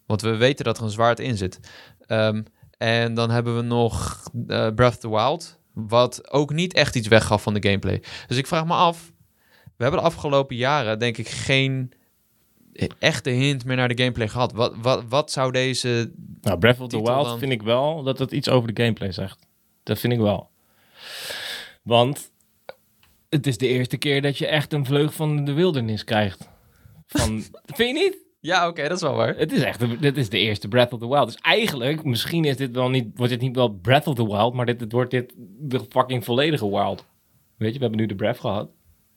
Want 0.06 0.22
we 0.22 0.36
weten 0.36 0.66
dat 0.66 0.78
er 0.78 0.84
een 0.84 0.90
zwaard 0.90 1.20
in 1.20 1.38
zit. 1.38 1.60
Ehm, 2.06 2.44
en 2.78 3.14
dan 3.14 3.30
hebben 3.30 3.56
we 3.56 3.62
nog 3.62 4.24
eh, 4.48 4.68
Breath 4.76 4.94
of 4.94 4.98
the 4.98 5.10
Wild. 5.10 5.60
Wat 5.74 6.32
ook 6.32 6.54
niet 6.54 6.74
echt 6.74 6.96
iets 6.96 7.08
weggaf 7.08 7.42
van 7.44 7.54
de 7.54 7.64
gameplay. 7.64 8.04
Dus 8.28 8.38
ik 8.38 8.48
vraag 8.48 8.66
me 8.66 8.74
af. 8.74 9.12
We 9.78 9.84
hebben 9.84 10.00
de 10.02 10.06
afgelopen 10.08 10.56
jaren, 10.56 11.00
denk 11.00 11.18
ik, 11.18 11.28
geen 11.28 11.92
echte 13.00 13.30
hint 13.30 13.66
meer 13.66 13.76
naar 13.76 13.88
de 13.96 13.98
gameplay 14.04 14.28
gehad. 14.28 14.52
Wat, 14.54 14.76
wat, 14.82 15.04
wat 15.10 15.32
zou 15.32 15.52
deze. 15.52 16.12
Nou, 16.42 16.58
Breath 16.60 16.80
of 16.80 16.88
the 16.90 17.02
Wild 17.02 17.26
dan. 17.26 17.40
vind 17.40 17.52
ik 17.52 17.62
wel 17.62 18.04
dat 18.04 18.20
het 18.20 18.32
iets 18.32 18.50
over 18.50 18.74
de 18.74 18.82
gameplay 18.84 19.12
zegt. 19.12 19.48
Dat 19.84 20.00
vind 20.00 20.14
ik 20.14 20.20
wel. 20.20 20.50
Want 21.84 22.32
het 23.30 23.48
is 23.48 23.58
de 23.58 23.68
eerste 23.68 23.98
keer 23.98 24.22
dat 24.22 24.38
je 24.38 24.48
echt 24.48 24.74
een 24.74 24.86
vleug 24.86 25.14
van 25.14 25.46
de 25.46 25.54
wildernis 25.54 26.04
krijgt. 26.04 26.50
Van, 27.06 27.42
vind 27.76 27.98
je 27.98 28.04
niet? 28.04 28.18
Ja, 28.40 28.68
oké, 28.68 28.82
dat 28.88 28.92
is 28.98 29.02
wel 29.02 29.16
waar. 29.16 29.36
Het 29.38 29.52
is 29.52 29.62
echt, 29.62 29.80
de- 29.80 30.00
dit 30.00 30.18
is 30.18 30.30
de 30.30 30.40
eerste 30.40 30.68
Breath 30.68 30.94
of 30.94 31.00
the 31.00 31.08
Wild. 31.08 31.26
Dus 31.26 31.36
eigenlijk, 31.42 32.04
misschien 32.04 32.46
is 32.46 32.58
dit 32.58 32.72
wel 32.76 32.90
niet, 32.90 33.08
wordt 33.16 33.32
dit 33.32 33.42
niet 33.42 33.56
wel 33.56 33.70
Breath 33.70 34.08
of 34.08 34.16
the 34.16 34.28
Wild, 34.28 34.54
maar 34.54 34.66
dit, 34.66 34.80
dit 34.80 34.92
wordt 34.92 35.12
dit 35.12 35.34
de 35.60 35.80
fucking 35.90 36.24
volledige 36.26 36.70
Wild. 36.70 37.06
Weet 37.58 37.72
je, 37.74 37.76
we 37.78 37.82
hebben 37.82 38.00
nu 38.00 38.06
de 38.06 38.16
Breath 38.16 38.40
gehad. 38.40 38.70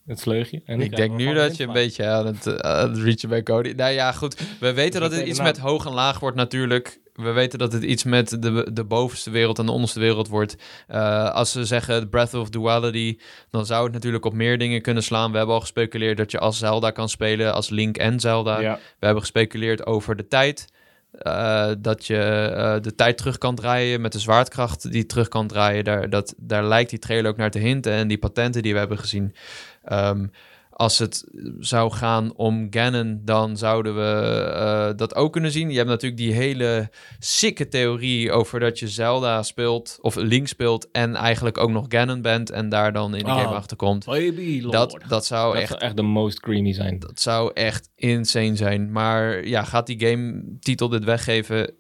Het 0.07 0.21
vleugje. 0.23 0.63
En 0.65 0.81
Ik 0.81 0.97
denk 0.97 1.17
nu 1.17 1.35
dat 1.35 1.57
je 1.57 1.65
een 1.67 1.73
beetje 1.73 2.07
aan 2.07 2.27
het, 2.27 2.47
eh, 2.47 2.55
aan 2.55 2.89
het 2.91 2.99
reachen 2.99 3.29
bij 3.29 3.43
Cody. 3.43 3.73
Nou 3.77 3.93
ja, 3.93 4.13
goed. 4.13 4.41
We 4.61 4.73
weten 4.73 5.01
dat 5.01 5.13
het 5.13 5.27
iets 5.27 5.41
met 5.41 5.59
hoog 5.59 5.87
en 5.87 5.93
laag 5.93 6.21
wordt 6.21 6.37
natuurlijk. 6.37 6.99
We 7.15 7.31
weten 7.31 7.59
dat 7.59 7.73
het 7.73 7.83
iets 7.83 8.05
met 8.05 8.43
de, 8.43 8.69
de 8.73 8.85
bovenste 8.85 9.31
wereld 9.31 9.59
en 9.59 9.67
de 9.67 9.73
onderste 9.73 10.01
wereld 10.01 10.29
wordt. 10.29 10.57
Eh, 10.87 11.31
als 11.31 11.53
ze 11.53 11.65
zeggen 11.65 12.09
Breath 12.09 12.35
of 12.35 12.49
Duality, 12.51 13.19
dan 13.51 13.67
zou 13.67 13.85
het 13.85 13.93
natuurlijk 13.93 14.25
op 14.25 14.33
meer 14.35 14.59
dingen 14.59 14.83
kunnen 14.83 15.03
slaan. 15.03 15.31
We 15.31 15.37
hebben 15.37 15.55
al 15.55 15.61
gespeculeerd 15.61 16.17
dat 16.17 16.31
je 16.31 16.39
als 16.39 16.59
Zelda 16.59 16.91
kan 16.91 17.09
spelen, 17.09 17.55
als 17.55 17.69
Link 17.71 17.97
en 17.97 18.21
Zelda. 18.21 18.61
ja. 18.61 18.75
We 18.75 19.05
hebben 19.07 19.23
gespeculeerd 19.23 19.87
over 19.87 20.17
de 20.17 20.29
tijd. 20.29 20.67
eh, 21.11 21.71
dat 21.79 22.07
je 22.07 22.79
de 22.83 22.95
tijd 22.95 23.17
terug 23.19 23.39
kan 23.39 23.55
draaien 23.55 24.01
met 24.01 24.13
de 24.13 24.19
zwaardkracht 24.19 24.91
die 24.93 25.07
terug 25.07 25.29
kan 25.29 25.47
draaien. 25.47 25.85
Daar, 25.85 26.11
dat, 26.11 26.35
daar 26.37 26.65
lijkt 26.65 26.91
die 26.91 26.99
trailer 26.99 27.31
ook 27.31 27.37
naar 27.37 27.51
te 27.51 27.59
hinten. 27.59 27.93
En 27.93 28.09
die 28.09 28.19
patenten 28.19 28.63
die 28.63 28.73
we 28.73 28.79
hebben 28.79 28.99
gezien. 28.99 29.35
Ehm, 29.83 30.27
als 30.71 30.99
het 30.99 31.25
zou 31.59 31.93
gaan 31.93 32.35
om 32.37 32.67
Ganon, 32.71 33.21
dan 33.25 33.57
zouden 33.57 33.95
we 33.95 34.41
eh, 34.55 34.97
dat 34.97 35.15
ook 35.15 35.33
kunnen 35.33 35.51
zien. 35.51 35.71
Je 35.71 35.77
hebt 35.77 35.89
natuurlijk 35.89 36.21
die 36.21 36.33
hele 36.33 36.91
sikke 37.19 37.69
theorie 37.69 38.33
over 38.33 38.61
dat 38.61 38.79
je 38.79 38.89
Zelda 38.89 39.43
speelt, 39.43 39.99
of 40.01 40.15
Link 40.17 40.47
speelt, 40.49 40.91
en 40.91 41.15
eigenlijk 41.15 41.59
ook 41.59 41.71
nog 41.71 41.85
Ganon 41.89 42.23
bent 42.23 42.51
en 42.51 42.69
daar 42.69 42.93
dan 42.93 43.15
in 43.15 43.25
de 43.25 43.31
Oh. 43.31 43.37
game 43.43 43.55
achter 43.57 43.77
komt. 43.77 44.05
Baby 44.05 44.61
lord. 44.63 44.73
Dat, 44.73 44.99
dat 45.09 45.27
zou 45.27 45.53
Dat 45.53 45.61
echt 45.63 45.69
zou 45.71 45.81
echt 45.81 45.97
de 45.97 46.03
most 46.03 46.41
creamy 46.41 46.73
zijn. 46.73 46.99
dat 46.99 47.21
zou 47.21 47.51
echt 47.55 47.91
insane 47.95 48.57
zijn. 48.57 48.93
Maar 48.93 49.47
ja, 49.47 49.65
gaat 49.65 49.87
die 49.87 50.07
game 50.07 50.43
titel 50.61 50.89
dit 50.89 51.05
weggeven? 51.05 51.75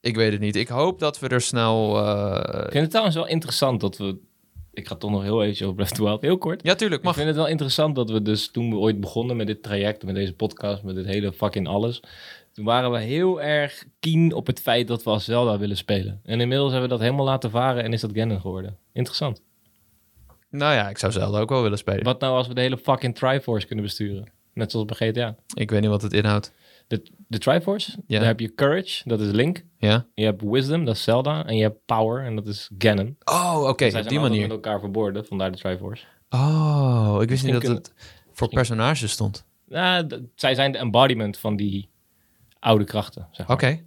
Ik 0.00 0.16
weet 0.16 0.32
het 0.32 0.40
niet. 0.40 0.56
Ik 0.56 0.68
hoop 0.68 0.98
dat 0.98 1.18
we 1.18 1.28
er 1.28 1.40
snel... 1.40 1.96
eh, 2.06 2.64
Ik 2.64 2.70
vind 2.70 2.80
het 2.82 2.90
trouwens 2.90 3.16
wel 3.16 3.26
interessant 3.26 3.80
dat 3.80 3.96
we... 3.96 4.18
Ik 4.76 4.88
ga 4.88 4.94
toch 4.94 5.10
nog 5.10 5.22
heel 5.22 5.44
even 5.44 5.64
over 5.66 5.76
Breath 5.76 5.90
of 5.90 5.96
the 5.96 6.02
Wild, 6.04 6.20
heel 6.20 6.38
kort. 6.38 6.62
Ja, 6.62 6.74
tuurlijk. 6.74 7.00
Ik 7.00 7.06
Mag. 7.06 7.14
vind 7.14 7.26
het 7.26 7.36
wel 7.36 7.46
interessant 7.46 7.94
dat 7.94 8.10
we 8.10 8.22
dus 8.22 8.50
toen 8.50 8.70
we 8.70 8.76
ooit 8.76 9.00
begonnen 9.00 9.36
met 9.36 9.46
dit 9.46 9.62
traject, 9.62 10.04
met 10.04 10.14
deze 10.14 10.34
podcast, 10.34 10.82
met 10.82 10.94
dit 10.94 11.06
hele 11.06 11.32
fucking 11.32 11.68
alles. 11.68 12.00
Toen 12.52 12.64
waren 12.64 12.90
we 12.90 12.98
heel 12.98 13.42
erg 13.42 13.84
keen 14.00 14.32
op 14.32 14.46
het 14.46 14.60
feit 14.60 14.88
dat 14.88 15.02
we 15.02 15.10
als 15.10 15.24
Zelda 15.24 15.58
willen 15.58 15.76
spelen. 15.76 16.20
En 16.24 16.40
inmiddels 16.40 16.70
hebben 16.70 16.88
we 16.88 16.94
dat 16.94 17.04
helemaal 17.04 17.24
laten 17.24 17.50
varen 17.50 17.82
en 17.82 17.92
is 17.92 18.00
dat 18.00 18.10
Ganon 18.14 18.40
geworden. 18.40 18.76
Interessant. 18.92 19.42
Nou 20.50 20.74
ja, 20.74 20.88
ik 20.88 20.98
zou 20.98 21.12
Zelda 21.12 21.38
ook 21.40 21.48
wel 21.48 21.62
willen 21.62 21.78
spelen. 21.78 22.04
Wat 22.04 22.20
nou 22.20 22.36
als 22.36 22.48
we 22.48 22.54
de 22.54 22.60
hele 22.60 22.78
fucking 22.78 23.14
Triforce 23.14 23.66
kunnen 23.66 23.84
besturen? 23.84 24.30
Net 24.54 24.70
zoals 24.70 24.86
bij 24.86 25.08
GTA. 25.08 25.36
Ik 25.54 25.70
weet 25.70 25.80
niet 25.80 25.90
wat 25.90 26.02
het 26.02 26.12
inhoudt. 26.12 26.52
De, 26.86 27.02
de 27.28 27.38
Triforce, 27.38 27.96
Ja. 28.06 28.18
daar 28.18 28.28
heb 28.28 28.40
je 28.40 28.54
Courage, 28.54 29.02
dat 29.08 29.20
is 29.20 29.30
Link. 29.30 29.64
Ja? 29.78 30.06
Je 30.14 30.24
hebt 30.24 30.42
Wisdom, 30.44 30.84
dat 30.84 30.94
is 30.94 31.02
Zelda. 31.02 31.46
En 31.46 31.56
je 31.56 31.62
hebt 31.62 31.84
Power, 31.86 32.24
en 32.24 32.34
dat 32.36 32.46
is 32.46 32.70
Ganon. 32.78 33.16
Oh, 33.24 33.64
oké. 33.68 33.76
Zij 33.78 33.86
op 33.86 33.92
zijn 33.92 34.08
die 34.08 34.18
manier. 34.20 34.40
met 34.40 34.50
elkaar 34.50 34.80
verbonden, 34.80 35.24
vandaar 35.26 35.52
de 35.52 35.58
Triforce. 35.58 36.04
Oh, 36.30 37.18
ik 37.20 37.28
wist 37.28 37.44
niet 37.44 37.52
dat 37.52 37.62
het 37.62 37.92
voor 38.32 38.48
personages 38.48 39.10
stond. 39.10 39.44
Nou, 39.68 40.06
d- 40.06 40.20
zij 40.34 40.54
zijn 40.54 40.72
de 40.72 40.78
embodiment 40.78 41.38
van 41.38 41.56
die 41.56 41.88
oude 42.58 42.84
krachten, 42.84 43.28
zeg 43.30 43.46
maar. 43.46 43.56
Oké. 43.56 43.80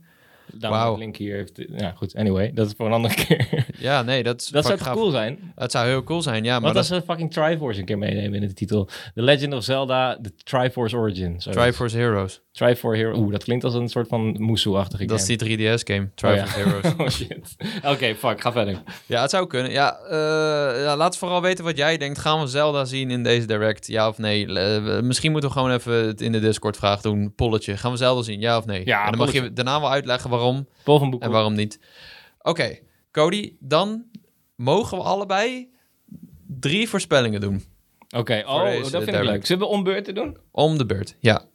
Wauw. 0.59 0.89
dat 0.89 0.97
Link 0.99 1.15
hier 1.15 1.35
heeft... 1.35 1.61
Ja, 1.77 1.91
goed. 1.91 2.15
Anyway, 2.15 2.51
dat 2.53 2.67
is 2.67 2.73
voor 2.77 2.85
een 2.85 2.91
andere 2.91 3.13
keer. 3.25 3.65
Ja, 3.77 4.01
nee, 4.01 4.23
dat 4.23 4.41
is 4.41 4.47
dat 4.47 4.65
zou 4.65 4.77
gaaf. 4.79 4.93
cool 4.95 5.11
zijn? 5.11 5.51
Het 5.55 5.71
zou 5.71 5.87
heel 5.87 6.03
cool 6.03 6.21
zijn, 6.21 6.43
ja. 6.43 6.51
Maar 6.51 6.73
Wat 6.73 6.83
dat 6.83 6.91
als 6.91 6.99
we 6.99 7.05
fucking 7.05 7.31
Triforce 7.33 7.79
een 7.79 7.85
keer 7.85 7.97
meenemen 7.97 8.41
in 8.41 8.47
de 8.47 8.53
titel? 8.53 8.85
The 9.13 9.21
Legend 9.21 9.53
of 9.53 9.63
Zelda, 9.63 10.19
The 10.21 10.35
Triforce 10.35 10.97
Origin. 10.97 11.37
Triforce 11.37 11.97
Heroes. 11.97 12.41
Triforce 12.59 12.99
Hero. 13.01 13.17
Oeh, 13.17 13.31
dat 13.31 13.43
klinkt 13.43 13.63
als 13.63 13.73
een 13.73 13.89
soort 13.89 14.07
van 14.07 14.35
Musu-achtige 14.39 15.05
Dat 15.05 15.19
is 15.19 15.25
game. 15.25 15.55
die 15.55 15.57
3DS-game. 15.57 16.09
Oh, 16.25 16.35
ja. 16.35 16.43
Triforce 16.45 16.57
Heroes. 16.59 16.93
Oh 16.97 17.09
shit. 17.09 17.55
Oké, 17.85 18.15
fuck. 18.15 18.41
Ga 18.41 18.51
verder. 18.51 18.81
Ja, 19.05 19.21
het 19.21 19.29
zou 19.29 19.47
kunnen. 19.47 19.71
Ja, 19.71 19.97
eh, 19.99 20.83
ja, 20.83 20.97
laat 20.97 21.17
vooral 21.17 21.41
weten 21.41 21.63
wat 21.63 21.77
jij 21.77 21.97
denkt. 21.97 22.19
Gaan 22.19 22.39
we 22.39 22.47
Zelda 22.47 22.85
zien 22.85 23.11
in 23.11 23.23
deze 23.23 23.47
direct? 23.47 23.87
Ja 23.87 24.07
of 24.07 24.17
nee? 24.17 24.47
Misschien 25.01 25.31
moeten 25.31 25.49
we 25.49 25.55
gewoon 25.55 25.71
even 25.71 25.93
het 25.93 26.21
in 26.21 26.31
de 26.31 26.39
Discord 26.39 26.77
vraag 26.77 27.01
doen. 27.01 27.33
Polletje. 27.35 27.77
Gaan 27.77 27.91
we 27.91 27.97
Zelda 27.97 28.21
zien? 28.21 28.39
Ja 28.39 28.57
of 28.57 28.65
nee? 28.65 28.85
Ja, 28.85 29.03
en 29.05 29.09
dan 29.09 29.19
mag 29.19 29.31
je 29.31 29.53
daarna 29.53 29.79
wel 29.79 29.91
uitleggen 29.91 30.29
waarom 30.29 30.67
en 31.19 31.31
waarom 31.31 31.53
niet. 31.53 31.79
Oké, 32.41 32.77
Cody, 33.11 33.53
dan 33.59 34.03
mogen 34.55 34.97
we 34.97 35.03
allebei 35.03 35.69
drie 36.47 36.89
voorspellingen 36.89 37.41
doen. 37.41 37.63
Oké, 38.17 38.43
oh, 38.45 38.63
dat 38.91 39.03
vind 39.03 39.07
ik 39.17 39.23
leuk. 39.23 39.45
Zullen 39.45 39.67
we 39.67 39.69
om 39.73 39.83
beurt 39.83 40.05
te 40.05 40.13
doen? 40.13 40.37
Om 40.51 40.77
de 40.77 40.85
beurt. 40.85 41.15
Ja. 41.19 41.45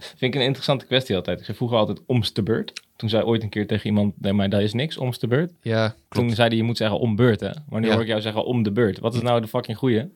Vind 0.00 0.34
ik 0.34 0.40
een 0.40 0.46
interessante 0.46 0.86
kwestie 0.86 1.16
altijd. 1.16 1.38
Ik 1.38 1.44
zei 1.44 1.56
vroeger 1.56 1.78
altijd 1.78 2.00
omste 2.06 2.42
beurt. 2.42 2.82
Toen 2.96 3.08
zei 3.08 3.22
ooit 3.22 3.42
een 3.42 3.48
keer 3.48 3.66
tegen 3.66 3.86
iemand, 3.86 4.14
nee, 4.20 4.32
maar 4.32 4.48
dat 4.48 4.60
is 4.60 4.72
niks, 4.72 4.96
omste 4.96 5.26
beurt. 5.26 5.52
Ja, 5.62 5.88
Toen 5.88 5.98
klopt. 6.08 6.34
zei 6.34 6.48
hij, 6.48 6.56
je 6.56 6.62
moet 6.62 6.76
zeggen 6.76 6.98
om 6.98 7.16
beurt, 7.16 7.40
hè. 7.40 7.50
Maar 7.68 7.80
nu 7.80 7.86
Ja. 7.86 7.92
hoor 7.92 8.02
ik 8.02 8.08
jou 8.08 8.20
zeggen 8.20 8.44
om 8.44 8.62
de 8.62 8.72
beurt. 8.72 8.98
Wat 8.98 9.14
is 9.14 9.20
nou 9.22 9.40
de 9.40 9.48
fucking 9.48 9.76
goeie? 9.78 10.08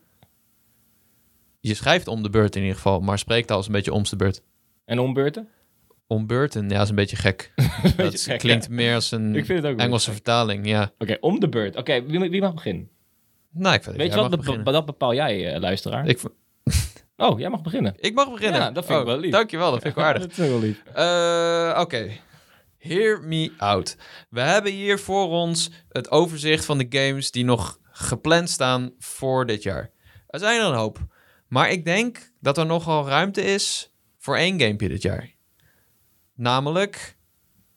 Je 1.61 1.75
schrijft 1.75 2.09
om 2.09 2.23
de 2.23 2.31
beurt 2.31 2.55
in 2.57 2.61
ieder 2.61 2.77
geval, 2.77 3.01
maar 3.01 3.19
spreekt 3.19 3.51
als 3.51 3.67
een 3.67 3.73
beetje 3.73 3.93
om 3.93 4.03
de 4.03 4.17
beurt. 4.17 4.43
En 4.85 4.99
om 4.99 5.13
beurten? 5.13 5.49
Om 6.07 6.27
beurten, 6.27 6.69
ja, 6.69 6.83
is 6.83 6.89
een 6.89 6.95
beetje 6.95 7.17
gek. 7.17 7.53
dat 7.83 7.97
beetje 7.97 8.19
gek, 8.31 8.39
klinkt 8.39 8.65
ja. 8.65 8.71
meer 8.75 8.95
als 8.95 9.11
een 9.11 9.35
Engelse 9.77 10.13
vertaling, 10.13 10.67
ja. 10.67 10.93
Oké, 10.99 11.17
om 11.21 11.41
de 11.41 11.49
beurt. 11.49 11.77
Oké, 11.77 12.03
wie, 12.07 12.19
wie 12.31 12.41
mag 12.41 12.55
beginnen? 12.55 12.89
Nou, 13.51 13.75
ik 13.75 13.83
vind 13.83 13.97
Weet 13.97 14.15
je 14.15 14.21
wat, 14.21 14.37
beginnen. 14.37 14.73
dat 14.73 14.87
bepaal 14.87 15.15
jij, 15.15 15.53
eh, 15.55 15.61
luisteraar. 15.61 16.09
Ik, 16.09 16.21
Oh, 17.17 17.39
jij 17.39 17.51
mag 17.51 17.63
beginnen. 17.63 17.95
ik 17.97 18.15
mag 18.15 18.31
beginnen. 18.33 18.61
Ja, 18.61 18.71
dat 18.71 18.85
vind 18.85 18.99
ik 18.99 19.05
Oh, 19.05 19.11
wel 19.11 19.21
lief. 19.21 19.31
Dankjewel, 19.33 19.71
dat 19.71 19.81
vind 19.83 19.93
ik 19.97 19.99
wel 20.01 20.09
aardig. 20.09 20.23
dat 20.27 20.33
vind 20.35 20.47
ik 20.47 20.53
wel 20.53 20.63
lief. 20.63 20.83
Eh, 20.95 21.81
Oké. 21.81 22.11
Hear 22.79 23.23
me 23.23 23.53
out. 23.59 23.97
We 24.29 24.41
hebben 24.41 24.73
hier 24.73 24.99
voor 24.99 25.29
ons 25.29 25.71
het 25.89 26.11
overzicht 26.11 26.65
van 26.65 26.79
de 26.79 26.87
games 26.89 27.31
die 27.31 27.45
nog 27.45 27.79
gepland 27.83 28.51
staan 28.51 28.93
voor 28.99 29.47
dit 29.47 29.63
jaar. 29.63 29.91
Er 30.27 30.39
zijn 30.39 30.61
er 30.61 30.67
een 30.67 30.75
hoop. 30.75 30.99
Maar 31.49 31.71
ik 31.71 31.85
denk 31.85 32.31
dat 32.41 32.59
er 32.59 32.67
nogal 32.67 33.09
ruimte 33.09 33.43
is 33.43 33.93
voor 34.19 34.37
één 34.37 34.61
gamepje 34.61 34.89
dit 34.89 35.03
jaar. 35.03 35.31
Namelijk 36.35 37.17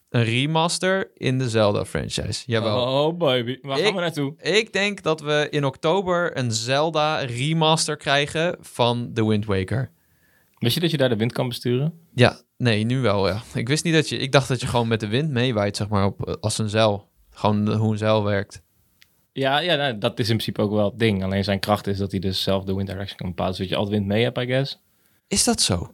een 0.10 0.24
remaster 0.24 1.12
in 1.14 1.38
de 1.38 1.50
Zelda-franchise. 1.50 2.44
Jawel. 2.46 3.08
Oh 3.08 3.18
baby, 3.18 3.58
waar 3.62 3.78
Ik- 3.78 3.86
gaan 3.86 3.96
we 3.96 4.02
naartoe? 4.02 4.34
Ik 4.42 4.74
denk 4.74 5.02
dat 5.04 5.22
we 5.22 5.48
in 5.50 5.66
oktober 5.66 6.38
een 6.38 6.52
Zelda 6.52 7.18
remaster 7.20 7.98
krijgen 7.98 8.58
van 8.60 9.12
The 9.14 9.28
Wind 9.28 9.46
Waker. 9.46 9.92
Wist 10.58 10.74
je 10.76 10.82
dat 10.82 10.92
je 10.92 10.98
daar 10.98 11.10
de 11.10 11.16
wind 11.16 11.32
kan 11.32 11.48
besturen? 11.48 11.94
Ja, 12.14 12.42
nee, 12.58 12.84
nu 12.84 13.00
wel, 13.02 13.28
ja. 13.28 13.42
Ik 13.54 13.68
wist 13.68 13.84
niet 13.84 13.94
dat 13.94 14.10
je... 14.10 14.18
Ik 14.18 14.32
dacht 14.32 14.48
dat 14.48 14.62
je 14.62 14.68
gewoon 14.68 14.88
met 14.88 15.00
de 15.00 15.08
wind 15.08 15.30
meewaait, 15.30 15.78
zeg 15.78 15.88
maar, 15.90 16.06
op, 16.06 16.38
als 16.42 16.58
een 16.58 16.70
zeil. 16.70 17.10
Gewoon 17.30 17.74
hoe 17.74 17.92
een 17.92 17.98
zeil 17.98 18.24
werkt. 18.24 18.62
Ja, 19.34 19.60
ja 19.60 19.76
nou, 19.76 19.98
dat 19.98 20.20
is 20.20 20.30
in 20.30 20.36
principe 20.36 20.62
ook 20.62 20.72
wel 20.72 20.90
het 20.90 21.00
ding. 21.00 21.24
Alleen 21.24 21.44
zijn 21.44 21.60
kracht 21.60 21.88
is 21.88 21.98
dat 21.98 22.12
hij 22.12 22.20
dus 22.20 22.44
zelf 22.44 22.64
de 22.64 22.76
wind 22.76 22.88
direction 22.88 23.18
kan 23.18 23.28
bepalen. 23.28 23.54
Zodat 23.54 23.70
je 23.70 23.76
altijd 23.76 23.96
wind 23.96 24.08
mee 24.08 24.24
hebt, 24.24 24.38
I 24.38 24.46
guess. 24.46 24.80
Is 25.28 25.44
dat 25.44 25.62
zo? 25.62 25.92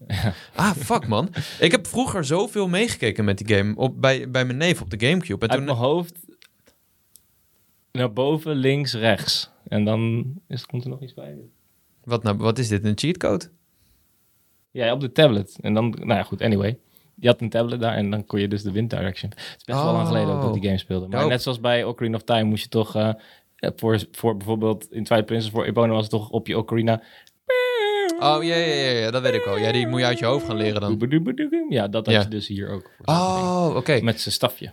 Ah, 0.55 0.71
fuck, 0.71 1.07
man. 1.07 1.29
Ik 1.59 1.71
heb 1.71 1.87
vroeger 1.87 2.25
zoveel 2.25 2.67
meegekeken 2.67 3.25
met 3.25 3.37
die 3.37 3.55
game 3.55 3.75
op, 3.75 4.01
bij, 4.01 4.29
bij 4.29 4.45
mijn 4.45 4.57
neef 4.57 4.81
op 4.81 4.89
de 4.89 5.07
Gamecube. 5.07 5.45
En 5.45 5.51
Uit 5.51 5.57
toen, 5.57 5.67
mijn 5.67 5.77
hoofd 5.87 6.15
naar 7.91 8.13
boven, 8.13 8.55
links, 8.55 8.93
rechts. 8.93 9.49
En 9.67 9.85
dan 9.85 10.33
is, 10.47 10.65
komt 10.65 10.83
er 10.83 10.89
nog 10.89 11.01
iets 11.01 11.13
bij. 11.13 11.35
wat, 12.03 12.23
nou, 12.23 12.37
wat 12.37 12.59
is 12.59 12.67
dit, 12.67 12.85
een 12.85 12.97
cheatcode? 12.97 13.49
Ja, 14.71 14.93
op 14.93 14.99
de 14.99 15.11
tablet. 15.11 15.57
En 15.61 15.73
dan, 15.73 15.89
nou 15.89 16.13
ja, 16.13 16.23
goed, 16.23 16.41
anyway. 16.41 16.79
Je 17.15 17.27
had 17.27 17.41
een 17.41 17.49
tablet 17.49 17.79
daar 17.79 17.95
en 17.95 18.09
dan 18.09 18.25
kon 18.25 18.39
je 18.39 18.47
dus 18.47 18.63
de 18.63 18.71
wind 18.71 18.89
direction. 18.89 19.31
Het 19.31 19.55
is 19.57 19.63
best 19.63 19.81
wel 19.83 19.93
lang 19.93 20.07
geleden 20.07 20.33
ook 20.33 20.41
dat 20.41 20.53
die 20.53 20.63
game 20.63 20.77
speelde. 20.77 21.07
Maar 21.07 21.27
net 21.27 21.41
zoals 21.41 21.59
bij 21.59 21.83
Ocarina 21.83 22.15
of 22.15 22.23
Time 22.23 22.43
moest 22.43 22.63
je 22.63 22.69
toch... 22.69 22.95
eh, 22.95 23.13
voor, 23.75 24.05
voor 24.11 24.37
bijvoorbeeld 24.37 24.91
in 24.91 25.03
Twilight 25.03 25.25
Princess 25.25 25.51
voor 25.51 25.65
Ebono 25.65 25.93
was 25.93 26.01
het 26.01 26.11
toch 26.11 26.29
op 26.29 26.47
je 26.47 26.57
Ocarina... 26.57 27.01
Oh, 28.23 28.43
ja, 28.43 28.55
ja, 28.55 28.73
ja, 28.73 28.91
ja, 28.91 29.11
dat 29.11 29.21
weet 29.21 29.33
ik 29.33 29.43
wel. 29.43 29.57
Ja, 29.57 29.71
die 29.71 29.87
moet 29.87 29.99
je 29.99 30.05
uit 30.05 30.19
je 30.19 30.25
hoofd 30.25 30.45
gaan 30.45 30.55
leren 30.55 30.81
dan. 30.81 30.91
Ja, 31.69 31.87
dat 31.87 32.05
had 32.05 32.23
je 32.23 32.29
dus 32.29 32.47
hier 32.47 32.69
ook. 32.69 32.91
voor. 32.97 33.15
Oh, 33.15 33.75
oké. 33.75 33.99
Met 34.01 34.21
zijn 34.21 34.33
stafje. 34.33 34.71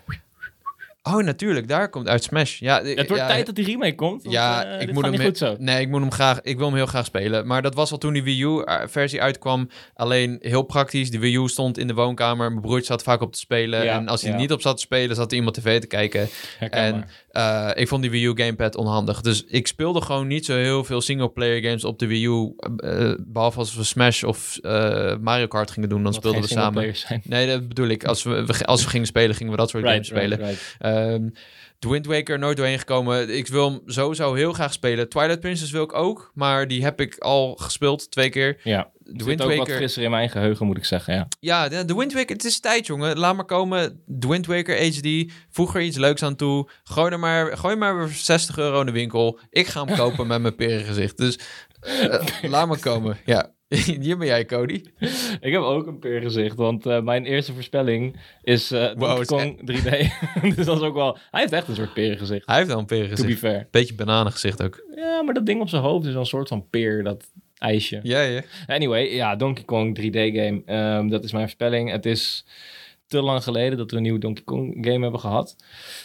Oh, 1.03 1.25
natuurlijk. 1.25 1.69
Daar 1.69 1.89
komt 1.89 2.09
uit 2.09 2.23
Smash. 2.23 2.59
Ja, 2.59 2.83
Het 2.83 3.09
wordt 3.09 3.23
ja, 3.23 3.27
tijd 3.27 3.47
dat 3.47 3.55
die 3.55 3.65
remake 3.65 3.95
komt. 3.95 4.23
want, 4.23 4.35
Ja, 4.35 4.65
eh, 4.65 4.81
ik 4.81 4.93
moet 4.93 5.03
hem 5.03 5.13
niet 5.13 5.23
goed 5.23 5.39
zo. 5.39 5.57
Nee, 5.59 5.81
ik 5.81 5.89
moet 5.89 6.01
hem 6.01 6.13
graag. 6.13 6.41
Ik 6.43 6.57
wil 6.57 6.67
hem 6.67 6.77
heel 6.77 6.87
graag 6.87 7.05
spelen. 7.05 7.47
Maar 7.47 7.63
dat 7.63 7.75
was 7.75 7.93
al 7.93 7.99
toen 7.99 8.13
die 8.13 8.23
Wii 8.23 8.43
U-versie 8.43 9.23
uitkwam. 9.23 9.69
Alleen 9.95 10.39
heel 10.41 10.63
praktisch. 10.63 11.11
De 11.11 11.19
Wii 11.19 11.37
U 11.37 11.49
stond 11.49 11.79
in 11.79 11.87
de 11.87 11.95
woonkamer. 11.95 12.51
Mijn 12.51 12.61
broertje 12.63 12.85
zat 12.87 13.03
vaak 13.03 13.21
op 13.21 13.33
te 13.33 13.39
spelen. 13.39 13.85
Ja, 13.85 13.95
en 13.97 14.09
als 14.09 14.23
hij 14.23 14.31
ja. 14.31 14.37
niet 14.37 14.53
op 14.53 14.61
zat 14.61 14.77
te 14.77 14.83
spelen, 14.83 15.17
zat 15.17 15.31
er 15.31 15.37
iemand 15.37 15.55
tv 15.55 15.81
te 15.81 15.87
kijken. 15.87 16.29
Herkenbaar. 16.59 16.93
En 16.93 17.75
eh, 17.75 17.83
ik 17.83 17.89
vond 17.89 18.03
die 18.03 18.11
Wii 18.11 18.25
U 18.25 18.33
gamepad 18.35 18.77
onhandig. 18.77 19.21
Dus 19.21 19.45
ik 19.45 19.67
speelde 19.67 20.01
gewoon 20.01 20.27
niet 20.27 20.45
zo 20.45 20.55
heel 20.57 20.85
veel 20.85 21.01
single-player 21.01 21.63
games 21.63 21.85
op 21.85 21.99
de 21.99 22.07
Wii 22.07 22.27
U. 22.27 22.53
eh, 22.77 23.13
behalve 23.19 23.59
als 23.59 23.75
we 23.75 23.85
Smash 23.85 24.23
of 24.23 24.57
eh, 24.63 25.17
Mario 25.21 25.47
Kart 25.47 25.71
gingen 25.71 25.89
doen, 25.89 26.03
dan 26.03 26.13
Wat 26.13 26.21
speelden 26.21 26.41
we 26.41 26.49
samen. 26.49 26.97
Zijn. 26.97 27.21
Nee, 27.25 27.47
dat 27.47 27.69
bedoel 27.69 27.89
ik. 27.89 28.05
Als 28.05 28.23
we, 28.23 28.47
als 28.65 28.85
we 28.85 28.91
gingen 28.91 29.07
spelen, 29.07 29.35
gingen 29.37 29.53
we 29.53 29.59
dat 29.59 29.71
soort 29.71 29.85
games 29.85 30.07
spelen. 30.07 30.39
right. 30.39 30.79
Ehm 30.95 31.29
The 31.81 31.91
Wind 31.91 32.07
Waker 32.07 32.39
nooit 32.39 32.57
doorheen 32.57 32.79
gekomen. 32.79 33.37
Ik 33.37 33.47
wil 33.47 33.71
hem 33.71 33.81
sowieso 33.87 34.35
heel 34.35 34.53
graag 34.53 34.73
spelen. 34.73 35.09
Twilight 35.09 35.41
Princess 35.41 35.71
wil 35.71 35.83
ik 35.83 35.95
ook, 35.95 36.31
maar 36.35 36.69
die 36.69 36.83
heb 36.83 37.01
ik 37.01 37.19
al 37.19 37.55
gespeeld 37.55 38.11
twee 38.11 38.29
keer. 38.31 38.61
Ja, 38.65 38.91
The 39.17 39.25
Wind 39.25 39.43
ook 39.43 39.49
wat 39.49 39.59
Waker. 39.59 39.77
frisser 39.77 40.03
in 40.03 40.11
mijn 40.11 40.31
geheugen, 40.31 40.67
moet 40.67 40.77
ik 40.77 40.85
zeggen. 40.85 41.15
Ja. 41.15 41.29
Ja, 41.41 41.69
de, 41.69 41.85
The 41.85 41.97
Wind 41.97 42.13
Waker. 42.13 42.37
Het 42.37 42.45
is 42.45 42.61
tijd, 42.61 42.87
jongen. 42.87 43.19
Laat 43.19 43.37
maar 43.37 43.45
komen. 43.45 44.03
The 44.19 44.29
Wind 44.29 44.47
Waker 44.47 44.87
HD. 44.87 45.33
Voeg 45.51 45.75
er 45.75 45.83
iets 45.83 45.97
leuks 45.97 46.23
aan 46.23 46.37
toe. 46.37 46.71
Gooi 46.85 47.13
er 47.13 47.19
maar, 47.19 47.57
gooi 47.57 47.77
maar 47.77 47.99
weer 47.99 48.09
60 48.09 48.59
euro 48.59 48.81
in 48.81 48.87
de 48.87 48.93
winkel. 48.93 49.39
Ik 49.51 49.67
ga 49.67 49.85
hem 49.85 49.97
kopen 49.97 50.27
met 50.33 50.41
mijn 50.41 50.55
perengezicht. 50.57 51.17
Dus 51.17 51.39
eh, 51.81 52.27
laat 52.43 52.69
maar 52.69 52.81
komen. 52.81 53.19
Ja. 53.25 53.53
Hier 54.01 54.19
ben 54.19 54.27
jij, 54.27 54.45
Cody. 54.45 54.83
Ik 55.41 55.53
heb 55.53 55.61
ook 55.63 55.87
een 55.87 55.99
peer 55.99 56.21
gezicht, 56.21 56.57
want 56.57 56.87
eh, 56.87 57.01
mijn 57.01 57.25
eerste 57.25 57.53
voorspelling 57.53 58.17
is 58.43 58.69
Donkey 58.69 59.21
is 59.21 59.27
Kong 59.27 59.61
3D. 59.61 59.91
dus 60.57 60.67
dat 60.67 60.77
is 60.77 60.83
ook 60.83 60.95
wel... 60.95 61.19
Hij 61.31 61.41
heeft 61.41 61.53
echt 61.53 61.69
een 61.69 61.75
soort 61.75 61.93
perengezicht, 61.95 62.47
Hij 62.47 62.57
heeft 62.57 62.69
wel 62.69 62.79
een 62.79 62.87
to 62.87 62.97
be 62.97 63.03
perengezicht. 63.03 63.39
fair. 63.39 63.69
Beetje 63.71 63.95
bananengezicht 63.95 64.63
ook. 64.63 64.85
Ja, 64.95 65.23
maar 65.23 65.35
dat 65.35 65.47
ding 65.47 65.61
op 65.61 65.69
zijn 65.69 65.83
hoofd 65.83 66.05
is 66.07 66.13
wel 66.13 66.21
een 66.21 66.27
soort 66.27 66.49
van 66.49 66.69
peer, 66.71 67.03
dat 67.05 67.25
ijsje. 67.59 68.01
Ja, 68.03 68.21
ja. 68.21 68.43
Anyway, 68.67 69.15
ja, 69.15 69.37
Donkey 69.37 69.65
Kong 69.65 69.99
3D-game. 70.01 70.63
Ehm, 70.67 71.09
dat 71.09 71.25
is 71.25 71.33
mijn 71.33 71.45
voorspelling. 71.45 71.91
Het 71.91 72.07
is 72.07 72.45
te 73.07 73.23
lang 73.23 73.43
geleden 73.43 73.79
dat 73.79 73.91
we 73.91 73.97
een 73.97 74.03
nieuwe 74.03 74.19
Donkey 74.19 74.45
Kong 74.45 74.77
game 74.81 75.03
hebben 75.03 75.21
gehad. 75.21 75.57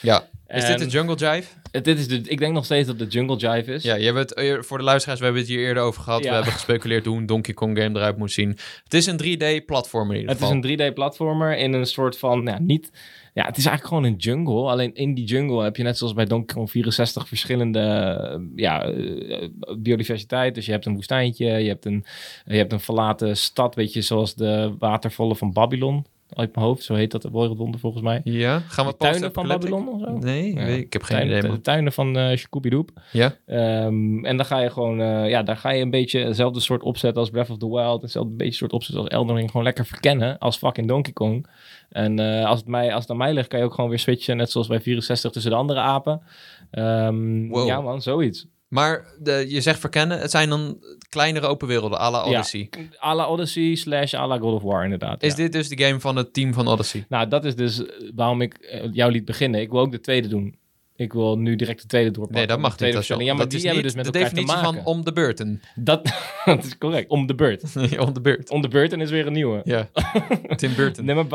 Ja. 0.02 0.28
Is 0.48 0.62
dit 0.66 0.70
En- 0.70 0.78
de 0.80 0.88
Jungle 0.88 1.16
Jive? 1.16 1.48
Het, 1.76 1.86
dit 1.86 2.00
is 2.00 2.08
de, 2.08 2.22
ik 2.22 2.40
denk 2.40 2.54
nog 2.54 2.66
steeds 2.66 2.88
dat 2.88 3.00
de 3.00 3.06
Jungle 3.06 3.36
Jive 3.36 3.74
is. 3.74 3.84
Ja, 3.84 3.96
je 3.96 4.06
hebt 4.06 4.18
het, 4.18 4.38
eer- 4.38 4.64
voor 4.64 4.78
de 4.78 4.84
luisteraars, 4.84 5.20
we 5.20 5.26
hebben 5.26 5.44
het 5.44 5.52
hier 5.52 5.62
eerder 5.62 5.84
over 5.84 6.02
gehad. 6.02 6.24
Ja. 6.24 6.30
We 6.30 6.36
hebben 6.36 6.54
gespeculeerd 6.54 7.06
hoe 7.06 7.18
een 7.18 7.26
Donkey 7.26 7.54
Kong 7.54 7.78
game 7.78 8.00
eruit 8.00 8.18
moet 8.18 8.32
zien. 8.32 8.58
Het 8.84 8.94
is 8.94 9.06
een 9.06 9.22
3D-platform 9.24 10.12
in 10.12 10.20
ieder 10.20 10.36
Het 10.36 10.42
is 10.42 10.50
een 10.50 10.92
3D-platformer 10.92 11.58
in 11.58 11.74
een 11.74 11.86
soort 11.86 12.18
van, 12.18 12.44
nou, 12.44 12.62
niet... 12.62 12.92
Ja, 13.34 13.46
het 13.46 13.58
is 13.58 13.66
eigenlijk 13.66 13.96
gewoon 13.96 14.14
een 14.14 14.20
jungle. 14.20 14.70
Alleen 14.70 14.94
in 14.94 15.14
die 15.14 15.26
jungle 15.26 15.64
heb 15.64 15.76
je 15.76 15.84
net 15.84 15.98
zoals 15.98 16.14
bij 16.14 16.26
Donkey 16.26 16.56
Kong 16.56 16.72
64 16.72 17.28
verschillende 17.28 17.80
eh, 17.80 18.40
ja, 18.56 18.84
eh, 18.84 19.50
biodiversiteit. 19.78 20.56
Dus 20.56 20.66
je 20.66 20.72
hebt 20.72 20.86
een 20.86 20.94
woestijntje, 20.94 21.46
je 21.46 21.68
hebt 21.68 21.86
een, 21.86 22.06
je 22.46 22.58
hebt 22.58 22.72
een 22.72 22.80
verlaten 22.80 23.38
stad, 23.38 23.76
weet 23.76 23.94
je, 23.94 24.02
zoals 24.02 24.36
de 24.36 24.76
watervallen 24.80 25.36
van 25.36 25.54
Babylon. 25.54 26.06
Uit 26.36 26.56
mijn 26.56 26.66
hoofd, 26.68 26.84
zo 26.84 26.94
heet 26.94 27.12
dat 27.12 27.22
de 27.22 27.32
wereldwonder 27.32 27.80
volgens 27.80 28.04
mij. 28.04 28.22
Ja, 28.24 28.60
gaan 28.60 28.86
we 28.86 28.92
De 28.92 28.98
tuinen 28.98 29.34
van? 29.34 29.48
Babylon 29.48 29.88
of 29.88 30.00
zo? 30.02 30.18
Nee, 30.18 30.54
Ja. 30.54 30.62
ik 30.62 30.94
heb 30.94 31.04
geen 31.04 31.18
Tuinen- 31.18 31.38
idee, 31.38 31.52
de 31.52 31.62
tuinen 31.62 31.92
van 31.94 32.18
eh 32.18 32.38
Shkubidoop. 32.38 32.90
Ja? 33.12 33.36
Ehm, 33.46 34.26
en 34.26 34.38
dan 34.38 34.46
ga 34.46 34.60
je 34.60 34.70
gewoon, 34.70 35.02
eh, 35.02 35.30
ja, 35.30 35.44
daar 35.44 35.58
ga 35.58 35.70
je 35.70 35.82
een 35.82 35.90
beetje 35.90 36.20
hetzelfde 36.20 36.60
soort 36.60 36.84
opzet 36.84 37.18
als 37.18 37.30
Breath 37.30 37.50
of 37.50 37.58
the 37.58 37.70
Wild. 37.70 38.02
Hetzelfde 38.02 38.32
beetje 38.36 38.54
soort 38.54 38.74
opzet 38.74 38.96
als 38.96 39.08
Elden 39.08 39.36
Ring. 39.36 39.50
Gewoon 39.52 39.66
lekker 39.66 39.86
verkennen 39.86 40.38
als 40.38 40.58
fucking 40.58 40.88
Donkey 40.88 41.14
Kong. 41.14 41.48
En 41.90 42.20
eh, 42.20 42.46
als, 42.46 42.60
het 42.60 42.68
mij, 42.68 42.92
als 42.94 43.02
het 43.02 43.12
aan 43.12 43.18
mij 43.18 43.34
ligt, 43.34 43.48
kan 43.48 43.60
je 43.60 43.66
ook 43.66 43.74
gewoon 43.74 43.90
weer 43.90 44.00
switchen. 44.00 44.38
Net 44.38 44.52
zoals 44.52 44.68
bij 44.68 44.82
64 44.82 45.32
tussen 45.32 45.52
de 45.52 45.58
andere 45.58 45.80
apen. 45.80 46.22
Ehm, 46.72 47.48
Wow. 47.48 47.68
Ja 47.68 47.82
man, 47.82 48.02
zoiets. 48.02 48.48
Maar 48.76 49.06
de, 49.20 49.46
je 49.48 49.62
zegt 49.62 49.80
verkennen, 49.80 50.20
het 50.20 50.32
zijn 50.32 50.50
dan 50.50 50.78
kleinere 51.10 51.48
open 51.48 51.68
werelden, 51.68 52.00
à 52.00 52.12
la 52.12 52.18
Ja. 52.18 52.26
Odyssey. 52.26 52.70
A 53.04 53.16
la 53.16 53.28
Odyssey 53.28 53.76
slash 53.76 54.14
a 54.14 54.28
la 54.28 54.38
God 54.38 54.54
of 54.54 54.62
War 54.62 54.84
inderdaad. 54.84 55.24
Is 55.24 55.30
ja. 55.30 55.36
dit 55.38 55.52
dus 55.52 55.70
de 55.70 55.84
game 55.84 56.00
van 56.00 56.16
het 56.16 56.34
team 56.34 56.54
van 56.54 56.68
Odyssey? 56.68 57.06
Nou, 57.10 57.28
dat 57.28 57.46
is 57.46 57.56
dus 57.56 57.84
waarom 58.16 58.42
ik 58.42 58.54
eh, 58.54 58.88
jou 58.92 59.12
liet 59.12 59.26
beginnen. 59.26 59.62
Ik 59.62 59.70
wil 59.70 59.80
ook 59.80 59.92
de 59.92 60.02
tweede 60.02 60.28
doen. 60.28 60.56
Ik 60.98 61.14
wil 61.14 61.38
nu 61.38 61.56
direct 61.56 61.82
de 61.82 61.88
tweede 61.88 62.12
doorpakken. 62.12 62.38
Nee, 62.38 62.48
dat 62.48 62.60
mag 62.60 62.80
niet. 62.80 62.94
Dat 62.94 63.02
is. 63.02 63.08
Ja, 63.08 63.16
maar 63.18 63.36
dat 63.36 63.50
die 63.50 63.60
is 63.60 63.66
hebben 63.66 63.84
dus 63.84 63.96
met 63.96 64.06
de 64.06 64.12
elkaar 64.12 64.30
te 64.30 64.36
definitie 64.36 64.64
maken. 64.64 64.84
van 64.84 64.94
om 64.94 65.04
de 65.04 65.14
beurten. 65.14 65.62
Dat, 65.76 66.14
dat 66.46 66.64
is 66.64 66.78
correct. 66.78 67.10
Om 67.10 67.26
de 67.28 67.36
beurt. 67.36 67.64
om 68.06 68.14
de 68.14 68.22
beurt. 68.22 68.50
Om 68.50 68.62
de 68.62 68.68
beurt 68.68 68.94
en 68.94 69.02
is 69.02 69.10
weer 69.10 69.28
een 69.28 69.34
nieuwe. 69.34 69.62
Ja, 69.64 69.90
Tim 70.56 70.76
Burton. 70.76 71.06
Nee, 71.06 71.16
maar 71.16 71.26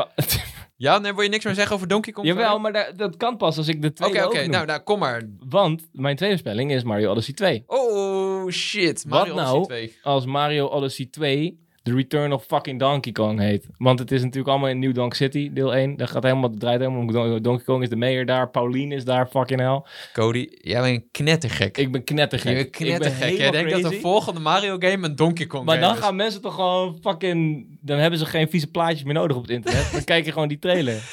Ja, 0.75 0.97
nee, 0.97 1.13
wil 1.13 1.23
je 1.23 1.29
niks 1.29 1.45
meer 1.45 1.53
zeggen 1.55 1.75
over 1.75 1.87
Donkey 1.87 2.13
Kong? 2.13 2.27
Jawel, 2.27 2.59
maar 2.59 2.73
da- 2.73 2.91
dat 2.95 3.17
kan 3.17 3.37
pas 3.37 3.57
als 3.57 3.67
ik 3.67 3.81
de 3.81 3.87
Oké, 3.87 3.95
tweede 3.95 4.25
oké, 4.25 4.41
noem. 4.41 4.49
nou, 4.49 4.65
nou, 4.65 4.79
kom 4.81 4.99
maar. 4.99 5.21
Want 5.39 5.87
mijn 5.91 6.15
tweede 6.15 6.37
spelling 6.37 6.71
is 6.71 6.83
Mario 6.83 7.11
Odyssey 7.11 7.33
2. 7.33 7.63
Oh, 7.67 8.49
shit. 8.49 9.05
Mario 9.07 9.33
Wat 9.33 9.43
Odyssey 9.43 9.53
nou? 9.55 9.65
2. 9.67 9.97
Als 10.01 10.25
Mario 10.25 10.65
Odyssey 10.67 11.05
2 11.11 11.59
The 11.83 11.93
Return 11.93 12.33
of 12.33 12.43
fucking 12.45 12.79
Donkey 12.79 13.11
Kong 13.11 13.39
heet. 13.39 13.67
Want 13.77 13.99
het 13.99 14.11
is 14.11 14.21
natuurlijk 14.21 14.49
allemaal 14.49 14.69
in 14.69 14.79
New 14.79 14.93
Donk 14.93 15.13
City, 15.13 15.53
deel 15.53 15.75
1. 15.75 15.97
Dat 15.97 16.09
gaat 16.09 16.23
helemaal, 16.23 16.49
het 16.49 16.59
draait 16.59 16.79
helemaal 16.79 16.99
om 16.99 17.11
Don- 17.11 17.41
Donkey 17.41 17.65
Kong 17.65 17.83
is 17.83 17.89
de 17.89 17.95
mayor 17.95 18.25
daar. 18.25 18.49
Pauline 18.49 18.95
is 18.95 19.05
daar, 19.05 19.27
fucking 19.27 19.59
hell. 19.59 19.81
Cody, 20.13 20.47
jij 20.61 20.81
bent 20.81 21.03
knettergek. 21.11 21.77
Ik 21.77 21.91
ben 21.91 22.03
knettergek. 22.03 22.49
je 22.49 22.55
bent 22.55 22.69
knettergek. 22.69 23.37
Jij 23.37 23.51
denkt 23.51 23.81
dat 23.81 23.91
de 23.91 23.99
volgende 23.99 24.39
Mario 24.39 24.75
game 24.79 25.07
een 25.07 25.15
Donkey 25.15 25.45
Kong 25.45 25.65
Maar 25.65 25.75
game 25.75 25.87
dan 25.87 25.95
is. 25.97 26.03
gaan 26.03 26.15
mensen 26.15 26.41
toch 26.41 26.55
gewoon 26.55 26.97
fucking... 27.01 27.65
Dan 27.81 27.97
hebben 27.97 28.19
ze 28.19 28.25
geen 28.25 28.49
vieze 28.49 28.67
plaatjes 28.71 29.03
meer 29.03 29.13
nodig 29.13 29.35
op 29.37 29.41
het 29.41 29.51
internet. 29.51 29.91
dan 29.91 30.03
kijk 30.03 30.25
je 30.25 30.31
gewoon 30.31 30.47
die 30.47 30.59
trailer. 30.59 30.99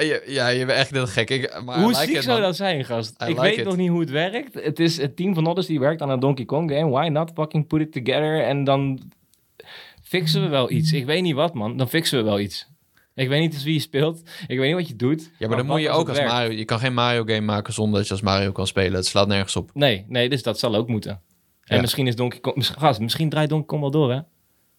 Ja, 0.00 0.18
ja, 0.26 0.48
je 0.48 0.66
bent 0.66 0.78
echt 0.78 0.90
net 0.90 1.08
gek. 1.08 1.30
Ik, 1.30 1.60
maar 1.64 1.78
hoe 1.78 1.88
like 1.90 2.04
ziek 2.04 2.22
zou 2.22 2.40
dat 2.40 2.56
zijn, 2.56 2.84
gast? 2.84 3.10
I 3.10 3.24
ik 3.24 3.28
like 3.28 3.40
weet 3.40 3.58
it. 3.58 3.64
nog 3.64 3.76
niet 3.76 3.88
hoe 3.90 4.00
het 4.00 4.10
werkt. 4.10 4.54
Het 4.54 4.78
is 4.80 4.96
het 4.96 5.16
team 5.16 5.34
van 5.34 5.46
Odyssey 5.46 5.78
werkt 5.78 6.02
aan 6.02 6.10
een 6.10 6.20
Donkey 6.20 6.44
Kong 6.44 6.70
game. 6.70 6.90
Why 6.90 7.08
not 7.08 7.30
fucking 7.34 7.66
put 7.66 7.80
it 7.80 7.92
together 7.92 8.42
en 8.44 8.64
dan 8.64 9.00
fixen 10.18 10.42
we 10.42 10.48
wel 10.48 10.70
iets. 10.70 10.92
Ik 10.92 11.04
weet 11.06 11.22
niet 11.22 11.34
wat, 11.34 11.54
man. 11.54 11.76
Dan 11.76 11.88
fixen 11.88 12.18
we 12.18 12.24
wel 12.24 12.40
iets. 12.40 12.66
Ik 13.14 13.28
weet 13.28 13.40
niet 13.40 13.52
eens 13.52 13.64
wie 13.64 13.74
je 13.74 13.80
speelt. 13.80 14.22
Ik 14.46 14.58
weet 14.58 14.66
niet 14.66 14.74
wat 14.74 14.88
je 14.88 14.96
doet. 14.96 15.30
Ja, 15.38 15.48
maar 15.48 15.56
dan 15.56 15.66
moet 15.66 15.80
je 15.80 15.90
ook 15.90 16.08
als 16.08 16.18
werkt? 16.18 16.32
Mario... 16.32 16.50
Je 16.50 16.64
kan 16.64 16.78
geen 16.78 16.94
Mario 16.94 17.24
game 17.24 17.40
maken 17.40 17.72
zonder 17.72 17.98
dat 17.98 18.06
je 18.06 18.12
als 18.12 18.22
Mario 18.22 18.52
kan 18.52 18.66
spelen. 18.66 18.94
Het 18.94 19.06
slaat 19.06 19.28
nergens 19.28 19.56
op. 19.56 19.70
Nee, 19.74 20.04
nee, 20.08 20.28
dus 20.28 20.42
dat 20.42 20.58
zal 20.58 20.74
ook 20.74 20.88
moeten. 20.88 21.20
En 21.64 21.74
Ja. 21.76 21.80
misschien 21.80 22.06
is 22.06 22.16
Donkey 22.16 22.40
Kong... 22.40 22.56
Misschien, 22.56 22.78
gast, 22.78 23.00
misschien 23.00 23.28
draait 23.28 23.48
Donkey 23.48 23.66
Kong 23.66 23.80
wel 23.80 23.90
door, 23.90 24.12
hè? 24.12 24.20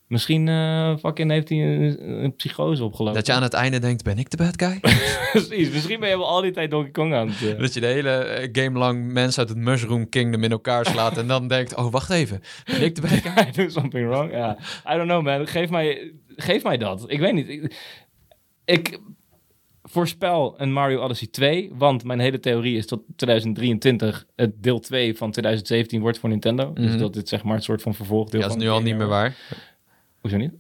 Misschien 0.08 0.48
eh, 0.48 0.98
fucking 0.98 1.32
heeft 1.32 1.50
hij 1.50 1.58
een, 1.58 2.24
een 2.24 2.36
psychose 2.36 2.84
opgelopen. 2.84 3.16
Dat 3.16 3.26
je 3.28 3.34
aan 3.34 3.44
het 3.44 3.54
einde 3.54 3.80
denkt, 3.80 4.04
ben 4.04 4.18
ik 4.18 4.30
de 4.30 4.38
bad 4.38 4.62
guy? 4.64 4.80
Precies. 5.32 5.72
Misschien 5.72 6.00
ben 6.00 6.10
je 6.10 6.18
wel 6.18 6.28
al 6.28 6.42
die 6.42 6.52
tijd 6.52 6.72
Donkey 6.72 6.92
Kong 6.92 7.14
aan 7.14 7.28
het... 7.30 7.54
eh, 7.54 7.60
dat 7.60 7.74
je 7.74 7.80
de 7.80 7.86
hele 7.88 8.10
eh, 8.10 8.50
game 8.64 8.78
lang 8.80 9.12
mensen 9.12 9.40
uit 9.40 9.50
het 9.50 9.58
Mushroom 9.58 10.10
Kingdom 10.10 10.44
in 10.44 10.52
elkaar 10.52 10.86
slaat 10.86 11.18
en 11.18 11.28
dan 11.28 11.48
denkt, 11.48 11.76
oh, 11.76 11.92
wacht 11.92 12.10
even. 12.10 12.42
Ben 12.66 12.82
ik 12.82 12.96
de 12.96 13.02
bad 13.02 13.12
guy? 13.12 13.44
I 13.48 13.52
do 13.52 13.70
something 13.70 14.08
wrong. 14.10 14.32
Ja. 14.32 14.58
I 14.92 14.96
don't 14.98 15.08
know, 15.10 15.24
man. 15.24 15.48
Geef 15.48 15.70
mij, 15.70 16.14
geef 16.36 16.64
mij 16.64 16.78
dat. 16.78 17.04
Ik 17.08 17.20
weet 17.20 17.34
niet. 17.34 17.50
Ik, 17.50 17.74
ik 18.66 19.00
voorspel 19.84 20.54
een 20.58 20.74
Mario 20.74 21.02
Odyssey 21.04 21.28
2, 21.28 21.72
want 21.74 22.04
mijn 22.04 22.20
hele 22.20 22.40
theorie 22.40 22.78
is 22.78 22.86
tot 22.86 23.02
2023 23.16 24.26
het 24.36 24.64
deel 24.64 24.80
2 24.80 25.18
van 25.18 25.32
2017 25.32 26.02
wordt 26.02 26.20
voor 26.20 26.30
Nintendo. 26.30 26.74
Dus 26.74 26.90
Mhm. 26.90 26.98
dat 26.98 27.14
dit 27.14 27.30
zeg 27.30 27.44
maar 27.44 27.56
een 27.56 27.62
soort 27.62 27.82
van 27.82 27.94
vervolgdeel 27.96 28.40
Ja, 28.42 28.48
dat 28.48 28.56
is 28.56 28.62
nu 28.64 28.70
al 28.70 28.82
niet 28.82 28.98
meer 28.98 29.08
waar. 29.08 29.36
Hoezo 30.26 30.38
niet? 30.40 30.54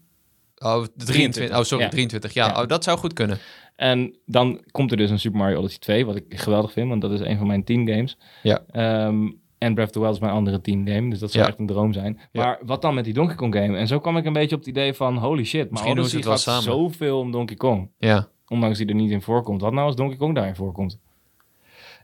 Oh, 0.57 0.84
23. 0.97 1.57
Oh, 1.57 1.63
sorry, 1.63 1.84
Ja. 1.84 1.89
23. 1.89 2.34
Ja, 2.34 2.45
Ja. 2.47 2.61
Oh, 2.61 2.68
dat 2.68 2.84
zou 2.84 2.97
goed 2.97 3.13
kunnen. 3.13 3.38
En 3.76 4.16
dan 4.26 4.61
komt 4.72 4.91
er 4.91 4.97
dus 4.97 5.09
een 5.09 5.20
Super 5.20 5.39
Mario 5.39 5.57
Odyssey 5.57 5.80
2, 5.80 6.05
wat 6.05 6.16
ik 6.16 6.26
geweldig 6.30 6.72
vind, 6.72 6.89
want 6.89 7.01
dat 7.01 7.11
is 7.11 7.20
een 7.20 7.38
van 7.38 7.47
mijn 7.47 7.63
teamgames. 7.63 8.18
Ja. 8.43 8.63
Ehm, 8.72 9.32
en 9.57 9.74
Breath 9.74 9.88
of 9.88 9.93
the 9.93 9.99
Wild 9.99 10.13
is 10.13 10.20
mijn 10.20 10.34
andere 10.34 10.61
teamgame, 10.61 11.09
dus 11.09 11.20
dat 11.20 11.32
zou 11.32 11.43
Ja. 11.43 11.49
echt 11.49 11.59
een 11.59 11.66
droom 11.66 11.93
zijn. 11.93 12.20
Ja. 12.32 12.43
Maar 12.43 12.59
wat 12.66 12.82
dan 12.82 12.93
met 12.93 13.03
die 13.05 13.13
Donkey 13.13 13.36
Kong 13.36 13.55
game? 13.55 13.78
En 13.78 13.88
zo 13.88 13.99
kwam 13.99 14.18
ik 14.18 14.26
een 14.26 14.34
beetje 14.34 14.55
op 14.55 14.61
het 14.61 14.70
idee 14.70 14.93
van, 14.93 15.18
holy 15.18 15.43
shit, 15.43 15.61
maar 15.61 15.72
Misschien 15.72 15.91
Odyssey 15.91 16.18
het 16.18 16.28
wel 16.28 16.34
gaat 16.38 16.43
samen. 16.43 16.63
zoveel 16.63 17.20
om 17.20 17.32
Donkey 17.32 17.55
Kong. 17.55 17.89
Ja. 17.97 18.28
Ondanks 18.47 18.78
die 18.78 18.88
er 18.88 18.95
niet 18.95 19.11
in 19.11 19.22
voorkomt. 19.22 19.61
Wat 19.61 19.74
nou 19.74 19.86
als 19.86 19.95
Donkey 19.95 20.18
Kong 20.18 20.36
daarin 20.36 20.55
voorkomt? 20.55 20.99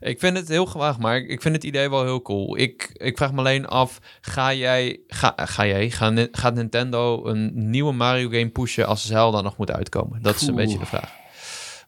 Ik 0.02 0.18
vind 0.18 0.36
het 0.36 0.48
heel 0.48 0.66
gewaagd, 0.66 0.98
maar 0.98 1.16
ik 1.16 1.42
vind 1.42 1.54
het 1.54 1.64
idee 1.64 1.90
wel 1.90 2.04
heel 2.04 2.22
cool. 2.22 2.58
Ik, 2.58 2.90
ik 2.92 3.16
vraag 3.16 3.32
me 3.32 3.38
alleen 3.38 3.66
af, 3.66 3.98
ga 4.20 4.54
jij, 4.54 5.00
ga, 5.06 5.32
ga 5.36 5.66
jij, 5.66 5.90
gaat 6.32 6.54
Nintendo 6.54 7.26
een 7.26 7.50
nieuwe 7.70 7.92
Mario 7.92 8.28
game 8.28 8.48
pushen 8.48 8.86
als 8.86 9.06
Zelda 9.06 9.40
nog 9.40 9.56
moet 9.56 9.70
uitkomen? 9.70 10.22
Dat 10.22 10.34
is 10.34 10.42
een 10.42 10.48
Oeh. 10.48 10.56
beetje 10.62 10.78
de 10.78 10.86
vraag. 10.86 11.20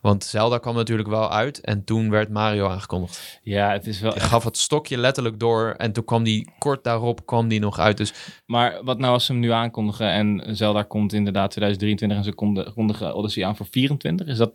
Want 0.01 0.25
Zelda 0.25 0.59
kwam 0.59 0.75
natuurlijk 0.75 1.09
wel 1.09 1.31
uit 1.31 1.61
en 1.61 1.85
toen 1.85 2.11
werd 2.11 2.29
Mario 2.29 2.69
aangekondigd. 2.69 3.41
Ja, 3.43 3.71
het 3.73 3.87
is 3.87 4.01
wel 4.01 4.15
echt... 4.15 4.27
gaf 4.27 4.45
het 4.45 4.57
stokje 4.59 4.97
letterlijk 4.99 5.41
door 5.41 5.75
en 5.79 5.93
toen 5.93 6.05
kwam 6.05 6.23
die 6.23 6.51
kort 6.59 6.85
daarop 6.85 7.27
kwam 7.27 7.49
die 7.49 7.61
nog 7.61 7.79
uit. 7.79 7.97
Dus 7.97 8.13
Maar 8.47 8.79
wat 8.85 8.99
nou 8.99 9.13
als 9.13 9.25
ze 9.27 9.33
hem 9.33 9.41
nu 9.41 9.51
aankondigen 9.51 10.11
en 10.11 10.57
Zelda 10.57 10.83
komt 10.83 11.13
inderdaad 11.13 11.51
2023 11.51 12.19
en 12.19 12.25
ze 12.25 12.33
konden- 12.35 12.73
kondigen 12.75 13.15
Odyssey 13.15 13.45
aan 13.45 13.57
voor 13.57 13.67
24? 13.71 14.27
Is 14.27 14.37
dat 14.37 14.53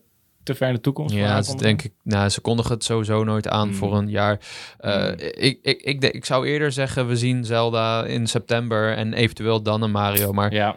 te 0.52 0.56
ver 0.56 0.68
in 0.68 0.74
de 0.74 0.82
toekomst? 0.82 1.16
ja, 1.16 1.42
denk 1.58 1.82
ik, 1.82 1.92
nou, 2.04 2.30
ze 2.30 2.42
kondigen 2.42 2.74
het 2.74 2.84
sowieso 2.84 3.24
nooit 3.24 3.48
aan 3.48 3.68
Hmm. 3.68 3.78
voor 3.78 3.98
een 3.98 4.10
jaar. 4.10 4.40
Uh, 4.82 4.94
Hmm. 5.06 5.14
ik, 5.18 5.60
ik, 5.62 5.82
ik, 5.82 6.04
ik 6.04 6.26
zou 6.26 6.48
eerder 6.48 6.72
zeggen, 6.72 7.08
we 7.08 7.16
zien 7.18 7.46
Zelda 7.46 8.06
in 8.06 8.28
september 8.28 8.96
en 8.96 9.14
eventueel 9.14 9.62
dan 9.62 9.82
een 9.82 9.92
Mario. 9.92 10.34
Maar 10.34 10.54
Ja, 10.54 10.76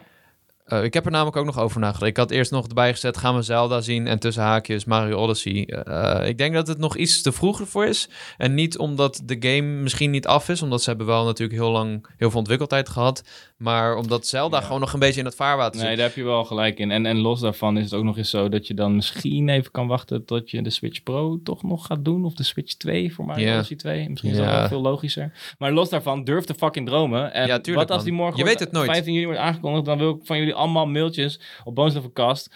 Uh, 0.67 0.85
ik 0.85 0.95
heb 0.95 1.05
er 1.05 1.11
namelijk 1.11 1.37
ook 1.37 1.45
nog 1.45 1.59
over 1.59 1.81
nagedacht. 1.81 2.11
Ik 2.11 2.17
had 2.17 2.31
eerst 2.31 2.51
nog 2.51 2.67
erbij 2.69 2.93
gezet, 2.93 3.17
gaan 3.17 3.35
we 3.35 3.43
Zelda 3.43 3.81
zien 3.81 4.07
en 4.07 4.19
tussen 4.19 4.43
haakjes 4.43 4.85
Mario 4.85 5.17
Odyssey. 5.19 5.69
Uh, 5.89 6.29
ik 6.29 6.39
denk 6.39 6.55
dat 6.55 6.67
het 6.67 6.79
nog 6.79 6.97
iets 6.97 7.23
te 7.23 7.33
vroeg 7.33 7.61
voor 7.65 7.87
is. 7.87 8.09
En 8.37 8.55
niet 8.55 8.79
omdat 8.79 9.23
de 9.25 9.37
game 9.41 9.61
misschien 9.69 10.11
niet 10.11 10.27
af 10.27 10.49
is, 10.49 10.63
omdat 10.63 10.83
ze 10.83 10.89
hebben 10.89 11.07
wel 11.07 11.25
natuurlijk 11.25 11.59
heel 11.61 11.71
lang 11.71 12.07
heel 12.17 12.31
veel 12.31 12.39
ontwikkeltijd 12.39 12.89
gehad. 12.89 13.23
Maar 13.63 13.97
omdat 13.97 14.27
Zelda 14.27 14.57
Ja. 14.59 14.65
gewoon 14.65 14.81
nog 14.81 14.93
een 14.93 14.99
beetje 14.99 15.21
in 15.21 15.27
het 15.27 15.35
vaarwater 15.35 15.81
nee, 15.81 15.89
zit. 15.89 15.97
daar 15.99 16.07
heb 16.07 16.17
je 16.17 16.23
wel 16.25 16.45
gelijk 16.45 16.79
in. 16.79 16.91
En, 16.91 17.07
en 17.07 17.19
los 17.19 17.41
daarvan 17.41 17.77
is 17.77 17.85
het 17.85 17.95
ook 17.95 18.05
nog 18.05 18.17
eens 18.19 18.31
zo 18.31 18.49
dat 18.49 18.67
je 18.67 18.75
dan 18.75 18.95
misschien 18.95 19.49
even 19.49 19.71
kan 19.71 19.87
wachten 19.87 20.25
tot 20.25 20.51
je 20.51 20.63
de 20.63 20.71
Switch 20.71 21.03
Pro 21.03 21.41
toch 21.45 21.63
nog 21.63 21.87
gaat 21.87 22.05
doen. 22.05 22.25
Of 22.25 22.35
de 22.35 22.43
Switch 22.43 22.75
2 22.75 23.15
voor 23.15 23.25
Mario 23.25 23.47
Ja. 23.47 23.55
Odyssey 23.55 23.77
2. 23.77 24.09
Misschien 24.09 24.31
is 24.31 24.37
dat 24.37 24.47
wel 24.47 24.69
veel 24.69 24.81
logischer. 24.81 25.33
Maar 25.59 25.73
los 25.73 25.89
daarvan, 25.89 26.25
durf 26.25 26.45
te 26.45 26.55
fucking 26.55 26.87
dromen. 26.87 27.33
En 27.33 27.47
Ja, 27.47 27.59
tuurlijk, 27.61 27.89
wat 27.89 27.97
als 27.97 28.05
die 28.05 28.13
morgen 28.17 28.37
Je 28.37 28.43
wordt- 28.43 28.59
weet 28.59 28.69
het 28.69 28.77
nooit. 28.79 28.91
15 28.91 29.13
juni 29.13 29.25
wordt 29.27 29.41
aangekondigd, 29.41 29.85
dan 29.85 29.99
wil 29.99 30.11
ik 30.11 30.21
van 30.27 30.39
jullie 30.39 30.55
allemaal 30.55 30.87
mailtjes 30.87 31.41
op 31.65 31.75
Bones 31.75 31.95
Cast 32.13 32.55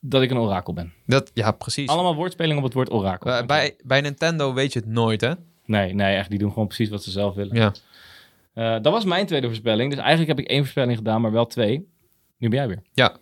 dat 0.00 0.22
ik 0.22 0.30
een 0.30 0.38
orakel 0.38 0.72
ben. 0.72 0.92
Dat, 1.06 1.30
ja, 1.34 1.50
precies. 1.52 1.88
Allemaal 1.88 2.14
woordspelingen 2.14 2.58
op 2.58 2.64
het 2.64 2.74
woord 2.74 2.92
orakel. 2.92 3.30
Uh, 3.30 3.46
bij, 3.46 3.74
bij 3.84 4.00
Nintendo 4.00 4.54
weet 4.54 4.72
je 4.72 4.78
het 4.78 4.88
nooit, 4.88 5.20
hè? 5.20 5.32
Nee, 5.64 5.94
nee, 5.94 6.16
echt. 6.16 6.30
Die 6.30 6.38
doen 6.38 6.52
gewoon 6.52 6.66
precies 6.66 6.88
wat 6.88 7.02
ze 7.02 7.10
zelf 7.10 7.34
willen. 7.34 7.56
Ja. 7.56 7.72
Eh, 8.60 8.72
dat 8.72 8.92
was 8.92 9.04
mijn 9.04 9.26
tweede 9.26 9.46
voorspelling. 9.46 9.90
Dus 9.90 9.98
eigenlijk 10.00 10.28
heb 10.28 10.38
ik 10.38 10.50
één 10.52 10.60
voorspelling 10.60 10.96
gedaan, 10.96 11.20
maar 11.20 11.32
wel 11.32 11.46
twee. 11.46 11.88
Nu 12.36 12.48
ben 12.48 12.58
jij 12.58 12.68
weer. 12.68 12.82
Ja. 12.92 13.16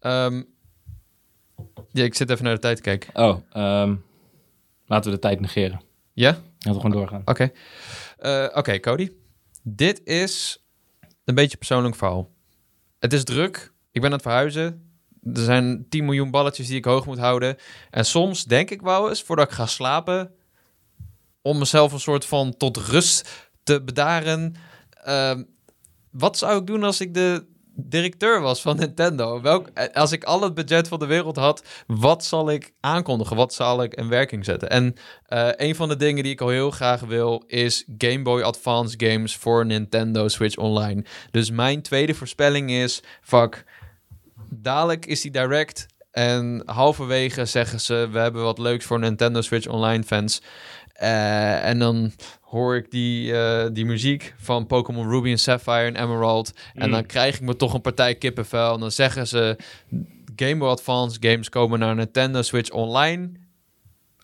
Ehm, 0.00 0.42
ja, 1.90 2.04
ik 2.04 2.14
zit 2.14 2.30
even 2.30 2.44
naar 2.44 2.54
de 2.54 2.60
tijd 2.60 2.76
te 2.76 2.82
kijken. 2.82 3.14
Oh, 3.14 3.40
ehm, 3.52 3.94
laten 4.86 5.10
we 5.10 5.16
de 5.16 5.22
tijd 5.22 5.40
negeren. 5.40 5.80
Ja? 6.12 6.30
Laten 6.30 6.42
we 6.58 6.74
gewoon 6.74 6.90
doorgaan. 6.90 7.22
Oké. 7.24 7.50
Eh, 8.18 8.48
Oké, 8.54 8.80
Cody. 8.80 9.10
Dit 9.62 10.04
is 10.04 10.64
een 11.24 11.34
beetje 11.34 11.52
een 11.52 11.58
persoonlijk 11.58 11.96
verhaal. 11.96 12.30
Het 12.98 13.12
is 13.12 13.24
druk. 13.24 13.72
Ik 13.90 14.00
ben 14.00 14.10
aan 14.10 14.16
het 14.16 14.22
verhuizen. 14.22 14.96
Er 15.22 15.44
zijn 15.44 15.88
10 15.88 16.04
miljoen 16.04 16.30
balletjes 16.30 16.66
die 16.66 16.76
ik 16.76 16.84
hoog 16.84 17.06
moet 17.06 17.18
houden. 17.18 17.56
En 17.90 18.04
soms 18.04 18.44
denk 18.44 18.70
ik 18.70 18.82
wel 18.82 19.08
eens, 19.08 19.22
voordat 19.22 19.48
ik 19.48 19.54
ga 19.54 19.66
slapen, 19.66 20.34
om 21.44 21.58
mezelf 21.58 21.92
een 21.92 22.00
soort 22.00 22.24
van 22.24 22.56
tot 22.56 22.76
rust 22.76 23.30
te 23.62 23.82
bedaren. 23.82 24.54
Ehm, 24.90 25.42
wat 26.10 26.38
zou 26.38 26.60
ik 26.60 26.66
doen 26.66 26.84
als 26.84 27.00
ik 27.00 27.14
de 27.14 27.46
directeur 27.76 28.40
was 28.40 28.60
van 28.60 28.76
Nintendo? 28.76 29.40
Welk, 29.40 29.68
eh, 29.74 29.94
als 29.94 30.12
ik 30.12 30.24
al 30.24 30.42
het 30.42 30.54
budget 30.54 30.88
van 30.88 30.98
de 30.98 31.06
wereld 31.06 31.36
had, 31.36 31.64
wat 31.86 32.24
zal 32.24 32.50
ik 32.50 32.72
aankondigen? 32.80 33.36
Wat 33.36 33.54
zal 33.54 33.82
ik 33.82 33.94
in 33.94 34.08
werking 34.08 34.44
zetten? 34.44 34.70
En 34.70 34.94
eh, 35.26 35.48
een 35.56 35.74
van 35.74 35.88
de 35.88 35.96
dingen 35.96 36.22
die 36.22 36.32
ik 36.32 36.40
al 36.40 36.48
heel 36.48 36.70
graag 36.70 37.00
wil, 37.00 37.42
is 37.46 37.84
Game 37.98 38.22
Boy 38.22 38.42
Advance 38.42 38.94
games 38.98 39.36
voor 39.36 39.66
Nintendo 39.66 40.28
Switch 40.28 40.56
Online. 40.56 41.04
Dus 41.30 41.50
mijn 41.50 41.82
tweede 41.82 42.14
voorspelling 42.14 42.70
is, 42.70 43.02
fuck, 43.22 43.64
dadelijk 44.50 45.06
is 45.06 45.20
die 45.20 45.30
direct. 45.30 45.86
En 46.10 46.62
halverwege 46.66 47.44
zeggen 47.44 47.80
ze, 47.80 48.08
we 48.12 48.18
hebben 48.18 48.42
wat 48.42 48.58
leuks 48.58 48.84
voor 48.84 48.98
Nintendo 48.98 49.40
Switch 49.40 49.66
Online 49.66 50.02
fans. 50.04 50.42
Eh, 50.94 51.66
en 51.68 51.78
dan 51.78 52.12
hoor 52.40 52.76
ik 52.76 52.90
die, 52.90 53.32
eh, 53.38 53.66
die 53.72 53.84
muziek 53.84 54.34
van 54.38 54.66
Pokémon 54.66 55.08
Ruby 55.10 55.30
en 55.30 55.38
Sapphire 55.38 55.86
en 55.86 55.96
Emerald. 56.02 56.52
En 56.74 56.86
Mm. 56.86 56.92
dan 56.92 57.06
krijg 57.06 57.34
ik 57.34 57.40
me 57.40 57.56
toch 57.56 57.74
een 57.74 57.80
partij 57.80 58.14
kippenvel. 58.14 58.74
En 58.74 58.80
dan 58.80 58.90
zeggen 58.90 59.26
ze, 59.26 59.56
Game 60.36 60.56
Boy 60.56 60.68
Advance 60.68 61.16
games 61.20 61.48
komen 61.48 61.78
naar 61.78 61.94
Nintendo 61.94 62.42
Switch 62.42 62.70
Online. 62.70 63.30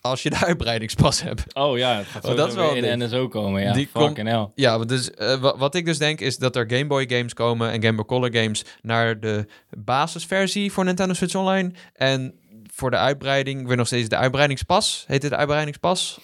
Als 0.01 0.23
je 0.23 0.31
de 0.31 0.37
uitbreidingspas 0.47 1.23
hebt. 1.23 1.55
Oh 1.55 1.79
ja, 1.79 1.97
het 1.97 2.07
gaat 2.07 2.25
Oh, 2.25 2.37
dat 2.37 2.49
is 2.49 2.55
wel 2.55 2.75
in 2.75 2.83
de 2.99 3.05
NSO 3.07 3.29
komen. 3.29 3.62
Ja, 3.62 3.73
Die 3.73 3.89
fucking 3.95 4.29
hell. 4.29 4.49
Ja, 4.55 4.79
dus, 4.79 5.11
eh, 5.11 5.41
wa- 5.41 5.57
wat 5.57 5.75
ik 5.75 5.85
dus 5.85 5.99
denk 5.99 6.21
is 6.21 6.39
dat 6.39 6.57
er 6.57 6.64
Game 6.71 6.87
Boy 6.87 7.05
games 7.09 7.35
komen 7.35 7.71
en 7.71 7.83
Game 7.83 7.95
Boy 7.97 8.05
Color 8.05 8.35
games 8.35 8.64
naar 8.83 9.21
de 9.21 9.47
basisversie 9.71 10.73
voor 10.73 10.85
Nintendo 10.85 11.14
Switch 11.14 11.35
Online. 11.35 11.71
En 11.95 12.35
voor 12.73 12.91
de 12.91 12.97
uitbreiding, 12.97 13.61
ik 13.61 13.66
weet 13.66 13.77
nog 13.77 13.87
steeds 13.87 14.09
de 14.09 14.16
uitbreidingspas. 14.16 15.05
Heet 15.07 15.23
het 15.23 15.31
de 15.31 15.37
uitbreidingspas? 15.37 16.21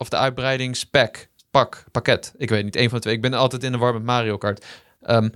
Of 0.00 0.08
de 0.08 0.16
uitbreidingspack? 0.16 1.28
Pak, 1.50 1.84
pakket. 1.90 2.34
Ik 2.36 2.48
weet 2.48 2.64
niet, 2.64 2.76
één 2.76 2.88
van 2.88 2.96
de 2.96 3.02
twee. 3.02 3.14
Ik 3.14 3.20
ben 3.22 3.34
altijd 3.34 3.64
in 3.64 3.72
de 3.72 3.78
war 3.78 3.92
met 3.92 4.02
Mario 4.02 4.38
Kart. 4.38 4.66
Ehm, 5.02 5.28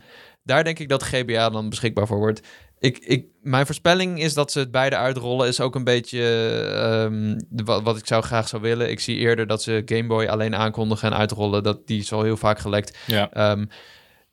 daar 0.42 0.64
denk 0.64 0.78
ik 0.78 0.88
dat 0.88 1.02
GBA 1.02 1.50
dan 1.50 1.68
beschikbaar 1.68 2.06
voor 2.06 2.18
wordt. 2.18 2.40
Ik, 2.78 2.98
ik, 2.98 3.26
mijn 3.42 3.66
voorspelling 3.66 4.20
is 4.20 4.34
dat 4.34 4.52
ze 4.52 4.58
het 4.58 4.70
beide 4.70 4.96
uitrollen. 4.96 5.48
Is 5.48 5.60
ook 5.60 5.74
een 5.74 5.84
beetje 5.84 6.22
ehm, 6.74 7.40
wat, 7.64 7.82
wat 7.82 7.98
ik 7.98 8.06
zou 8.06 8.22
graag 8.22 8.48
zou 8.48 8.62
willen. 8.62 8.90
Ik 8.90 9.00
zie 9.00 9.16
eerder 9.16 9.46
dat 9.46 9.62
ze 9.62 9.82
Game 9.84 10.06
Boy 10.06 10.26
alleen 10.26 10.56
aankondigen 10.56 11.12
en 11.12 11.18
uitrollen. 11.18 11.62
Dat 11.62 11.86
die 11.86 12.00
is 12.00 12.12
al 12.12 12.22
heel 12.22 12.36
vaak 12.36 12.58
gelekt. 12.58 12.98
Ja. 13.06 13.30
Ehm, 13.32 13.64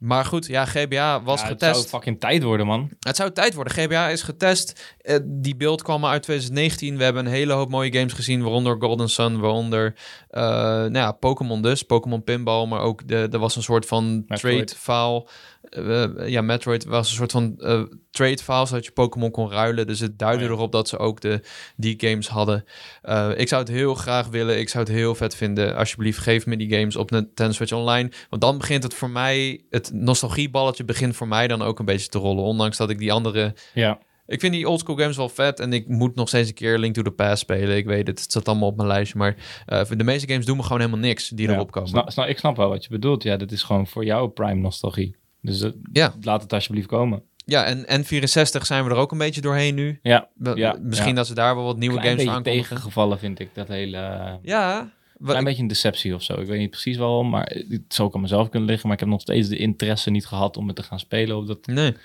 maar 0.02 0.26
goed, 0.26 0.45
ja, 0.45 0.66
GBA 0.66 1.24
was 1.24 1.41
Ja, 1.41 1.47
Het 1.47 1.58
getest. 1.64 1.76
zou 1.80 1.88
fucking 1.88 2.20
tijd 2.20 2.43
worden, 2.43 2.66
man. 2.66 2.89
Het 2.99 3.16
zou 3.16 3.32
tijd 3.32 3.54
worden. 3.54 3.74
GBA 3.74 4.10
is 4.10 4.22
getest. 4.22 4.95
Eh, 5.02 5.18
die 5.24 5.56
beeld 5.56 5.82
kwam 5.82 6.06
uit 6.06 6.24
2019. 6.24 6.97
We 6.97 7.04
hebben 7.04 7.26
een 7.26 7.32
hele 7.32 7.54
hoop 7.54 7.70
mooie 7.70 7.93
games 7.93 8.14
gezien, 8.14 8.41
waaronder 8.41 8.76
Golden 8.80 9.10
Sun, 9.10 9.39
waaronder 9.39 9.95
eh, 10.30 10.41
nou 10.43 10.91
ja, 10.93 11.12
Pokémon 11.12 11.62
dus, 11.62 11.84
Pokémon 11.84 12.24
Pinball, 12.24 12.66
maar 12.68 12.82
ook 12.82 13.08
de, 13.08 13.28
er 13.32 13.39
was 13.39 13.56
een 13.56 13.64
soort 13.64 13.86
van 13.86 14.24
Metroid. 14.28 14.68
trade 14.68 14.76
file. 14.82 15.28
Eh, 15.72 16.28
ja, 16.28 16.42
Metroid 16.42 16.86
was 16.86 17.10
een 17.10 17.16
soort 17.16 17.32
van 17.32 17.56
eh, 17.60 17.82
trade 18.12 18.38
file, 18.38 18.66
zodat 18.66 18.86
je 18.86 18.92
Pokémon 18.92 19.32
kon 19.32 19.52
ruilen. 19.52 19.88
Dus 19.88 20.00
het 20.00 20.20
duidde 20.20 20.44
Oh 20.44 20.50
ja. 20.50 20.56
erop 20.56 20.72
dat 20.72 20.88
ze 20.88 20.98
ook 20.98 21.22
de, 21.22 21.42
die 21.76 21.94
games 21.98 22.28
hadden. 22.28 22.64
Eh, 23.02 23.30
ik 23.36 23.48
zou 23.48 23.62
het 23.62 23.72
heel 23.72 23.96
graag 23.96 24.28
willen. 24.28 24.60
Ik 24.60 24.70
zou 24.70 24.84
het 24.84 24.94
heel 24.94 25.16
vet 25.16 25.36
vinden. 25.36 25.76
Alsjeblieft, 25.76 26.18
geef 26.20 26.46
me 26.46 26.58
die 26.58 26.74
games 26.74 26.96
op 26.96 27.12
Nintendo 27.12 27.54
Switch 27.54 27.72
Online. 27.74 28.12
Want 28.30 28.42
dan 28.42 28.58
begint 28.58 28.84
het 28.84 28.94
voor 28.94 29.10
mij, 29.10 29.62
het 29.70 29.92
nostalgieballetje 29.94 30.84
begint 30.84 31.16
voor 31.16 31.28
mij 31.28 31.48
dan 31.48 31.62
ook 31.62 31.80
een 31.80 31.86
beetje 31.86 32.08
te 32.08 32.18
rollen. 32.18 32.44
Ondanks 32.44 32.78
dat 32.78 32.90
ik 32.90 32.98
die 32.98 33.12
andere 33.12 33.54
Ja. 33.74 34.00
ik 34.28 34.40
vind 34.40 34.54
die 34.54 34.70
oldschool 34.70 34.96
games 34.96 35.18
wel 35.18 35.30
vet 35.30 35.60
en 35.60 35.74
ik 35.74 35.88
moet 35.88 36.16
nog 36.16 36.28
steeds 36.28 36.48
een 36.50 36.56
keer 36.56 36.78
Link 36.78 36.96
to 36.96 37.02
the 37.02 37.12
Past 37.12 37.40
spelen. 37.42 37.78
Ik 37.78 37.86
weet 37.86 38.08
het, 38.08 38.20
het 38.20 38.32
staat 38.32 38.48
allemaal 38.48 38.70
op 38.70 38.76
mijn 38.76 38.88
lijstje, 38.88 39.18
maar 39.18 39.36
de 39.98 40.04
meeste 40.04 40.28
games 40.28 40.46
doen 40.46 40.58
me 40.58 40.64
gewoon 40.64 40.80
helemaal 40.80 41.00
niks 41.08 41.30
die 41.30 41.48
Ja. 41.48 41.54
erop 41.54 41.72
komen. 41.72 41.90
Snap, 41.90 42.10
snap- 42.12 42.28
ik 42.28 42.38
snap 42.38 42.56
wel 42.58 42.70
wat 42.70 42.84
je 42.84 42.90
bedoelt. 42.90 43.24
Ja, 43.24 43.38
dit 43.38 43.52
is 43.52 43.64
gewoon 43.64 43.88
voor 43.88 44.06
jou 44.06 44.30
prime 44.30 44.62
nostalgie. 44.62 45.16
Dus 45.42 45.62
eh, 45.62 45.70
Ja. 45.94 46.14
laat 46.22 46.42
het 46.42 46.54
alsjeblieft 46.54 46.88
komen. 46.88 47.24
Ja, 47.46 47.64
en 47.66 48.04
N64 48.04 48.62
zijn 48.62 48.84
we 48.84 48.89
er 48.89 48.96
ook 48.96 49.12
een 49.12 49.18
beetje 49.18 49.42
doorheen 49.42 49.76
nu. 49.76 50.00
Ja, 50.04 50.30
Misschien 50.82 51.08
ja. 51.10 51.14
dat 51.14 51.28
ze 51.28 51.34
daar 51.34 51.56
wel 51.56 51.64
wat 51.64 51.78
nieuwe 51.78 52.00
Klein 52.00 52.18
games 52.18 52.30
aankondigen. 52.34 52.62
tegengevallen 52.68 53.20
vind 53.20 53.39
ik 53.39 53.50
dat 53.54 53.68
hele... 53.68 53.98
eh, 53.98 54.34
Ja, 54.42 54.92
Klein 55.26 55.44
beetje 55.44 55.62
een 55.62 55.68
deceptie 55.68 56.16
of 56.16 56.24
zo. 56.24 56.39
Ik 56.39 56.48
weet 56.48 56.60
niet 56.60 56.70
precies 56.70 56.98
waarom, 56.98 57.30
maar 57.30 57.52
het 57.70 57.82
zou 57.88 58.08
ook 58.08 58.16
aan 58.16 58.22
mezelf 58.22 58.50
kunnen 58.50 58.68
liggen. 58.70 58.88
Maar 58.88 58.96
ik 58.98 59.04
heb 59.04 59.12
nog 59.12 59.22
steeds 59.22 59.48
de 59.48 59.58
interesse 59.58 60.10
niet 60.10 60.26
gehad 60.26 60.58
om 60.58 60.68
het 60.68 60.76
te 60.76 60.84
gaan 60.84 61.00
spelen 61.00 61.38
op, 61.38 61.48
dat, 61.48 61.66
nee. 61.66 61.96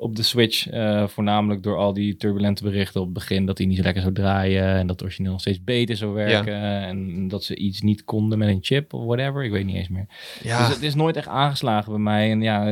Op 0.00 0.16
de 0.16 0.22
Switch. 0.22 0.68
eh, 0.68 1.06
voornamelijk 1.06 1.62
door 1.62 1.76
al 1.76 1.92
die 1.92 2.16
turbulente 2.16 2.62
berichten 2.62 3.00
op 3.00 3.06
het 3.06 3.14
begin. 3.14 3.46
Dat 3.46 3.58
hij 3.58 3.66
niet 3.66 3.76
zo 3.76 3.82
lekker 3.82 4.02
zou 4.02 4.14
draaien. 4.14 4.64
En 4.64 4.86
dat 4.86 4.90
het 4.96 5.02
origineel 5.02 5.30
nog 5.32 5.40
steeds 5.40 5.64
beter 5.64 5.96
zou 5.96 6.12
werken. 6.12 6.54
En 6.62 7.28
dat 7.28 7.44
ze 7.44 7.56
iets 7.56 7.80
niet 7.80 8.04
konden 8.04 8.38
met 8.38 8.48
een 8.48 8.58
chip 8.60 8.92
of 8.94 9.04
whatever. 9.04 9.44
Ik 9.44 9.50
weet 9.50 9.64
niet 9.64 9.76
eens 9.76 9.88
meer. 9.88 10.06
Ja, 10.42 10.58
Dus 10.66 10.74
het 10.74 10.82
is 10.82 10.94
nooit 10.94 11.16
echt 11.16 11.28
aangeslagen 11.28 11.92
bij 11.92 12.00
mij. 12.00 12.30
En 12.30 12.42
ja, 12.42 12.64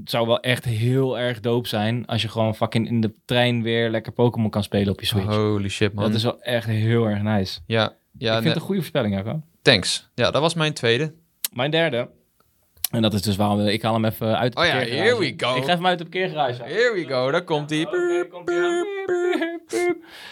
het 0.00 0.10
zou 0.10 0.26
wel 0.26 0.40
echt 0.40 0.64
heel 0.64 1.18
erg 1.18 1.40
dope 1.40 1.68
zijn 1.68 2.06
als 2.06 2.22
je 2.22 2.28
gewoon 2.28 2.54
fucking 2.54 2.88
in 2.88 3.00
de 3.00 3.12
trein 3.24 3.62
weer 3.62 3.90
lekker 3.90 4.12
Pokémon 4.12 4.50
kan 4.50 4.62
spelen 4.62 4.92
op 4.92 5.00
je 5.00 5.06
Switch. 5.06 5.26
holy 5.26 5.68
shit 5.68 5.92
man. 5.92 6.04
dat 6.04 6.14
is 6.14 6.22
wel 6.22 6.40
echt 6.42 6.66
heel 6.66 7.08
erg 7.08 7.22
nice. 7.22 7.60
Ja, 7.66 7.96
ja 8.18 8.28
ik 8.36 8.42
vind 8.42 8.44
het 8.44 8.54
een 8.56 8.60
goede 8.60 8.80
voorspelling 8.80 9.18
ook, 9.18 9.24
hoor. 9.24 9.40
thanks. 9.62 10.08
Ja, 10.14 10.30
dat 10.30 10.40
was 10.42 10.54
mijn 10.54 10.72
tweede. 10.72 11.12
Mijn 11.52 11.70
derde. 11.70 12.08
En 12.90 13.02
dat 13.02 13.14
is 13.14 13.22
dus 13.22 13.36
waarom 13.36 13.60
ik 13.60 13.82
haal 13.82 13.94
hem 13.94 14.04
even 14.04 14.38
uit 14.38 14.52
de 14.52 14.60
Oh 14.60 14.66
ja, 14.66 14.72
here 14.72 15.18
we 15.18 15.34
go. 15.36 15.56
Ik 15.56 15.64
geef 15.64 15.74
hem 15.74 15.86
uit 15.86 15.98
de 15.98 16.04
parkeergarage. 16.04 16.62
Here 16.62 16.92
we 16.94 17.04
go, 17.04 17.30
daar 17.30 17.44
komt 17.44 17.70
hij. 17.70 17.86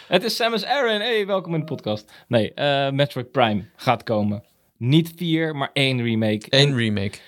Het 0.08 0.24
is 0.24 0.36
Samus 0.36 0.64
Aran. 0.64 1.00
Hey, 1.00 1.26
welkom 1.26 1.54
in 1.54 1.60
de 1.60 1.66
podcast. 1.66 2.12
Nee, 2.28 2.54
eh, 2.54 2.90
Metroid 2.90 3.30
Prime 3.30 3.64
gaat 3.76 4.02
komen. 4.02 4.44
Niet 4.76 5.12
vier, 5.16 5.56
maar 5.56 5.70
één 5.72 6.02
remake. 6.02 6.46
Eén 6.48 6.76
remake. 6.76 7.18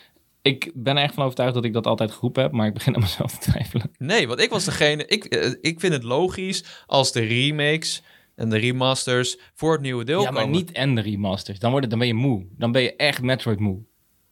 ik 0.42 0.70
ben 0.74 0.96
er 0.96 1.02
echt 1.02 1.14
van 1.14 1.24
overtuigd 1.24 1.54
dat 1.54 1.64
ik 1.64 1.72
dat 1.72 1.86
altijd 1.86 2.12
geroepen 2.12 2.42
heb, 2.42 2.52
maar 2.52 2.66
ik 2.66 2.74
begin 2.74 2.94
aan 2.94 3.00
mezelf 3.00 3.38
te 3.38 3.50
twijfelen. 3.50 3.90
Nee, 3.98 4.28
want 4.28 4.40
ik 4.40 4.50
was 4.50 4.64
degene. 4.64 5.06
Ik, 5.06 5.24
eh, 5.24 5.52
ik 5.60 5.80
vind 5.80 5.92
het 5.92 6.02
logisch 6.02 6.64
als 6.86 7.12
de 7.12 7.20
remakes 7.20 8.02
en 8.34 8.48
de 8.48 8.58
remasters 8.58 9.38
voor 9.54 9.72
het 9.72 9.80
nieuwe 9.80 10.04
deel 10.04 10.22
ja, 10.22 10.30
maar 10.30 10.42
komen. 10.42 10.56
niet 10.56 10.72
en 10.72 10.94
de 10.94 11.00
remasters. 11.00 11.58
Dan, 11.58 11.70
wordt 11.70 11.86
het, 11.86 11.98
dan 11.98 12.08
ben 12.08 12.16
je 12.16 12.26
moe. 12.26 12.46
Dan 12.50 12.72
ben 12.72 12.82
je 12.82 12.96
echt 12.96 13.22
Metroid 13.22 13.60
moe. 13.60 13.84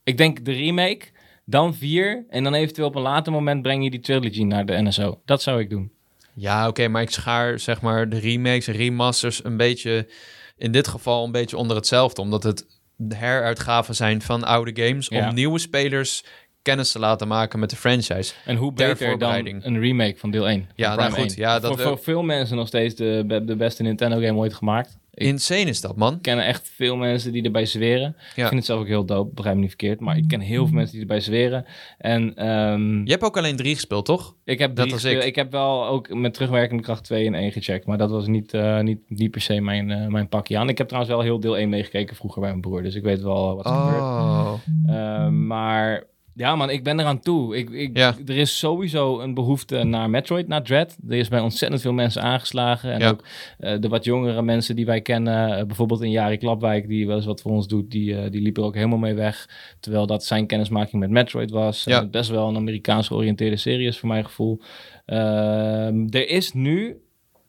Ik 0.04 0.16
denk 0.16 0.44
de 0.44 0.52
remake, 0.52 1.00
dan 1.44 1.74
vier, 1.74 2.24
en 2.28 2.44
dan 2.44 2.54
eventueel 2.54 2.86
op 2.88 2.94
een 2.94 3.02
later 3.02 3.32
moment 3.32 3.62
breng 3.62 3.84
je 3.84 3.90
die 3.90 4.00
trilogy 4.00 4.42
naar 4.42 4.66
de 4.66 4.82
NSO. 4.82 5.20
Dat 5.24 5.42
zou 5.42 5.60
ik 5.60 5.70
doen. 5.70 5.92
Ja, 6.34 6.68
oké, 6.68 6.88
maar 6.88 7.02
ik 7.02 7.10
schaar 7.10 7.58
zeg 7.58 7.80
maar 7.80 8.08
de 8.08 8.18
remakes 8.18 8.66
en 8.66 8.74
remasters 8.74 9.44
een 9.44 9.56
beetje, 9.56 10.08
in 10.56 10.72
dit 10.72 10.88
geval 10.88 11.24
een 11.24 11.32
beetje 11.32 11.56
onder 11.56 11.76
hetzelfde, 11.76 12.20
omdat 12.20 12.42
het 12.42 12.66
de 12.96 13.16
heruitgaven 13.16 13.94
zijn 13.94 14.22
van 14.22 14.44
oude 14.44 14.82
games 14.86 15.08
Ja. 15.08 15.28
om 15.28 15.34
nieuwe 15.34 15.58
spelers 15.58 16.24
kennis 16.62 16.92
te 16.92 16.98
laten 16.98 17.28
maken 17.28 17.58
met 17.58 17.70
de 17.70 17.76
franchise. 17.76 18.34
En 18.44 18.56
hoe 18.56 18.72
Ter 18.74 18.88
beter 18.88 19.18
dan 19.18 19.46
een 19.62 19.80
remake 19.80 20.14
van 20.18 20.30
deel 20.30 20.48
1. 20.48 20.68
Ja, 20.74 20.94
nou 20.94 21.10
goed, 21.12 21.18
1. 21.30 21.32
ja, 21.36 21.58
dat 21.58 21.70
voor, 21.70 21.76
we- 21.76 21.82
voor 21.82 21.98
veel 21.98 22.22
mensen 22.22 22.56
nog 22.56 22.66
steeds 22.66 22.94
de, 22.94 23.42
de 23.46 23.56
beste 23.56 23.82
Nintendo 23.82 24.16
game 24.20 24.38
ooit 24.38 24.54
gemaakt. 24.54 24.98
Ik 25.14 25.26
Insane 25.26 25.60
is 25.60 25.80
dat, 25.80 25.96
man. 25.96 26.20
ken 26.20 26.46
echt 26.46 26.70
veel 26.74 26.96
mensen 26.96 27.32
die 27.32 27.42
erbij 27.42 27.66
zweren. 27.66 28.16
Ik 28.34 28.34
vind 28.34 28.54
het 28.54 28.64
zelf 28.64 28.80
ook 28.80 28.86
heel 28.86 29.04
dope, 29.04 29.34
begrijp 29.34 29.54
me 29.54 29.60
niet 29.60 29.70
verkeerd. 29.70 30.00
Maar 30.00 30.16
ik 30.16 30.28
ken 30.28 30.40
heel 30.40 30.66
veel 30.66 30.74
mensen 30.74 30.92
die 30.92 31.00
erbij 31.00 31.20
zweren. 31.20 31.64
En 31.98 32.34
ehm, 32.36 33.04
Je 33.04 33.10
hebt 33.10 33.22
ook 33.22 33.36
alleen 33.36 33.56
drie 33.56 33.74
gespeeld, 33.74 34.04
toch? 34.04 34.34
ik, 34.44 34.58
heb 34.58 34.76
dat 34.76 34.90
was 34.90 35.04
ik. 35.04 35.24
ik. 35.24 35.34
heb 35.34 35.52
wel 35.52 35.86
ook 35.86 36.14
met 36.14 36.34
terugwerkende 36.34 36.82
kracht 36.82 37.04
2 37.04 37.26
en 37.26 37.34
1 37.34 37.52
gecheckt. 37.52 37.86
Maar 37.86 37.98
dat 37.98 38.10
was 38.10 38.26
niet, 38.26 38.54
eh, 38.54 38.80
niet, 38.80 38.98
niet 39.08 39.30
per 39.30 39.40
se 39.40 39.60
mijn, 39.60 39.90
eh, 39.90 40.06
mijn 40.06 40.28
pakje 40.28 40.58
aan. 40.58 40.68
Ik 40.68 40.78
heb 40.78 40.88
trouwens 40.88 41.14
wel 41.14 41.24
heel 41.24 41.40
deel 41.40 41.58
1 41.58 41.68
meegekeken 41.68 42.16
vroeger 42.16 42.40
bij 42.40 42.50
mijn 42.50 42.62
broer. 42.62 42.82
Dus 42.82 42.94
ik 42.94 43.02
weet 43.02 43.22
wel 43.22 43.56
wat 43.56 43.64
er 43.64 43.72
gebeurt. 43.72 44.00
Oh. 44.00 44.52
Uh, 44.86 45.28
maar 45.28 46.04
ja, 46.34 46.56
man, 46.56 46.70
ik 46.70 46.84
ben 46.84 47.00
eraan 47.00 47.20
toe. 47.20 47.56
Ik, 47.56 47.70
ik, 47.70 47.96
Ja. 47.96 48.14
Er 48.26 48.36
is 48.36 48.58
sowieso 48.58 49.20
een 49.20 49.34
behoefte 49.34 49.82
naar 49.84 50.10
Metroid, 50.10 50.48
naar 50.48 50.62
Dread. 50.62 50.96
Er 51.08 51.16
is 51.16 51.28
bij 51.28 51.40
ontzettend 51.40 51.80
veel 51.82 51.92
mensen 51.92 52.22
aangeslagen. 52.22 52.92
En 52.92 53.00
Ja. 53.00 53.08
ook 53.08 53.24
eh, 53.58 53.80
de 53.80 53.88
wat 53.88 54.04
jongere 54.04 54.42
mensen 54.42 54.76
die 54.76 54.86
wij 54.86 55.00
kennen, 55.00 55.58
eh, 55.58 55.64
bijvoorbeeld 55.66 56.02
in 56.02 56.10
Jari 56.10 56.36
Klapwijk, 56.36 56.88
die 56.88 57.06
wel 57.06 57.16
eens 57.16 57.26
wat 57.26 57.40
voor 57.40 57.50
ons 57.52 57.68
doet, 57.68 57.90
die, 57.90 58.16
eh, 58.16 58.30
die 58.30 58.40
liep 58.42 58.56
er 58.56 58.62
ook 58.62 58.74
helemaal 58.74 58.98
mee 58.98 59.14
weg. 59.14 59.48
Terwijl 59.80 60.06
dat 60.06 60.24
zijn 60.24 60.46
kennismaking 60.46 61.00
met 61.02 61.10
Metroid 61.10 61.50
was. 61.50 61.84
Ja. 61.84 62.06
best 62.06 62.30
wel 62.30 62.48
een 62.48 62.56
Amerikaans 62.56 63.06
georiënteerde 63.06 63.56
serie 63.56 63.86
is 63.86 63.98
voor 63.98 64.08
mijn 64.08 64.24
gevoel. 64.24 64.60
Ehm, 65.06 66.06
er 66.10 66.28
is 66.28 66.52
nu 66.52 66.96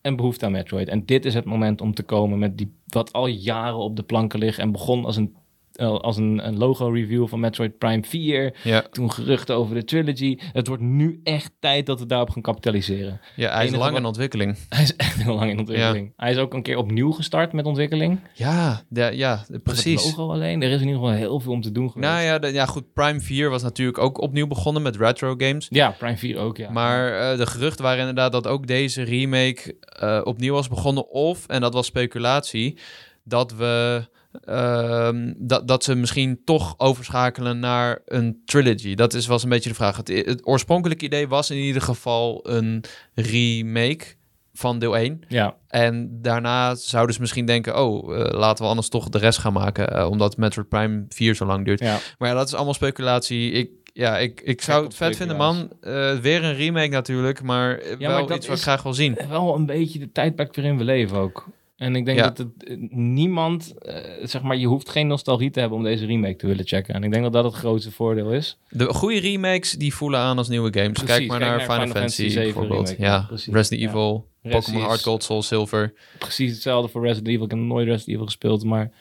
een 0.01 0.15
behoefte 0.15 0.45
aan 0.45 0.51
Metroid. 0.51 0.87
En 0.87 1.05
dit 1.05 1.25
is 1.25 1.33
het 1.33 1.45
moment 1.45 1.81
om 1.81 1.93
te 1.93 2.03
komen 2.03 2.39
met 2.39 2.57
die 2.57 2.71
wat 2.87 3.13
al 3.13 3.27
jaren 3.27 3.77
op 3.77 3.95
de 3.95 4.03
planken 4.03 4.39
ligt 4.39 4.59
en 4.59 4.71
begon 4.71 5.05
als 5.05 5.17
een 5.17 5.35
als 5.77 6.17
een, 6.17 6.47
een 6.47 6.57
logo-review 6.57 7.27
van 7.27 7.39
Metroid 7.39 7.77
Prime 7.77 8.03
4. 8.03 8.55
Ja, 8.63 8.81
Toen 8.91 9.11
geruchten 9.11 9.55
over 9.55 9.75
de 9.75 9.83
trilogy. 9.83 10.37
Het 10.53 10.67
wordt 10.67 10.81
nu 10.83 11.19
echt 11.23 11.51
tijd 11.59 11.85
dat 11.85 11.99
we 11.99 12.05
daarop 12.05 12.29
gaan 12.29 12.41
kapitaliseren. 12.41 13.21
ja 13.35 13.49
hij 13.53 13.63
is 13.63 13.67
Enige 13.69 13.77
lang 13.77 13.91
wat- 13.91 13.99
in 13.99 14.05
ontwikkeling. 14.05 14.57
Hij 14.69 14.83
is 14.83 14.95
echt 14.95 15.23
heel 15.23 15.35
lang 15.35 15.51
in 15.51 15.59
ontwikkeling. 15.59 16.13
Hij 16.15 16.31
is 16.31 16.37
ook 16.37 16.53
een 16.53 16.63
keer 16.63 16.77
opnieuw 16.77 17.11
gestart 17.11 17.53
met 17.53 17.65
ontwikkeling. 17.65 18.19
Ja, 18.33 18.83
ja, 19.11 19.45
precies. 19.63 20.03
Het 20.05 20.15
logo 20.17 20.31
alleen. 20.33 20.61
Er 20.61 20.69
is 20.69 20.81
in 20.81 20.87
ieder 20.87 20.99
geval 21.01 21.15
heel 21.15 21.39
veel 21.39 21.51
om 21.51 21.61
te 21.61 21.71
doen 21.71 21.91
geweest. 21.91 22.11
Nou 22.11 22.23
ja, 22.23 22.39
de- 22.39 22.53
ja, 22.53 22.65
goed. 22.65 22.93
Prime 22.93 23.19
4 23.19 23.49
was 23.49 23.63
natuurlijk 23.63 23.97
ook 23.97 24.21
opnieuw 24.21 24.47
begonnen 24.47 24.81
met 24.81 24.95
retro 24.95 25.33
games. 25.37 25.67
Ja, 25.69 25.89
Prime 25.97 26.17
4 26.17 26.37
ook, 26.37 26.57
ja. 26.57 26.71
Maar 26.71 27.31
eh, 27.31 27.37
de 27.37 27.45
geruchten 27.47 27.83
waren 27.83 27.99
inderdaad 27.99 28.31
dat 28.31 28.47
ook 28.47 28.67
deze 28.67 29.03
remake 29.03 29.75
eh, 29.81 30.21
opnieuw 30.23 30.53
was 30.53 30.67
begonnen. 30.67 31.09
Of, 31.09 31.47
en 31.47 31.61
dat 31.61 31.73
was 31.73 31.85
speculatie, 31.85 32.77
dat 33.23 33.53
we. 33.53 34.05
Ehm, 34.43 35.33
dat, 35.37 35.67
dat 35.67 35.83
ze 35.83 35.95
misschien 35.95 36.41
toch 36.45 36.73
overschakelen 36.77 37.59
naar 37.59 38.01
een 38.05 38.41
trilogy. 38.45 38.95
Dat 38.95 39.13
is, 39.13 39.27
was 39.27 39.43
een 39.43 39.49
beetje 39.49 39.69
de 39.69 39.75
vraag. 39.75 39.97
Het, 39.97 40.07
het 40.07 40.47
oorspronkelijke 40.47 41.05
idee 41.05 41.27
was 41.27 41.49
in 41.49 41.57
ieder 41.57 41.81
geval 41.81 42.39
een 42.49 42.83
remake 43.13 44.05
van 44.53 44.79
deel 44.79 44.97
1. 44.97 45.21
Ja, 45.27 45.55
En 45.67 46.09
daarna 46.21 46.75
zouden 46.75 47.15
ze 47.15 47.21
misschien 47.21 47.45
denken... 47.45 47.83
oh, 47.83 48.15
eh, 48.19 48.39
laten 48.39 48.63
we 48.63 48.69
anders 48.69 48.89
toch 48.89 49.09
de 49.09 49.17
rest 49.17 49.39
gaan 49.39 49.53
maken... 49.53 49.93
eh, 49.93 50.09
omdat 50.09 50.37
Metroid 50.37 50.69
Prime 50.69 51.05
4 51.09 51.35
zo 51.35 51.45
lang 51.45 51.65
duurt. 51.65 51.79
ja. 51.79 51.97
Maar 52.17 52.29
ja, 52.29 52.35
dat 52.35 52.47
is 52.47 52.53
allemaal 52.53 52.73
speculatie. 52.73 53.51
Ik, 53.51 53.69
ja, 53.93 54.17
ik, 54.17 54.41
ik 54.41 54.61
zou 54.61 54.83
het 54.83 54.95
vet 54.95 55.15
vinden, 55.15 55.37
man. 55.37 55.69
Eh, 55.81 56.17
weer 56.17 56.43
een 56.43 56.55
remake 56.55 56.87
natuurlijk, 56.87 57.41
maar 57.41 57.85
Ja, 57.87 57.97
wel 57.97 58.25
maar 58.27 58.35
iets 58.35 58.47
wat 58.47 58.57
ik 58.57 58.63
graag 58.63 58.83
wil 58.83 58.93
zien. 58.93 59.17
wel 59.29 59.55
een 59.55 59.65
beetje 59.65 59.99
de 59.99 60.11
tijdperk 60.11 60.55
waarin 60.55 60.77
we 60.77 60.83
leven 60.83 61.17
ook. 61.17 61.47
En 61.77 61.95
ik 61.95 62.05
denk 62.05 62.17
Ja. 62.17 62.23
dat 62.23 62.37
het 62.37 62.47
eh, 62.63 62.75
niemand, 62.89 63.73
eh, 63.77 63.95
zeg 64.23 64.41
maar, 64.41 64.57
je 64.57 64.67
hoeft 64.67 64.89
geen 64.89 65.07
nostalgie 65.07 65.49
te 65.51 65.59
hebben 65.59 65.77
om 65.77 65.83
deze 65.83 66.05
remake 66.05 66.35
te 66.35 66.47
willen 66.47 66.65
checken. 66.67 66.93
En 66.93 67.03
ik 67.03 67.11
denk 67.11 67.23
dat 67.23 67.33
dat 67.33 67.43
het 67.43 67.53
grootste 67.53 67.91
voordeel 67.91 68.31
is. 68.33 68.57
De 68.69 68.85
goede 68.93 69.19
remakes, 69.19 69.71
die 69.71 69.93
voelen 69.93 70.19
aan 70.19 70.37
als 70.37 70.47
nieuwe 70.47 70.73
games. 70.73 70.91
Precies, 70.91 71.09
kijk 71.15 71.27
maar 71.27 71.37
kijk 71.39 71.49
naar, 71.49 71.57
naar 71.57 71.67
Final, 71.67 71.81
Final 71.81 71.95
Fantasy, 71.95 72.21
Fantasy 72.21 72.39
7 72.39 72.53
bijvoorbeeld. 72.53 72.89
remake, 72.89 73.03
Ja, 73.11 73.25
precies. 73.27 73.53
Resident 73.53 73.81
Ja. 73.81 73.87
Evil, 73.87 74.27
Pokémon 74.49 74.81
Hard 74.81 75.03
Gold, 75.03 75.23
Soul 75.23 75.41
Silver. 75.41 75.93
Precies 76.19 76.51
hetzelfde 76.51 76.91
voor 76.91 77.01
Resident 77.01 77.27
Evil. 77.27 77.43
Ik 77.45 77.51
heb 77.51 77.59
nooit 77.59 77.85
Resident 77.87 78.09
Evil 78.13 78.25
gespeeld, 78.25 78.63
maar 78.63 78.91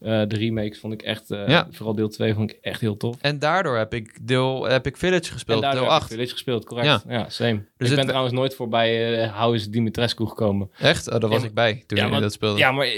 eh, 0.00 0.22
de 0.28 0.36
remakes 0.36 0.78
vond 0.78 0.92
ik 0.92 1.02
echt, 1.02 1.30
eh, 1.30 1.48
Ja. 1.48 1.66
vooral 1.70 1.94
deel 1.94 2.08
2 2.08 2.34
vond 2.34 2.50
ik 2.50 2.58
echt 2.60 2.80
heel 2.80 2.96
tof. 2.96 3.16
En 3.20 3.38
daardoor 3.38 3.76
heb 3.76 3.94
ik, 3.94 4.18
deel, 4.22 4.64
heb 4.64 4.86
ik 4.86 4.96
Village 4.96 5.32
gespeeld, 5.32 5.60
deel 5.60 5.70
heb 5.70 5.80
ik 5.82 5.88
8. 5.88 6.08
Village 6.10 6.30
gespeeld, 6.30 6.64
correct. 6.64 6.86
Ja. 6.88 7.02
Ja, 7.08 7.28
same. 7.28 7.50
ik 7.76 7.86
het- 7.86 7.94
ben 7.94 8.06
trouwens 8.06 8.34
nooit 8.34 8.54
voorbij 8.54 9.22
uh, 9.24 9.40
How 9.40 9.54
is 9.54 9.68
Dimitrescu 9.70 10.26
gekomen. 10.26 10.70
Echt? 10.78 11.12
Oh, 11.12 11.20
daar 11.20 11.30
was 11.30 11.40
Ja, 11.42 11.46
ik 11.48 11.54
bij 11.54 11.84
toen 11.86 11.98
jullie 11.98 12.20
dat 12.20 12.32
speelden. 12.32 12.58
Ja, 12.58 12.72
maar 12.72 12.88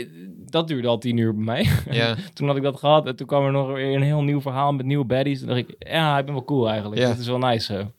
dat 0.51 0.69
duurde 0.69 0.89
al 0.89 0.99
tien 0.99 1.17
uur 1.17 1.35
bij 1.35 1.45
mij. 1.45 1.69
Ja. 1.91 2.17
toen 2.35 2.47
had 2.47 2.57
ik 2.57 2.63
dat 2.63 2.79
gehad 2.79 3.07
en 3.07 3.17
toen 3.17 3.27
kwam 3.27 3.45
er 3.45 3.53
nog 3.53 3.73
weer 3.73 3.95
een 3.97 4.03
heel 4.03 4.23
nieuw 4.23 4.41
verhaal 4.41 4.73
met 4.73 4.87
nieuwe 4.87 5.05
baddies. 5.05 5.39
Toen 5.39 5.49
dacht 5.49 5.59
ik, 5.61 5.75
ja, 5.79 6.19
ik 6.19 6.25
ben 6.25 6.35
wel 6.35 6.45
cool 6.45 6.69
eigenlijk. 6.71 7.01
Ja. 7.01 7.09
Dit 7.09 7.19
is 7.19 7.27
wel 7.27 7.39
nice. 7.39 7.73
zo. 7.75 7.93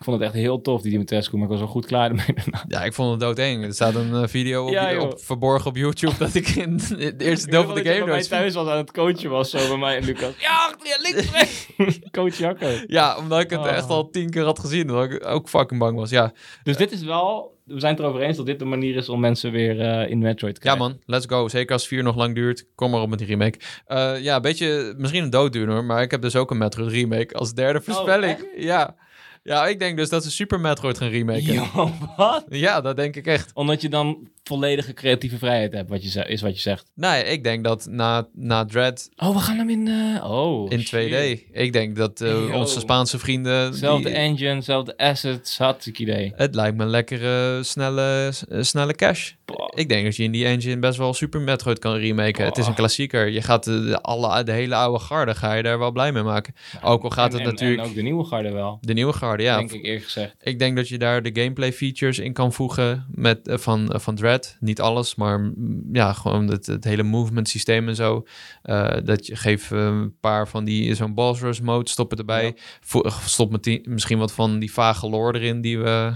Ik 0.00 0.06
vond 0.06 0.18
het 0.20 0.26
echt 0.30 0.36
heel 0.38 0.60
tof, 0.60 0.82
die 0.82 0.90
Dimitrescu, 0.90 1.34
maar 1.36 1.44
ik 1.44 1.50
was 1.50 1.58
wel 1.58 1.68
goed 1.68 1.86
klaar 1.86 2.08
ermee 2.10 2.26
daarna. 2.34 2.64
Ja, 2.78 2.84
ik 2.84 2.92
vond 2.92 3.10
het 3.10 3.20
doodeng. 3.20 3.64
Er 3.64 3.72
staat 3.74 3.94
een 3.94 4.14
eh, 4.14 4.28
video 4.28 4.64
op, 4.64 4.70
Ja, 4.70 5.10
verborgen 5.16 5.70
op 5.70 5.76
YouTube 5.76 6.14
dat 6.18 6.34
ik 6.34 6.48
in 6.48 6.80
het 6.98 7.20
eerste 7.22 7.50
deel 7.50 7.64
van 7.64 7.74
de 7.74 7.84
game 7.84 8.06
dood 8.06 8.28
thuis 8.28 8.54
was 8.54 8.68
aan 8.68 8.76
het 8.76 8.92
coachen 8.92 9.30
was, 9.30 9.50
zo 9.50 9.68
bij 9.68 9.76
mij 9.76 9.96
en 9.96 10.04
Lucas. 10.04 10.32
Ja, 10.40 10.74
links 11.02 11.30
weg! 11.30 11.66
Coach 12.10 12.36
Jacco. 12.36 12.68
Ja, 12.86 13.16
omdat 13.18 13.40
ik 13.40 13.50
het 13.50 13.58
Oh. 13.58 13.68
echt 13.68 13.88
al 13.88 14.10
tien 14.10 14.30
keer 14.30 14.44
had 14.44 14.58
gezien. 14.58 14.86
Dat 14.86 15.04
ik 15.10 15.26
ook 15.26 15.48
fucking 15.48 15.80
bang 15.80 15.96
was. 15.96 16.10
Ja, 16.10 16.32
Dus 16.62 16.76
dit 16.76 16.92
is 16.92 17.02
wel, 17.02 17.56
we 17.64 17.80
zijn 17.80 17.92
het 17.94 18.02
erover 18.02 18.20
eens 18.20 18.36
dat 18.36 18.46
dit 18.46 18.58
de 18.58 18.64
manier 18.64 18.96
is 18.96 19.08
om 19.08 19.20
mensen 19.20 19.52
weer 19.52 19.80
eh, 19.80 20.10
in 20.10 20.18
Metroid 20.18 20.54
te 20.54 20.60
ja 20.68 20.74
krijgen. 20.74 20.78
man, 20.96 21.02
let's 21.16 21.26
go. 21.26 21.48
Zeker 21.48 21.72
als 21.72 21.86
4 21.86 22.02
nog 22.02 22.16
lang 22.16 22.34
duurt. 22.34 22.66
Kom 22.74 22.90
maar 22.90 23.00
op 23.00 23.08
met 23.08 23.18
die 23.18 23.28
remake. 23.28 23.58
Eh, 23.86 24.20
ja, 24.22 24.36
een 24.36 24.42
beetje, 24.42 24.94
misschien 24.96 25.22
een 25.22 25.30
dooddoener, 25.30 25.84
maar 25.84 26.02
ik 26.02 26.10
heb 26.10 26.22
dus 26.22 26.36
ook 26.36 26.50
een 26.50 26.58
Metroid 26.58 26.90
remake 26.92 27.34
als 27.34 27.54
derde 27.54 27.80
voorspelling. 27.80 28.32
echt? 28.32 28.46
ja. 28.56 28.96
Ja, 29.42 29.66
ik 29.66 29.78
denk 29.78 29.96
dus 29.96 30.08
dat 30.08 30.24
ze 30.24 30.30
Super 30.30 30.60
Metroid 30.60 30.98
gaan 30.98 31.08
remaken. 31.08 31.42
Ja, 31.52 31.68
Yo, 31.74 31.90
wat? 32.16 32.44
dat 32.82 32.96
denk 32.96 33.16
ik 33.16 33.26
echt. 33.26 33.50
Omdat 33.54 33.80
je 33.80 33.88
dan 33.88 34.28
volledige 34.42 34.92
creatieve 34.92 35.38
vrijheid 35.38 35.72
hebt, 35.72 35.88
wat 35.88 36.02
je, 36.02 36.08
ze- 36.10 36.24
is 36.28 36.40
wat 36.40 36.54
je 36.54 36.60
zegt. 36.60 36.90
Nee, 36.94 37.24
ik 37.24 37.44
denk 37.44 37.64
dat 37.64 37.86
na, 37.90 38.28
na 38.32 38.64
Dread 38.64 39.08
Oh, 39.16 39.34
we 39.36 39.38
gaan 39.42 39.56
hem 39.56 39.70
in, 39.70 39.88
eh, 39.88 40.30
oh, 40.30 40.70
in 40.70 40.80
shit. 40.82 41.10
2D, 41.10 41.50
ik 41.52 41.72
denk 41.72 41.96
dat 41.96 42.20
eh, 42.20 42.28
Yo. 42.30 42.52
onze 42.52 42.80
Spaanse 42.80 43.18
vrienden... 43.18 43.74
Zelfde 43.74 44.08
die- 44.08 44.18
engine, 44.18 44.60
zelfde 44.60 44.96
assets, 44.96 45.58
hartstikke 45.58 46.02
idee. 46.02 46.32
het 46.36 46.54
lijkt 46.54 46.76
me 46.76 46.82
een 46.82 46.90
lekkere, 46.90 47.62
snelle, 47.62 48.32
eh, 48.48 48.62
snelle 48.62 48.94
cash. 48.94 49.32
Ik 49.74 49.88
denk 49.88 50.04
dat 50.04 50.16
je 50.16 50.22
in 50.22 50.32
die 50.32 50.44
engine 50.44 50.78
best 50.78 50.98
wel 50.98 51.14
Super 51.14 51.40
Metroid 51.40 51.78
kan 51.78 51.94
remaken. 51.94 52.44
Het 52.44 52.58
is 52.58 52.66
een 52.66 52.74
klassieker. 52.74 53.28
Je 53.28 53.42
gaat 53.42 53.64
de, 53.64 53.84
de, 53.84 54.00
alle, 54.02 54.42
de 54.44 54.52
hele 54.52 54.74
oude 54.74 54.98
garde 55.04 55.34
ga 55.34 55.52
je 55.52 55.62
daar 55.62 55.78
wel 55.78 55.90
blij 55.92 56.12
mee 56.12 56.22
maken. 56.22 56.54
Ook 56.82 57.02
al 57.02 57.10
gaat 57.10 57.32
En- 57.32 57.38
het 57.38 57.46
en- 57.46 57.52
natuurlijk... 57.52 57.80
En 57.82 57.88
ook 57.88 57.94
de 57.94 58.02
nieuwe 58.02 58.24
garde 58.24 58.52
wel, 58.52 58.78
de 58.80 58.92
nieuwe 58.92 59.12
garde, 59.12 59.42
ja. 59.42 59.56
denk 59.56 59.72
ik 59.72 59.84
eerlijk 59.84 60.04
gezegd. 60.04 60.34
Ik 60.42 60.58
denk 60.58 60.76
dat 60.76 60.88
je 60.88 60.98
daar 60.98 61.22
de 61.22 61.30
gameplay 61.40 61.72
features 61.72 62.18
in 62.18 62.32
kan 62.32 62.52
voegen 62.52 63.06
met, 63.10 63.48
eh, 63.48 63.58
van, 63.58 63.92
eh, 63.92 64.00
van 64.00 64.14
Dread. 64.14 64.56
Niet 64.60 64.80
alles, 64.80 65.14
maar 65.14 65.40
mm, 65.40 65.82
ja, 65.92 66.12
gewoon 66.12 66.46
het, 66.48 66.66
het 66.66 66.84
hele 66.84 67.02
movement 67.02 67.48
systeem 67.48 67.88
en 67.88 67.94
zo. 67.94 68.26
Eh, 68.62 68.96
dat 69.04 69.26
je 69.26 69.36
geeft 69.36 69.70
een 69.70 70.14
paar 70.20 70.48
van 70.48 70.64
die, 70.64 70.94
zo'n 70.94 71.14
boss 71.14 71.40
rush 71.40 71.60
mode, 71.60 71.90
stop 71.90 72.10
het 72.10 72.18
erbij. 72.18 72.44
Ja. 72.44 72.52
Vo- 72.80 73.08
stop 73.26 73.50
met 73.50 73.62
die, 73.64 73.88
misschien 73.88 74.18
wat 74.18 74.32
van 74.32 74.58
die 74.58 74.72
vage 74.72 75.08
lore 75.08 75.38
erin 75.38 75.60
die 75.60 75.78
we, 75.78 76.12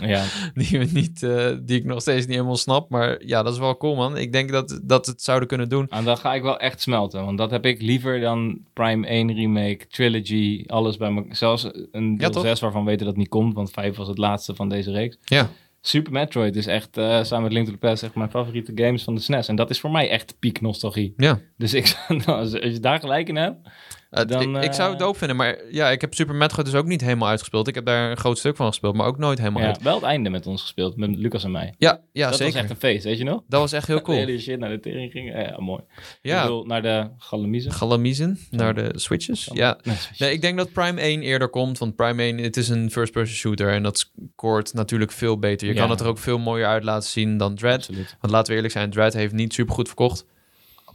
Ja, 0.00 0.24
die 0.54 0.78
we 0.78 0.86
niet, 0.92 1.20
die 1.66 1.78
ik 1.78 1.84
nog 1.84 2.00
steeds 2.00 2.26
niet 2.26 2.34
helemaal 2.34 2.56
snap. 2.56 2.75
Maar 2.88 3.24
ja, 3.24 3.42
dat 3.42 3.52
is 3.52 3.58
wel 3.58 3.76
cool 3.76 3.94
man. 3.94 4.16
Ik 4.16 4.32
denk 4.32 4.50
dat, 4.50 4.80
dat 4.82 5.06
het 5.06 5.22
zouden 5.22 5.48
kunnen 5.48 5.68
doen. 5.68 5.86
en 5.88 6.04
dan 6.04 6.16
ga 6.16 6.34
ik 6.34 6.42
wel 6.42 6.58
echt 6.58 6.80
smelten. 6.80 7.24
Want 7.24 7.38
dat 7.38 7.50
heb 7.50 7.66
ik 7.66 7.82
liever 7.82 8.20
dan 8.20 8.58
Prime 8.72 9.06
1 9.06 9.34
remake, 9.34 9.86
trilogy, 9.88 10.64
alles 10.66 10.96
bij 10.96 11.10
me. 11.10 11.24
Zelfs 11.30 11.70
een 11.92 12.16
deel 12.16 12.30
toch? 12.30 12.42
6 12.42 12.60
waarvan 12.60 12.84
we 12.84 12.90
weten 12.90 13.06
dat 13.06 13.16
niet 13.16 13.28
komt, 13.28 13.54
want 13.54 13.70
5 13.70 13.96
was 13.96 14.08
het 14.08 14.18
laatste 14.18 14.54
van 14.54 14.68
deze 14.68 14.90
reeks. 14.90 15.18
Ja, 15.24 15.50
Super 15.80 16.12
Metroid 16.12 16.56
is 16.56 16.66
echt, 16.66 16.96
eh, 16.96 17.22
samen 17.22 17.42
met 17.42 17.52
Link 17.52 17.66
to 17.66 17.72
the 17.72 17.78
Past, 17.78 18.02
echt 18.02 18.14
mijn 18.14 18.30
favoriete 18.30 18.72
games 18.74 19.02
van 19.02 19.14
de 19.14 19.20
SNES. 19.20 19.48
En 19.48 19.56
dat 19.56 19.70
is 19.70 19.80
voor 19.80 19.90
mij 19.90 20.10
echt 20.10 20.36
piek 20.38 20.60
nostalgie. 20.60 21.14
ja. 21.16 21.40
Dus 21.56 21.74
ik, 21.74 21.96
nou, 22.08 22.24
als 22.40 22.52
je 22.52 22.80
daar 22.80 23.00
gelijk 23.00 23.28
in 23.28 23.36
hebt, 23.36 23.68
Het- 24.10 24.28
Dan, 24.28 24.56
ik, 24.56 24.64
ik 24.64 24.72
zou 24.72 24.90
het 24.90 25.00
eh, 25.00 25.06
dope 25.06 25.18
vinden, 25.18 25.36
maar 25.36 25.56
ja, 25.70 25.90
ik 25.90 26.00
heb 26.00 26.14
Super 26.14 26.34
Metroid 26.34 26.66
dus 26.66 26.74
ook 26.74 26.86
niet 26.86 27.00
helemaal 27.00 27.28
uitgespeeld. 27.28 27.68
Ik 27.68 27.74
heb 27.74 27.84
daar 27.86 28.10
een 28.10 28.16
groot 28.16 28.38
stuk 28.38 28.56
van 28.56 28.66
gespeeld, 28.66 28.94
maar 28.94 29.06
ook 29.06 29.18
nooit 29.18 29.38
helemaal 29.38 29.62
ja, 29.62 29.68
uit. 29.68 29.82
wel 29.82 29.94
het 29.94 30.02
einde 30.04 30.30
met 30.30 30.46
ons 30.46 30.60
gespeeld, 30.62 30.96
met 30.96 31.16
Lucas 31.16 31.44
en 31.44 31.50
mij. 31.50 31.74
Ja, 31.78 32.00
ja 32.12 32.28
dat 32.28 32.36
zeker. 32.36 32.52
was 32.52 32.62
echt 32.62 32.70
een 32.70 32.76
feest, 32.76 33.04
weet 33.04 33.18
je 33.18 33.24
nog? 33.24 33.42
Dat 33.48 33.60
was 33.60 33.72
echt 33.72 33.86
heel 33.86 34.00
cool. 34.06 34.16
hele 34.18 34.38
shit 34.38 34.58
naar 34.58 34.70
de 34.70 34.80
tering 34.80 35.12
ging. 35.12 35.32
Ja, 35.32 35.40
ja, 35.40 35.60
mooi. 35.60 35.80
Ik 35.96 36.18
Ja, 36.22 36.42
bedoel, 36.42 36.64
naar 36.64 36.82
de 36.82 37.08
Galamiezen. 37.18 37.72
Galamiezen 37.72 38.38
naar 38.50 38.74
de 38.74 38.92
Switches. 38.98 39.50
Ja, 39.52 39.78
Nee, 39.82 39.96
nee, 40.18 40.32
ik 40.32 40.40
denk 40.40 40.56
dat 40.56 40.72
Prime 40.72 41.00
1 41.00 41.22
eerder 41.22 41.48
komt, 41.48 41.78
want 41.78 41.96
Prime 41.96 42.22
1, 42.22 42.38
het 42.38 42.56
is 42.56 42.68
een 42.68 42.90
first-person 42.90 43.36
shooter 43.36 43.72
en 43.72 43.82
dat 43.82 43.98
scoort 43.98 44.72
natuurlijk 44.74 45.12
veel 45.12 45.38
beter. 45.38 45.66
Je 45.68 45.74
Ja. 45.74 45.80
kan 45.80 45.90
het 45.90 46.00
er 46.00 46.06
ook 46.06 46.18
veel 46.18 46.38
mooier 46.38 46.66
uit 46.66 46.84
laten 46.84 47.08
zien 47.08 47.36
dan 47.36 47.54
Dread. 47.54 47.74
Absoluut. 47.76 48.16
Want 48.20 48.32
laten 48.32 48.48
we 48.50 48.54
eerlijk 48.54 48.72
zijn, 48.74 48.90
Dread 48.90 49.12
heeft 49.12 49.32
niet 49.32 49.52
super 49.54 49.74
goed 49.74 49.86
verkocht. 49.86 50.24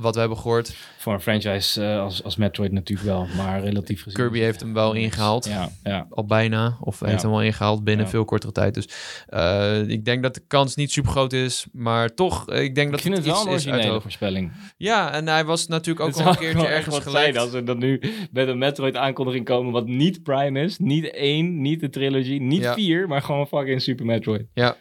Wat 0.01 0.13
we 0.13 0.19
hebben 0.19 0.37
gehoord. 0.37 0.75
Voor 0.97 1.13
een 1.13 1.21
franchise 1.21 1.83
eh, 1.83 2.01
als, 2.01 2.23
als 2.23 2.35
Metroid 2.35 2.71
natuurlijk 2.71 3.07
wel, 3.07 3.27
maar 3.37 3.61
relatief 3.63 4.03
gezien. 4.03 4.17
Kirby 4.19 4.37
het 4.37 4.45
heeft 4.45 4.59
hem 4.59 4.73
wel 4.73 4.93
niks. 4.93 5.05
ingehaald. 5.05 5.45
Ja, 5.45 5.69
ja. 5.83 6.07
Al 6.09 6.25
bijna. 6.25 6.77
Of 6.79 6.99
heeft 6.99 7.21
hem 7.21 7.31
al 7.31 7.41
ingehaald 7.41 7.83
binnen 7.83 8.09
veel 8.09 8.25
kortere 8.25 8.51
tijd. 8.51 8.73
Dus 8.73 8.87
eh, 9.27 9.87
ik 9.87 10.05
denk 10.05 10.23
dat 10.23 10.33
de 10.33 10.41
kans 10.47 10.75
niet 10.75 10.91
super 10.91 11.11
groot 11.11 11.33
is. 11.33 11.65
Maar 11.71 12.13
toch, 12.13 12.49
eh, 12.49 12.63
ik 12.63 12.75
denk 12.75 12.87
Ik 12.87 12.93
dat 12.93 13.01
vind 13.01 13.15
het 13.15 13.25
wel 13.25 13.41
een 13.41 13.49
originele 13.49 14.01
voorspelling. 14.01 14.51
Ja, 14.77 15.11
en 15.11 15.27
hij 15.27 15.45
was 15.45 15.67
natuurlijk 15.67 15.99
ook 15.99 16.15
Het 16.15 16.25
al 16.25 16.31
een 16.31 16.37
keertje 16.37 16.57
wel 16.57 16.69
ergens 16.69 16.99
gelekt. 16.99 17.37
als 17.37 17.51
we 17.51 17.63
dat 17.63 17.77
nu 17.77 18.01
met 18.31 18.47
een 18.47 18.57
Metroid 18.57 18.95
aankondiging 18.95 19.45
komen 19.45 19.71
wat 19.71 19.87
niet 19.87 20.23
Prime 20.23 20.61
is. 20.61 20.79
Niet 20.79 21.11
één, 21.11 21.61
niet 21.61 21.79
de 21.79 21.89
trilogy, 21.89 22.37
niet 22.37 22.67
vier, 22.67 23.07
maar 23.07 23.21
gewoon 23.21 23.47
fucking 23.47 23.81
Super 23.81 24.05
Metroid. 24.05 24.45
Ja. 24.53 24.75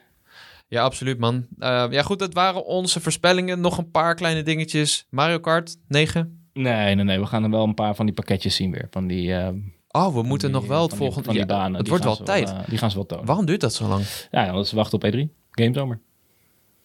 Ja, 0.71 0.83
absoluut 0.83 1.19
man. 1.19 1.47
Eh, 1.59 1.87
ja 1.91 2.03
goed, 2.03 2.19
dat 2.19 2.35
waren 2.35 2.65
onze 2.65 3.01
voorspellingen. 3.01 3.61
Nog 3.61 3.79
een 3.79 3.91
paar 3.91 4.15
kleine 4.15 4.43
dingetjes. 4.43 5.07
Mario 5.11 5.39
Kart 5.39 5.77
9. 5.89 6.49
Nee, 6.53 6.95
nee, 6.95 7.05
nee. 7.05 7.19
We 7.21 7.27
gaan 7.27 7.45
er 7.45 7.51
wel 7.51 7.65
een 7.65 7.75
paar 7.75 7.95
van 7.95 8.07
die 8.07 8.15
pakketjes 8.15 8.55
zien 8.55 8.71
weer. 8.71 8.87
Van 8.91 9.07
die... 9.07 9.35
eh, 9.35 9.49
Oh, 9.93 10.15
we 10.15 10.23
moeten 10.23 10.51
nog 10.51 10.67
wel 10.67 10.81
het 10.83 10.91
van 10.91 10.99
die- 10.99 10.99
volgende... 10.99 11.25
Van 11.25 11.33
die 11.35 11.43
ja, 11.47 11.59
banen. 11.59 11.79
het 11.79 11.89
wordt 11.89 12.05
wel 12.05 12.17
tijd. 12.17 12.49
eh, 12.51 12.59
die 12.69 12.79
gaan 12.79 12.91
ze 12.91 12.97
wel 12.97 13.07
tonen. 13.07 13.25
Waarom 13.27 13.45
duurt 13.47 13.61
dat 13.61 13.75
zo 13.75 13.89
lang? 13.89 14.05
Ja, 14.31 14.53
want 14.53 14.67
ze 14.67 14.77
wachten 14.77 15.03
op 15.03 15.13
E3. 15.15 15.19
Gamezomer. 15.51 16.01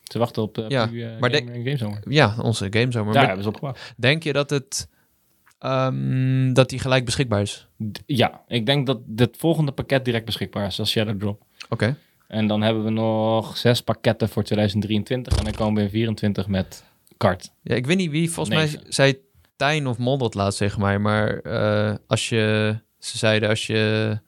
Ze 0.04 0.18
wachten 0.20 0.42
op 0.44 0.58
uh, 0.58 0.66
Ja, 0.70 0.90
maar 1.20 1.32
Gamer- 1.36 1.54
Gamezomer. 1.56 2.00
Ja, 2.10 2.36
onze 2.42 2.68
gamezomer. 2.70 3.14
Daar 3.14 3.26
hebben 3.26 3.44
ze 3.44 3.50
op 3.50 3.58
gewacht. 3.58 3.94
denk 3.98 4.24
je 4.24 4.34
dat 4.34 4.50
het... 4.50 4.90
ehm, 5.60 6.54
dat 6.54 6.70
die 6.70 6.80
gelijk 6.80 7.06
beschikbaar 7.06 7.42
is? 7.42 7.68
D- 7.92 8.02
Ja, 8.06 8.42
ik 8.48 8.66
denk 8.66 8.86
dat 8.88 9.00
het 9.16 9.38
volgende 9.38 9.72
pakket 9.72 10.06
direct 10.06 10.26
beschikbaar 10.26 10.66
is 10.66 10.80
als 10.80 10.90
Shadow 10.90 11.20
Drop. 11.20 11.42
Oké. 11.70 11.98
En 12.28 12.48
dan 12.48 12.62
hebben 12.62 12.84
we 12.84 12.90
nog 12.90 13.58
zes 13.58 13.82
pakketten 13.82 14.30
voor 14.30 14.44
2023. 14.44 15.38
En 15.38 15.44
dan 15.44 15.54
komen 15.54 15.76
we 15.76 15.82
in 15.82 15.90
24 15.90 16.48
met 16.48 16.84
kart. 17.18 17.52
Ja, 17.62 17.76
ik 17.76 17.86
weet 17.86 17.98
niet 17.98 18.12
wie. 18.12 18.32
Volgens 18.32 18.56
mij 18.56 18.82
zei 18.88 19.18
Tijn 19.56 19.88
of 19.88 19.98
Mon 19.98 20.20
dat 20.20 20.34
laatst 20.34 20.58
tegen 20.60 20.82
mij. 20.82 21.00
Maar 21.00 21.40
eh, 21.40 21.96
als 22.08 22.30
je... 22.30 22.76
Ze 23.00 23.18
zeiden 23.18 23.50
als 23.50 23.68
je 23.68 24.20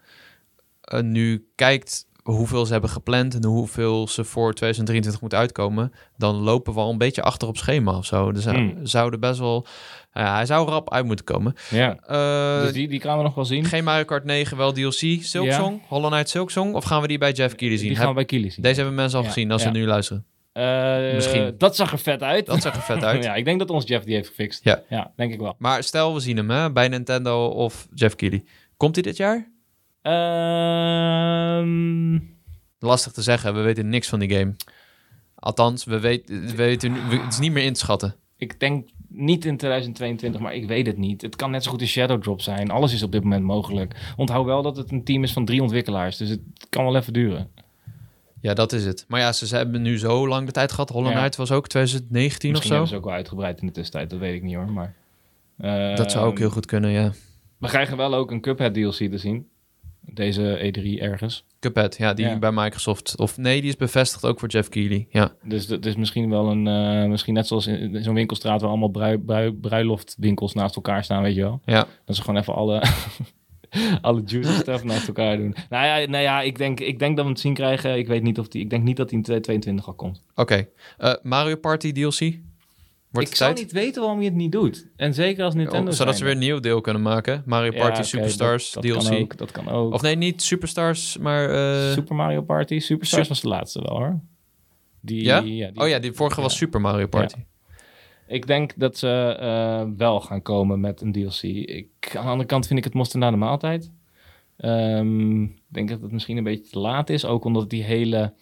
eh, 0.82 1.02
nu 1.02 1.48
kijkt 1.56 2.06
hoeveel 2.24 2.66
ze 2.66 2.72
hebben 2.72 2.90
gepland 2.90 3.34
en 3.36 3.44
hoeveel 3.46 4.08
ze 4.08 4.24
voor 4.24 4.54
2023 4.54 5.22
moeten 5.22 5.40
uitkomen, 5.40 5.94
dan 6.18 6.36
lopen 6.36 6.74
we 6.74 6.80
al 6.80 6.92
een 6.92 6.98
beetje 6.98 7.22
achter 7.22 7.48
op 7.48 7.58
schema 7.58 7.98
of 7.98 8.06
zo. 8.06 8.32
Dus 8.32 8.44
hij 8.46 8.56
Hmm. 8.56 8.86
zouden 8.86 9.20
best 9.20 9.40
wel, 9.40 9.66
ja, 10.14 10.36
hij 10.36 10.46
zou 10.46 10.70
rap 10.70 10.92
uit 10.94 11.06
moeten 11.06 11.26
komen. 11.26 11.56
Ja. 11.70 11.98
Eh, 12.08 12.62
dus 12.62 12.74
die, 12.74 12.88
die 12.88 13.02
gaan 13.02 13.18
we 13.18 13.24
nog 13.24 13.36
wel 13.36 13.46
zien. 13.46 13.66
Geen 13.66 13.84
Mario 13.84 14.04
Kart 14.06 14.24
9, 14.24 14.58
wel 14.58 14.72
DLC, 14.74 15.18
Silksong, 15.22 15.82
Hollow 15.88 16.12
Knight 16.12 16.30
Silksong, 16.30 16.74
of 16.74 16.84
gaan 16.84 17.02
we 17.02 17.08
die 17.08 17.18
bij 17.18 17.32
Jeff 17.32 17.56
Keighley 17.56 17.80
zien? 17.80 17.88
Die 17.90 17.98
gaan 17.98 18.08
we 18.08 18.14
bij 18.14 18.26
Kili 18.26 18.52
zien. 18.52 18.64
Deze 18.64 18.76
hebben 18.76 18.96
mensen 18.96 19.18
al 19.18 19.24
Ja, 19.26 19.32
gezien 19.32 19.52
als 19.52 19.62
ja. 19.64 19.68
ze 19.72 19.74
nu 19.78 19.86
luisteren. 19.86 20.26
Eh, 20.54 21.14
Misschien. 21.14 21.56
Dat 21.58 21.76
zag 21.76 21.92
er 21.92 22.00
vet 22.00 22.24
uit. 22.24 22.46
Dat 22.46 22.62
zag 22.62 22.76
er 22.76 22.82
vet 22.82 23.04
uit. 23.04 23.24
ja, 23.28 23.36
ik 23.36 23.46
denk 23.46 23.60
dat 23.60 23.70
ons 23.70 23.88
Jeff 23.88 24.06
die 24.06 24.16
heeft 24.16 24.28
gefixt. 24.28 24.64
Ja. 24.64 24.82
ja 24.90 25.12
denk 25.16 25.34
ik 25.34 25.40
wel. 25.40 25.56
Maar 25.58 25.84
stel 25.84 26.14
we 26.14 26.20
zien 26.20 26.38
hem 26.38 26.50
hè, 26.50 26.72
bij 26.72 26.88
Nintendo 26.88 27.46
of 27.46 27.88
Jeff 27.94 28.16
Keighley. 28.16 28.44
Komt 28.78 28.96
hij 28.96 29.04
dit 29.04 29.18
jaar? 29.18 29.52
Ehm, 30.88 32.20
Lastig 32.80 33.12
te 33.12 33.22
zeggen, 33.22 33.54
we 33.54 33.62
weten 33.62 33.90
niks 33.90 34.08
van 34.10 34.20
die 34.20 34.34
game. 34.38 34.56
Althans, 35.36 35.84
we 35.86 36.00
weten, 36.00 36.42
we 36.46 36.56
weten 36.56 36.94
we- 37.10 37.16
het 37.18 37.34
is 37.34 37.40
niet 37.40 37.52
meer 37.52 37.64
in 37.64 37.74
te 37.74 37.80
schatten. 37.80 38.16
ik 38.38 38.60
denk 38.60 38.90
niet 39.08 39.46
in 39.46 39.58
2022, 39.58 40.42
maar 40.42 40.54
ik 40.56 40.68
weet 40.68 40.86
het 40.86 40.98
niet. 40.98 41.22
Het 41.22 41.36
kan 41.36 41.52
net 41.52 41.64
zo 41.64 41.72
goed 41.72 41.82
een 41.82 41.88
Shadow 41.88 42.22
Drop 42.22 42.42
zijn. 42.42 42.70
Alles 42.72 42.94
is 42.94 43.04
op 43.04 43.12
dit 43.12 43.24
moment 43.24 43.44
mogelijk. 43.44 44.14
Onthoud 44.18 44.46
wel 44.46 44.62
dat 44.62 44.78
het 44.78 44.92
een 44.92 45.04
team 45.04 45.24
is 45.24 45.34
van 45.34 45.46
drie 45.46 45.62
ontwikkelaars. 45.62 46.18
Dus 46.18 46.30
het 46.30 46.40
kan 46.70 46.84
wel 46.84 46.96
even 46.96 47.14
duren. 47.14 47.50
Ja, 48.42 48.54
dat 48.54 48.74
is 48.74 48.86
het. 48.86 49.06
Maar 49.08 49.20
ja, 49.20 49.32
ze, 49.32 49.48
ze 49.48 49.56
hebben 49.56 49.82
nu 49.82 49.98
zo 50.00 50.28
lang 50.28 50.46
de 50.46 50.52
tijd 50.52 50.72
gehad. 50.72 50.90
Hollow 50.90 51.12
Ja. 51.12 51.18
Knight 51.18 51.36
was 51.36 51.52
ook 51.52 51.68
2019 51.68 52.52
Misschien 52.52 52.54
of 52.54 52.64
hebben 52.70 52.88
zo. 52.88 52.94
ze 52.94 53.00
ook 53.00 53.06
wel 53.06 53.14
uitgebreid 53.14 53.60
in 53.62 53.68
de 53.68 53.74
tussentijd. 53.74 54.10
Dat 54.10 54.20
weet 54.20 54.36
ik 54.36 54.44
niet 54.44 54.56
hoor. 54.56 54.72
Maar, 54.72 54.96
Dat 55.96 56.12
zou 56.12 56.26
ook 56.28 56.38
heel 56.38 56.50
goed 56.50 56.66
kunnen, 56.66 56.92
ja. 56.92 57.12
We 57.58 57.68
krijgen 57.68 57.98
wel 57.98 58.16
ook 58.16 58.32
een 58.32 58.42
Cuphead 58.42 58.74
DLC 58.74 58.94
te 58.94 59.18
zien. 59.18 59.48
Deze 60.14 60.72
E3 60.74 61.02
ergens. 61.02 61.46
Cuphead, 61.60 61.98
ja, 61.98 62.14
die 62.14 62.26
Ja. 62.26 62.40
bij 62.40 62.52
Microsoft. 62.52 63.18
Of 63.18 63.38
nee, 63.38 63.62
die 63.62 63.70
is 63.70 63.76
bevestigd 63.76 64.26
ook 64.26 64.40
voor 64.40 64.50
Jeff 64.50 64.70
Keighley. 64.70 65.08
Ja, 65.10 65.32
Dus 65.44 65.68
dat 65.68 65.86
is 65.86 65.96
misschien 65.96 66.30
wel 66.30 66.50
een... 66.50 66.68
eh, 66.68 67.10
misschien 67.10 67.34
net 67.34 67.48
zoals 67.48 67.68
in, 67.68 67.96
in 67.96 68.04
zo'n 68.04 68.14
winkelstraat... 68.14 68.62
waar 68.62 68.70
allemaal 68.70 68.90
brui, 68.90 69.18
brui, 69.18 69.54
bruiloftwinkels 69.54 70.54
naast 70.54 70.76
elkaar 70.76 71.04
staan, 71.04 71.22
weet 71.22 71.36
je 71.36 71.42
wel. 71.42 71.62
ja. 71.66 71.88
Dat 72.06 72.16
ze 72.16 72.22
gewoon 72.24 72.40
even 72.42 72.56
alle... 72.56 72.84
alle 74.02 74.22
juicy 74.26 74.52
stuff 74.52 74.84
naast 74.84 75.08
elkaar 75.08 75.38
doen. 75.38 75.56
Nou 75.70 75.86
ja, 75.86 76.10
nou 76.10 76.24
ja 76.24 76.42
ik, 76.42 76.58
denk, 76.58 76.80
ik 76.80 77.00
denk 77.00 77.16
dat 77.16 77.26
we 77.26 77.32
het 77.32 77.40
zien 77.40 77.54
krijgen. 77.54 77.98
Ik 77.98 78.08
weet 78.08 78.24
niet 78.24 78.40
of 78.40 78.48
die... 78.48 78.62
Ik 78.62 78.70
denk 78.70 78.84
niet 78.84 78.98
dat 78.98 79.10
die 79.10 79.18
in 79.18 79.24
2022 79.24 79.88
al 79.88 79.94
komt. 79.94 80.22
Oké. 80.36 80.68
Eh, 80.98 81.14
Mario 81.24 81.56
Party 81.56 81.92
DLC? 81.92 82.38
Wordt 83.12 83.30
ik 83.30 83.36
zou 83.36 83.54
tijd? 83.54 83.66
niet 83.66 83.74
weten 83.76 84.02
waarom 84.02 84.20
je 84.20 84.26
het 84.26 84.36
niet 84.36 84.52
doet. 84.52 84.88
En 84.96 85.14
zeker 85.14 85.44
als 85.44 85.54
Nintendo 85.54 85.90
Oh, 85.92 85.96
zodat 85.96 86.18
ze 86.18 86.24
weer 86.24 86.34
een 86.34 86.40
nieuw 86.40 86.60
deel 86.60 86.82
kunnen 86.82 87.02
maken. 87.02 87.44
Mario 87.46 87.72
Ja, 87.72 87.78
Party 87.80 88.02
Superstars 88.02 88.72
dat, 88.72 88.84
dat 88.84 88.92
DLC. 88.94 89.04
Kan 89.10 89.18
ook, 89.22 89.38
dat 89.38 89.52
kan 89.52 89.70
ook. 89.70 89.94
Of 89.94 90.02
nee, 90.02 90.16
niet 90.16 90.42
Superstars, 90.42 91.18
maar... 91.18 91.50
eh, 91.50 91.92
Super 91.94 92.16
Mario 92.16 92.42
Party. 92.42 92.80
Superstars 92.80 93.22
Sup- 93.22 93.30
was 93.34 93.42
de 93.42 93.48
laatste 93.48 93.82
wel 93.82 93.98
hoor. 93.98 94.20
Die, 95.02 95.24
Ja? 95.24 95.42
die- 95.42 95.72
oh 95.82 95.88
ja, 95.88 96.00
die 96.00 96.12
vorige 96.14 96.42
was. 96.42 96.58
Super 96.58 96.82
Mario 96.82 97.08
Party. 97.08 97.36
Ik 98.28 98.48
denk 98.48 98.74
dat 98.78 98.98
ze 98.98 99.36
eh, 99.40 99.84
wel 99.98 100.20
gaan 100.22 100.42
komen 100.42 100.80
met 100.80 101.02
een 101.02 101.12
DLC. 101.12 101.42
Ik, 101.44 101.88
aan 102.16 102.24
de 102.26 102.30
andere 102.32 102.50
kant 102.50 102.68
vind 102.68 102.80
ik 102.80 102.86
het 102.86 102.94
mosten 102.94 103.20
na 103.20 103.32
de 103.32 103.38
maaltijd. 103.38 103.92
Ehm, 104.58 105.44
ik 105.44 105.52
denk 105.68 105.90
dat 105.90 106.02
het 106.02 106.12
misschien 106.12 106.38
een 106.38 106.44
beetje 106.44 106.70
te 106.72 106.80
laat 106.80 107.10
is. 107.10 107.26
Ook 107.26 107.44
omdat 107.46 107.70
die 107.70 107.84
hele 107.84 108.34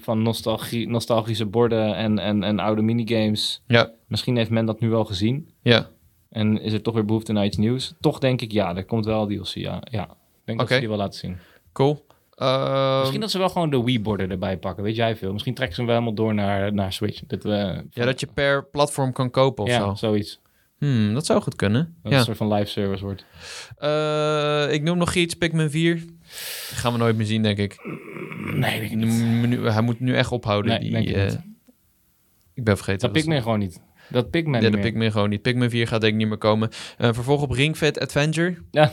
van 0.00 0.22
nostalgie, 0.22 0.88
nostalgische 0.88 1.46
borden 1.46 1.94
en, 1.96 2.18
en, 2.18 2.42
en 2.42 2.58
oude 2.58 2.82
minigames... 2.82 3.62
Ja, 3.66 3.90
Misschien 4.06 4.36
heeft 4.36 4.50
men 4.50 4.66
dat 4.66 4.80
nu 4.80 4.88
wel 4.88 5.04
gezien. 5.04 5.48
ja. 5.62 5.88
En 6.28 6.60
is 6.60 6.72
er 6.72 6.82
toch 6.82 6.94
weer 6.94 7.04
behoefte 7.04 7.32
naar 7.32 7.44
iets 7.44 7.56
nieuws. 7.56 7.94
Toch 8.00 8.18
denk 8.18 8.40
ik, 8.40 8.52
ja, 8.52 8.76
er 8.76 8.84
komt 8.84 9.04
wel 9.04 9.26
DLC. 9.26 9.46
Ja, 9.54 9.82
ja. 9.90 10.02
Ik 10.02 10.08
denk 10.44 10.58
dat 10.58 10.68
ze 10.68 10.78
die 10.78 10.88
wel 10.88 10.96
laten 10.96 11.18
zien. 11.18 11.36
Cool. 11.72 12.06
Ehm, 12.34 12.98
Misschien 12.98 13.20
dat 13.20 13.30
ze 13.30 13.38
wel 13.38 13.48
gewoon 13.48 13.70
de 13.70 13.82
Wii-borden 13.82 14.30
erbij 14.30 14.56
pakken. 14.58 14.82
Weet 14.84 14.96
jij 14.96 15.16
veel? 15.16 15.32
Misschien 15.32 15.54
trekken 15.54 15.76
ze 15.76 15.82
hem 15.82 15.90
wel 15.90 16.00
helemaal 16.00 16.24
door 16.24 16.34
naar, 16.34 16.72
naar 16.74 16.92
Switch. 16.92 17.20
Dat, 17.26 17.42
we 17.42 17.84
ja, 17.90 18.04
dat 18.04 18.20
je 18.20 18.26
per 18.26 18.64
platform 18.66 19.12
kan 19.12 19.30
kopen 19.30 19.64
of 19.64 19.70
ja, 19.70 19.78
zo. 19.78 19.94
zoiets. 19.94 20.40
Hmm, 20.78 21.14
dat 21.14 21.26
zou 21.26 21.40
goed 21.42 21.56
kunnen. 21.56 21.80
Dat 21.82 21.92
het 22.02 22.12
Ja. 22.12 22.18
een 22.18 22.24
soort 22.24 22.36
van 22.36 22.52
live 22.52 22.70
service 22.70 23.04
wordt. 23.04 23.24
Eh, 23.76 24.72
ik 24.72 24.82
noem 24.82 24.98
nog 24.98 25.14
iets, 25.14 25.34
Pikmin 25.34 25.70
4. 25.70 26.04
Dat 26.70 26.78
gaan 26.78 26.92
we 26.92 26.98
nooit 26.98 27.16
meer 27.16 27.26
zien, 27.26 27.42
denk 27.42 27.58
ik. 27.58 27.76
Nee, 28.54 28.80
denk 28.80 28.82
ik 28.92 28.96
Nu- 28.96 29.04
niet. 29.06 29.48
nu- 29.48 29.68
hij 29.68 29.82
moet 29.82 30.00
nu 30.00 30.14
echt 30.16 30.32
ophouden. 30.32 30.70
Nee, 30.70 30.80
die, 30.80 30.90
denk 30.90 31.08
ik 31.08 31.14
eh, 31.16 31.38
ik 32.54 32.64
ben 32.64 32.76
vergeten. 32.76 33.00
Dat 33.00 33.10
het 33.10 33.18
Pikmin 33.24 33.42
gewoon 33.42 33.58
niet. 33.58 33.80
Dat 34.08 34.30
Pikmin 34.30 34.62
Ja, 34.62 34.70
meer. 34.70 34.80
Pikmin 34.80 35.12
gewoon 35.12 35.28
niet. 35.28 35.42
Pikmin 35.42 35.70
4 35.70 35.86
gaat 35.88 36.00
denk 36.00 36.12
ik 36.12 36.18
niet 36.18 36.28
meer 36.28 36.38
komen. 36.38 36.70
Eh 36.98 37.12
vervolg 37.12 37.42
op 37.42 37.50
Ring 37.50 37.76
Fit 37.76 38.00
Adventure. 38.00 38.56
Ja, 38.70 38.92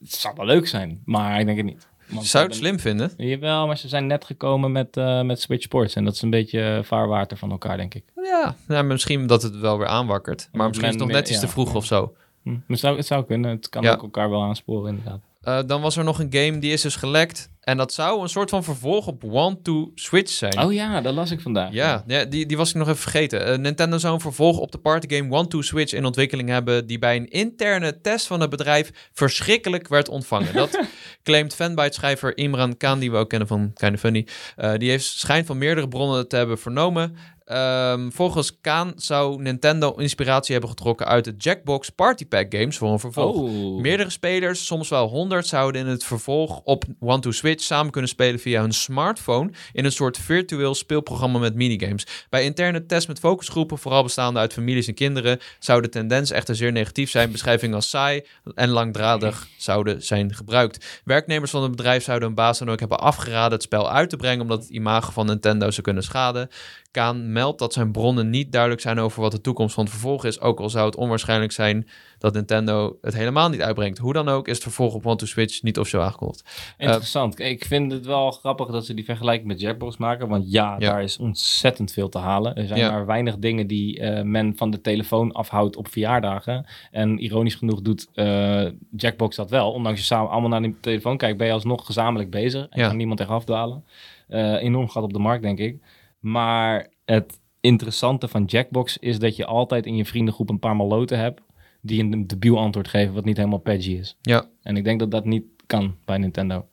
het 0.00 0.12
zou 0.14 0.34
wel 0.36 0.46
leuk 0.46 0.66
zijn, 0.68 1.02
maar 1.04 1.40
ik 1.40 1.46
denk 1.46 1.56
het 1.56 1.66
niet. 1.66 1.88
Want 2.08 2.26
Zou 2.26 2.46
het 2.46 2.54
slim 2.54 2.78
vinden? 2.80 3.12
Jawel, 3.16 3.66
maar 3.66 3.78
ze 3.78 3.88
zijn 3.88 4.06
net 4.06 4.24
gekomen 4.24 4.72
met, 4.72 4.96
eh, 4.96 5.22
met 5.22 5.40
Switch 5.40 5.62
Sports. 5.62 5.94
En 5.94 6.04
dat 6.04 6.14
is 6.14 6.22
een 6.22 6.30
beetje 6.30 6.80
vaarwater 6.84 7.36
van 7.36 7.50
elkaar, 7.50 7.76
denk 7.76 7.94
ik. 7.94 8.04
Ja, 8.22 8.56
nou, 8.66 8.84
misschien 8.84 9.26
dat 9.26 9.42
het 9.42 9.58
wel 9.58 9.78
weer 9.78 9.86
aanwakkert. 9.86 10.48
Maar 10.52 10.66
misschien 10.68 10.88
is 10.88 10.94
het 10.94 11.02
nog 11.04 11.12
net 11.12 11.28
iets 11.28 11.40
ja, 11.40 11.46
te 11.46 11.52
vroeg 11.52 11.70
ja. 11.70 11.74
of 11.76 11.84
zo. 11.84 12.14
Hm. 12.42 12.56
Maar 12.66 12.76
zou, 12.78 12.96
het 12.96 13.06
zou 13.06 13.24
kunnen. 13.24 13.50
Het 13.50 13.68
kan 13.68 13.82
Ja. 13.82 13.92
ook 13.92 14.02
elkaar 14.02 14.30
wel 14.30 14.42
aansporen, 14.42 14.88
inderdaad. 14.90 15.20
Eh, 15.40 15.58
dan 15.66 15.80
was 15.80 15.96
er 15.96 16.04
nog 16.04 16.18
een 16.18 16.32
game 16.32 16.58
die 16.58 16.72
is 16.72 16.82
dus 16.82 16.96
gelekt. 16.96 17.50
En 17.60 17.76
dat 17.76 17.92
zou 17.92 18.22
een 18.22 18.28
soort 18.28 18.50
van 18.50 18.64
vervolg 18.64 19.06
op 19.06 19.24
One 19.24 19.62
to 19.62 19.90
Switch 19.94 20.32
zijn. 20.32 20.60
Oh 20.60 20.72
ja, 20.72 21.00
dat 21.00 21.14
las 21.14 21.30
ik 21.30 21.40
vandaag. 21.40 21.72
Ja, 21.72 22.04
ja 22.06 22.24
die, 22.24 22.46
die 22.46 22.56
was 22.56 22.68
ik 22.68 22.74
nog 22.74 22.88
even 22.88 23.00
vergeten. 23.00 23.46
Eh, 23.46 23.58
Nintendo 23.58 23.98
zou 23.98 24.14
een 24.14 24.20
vervolg 24.20 24.58
op 24.58 24.72
de 24.72 24.78
partygame 24.78 25.34
One 25.34 25.48
to 25.48 25.62
Switch 25.62 25.92
in 25.92 26.04
ontwikkeling 26.04 26.48
hebben... 26.48 26.86
die 26.86 26.98
bij 26.98 27.16
een 27.16 27.28
interne 27.28 28.00
test 28.00 28.26
van 28.26 28.40
het 28.40 28.50
bedrijf 28.50 28.90
verschrikkelijk 29.12 29.88
werd 29.88 30.08
ontvangen. 30.08 30.54
Dat 30.54 30.80
claimt 31.22 31.54
fanbite-schrijver 31.54 32.36
Imran 32.36 32.76
Khan, 32.76 32.98
die 32.98 33.10
we 33.10 33.16
ook 33.16 33.28
kennen 33.28 33.48
van 33.48 33.72
Kinda 33.74 33.98
Funny. 33.98 34.26
Eh, 34.56 34.74
die 34.74 34.90
heeft 34.90 35.04
schijn 35.04 35.46
van 35.46 35.58
meerdere 35.58 35.88
bronnen 35.88 36.28
te 36.28 36.36
hebben 36.36 36.58
vernomen. 36.58 37.16
Ehm, 37.50 38.10
volgens 38.10 38.60
Khan 38.60 38.92
zou 38.96 39.42
Nintendo 39.42 39.92
inspiratie 39.92 40.52
hebben 40.52 40.70
getrokken 40.70 41.06
uit 41.06 41.24
de 41.24 41.34
Jackbox 41.38 41.90
Party 41.90 42.26
Pack 42.26 42.54
games 42.54 42.76
voor 42.78 42.92
een 42.92 42.98
vervolg. 42.98 43.36
Oh. 43.36 43.80
Meerdere 43.80 44.10
spelers, 44.10 44.66
soms 44.66 44.88
wel 44.88 45.08
honderd, 45.08 45.46
zouden 45.46 45.80
in 45.80 45.86
het 45.86 46.04
vervolg 46.04 46.60
op 46.64 46.84
One 47.00 47.20
to 47.20 47.30
Switch 47.30 47.62
samen 47.62 47.92
kunnen 47.92 48.10
spelen 48.10 48.40
via 48.40 48.60
hun 48.60 48.72
smartphone 48.72 49.50
in 49.72 49.84
een 49.84 49.92
soort 49.92 50.18
virtueel 50.18 50.74
speelprogramma 50.74 51.38
met 51.38 51.54
minigames. 51.54 52.06
Bij 52.28 52.44
interne 52.44 52.86
tests 52.86 53.06
met 53.06 53.18
focusgroepen, 53.18 53.78
vooral 53.78 54.02
bestaande 54.02 54.40
uit 54.40 54.52
families 54.52 54.86
en 54.86 54.94
kinderen, 54.94 55.38
zou 55.58 55.82
de 55.82 55.88
tendens 55.88 56.30
echter 56.30 56.56
zeer 56.56 56.72
negatief 56.72 57.10
zijn. 57.10 57.32
Beschrijvingen 57.32 57.74
als 57.74 57.90
saai 57.90 58.24
en 58.54 58.68
langdradig 58.68 59.48
zouden 59.56 60.02
zijn 60.02 60.34
gebruikt. 60.34 61.00
Werknemers 61.04 61.50
van 61.50 61.62
het 61.62 61.70
bedrijf 61.70 62.04
zouden 62.04 62.26
hun 62.26 62.36
baas 62.36 62.58
dan 62.58 62.70
ook 62.70 62.80
hebben 62.80 63.00
afgeraden 63.00 63.52
het 63.52 63.62
spel 63.62 63.90
uit 63.90 64.10
te 64.10 64.16
brengen 64.16 64.40
omdat 64.40 64.60
het 64.60 64.70
imago 64.70 65.10
van 65.10 65.26
Nintendo 65.26 65.70
zou 65.70 65.82
kunnen 65.82 66.02
schaden. 66.02 66.48
Kaan 66.90 67.32
meldt 67.32 67.58
dat 67.58 67.72
zijn 67.72 67.92
bronnen 67.92 68.30
niet 68.30 68.52
duidelijk 68.52 68.80
zijn 68.80 68.98
over 68.98 69.20
wat 69.22 69.32
de 69.32 69.40
toekomst 69.40 69.74
van 69.74 69.84
het 69.84 69.92
vervolg 69.92 70.24
is, 70.24 70.40
ook 70.40 70.60
al 70.60 70.70
zou 70.70 70.86
het 70.86 70.96
onwaarschijnlijk 70.96 71.52
zijn 71.52 71.88
dat 72.18 72.34
Nintendo 72.34 72.98
het 73.00 73.14
helemaal 73.14 73.48
niet 73.48 73.60
uitbrengt. 73.62 73.98
Hoe 73.98 74.12
dan 74.12 74.28
ook 74.28 74.48
is 74.48 74.54
het 74.54 74.62
vervolg 74.62 74.94
op 74.94 75.06
One 75.06 75.16
to 75.16 75.26
Switch 75.26 75.62
niet 75.62 75.78
officieel 75.78 76.02
aangekondigd. 76.02 76.74
Interessant. 76.78 77.38
ik 77.38 77.64
vind 77.64 77.92
het 77.92 78.06
wel 78.06 78.30
grappig 78.30 78.66
dat 78.68 78.86
ze 78.86 78.94
die 78.94 79.04
vergelijking 79.04 79.48
met 79.48 79.60
Jackbox 79.60 79.96
maken. 79.96 80.28
Want 80.28 80.52
ja, 80.52 80.76
Ja. 80.78 80.90
daar 80.90 81.02
is 81.02 81.18
ontzettend 81.18 81.92
veel 81.92 82.08
te 82.08 82.18
halen. 82.18 82.54
Er 82.56 82.66
zijn 82.66 82.78
Ja. 82.80 82.90
maar 82.90 83.06
weinig 83.06 83.38
dingen 83.38 83.66
die 83.66 84.00
eh, 84.00 84.22
men 84.24 84.56
van 84.56 84.70
de 84.70 84.80
telefoon 84.80 85.32
afhoudt 85.32 85.76
op 85.76 85.88
verjaardagen. 85.88 86.66
En 86.90 87.18
ironisch 87.18 87.54
genoeg 87.54 87.80
doet 87.82 88.08
eh, 88.14 88.64
Jackbox 88.96 89.36
dat 89.36 89.50
wel. 89.50 89.72
Ondanks 89.72 89.98
je 90.00 90.04
samen 90.06 90.30
allemaal 90.30 90.50
naar 90.50 90.62
die 90.62 90.76
telefoon 90.80 91.16
kijkt, 91.16 91.38
ben 91.38 91.46
je 91.46 91.52
alsnog 91.52 91.86
gezamenlijk 91.86 92.30
bezig. 92.30 92.66
En 92.70 92.80
Ja. 92.80 92.86
kan 92.88 92.96
niemand 92.96 93.20
echt 93.20 93.28
afdwalen. 93.28 93.84
Eh, 94.28 94.62
enorm 94.62 94.88
gaat 94.88 95.02
op 95.02 95.12
de 95.12 95.18
markt, 95.18 95.42
denk 95.42 95.58
ik. 95.58 95.76
Maar 96.20 96.86
het 97.04 97.40
interessante 97.60 98.28
van 98.28 98.44
Jackbox 98.44 98.98
is 98.98 99.18
dat 99.18 99.36
je 99.36 99.46
altijd 99.46 99.86
in 99.86 99.96
je 99.96 100.04
vriendengroep 100.04 100.50
een 100.50 100.58
paar 100.58 100.76
maloten 100.76 101.18
hebt... 101.18 101.40
die 101.80 102.02
een 102.02 102.26
debiel 102.26 102.58
antwoord 102.58 102.88
geven 102.88 103.14
wat 103.14 103.24
niet 103.24 103.36
helemaal 103.36 103.58
patchy 103.58 103.90
is. 103.92 104.16
Ja, 104.20 104.46
En 104.62 104.76
ik 104.76 104.84
denk 104.84 104.98
dat 104.98 105.10
dat 105.10 105.24
niet 105.24 105.44
kan 105.66 105.94
bij 106.04 106.18
Nintendo. 106.18 106.66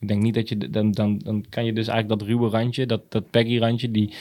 Ik 0.00 0.08
denk 0.08 0.22
niet 0.22 0.34
dat 0.34 0.48
je... 0.48 0.70
Dan, 0.70 0.92
dan, 0.92 1.18
dan 1.18 1.44
kan 1.48 1.64
je 1.64 1.72
dus 1.72 1.88
eigenlijk 1.88 2.20
dat 2.20 2.28
ruwe 2.28 2.48
randje, 2.48 2.86
dat, 2.86 3.02
dat 3.08 3.30
Peggy-randje... 3.30 3.90
die 3.90 4.14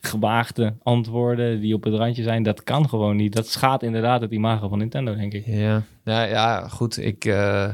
gewaagde 0.00 0.74
antwoorden 0.82 1.60
die 1.60 1.74
op 1.74 1.84
het 1.84 1.94
randje 1.94 2.22
zijn... 2.22 2.42
dat 2.42 2.64
kan 2.64 2.88
gewoon 2.88 3.16
niet. 3.16 3.32
Dat 3.32 3.48
schaadt 3.48 3.82
inderdaad 3.82 4.20
het 4.20 4.32
imago 4.32 4.68
van 4.68 4.78
Nintendo, 4.78 5.14
denk 5.14 5.32
ik. 5.32 5.46
ja. 5.46 5.82
ja, 6.04 6.22
ja 6.22 6.68
goed. 6.68 6.98
Ik, 6.98 7.24
eh, 7.24 7.70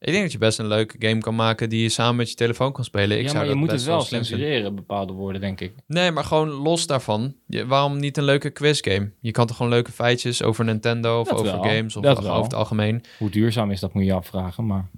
ik 0.00 0.10
denk 0.12 0.22
dat 0.22 0.32
je 0.32 0.38
best 0.38 0.58
een 0.58 0.66
leuke 0.66 0.96
game 0.98 1.18
kan 1.18 1.34
maken 1.34 1.68
die 1.68 1.82
je 1.82 1.88
samen 1.88 2.16
met 2.16 2.28
je 2.28 2.34
telefoon 2.34 2.72
kan 2.72 2.84
spelen. 2.84 3.16
Ik 3.18 3.22
ja, 3.22 3.28
zou 3.28 3.34
maar 3.34 3.42
je 3.44 3.50
dat 3.50 3.58
moet 3.60 3.70
het 3.70 3.84
wel 3.84 4.00
censureren, 4.00 4.74
bepaalde 4.74 5.12
woorden, 5.12 5.40
denk 5.40 5.60
ik. 5.60 5.72
Nee, 5.86 6.10
maar 6.10 6.24
gewoon 6.24 6.48
los 6.48 6.86
daarvan. 6.86 7.34
Je- 7.46 7.66
waarom 7.66 7.98
niet 7.98 8.16
een 8.16 8.24
leuke 8.24 8.50
quizgame? 8.50 9.10
Je 9.20 9.30
kan 9.30 9.46
toch 9.46 9.56
gewoon 9.56 9.72
leuke 9.72 9.92
feitjes 9.92 10.42
over 10.42 10.64
Nintendo 10.64 11.20
of 11.20 11.28
Dat 11.28 11.38
over 11.38 11.52
wel, 11.52 11.62
games 11.62 11.96
of 11.96 12.02
dat 12.02 12.18
over 12.26 12.42
het 12.42 12.54
algemeen. 12.54 13.02
Hoe 13.18 13.30
duurzaam 13.30 13.70
is 13.70 13.80
dat, 13.80 13.92
moet 13.92 14.04
je 14.04 14.12
afvragen, 14.12 14.66
maar... 14.66 14.88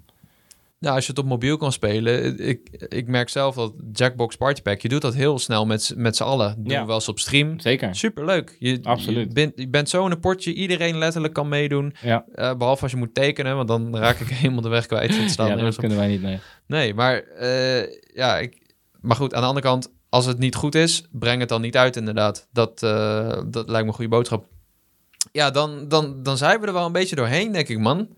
Nou, 0.81 0.95
als 0.95 1.05
je 1.05 1.11
het 1.11 1.21
op 1.21 1.27
mobiel 1.27 1.57
kan 1.57 1.73
spelen, 1.73 2.39
ik, 2.49 2.69
ik 2.89 3.07
merk 3.07 3.29
zelf 3.29 3.55
dat 3.55 3.73
Jackbox 3.93 4.37
Party 4.37 4.63
Pack, 4.63 4.81
je 4.81 4.89
doet 4.89 5.03
dat 5.03 5.15
heel 5.15 5.39
snel 5.39 5.67
met, 5.67 5.93
met 5.97 6.17
z'n 6.17 6.23
allen. 6.23 6.55
Doen 6.59 6.73
Ja. 6.73 6.81
we 6.81 6.87
wel 6.87 6.95
eens 6.95 7.09
op 7.09 7.19
stream. 7.19 7.59
Zeker. 7.61 7.95
Superleuk. 7.95 8.57
Je, 8.59 8.79
Absoluut. 8.83 9.27
Je 9.29 9.33
bent, 9.35 9.53
je 9.55 9.69
bent 9.69 9.89
zo 9.89 10.05
in 10.07 10.11
een 10.13 10.21
potje, 10.21 10.55
iedereen 10.55 10.99
letterlijk 10.99 11.35
kan 11.35 11.49
meedoen. 11.49 11.95
Ja, 12.03 12.25
Eh, 12.35 12.55
behalve 12.55 12.83
als 12.83 12.93
je 12.93 12.97
moet 12.99 13.15
tekenen, 13.15 13.57
want 13.57 13.69
dan 13.69 13.97
raak 13.97 14.19
ik 14.21 14.29
helemaal 14.41 14.63
de 14.63 14.69
weg 14.69 14.87
kwijt. 14.87 15.17
Het 15.17 15.31
staat 15.31 15.49
ja 15.49 15.57
dat 15.57 15.77
kunnen 15.77 15.97
wij 15.99 16.09
niet, 16.09 16.23
nee. 16.23 16.39
Nee, 16.67 16.95
maar 16.95 17.23
eh, 17.23 17.87
ja, 18.15 18.39
ik, 18.39 18.75
maar 19.01 19.17
goed, 19.17 19.35
aan 19.35 19.41
de 19.43 19.47
andere 19.49 19.67
kant, 19.67 19.93
als 20.09 20.27
het 20.27 20.39
niet 20.39 20.55
goed 20.55 20.75
is, 20.75 21.05
breng 21.11 21.41
het 21.41 21.49
dan 21.49 21.61
niet 21.61 21.77
uit 21.77 21.97
inderdaad. 21.97 22.49
Dat, 22.53 22.83
eh, 22.83 23.39
dat 23.47 23.69
lijkt 23.69 23.83
me 23.85 23.89
een 23.91 23.95
goede 23.97 24.11
boodschap. 24.11 24.47
Ja, 25.33 25.51
dan, 25.51 25.89
dan, 25.89 26.23
dan 26.23 26.37
zijn 26.37 26.61
we 26.61 26.67
er 26.67 26.73
wel 26.73 26.87
een 26.87 26.93
beetje 26.93 27.17
doorheen, 27.17 27.53
denk 27.53 27.69
ik, 27.69 27.79
man. 27.79 28.09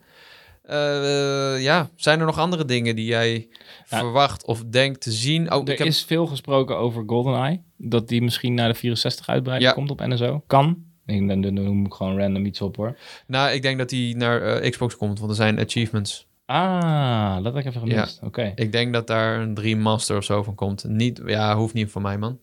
Eh, 0.62 1.62
ja, 1.62 1.90
zijn 1.96 2.20
er 2.20 2.26
nog 2.26 2.38
andere 2.38 2.64
dingen 2.64 2.96
die 2.96 3.04
jij 3.04 3.48
Ja. 3.88 3.98
verwacht 3.98 4.44
of 4.46 4.64
denkt 4.64 5.00
te 5.00 5.10
zien? 5.10 5.52
Oh, 5.52 5.62
er 5.64 5.72
ik 5.72 5.78
heb, 5.78 5.86
is 5.86 6.04
veel 6.04 6.26
gesproken 6.26 6.76
over 6.76 7.02
GoldenEye. 7.06 7.60
Dat 7.76 8.08
die 8.08 8.22
misschien 8.22 8.54
naar 8.54 8.68
de 8.68 8.74
64 8.74 9.28
uitbreiding 9.28 9.70
Ja. 9.70 9.76
komt 9.76 9.90
op 9.90 10.00
NSO. 10.06 10.42
Kan. 10.46 10.76
Ik, 11.06 11.28
dan, 11.28 11.40
dan 11.40 11.54
noem 11.54 11.86
ik 11.86 11.92
gewoon 11.92 12.18
random 12.18 12.44
iets 12.44 12.60
op 12.60 12.76
hoor. 12.76 12.98
nou, 13.26 13.50
ik 13.52 13.62
denk 13.62 13.78
dat 13.78 13.88
die 13.88 14.16
naar 14.16 14.42
eh, 14.42 14.70
Xbox 14.70 14.96
komt, 14.96 15.18
want 15.18 15.30
er 15.30 15.36
zijn 15.36 15.58
achievements. 15.60 16.26
Ah, 16.46 17.34
dat 17.34 17.44
heb 17.44 17.56
ik 17.56 17.64
even 17.74 17.80
gemist. 17.88 18.20
Oké. 18.22 18.52
Ik 18.54 18.72
denk 18.72 18.92
dat 18.92 19.06
daar 19.06 19.40
een 19.40 19.54
Dream 19.54 19.78
Master 19.80 20.16
of 20.16 20.24
zo 20.24 20.42
van 20.42 20.54
komt. 20.54 20.84
Niet, 20.88 21.22
ja, 21.26 21.56
hoeft 21.56 21.74
niet 21.74 21.90
van 21.90 22.02
mij, 22.02 22.18
man. 22.18 22.38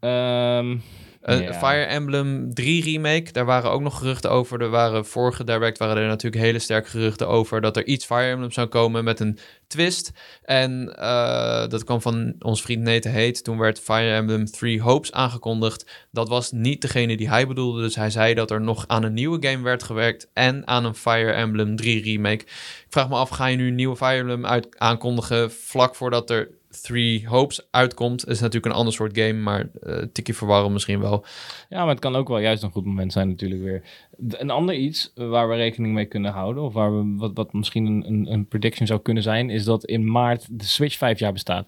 Ehm, 0.00 0.76
Een 1.20 1.42
Ja. 1.42 1.54
Fire 1.54 1.84
Emblem 1.84 2.54
3 2.54 2.82
remake, 2.84 3.32
daar 3.32 3.44
waren 3.44 3.70
ook 3.70 3.80
nog 3.80 3.98
geruchten 3.98 4.30
over. 4.30 4.60
Er 4.60 4.70
waren 4.70 5.06
vorige 5.06 5.44
direct 5.44 5.78
waren 5.78 5.96
er 5.96 6.08
natuurlijk 6.08 6.42
hele 6.42 6.58
sterke 6.58 6.88
geruchten 6.88 7.28
over 7.28 7.60
dat 7.60 7.76
er 7.76 7.86
iets 7.86 8.04
Fire 8.04 8.30
Emblem 8.30 8.50
zou 8.50 8.66
komen 8.66 9.04
met 9.04 9.20
een 9.20 9.38
twist. 9.66 10.12
En 10.42 10.96
eh, 10.96 11.68
dat 11.68 11.84
kwam 11.84 12.00
van 12.00 12.34
ons 12.38 12.62
vriend 12.62 12.82
Nathan 12.82 13.12
Heet. 13.12 13.44
Toen 13.44 13.58
werd 13.58 13.80
Fire 13.80 14.14
Emblem 14.14 14.50
3 14.50 14.80
Hopes 14.80 15.12
aangekondigd. 15.12 16.06
Dat 16.10 16.28
was 16.28 16.52
niet 16.52 16.82
degene 16.82 17.16
die 17.16 17.28
hij 17.28 17.46
bedoelde. 17.46 17.82
Dus 17.82 17.94
hij 17.94 18.10
zei 18.10 18.34
dat 18.34 18.50
er 18.50 18.60
nog 18.60 18.84
aan 18.86 19.02
een 19.02 19.14
nieuwe 19.14 19.48
game 19.48 19.62
werd 19.62 19.82
gewerkt 19.82 20.28
en 20.32 20.66
aan 20.66 20.84
een 20.84 20.94
Fire 20.94 21.32
Emblem 21.32 21.76
3 21.76 22.02
remake. 22.02 22.44
Ik 22.44 22.86
vraag 22.88 23.08
me 23.08 23.14
af, 23.14 23.28
ga 23.28 23.46
je 23.46 23.56
nu 23.56 23.68
een 23.68 23.74
nieuwe 23.74 23.96
Fire 23.96 24.18
Emblem 24.18 24.46
uit 24.46 24.78
aankondigen 24.78 25.52
vlak 25.52 25.94
voordat 25.94 26.30
er 26.30 26.48
Three 26.82 27.28
Hopes 27.28 27.66
uitkomt? 27.70 28.28
is 28.28 28.40
natuurlijk 28.40 28.72
een 28.72 28.78
ander 28.78 28.92
soort 28.92 29.18
game, 29.18 29.32
maar 29.32 29.68
eh 29.82 30.02
tikje 30.12 30.34
verwarren 30.34 30.72
misschien 30.72 31.00
wel. 31.00 31.24
ja, 31.68 31.78
maar 31.78 31.88
het 31.88 31.98
kan 31.98 32.16
ook 32.16 32.28
wel 32.28 32.38
juist 32.38 32.62
een 32.62 32.70
goed 32.70 32.84
moment 32.84 33.12
zijn 33.12 33.28
natuurlijk 33.28 33.62
weer. 33.62 33.82
Een 34.28 34.50
ander 34.50 34.74
iets 34.74 35.12
waar 35.14 35.48
we 35.48 35.54
rekening 35.54 35.94
mee 35.94 36.04
kunnen 36.06 36.32
houden... 36.32 36.62
of 36.62 36.72
waar 36.72 36.96
we, 36.98 37.14
wat, 37.16 37.30
wat 37.34 37.52
misschien 37.52 37.86
een, 37.86 38.04
een, 38.06 38.32
een 38.32 38.46
prediction 38.46 38.86
zou 38.86 39.00
kunnen 39.00 39.22
zijn... 39.22 39.50
is 39.50 39.64
dat 39.64 39.84
in 39.84 40.10
maart 40.10 40.46
de 40.50 40.64
Switch 40.64 40.96
vijf 40.96 41.18
jaar 41.18 41.32
bestaat. 41.32 41.66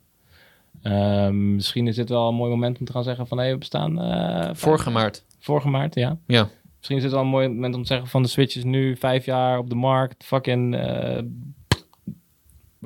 Ehm, 0.83 1.55
misschien 1.55 1.87
is 1.87 1.97
dit 1.97 2.09
wel 2.09 2.29
een 2.29 2.35
mooi 2.35 2.51
moment 2.51 2.79
om 2.79 2.85
te 2.87 2.93
gaan 2.93 3.05
zeggen 3.05 3.27
van... 3.27 3.39
hé, 3.39 3.51
we 3.51 3.59
bestaan... 3.59 3.99
vijf- 3.99 4.59
Vorige 4.59 4.91
maart. 4.91 5.25
Vorige 5.39 5.69
maart, 5.69 5.95
ja. 5.95 6.19
Ja. 6.27 6.49
Misschien 6.77 6.97
is 6.97 7.03
dit 7.03 7.13
wel 7.13 7.21
een 7.21 7.27
mooi 7.27 7.49
moment 7.49 7.75
om 7.75 7.81
te 7.83 7.87
zeggen 7.87 8.09
van 8.09 8.23
de 8.23 8.29
Switch 8.29 8.57
is 8.57 8.65
nu 8.65 8.97
vijf 8.97 9.25
jaar 9.25 9.59
op 9.59 9.69
de 9.69 9.75
markt. 9.75 10.25
Fucking. 10.25 10.77
eh 10.77 11.19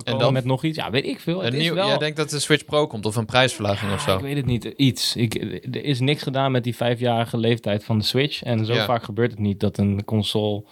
komen 0.05 0.21
dan? 0.21 0.33
met 0.33 0.45
nog 0.45 0.65
iets. 0.65 0.77
Ja, 0.77 0.91
weet 0.91 1.07
ik 1.07 1.21
veel. 1.21 1.43
Het 1.43 1.55
Een 1.55 1.61
is 1.61 1.71
wel... 1.71 1.87
Jij 1.87 1.99
denkt 1.99 2.17
dat 2.17 2.31
de 2.31 2.39
Switch 2.39 2.65
Pro 2.65 2.87
komt 2.87 3.07
of 3.07 3.17
een 3.17 3.25
prijsverlaging 3.27 3.93
of 3.93 4.01
zo? 4.01 4.15
Ik 4.17 4.23
weet 4.23 4.37
het 4.37 4.47
niet. 4.47 4.65
Iets. 4.65 5.17
Ik, 5.17 5.35
er 5.75 5.85
is 5.85 6.01
niks 6.01 6.23
gedaan 6.23 6.53
met 6.53 6.65
die 6.65 6.77
vijfjarige 6.77 7.37
leeftijd 7.39 7.85
van 7.85 7.99
de 7.99 8.05
Switch. 8.05 8.43
En 8.43 8.65
zo 8.65 8.75
Ja. 8.75 8.85
vaak 8.85 9.03
gebeurt 9.03 9.31
het 9.31 9.41
niet 9.41 9.61
dat 9.61 9.79
een 9.79 10.05
console 10.05 10.65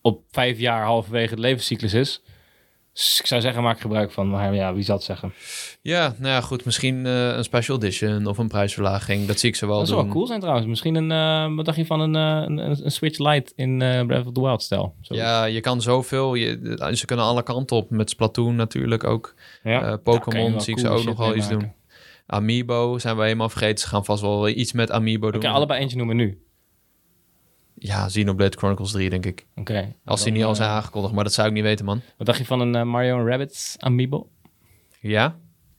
op 0.00 0.22
vijf 0.30 0.58
jaar 0.58 0.84
halverwege 0.84 1.30
het 1.30 1.38
levenscyclus 1.38 1.94
is. 1.94 2.22
Dus 2.92 3.18
ik 3.20 3.26
zou 3.26 3.40
zeggen, 3.40 3.62
maak 3.62 3.80
gebruik 3.80 4.12
van. 4.12 4.30
Maar 4.30 4.54
ja, 4.54 4.74
wie 4.74 4.82
zal 4.82 4.96
het 4.96 5.04
zeggen? 5.04 5.32
Ja, 5.82 6.14
nou 6.18 6.32
ja, 6.32 6.40
goed. 6.40 6.64
Misschien 6.64 7.06
eh, 7.06 7.36
een 7.36 7.44
special 7.44 7.76
edition 7.76 8.26
of 8.26 8.38
een 8.38 8.48
prijsverlaging. 8.48 9.26
Dat 9.26 9.38
zie 9.38 9.48
ik 9.48 9.56
ze 9.56 9.66
wel 9.66 9.78
dat 9.78 9.88
zou 9.88 10.02
wel 10.02 10.12
cool 10.12 10.26
zijn 10.26 10.40
trouwens. 10.40 10.66
Misschien 10.66 10.94
een, 10.94 11.10
eh, 11.10 11.56
wat 11.56 11.64
dacht 11.64 11.76
je 11.76 11.86
van 11.86 12.00
een, 12.00 12.16
eh, 12.16 12.48
een, 12.48 12.84
een 12.84 12.90
Switch 12.90 13.18
Lite 13.18 13.52
in 13.54 13.78
Breath 13.78 14.26
of 14.26 14.32
the 14.32 14.40
Wild 14.40 14.62
stijl? 14.62 14.94
Zo. 15.00 15.14
Ja, 15.14 15.44
je 15.44 15.60
kan 15.60 15.82
zoveel. 15.82 16.34
Je, 16.34 16.92
ze 16.92 17.06
kunnen 17.06 17.24
alle 17.24 17.42
kanten 17.42 17.76
op. 17.76 17.90
Met 17.90 18.10
Splatoon 18.10 18.56
natuurlijk 18.56 19.04
ook. 19.04 19.34
Ja. 19.62 19.80
Kan 19.80 20.02
Pokémon 20.02 20.60
zie 20.60 20.74
ik 20.74 20.80
ze 20.80 20.88
ook 20.88 21.04
nog 21.04 21.18
wel 21.18 21.36
iets 21.36 21.48
doen. 21.48 21.72
Amiibo 22.26 22.98
zijn 22.98 23.16
we 23.16 23.22
helemaal 23.22 23.48
vergeten. 23.48 23.78
Ze 23.78 23.88
gaan 23.88 24.04
vast 24.04 24.22
wel 24.22 24.48
iets 24.48 24.72
met 24.72 24.90
Amiibo 24.90 25.30
doen. 25.30 25.44
allebei 25.44 25.80
eentje 25.80 25.96
noemen 25.96 26.16
nu. 26.16 26.38
Ja, 27.82 28.06
Xenoblade 28.06 28.56
Chronicles 28.58 28.90
3 28.92 29.10
denk 29.10 29.26
ik. 29.26 29.46
Oké. 29.56 29.94
Als 30.04 30.22
die 30.22 30.32
niet 30.32 30.44
al 30.44 30.50
eh, 30.50 30.56
zijn 30.56 30.68
aangekondigd. 30.70 31.14
Maar 31.14 31.24
dat 31.24 31.32
zou 31.32 31.48
ik 31.48 31.52
niet 31.54 31.62
weten, 31.62 31.84
man. 31.84 32.00
Wat 32.16 32.26
dacht 32.26 32.38
je 32.38 32.44
van 32.44 32.60
een 32.60 32.74
eh, 32.74 32.82
Mario 32.82 33.18
en 33.18 33.26
Rabbids 33.26 33.76
amiibo? 33.78 34.28
Ja? 35.00 35.36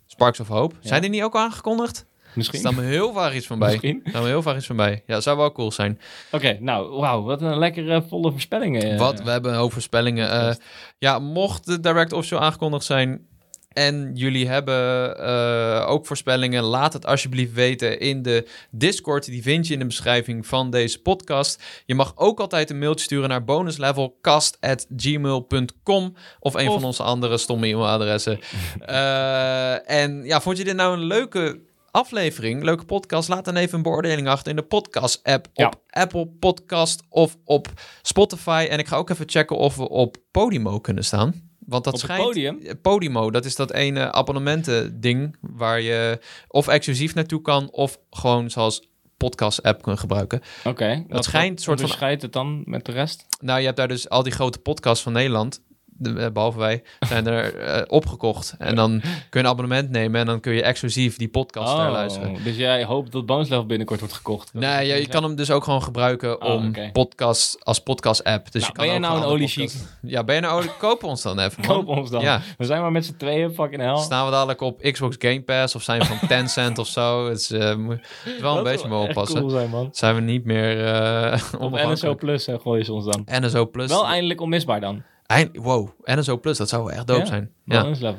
Sparks 0.07 0.39
of 0.39 0.47
Hope. 0.47 0.75
Ja. 0.81 0.87
Zijn 0.87 1.01
die 1.01 1.09
niet 1.09 1.23
ook 1.23 1.35
aangekondigd? 1.35 1.99
Er 2.23 2.37
Misschien. 2.37 2.59
staat 2.59 2.73
me 2.75 2.81
heel 2.81 3.13
vaak 3.13 3.33
iets 3.33 3.47
van 3.47 3.59
bij. 3.59 3.69
Misschien. 3.69 4.01
Er 4.13 4.25
heel 4.25 4.41
vaak 4.41 4.55
iets 4.57 4.65
van 4.65 4.75
bij. 4.75 5.03
Ja, 5.05 5.21
zou 5.21 5.37
wel 5.37 5.51
cool 5.51 5.71
zijn. 5.71 5.99
Oké, 6.31 6.57
nou, 6.59 6.99
wauw, 6.99 7.21
wat 7.23 7.41
een 7.41 7.57
lekkere 7.57 8.03
volle 8.07 8.31
voorspellingen. 8.31 8.81
eh. 8.91 8.99
Wat, 8.99 9.21
we 9.23 9.29
hebben 9.29 9.51
een 9.51 9.57
hoop 9.57 9.73
voorspellingen. 9.73 10.31
Eh, 10.31 10.55
ja, 10.97 11.19
mocht 11.19 11.65
de 11.65 11.79
Direct 11.79 12.13
officieel 12.13 12.39
aangekondigd 12.41 12.85
zijn 12.85 13.27
en 13.73 14.11
jullie 14.13 14.47
hebben 14.47 15.17
eh, 15.19 15.85
ook 15.89 16.05
voorspellingen, 16.05 16.63
laat 16.63 16.93
het 16.93 17.05
alsjeblieft 17.05 17.53
weten 17.53 17.99
in 17.99 18.21
de 18.21 18.47
Discord. 18.71 19.25
Die 19.25 19.41
vind 19.41 19.67
je 19.67 19.73
in 19.73 19.79
de 19.79 19.85
beschrijving 19.85 20.47
van 20.47 20.69
deze 20.69 21.01
podcast. 21.01 21.63
Je 21.85 21.95
mag 21.95 22.13
ook 22.15 22.39
altijd 22.39 22.69
een 22.69 22.79
mailtje 22.79 23.05
sturen 23.05 23.29
naar 23.29 23.43
bonuslevelcast.gmail.com 23.43 26.15
of 26.39 26.53
een 26.53 26.67
Of- 26.67 26.73
van 26.73 26.83
onze 26.83 27.03
andere 27.03 27.37
stomme 27.37 27.67
e-mailadressen. 27.67 28.39
Eh, 28.85 29.89
en 29.89 30.23
ja, 30.23 30.41
vond 30.41 30.57
je 30.57 30.63
dit 30.63 30.75
nou 30.75 30.93
een 30.93 31.03
leuke 31.03 31.59
aflevering, 31.91 32.63
leuke 32.63 32.85
podcast? 32.85 33.29
Laat 33.29 33.45
dan 33.45 33.55
even 33.55 33.75
een 33.77 33.83
beoordeling 33.83 34.27
achter 34.27 34.49
in 34.49 34.55
de 34.55 34.61
podcast-app 34.63 35.47
Ja. 35.53 35.65
op 35.67 35.81
Apple 35.89 36.27
Podcast 36.27 37.01
of 37.09 37.37
op 37.45 37.67
Spotify. 38.01 38.67
En 38.69 38.79
ik 38.79 38.87
ga 38.87 38.95
ook 38.95 39.09
even 39.09 39.29
checken 39.29 39.57
of 39.57 39.75
we 39.75 39.89
op 39.89 40.17
Podimo 40.31 40.79
kunnen 40.79 41.03
staan. 41.03 41.50
Want 41.65 41.83
dat 41.83 41.93
Op 41.93 41.99
schijnt... 41.99 42.23
podium? 42.23 42.59
Podimo, 42.81 43.31
dat 43.31 43.45
is 43.45 43.55
dat 43.55 43.71
ene 43.71 44.11
abonnementen-ding 44.11 45.35
waar 45.41 45.81
je 45.81 46.19
of 46.47 46.67
exclusief 46.67 47.13
naartoe 47.15 47.41
kan 47.41 47.71
of 47.71 47.97
gewoon 48.09 48.49
zoals 48.49 48.89
podcast-app 49.17 49.81
kunt 49.81 49.99
gebruiken. 49.99 50.41
Oké. 50.63 51.05
wat- 51.07 51.23
schijnt 51.25 51.51
een 51.57 51.63
soort 51.63 51.79
van- 51.79 51.85
Onderscheidt 51.85 52.21
het 52.21 52.33
dan 52.33 52.61
met 52.65 52.85
de 52.85 52.91
rest? 52.91 53.25
Nou, 53.39 53.59
je 53.59 53.65
hebt 53.65 53.77
daar 53.77 53.87
dus 53.87 54.09
al 54.09 54.23
die 54.23 54.31
grote 54.33 54.59
podcasts 54.59 55.03
van 55.03 55.13
Nederland, 55.13 55.61
de, 56.01 56.13
eh, 56.19 56.31
behalve 56.31 56.59
wij, 56.59 56.83
zijn 56.99 57.27
er 57.27 57.55
eh, 57.55 57.81
opgekocht. 57.87 58.55
En 58.57 58.75
dan 58.75 58.99
kun 58.99 59.09
je 59.29 59.39
een 59.39 59.47
abonnement 59.47 59.89
nemen 59.89 60.19
en 60.19 60.25
dan 60.25 60.39
kun 60.39 60.53
je 60.53 60.61
exclusief 60.63 61.17
die 61.17 61.29
podcast 61.29 61.77
daar 61.77 61.91
luisteren. 61.91 62.43
dus 62.43 62.55
jij 62.55 62.83
hoopt 62.85 63.11
dat 63.11 63.25
Bonus 63.25 63.49
Level 63.49 63.65
binnenkort 63.65 63.99
wordt 63.99 64.15
gekocht? 64.15 64.49
Dat 64.53 64.61
Nee, 64.61 64.87
ja, 64.87 64.95
je 64.95 65.07
kan 65.07 65.23
hem 65.23 65.35
dus 65.35 65.51
ook 65.51 65.63
gewoon 65.63 65.83
gebruiken 65.83 66.41
Oh, 66.41 66.53
om 66.53 66.73
podcast 66.91 67.57
als 67.65 67.79
podcast-app. 67.79 68.51
Dus 68.51 68.61
Nou, 68.61 68.65
je 68.73 68.77
kan 68.77 68.85
ben 68.85 68.93
jij 68.93 69.09
nou 69.09 69.21
een 69.21 69.27
oliechic? 69.27 69.71
Ja, 70.01 70.23
ben 70.23 70.35
je 70.35 70.41
nou 70.41 70.57
olie? 70.59 70.69
Koop 70.79 71.03
ons 71.03 71.21
dan 71.21 71.39
even, 71.39 71.63
man. 71.67 71.75
Koop 71.75 71.87
ons 71.97 72.09
dan. 72.09 72.21
Ja. 72.21 72.41
We 72.57 72.65
zijn 72.65 72.81
maar 72.81 72.91
met 72.91 73.05
z'n 73.05 73.15
tweeën, 73.17 73.53
fucking 73.53 73.81
hell. 73.81 73.97
Staan 73.97 74.25
we 74.25 74.31
dadelijk 74.31 74.61
op 74.61 74.81
Xbox 74.81 75.15
Game 75.19 75.41
Pass 75.41 75.75
of 75.75 75.81
zijn 75.83 75.99
we 75.99 76.05
van 76.05 76.27
Tencent 76.27 76.77
of 76.77 76.87
zo? 76.87 77.27
Het 77.29 77.37
is, 77.39 77.51
eh, 77.51 77.75
moet- 77.75 77.99
het 78.23 78.33
is 78.35 78.41
wel 78.41 78.57
een 78.57 78.63
beetje 78.63 78.87
mee 78.87 78.97
oppassen. 78.97 79.39
cool 79.39 79.49
zijn, 79.49 79.69
man. 79.69 79.89
Zijn 79.91 80.15
we 80.15 80.21
niet 80.21 80.45
meer 80.45 80.85
eh 80.85 81.41
Op 81.59 81.71
NSO. 81.71 82.15
Plus 82.15 82.47
gooien 82.61 82.85
ze 82.85 82.93
ons 82.93 83.05
dan. 83.05 83.27
NSO 83.41 83.65
Plus. 83.69 83.89
Wel 83.89 84.05
eindelijk 84.07 84.41
onmisbaar 84.41 84.79
dan. 84.79 85.03
Eind- 85.31 85.57
wow, 85.57 85.89
NSO 86.03 86.37
Plus, 86.39 86.57
dat 86.57 86.69
zou 86.69 86.83
wel 86.83 86.91
echt 86.91 87.09
Ja? 87.09 87.25
zijn. 87.25 87.51
Ja. 87.65 87.83
Hm. 87.83 88.11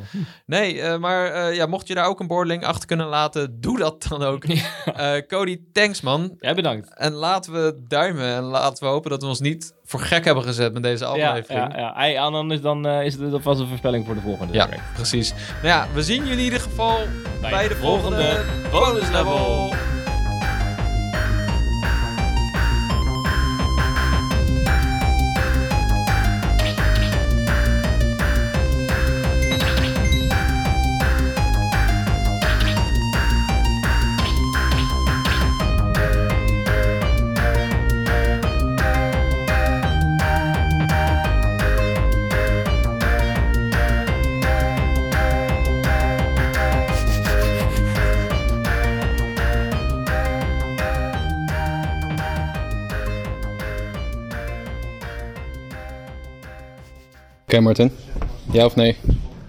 Nee, 0.47 0.81
eh, 0.81 0.99
maar 0.99 1.27
eh, 1.27 1.55
ja, 1.55 1.67
mocht 1.67 1.89
je 1.89 1.95
daar 1.95 2.07
ook 2.07 2.21
een 2.21 2.27
beoordeling 2.27 2.65
achter 2.65 2.87
kunnen 2.87 3.07
laten, 3.07 3.61
doe 3.61 3.79
dat 3.79 4.07
dan 4.09 4.23
ook. 4.23 4.45
Eh, 4.95 5.13
Cody, 5.27 5.61
thanks 5.73 6.01
man. 6.01 6.37
Jij 6.41 6.55
bedankt. 6.55 6.95
En 6.95 7.13
laten 7.13 7.53
we 7.53 7.83
duimen 7.89 8.35
en 8.35 8.43
laten 8.43 8.85
we 8.85 8.91
hopen 8.91 9.11
dat 9.11 9.23
we 9.23 9.29
ons 9.29 9.41
niet 9.41 9.75
voor 9.85 10.01
gek 10.01 10.25
hebben 10.25 10.45
gezet 10.45 10.73
met 10.73 10.83
deze 10.83 11.05
Ja, 11.05 11.11
aflevering. 11.29 11.73
ja, 11.75 11.79
ja. 11.79 11.93
Hey, 11.97 12.17
en 12.17 12.33
dan 12.33 12.53
is, 12.53 12.61
dan, 12.61 12.87
is 12.87 13.15
het 13.15 13.33
alvast 13.33 13.61
een 13.61 13.67
voorspelling 13.69 14.07
voor 14.07 14.15
de 14.15 14.21
volgende. 14.21 14.53
Ja, 14.53 14.65
direct. 14.65 14.83
precies. 14.95 15.33
Nou 15.33 15.67
ja, 15.67 15.87
we 15.95 16.03
zien 16.03 16.17
jullie 16.23 16.33
in 16.39 16.45
ieder 16.45 16.61
geval 16.61 16.99
bij, 17.41 17.69
de 17.69 17.77
volgende, 17.77 18.45
bonus 18.71 18.93
bonus 18.93 19.11
level. 19.11 19.75
Oké, 57.53 57.61
Martin. 57.61 57.91
Ja 58.53 58.65
of 58.65 58.77
nee? 58.77 58.97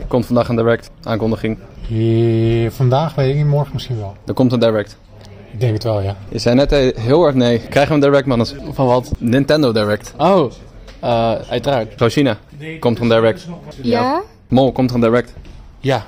Komt 0.08 0.26
vandaag 0.26 0.50
een 0.50 0.56
direct 0.56 0.92
aankondiging. 1.04 1.58
Eh, 1.90 2.70
vandaag 2.70 3.16
weet 3.16 3.30
ik 3.30 3.36
niet, 3.36 3.46
morgen 3.46 3.74
misschien 3.74 3.98
wel. 3.98 4.16
Er 4.26 4.34
komt 4.34 4.52
een 4.52 4.60
direct. 4.60 4.98
Ik 5.52 5.60
denk 5.60 5.74
het 5.74 5.84
wel, 5.84 6.02
ja. 6.02 6.16
Je 6.30 6.40
zei 6.40 6.56
net 6.56 6.72
eh, 6.72 6.98
heel 6.98 7.22
hard 7.22 7.36
nee. 7.36 7.60
Krijgen 7.60 8.00
we 8.00 8.06
een 8.06 8.12
direct, 8.12 8.28
mannes? 8.28 8.56
Van 8.72 8.86
wat? 8.86 9.12
Nintendo 9.18 9.72
direct. 9.72 10.14
Oh, 10.18 10.52
eh, 11.00 11.32
uiteraard. 11.50 12.00
Rosina, 12.00 12.38
komt 12.80 12.98
er 12.98 13.04
een 13.04 13.10
direct. 13.10 13.48
Ja? 13.82 14.22
Mol, 14.48 14.72
komt 14.72 14.90
er 14.90 14.96
een 14.96 15.02
direct. 15.02 15.34
Ja, 15.80 16.06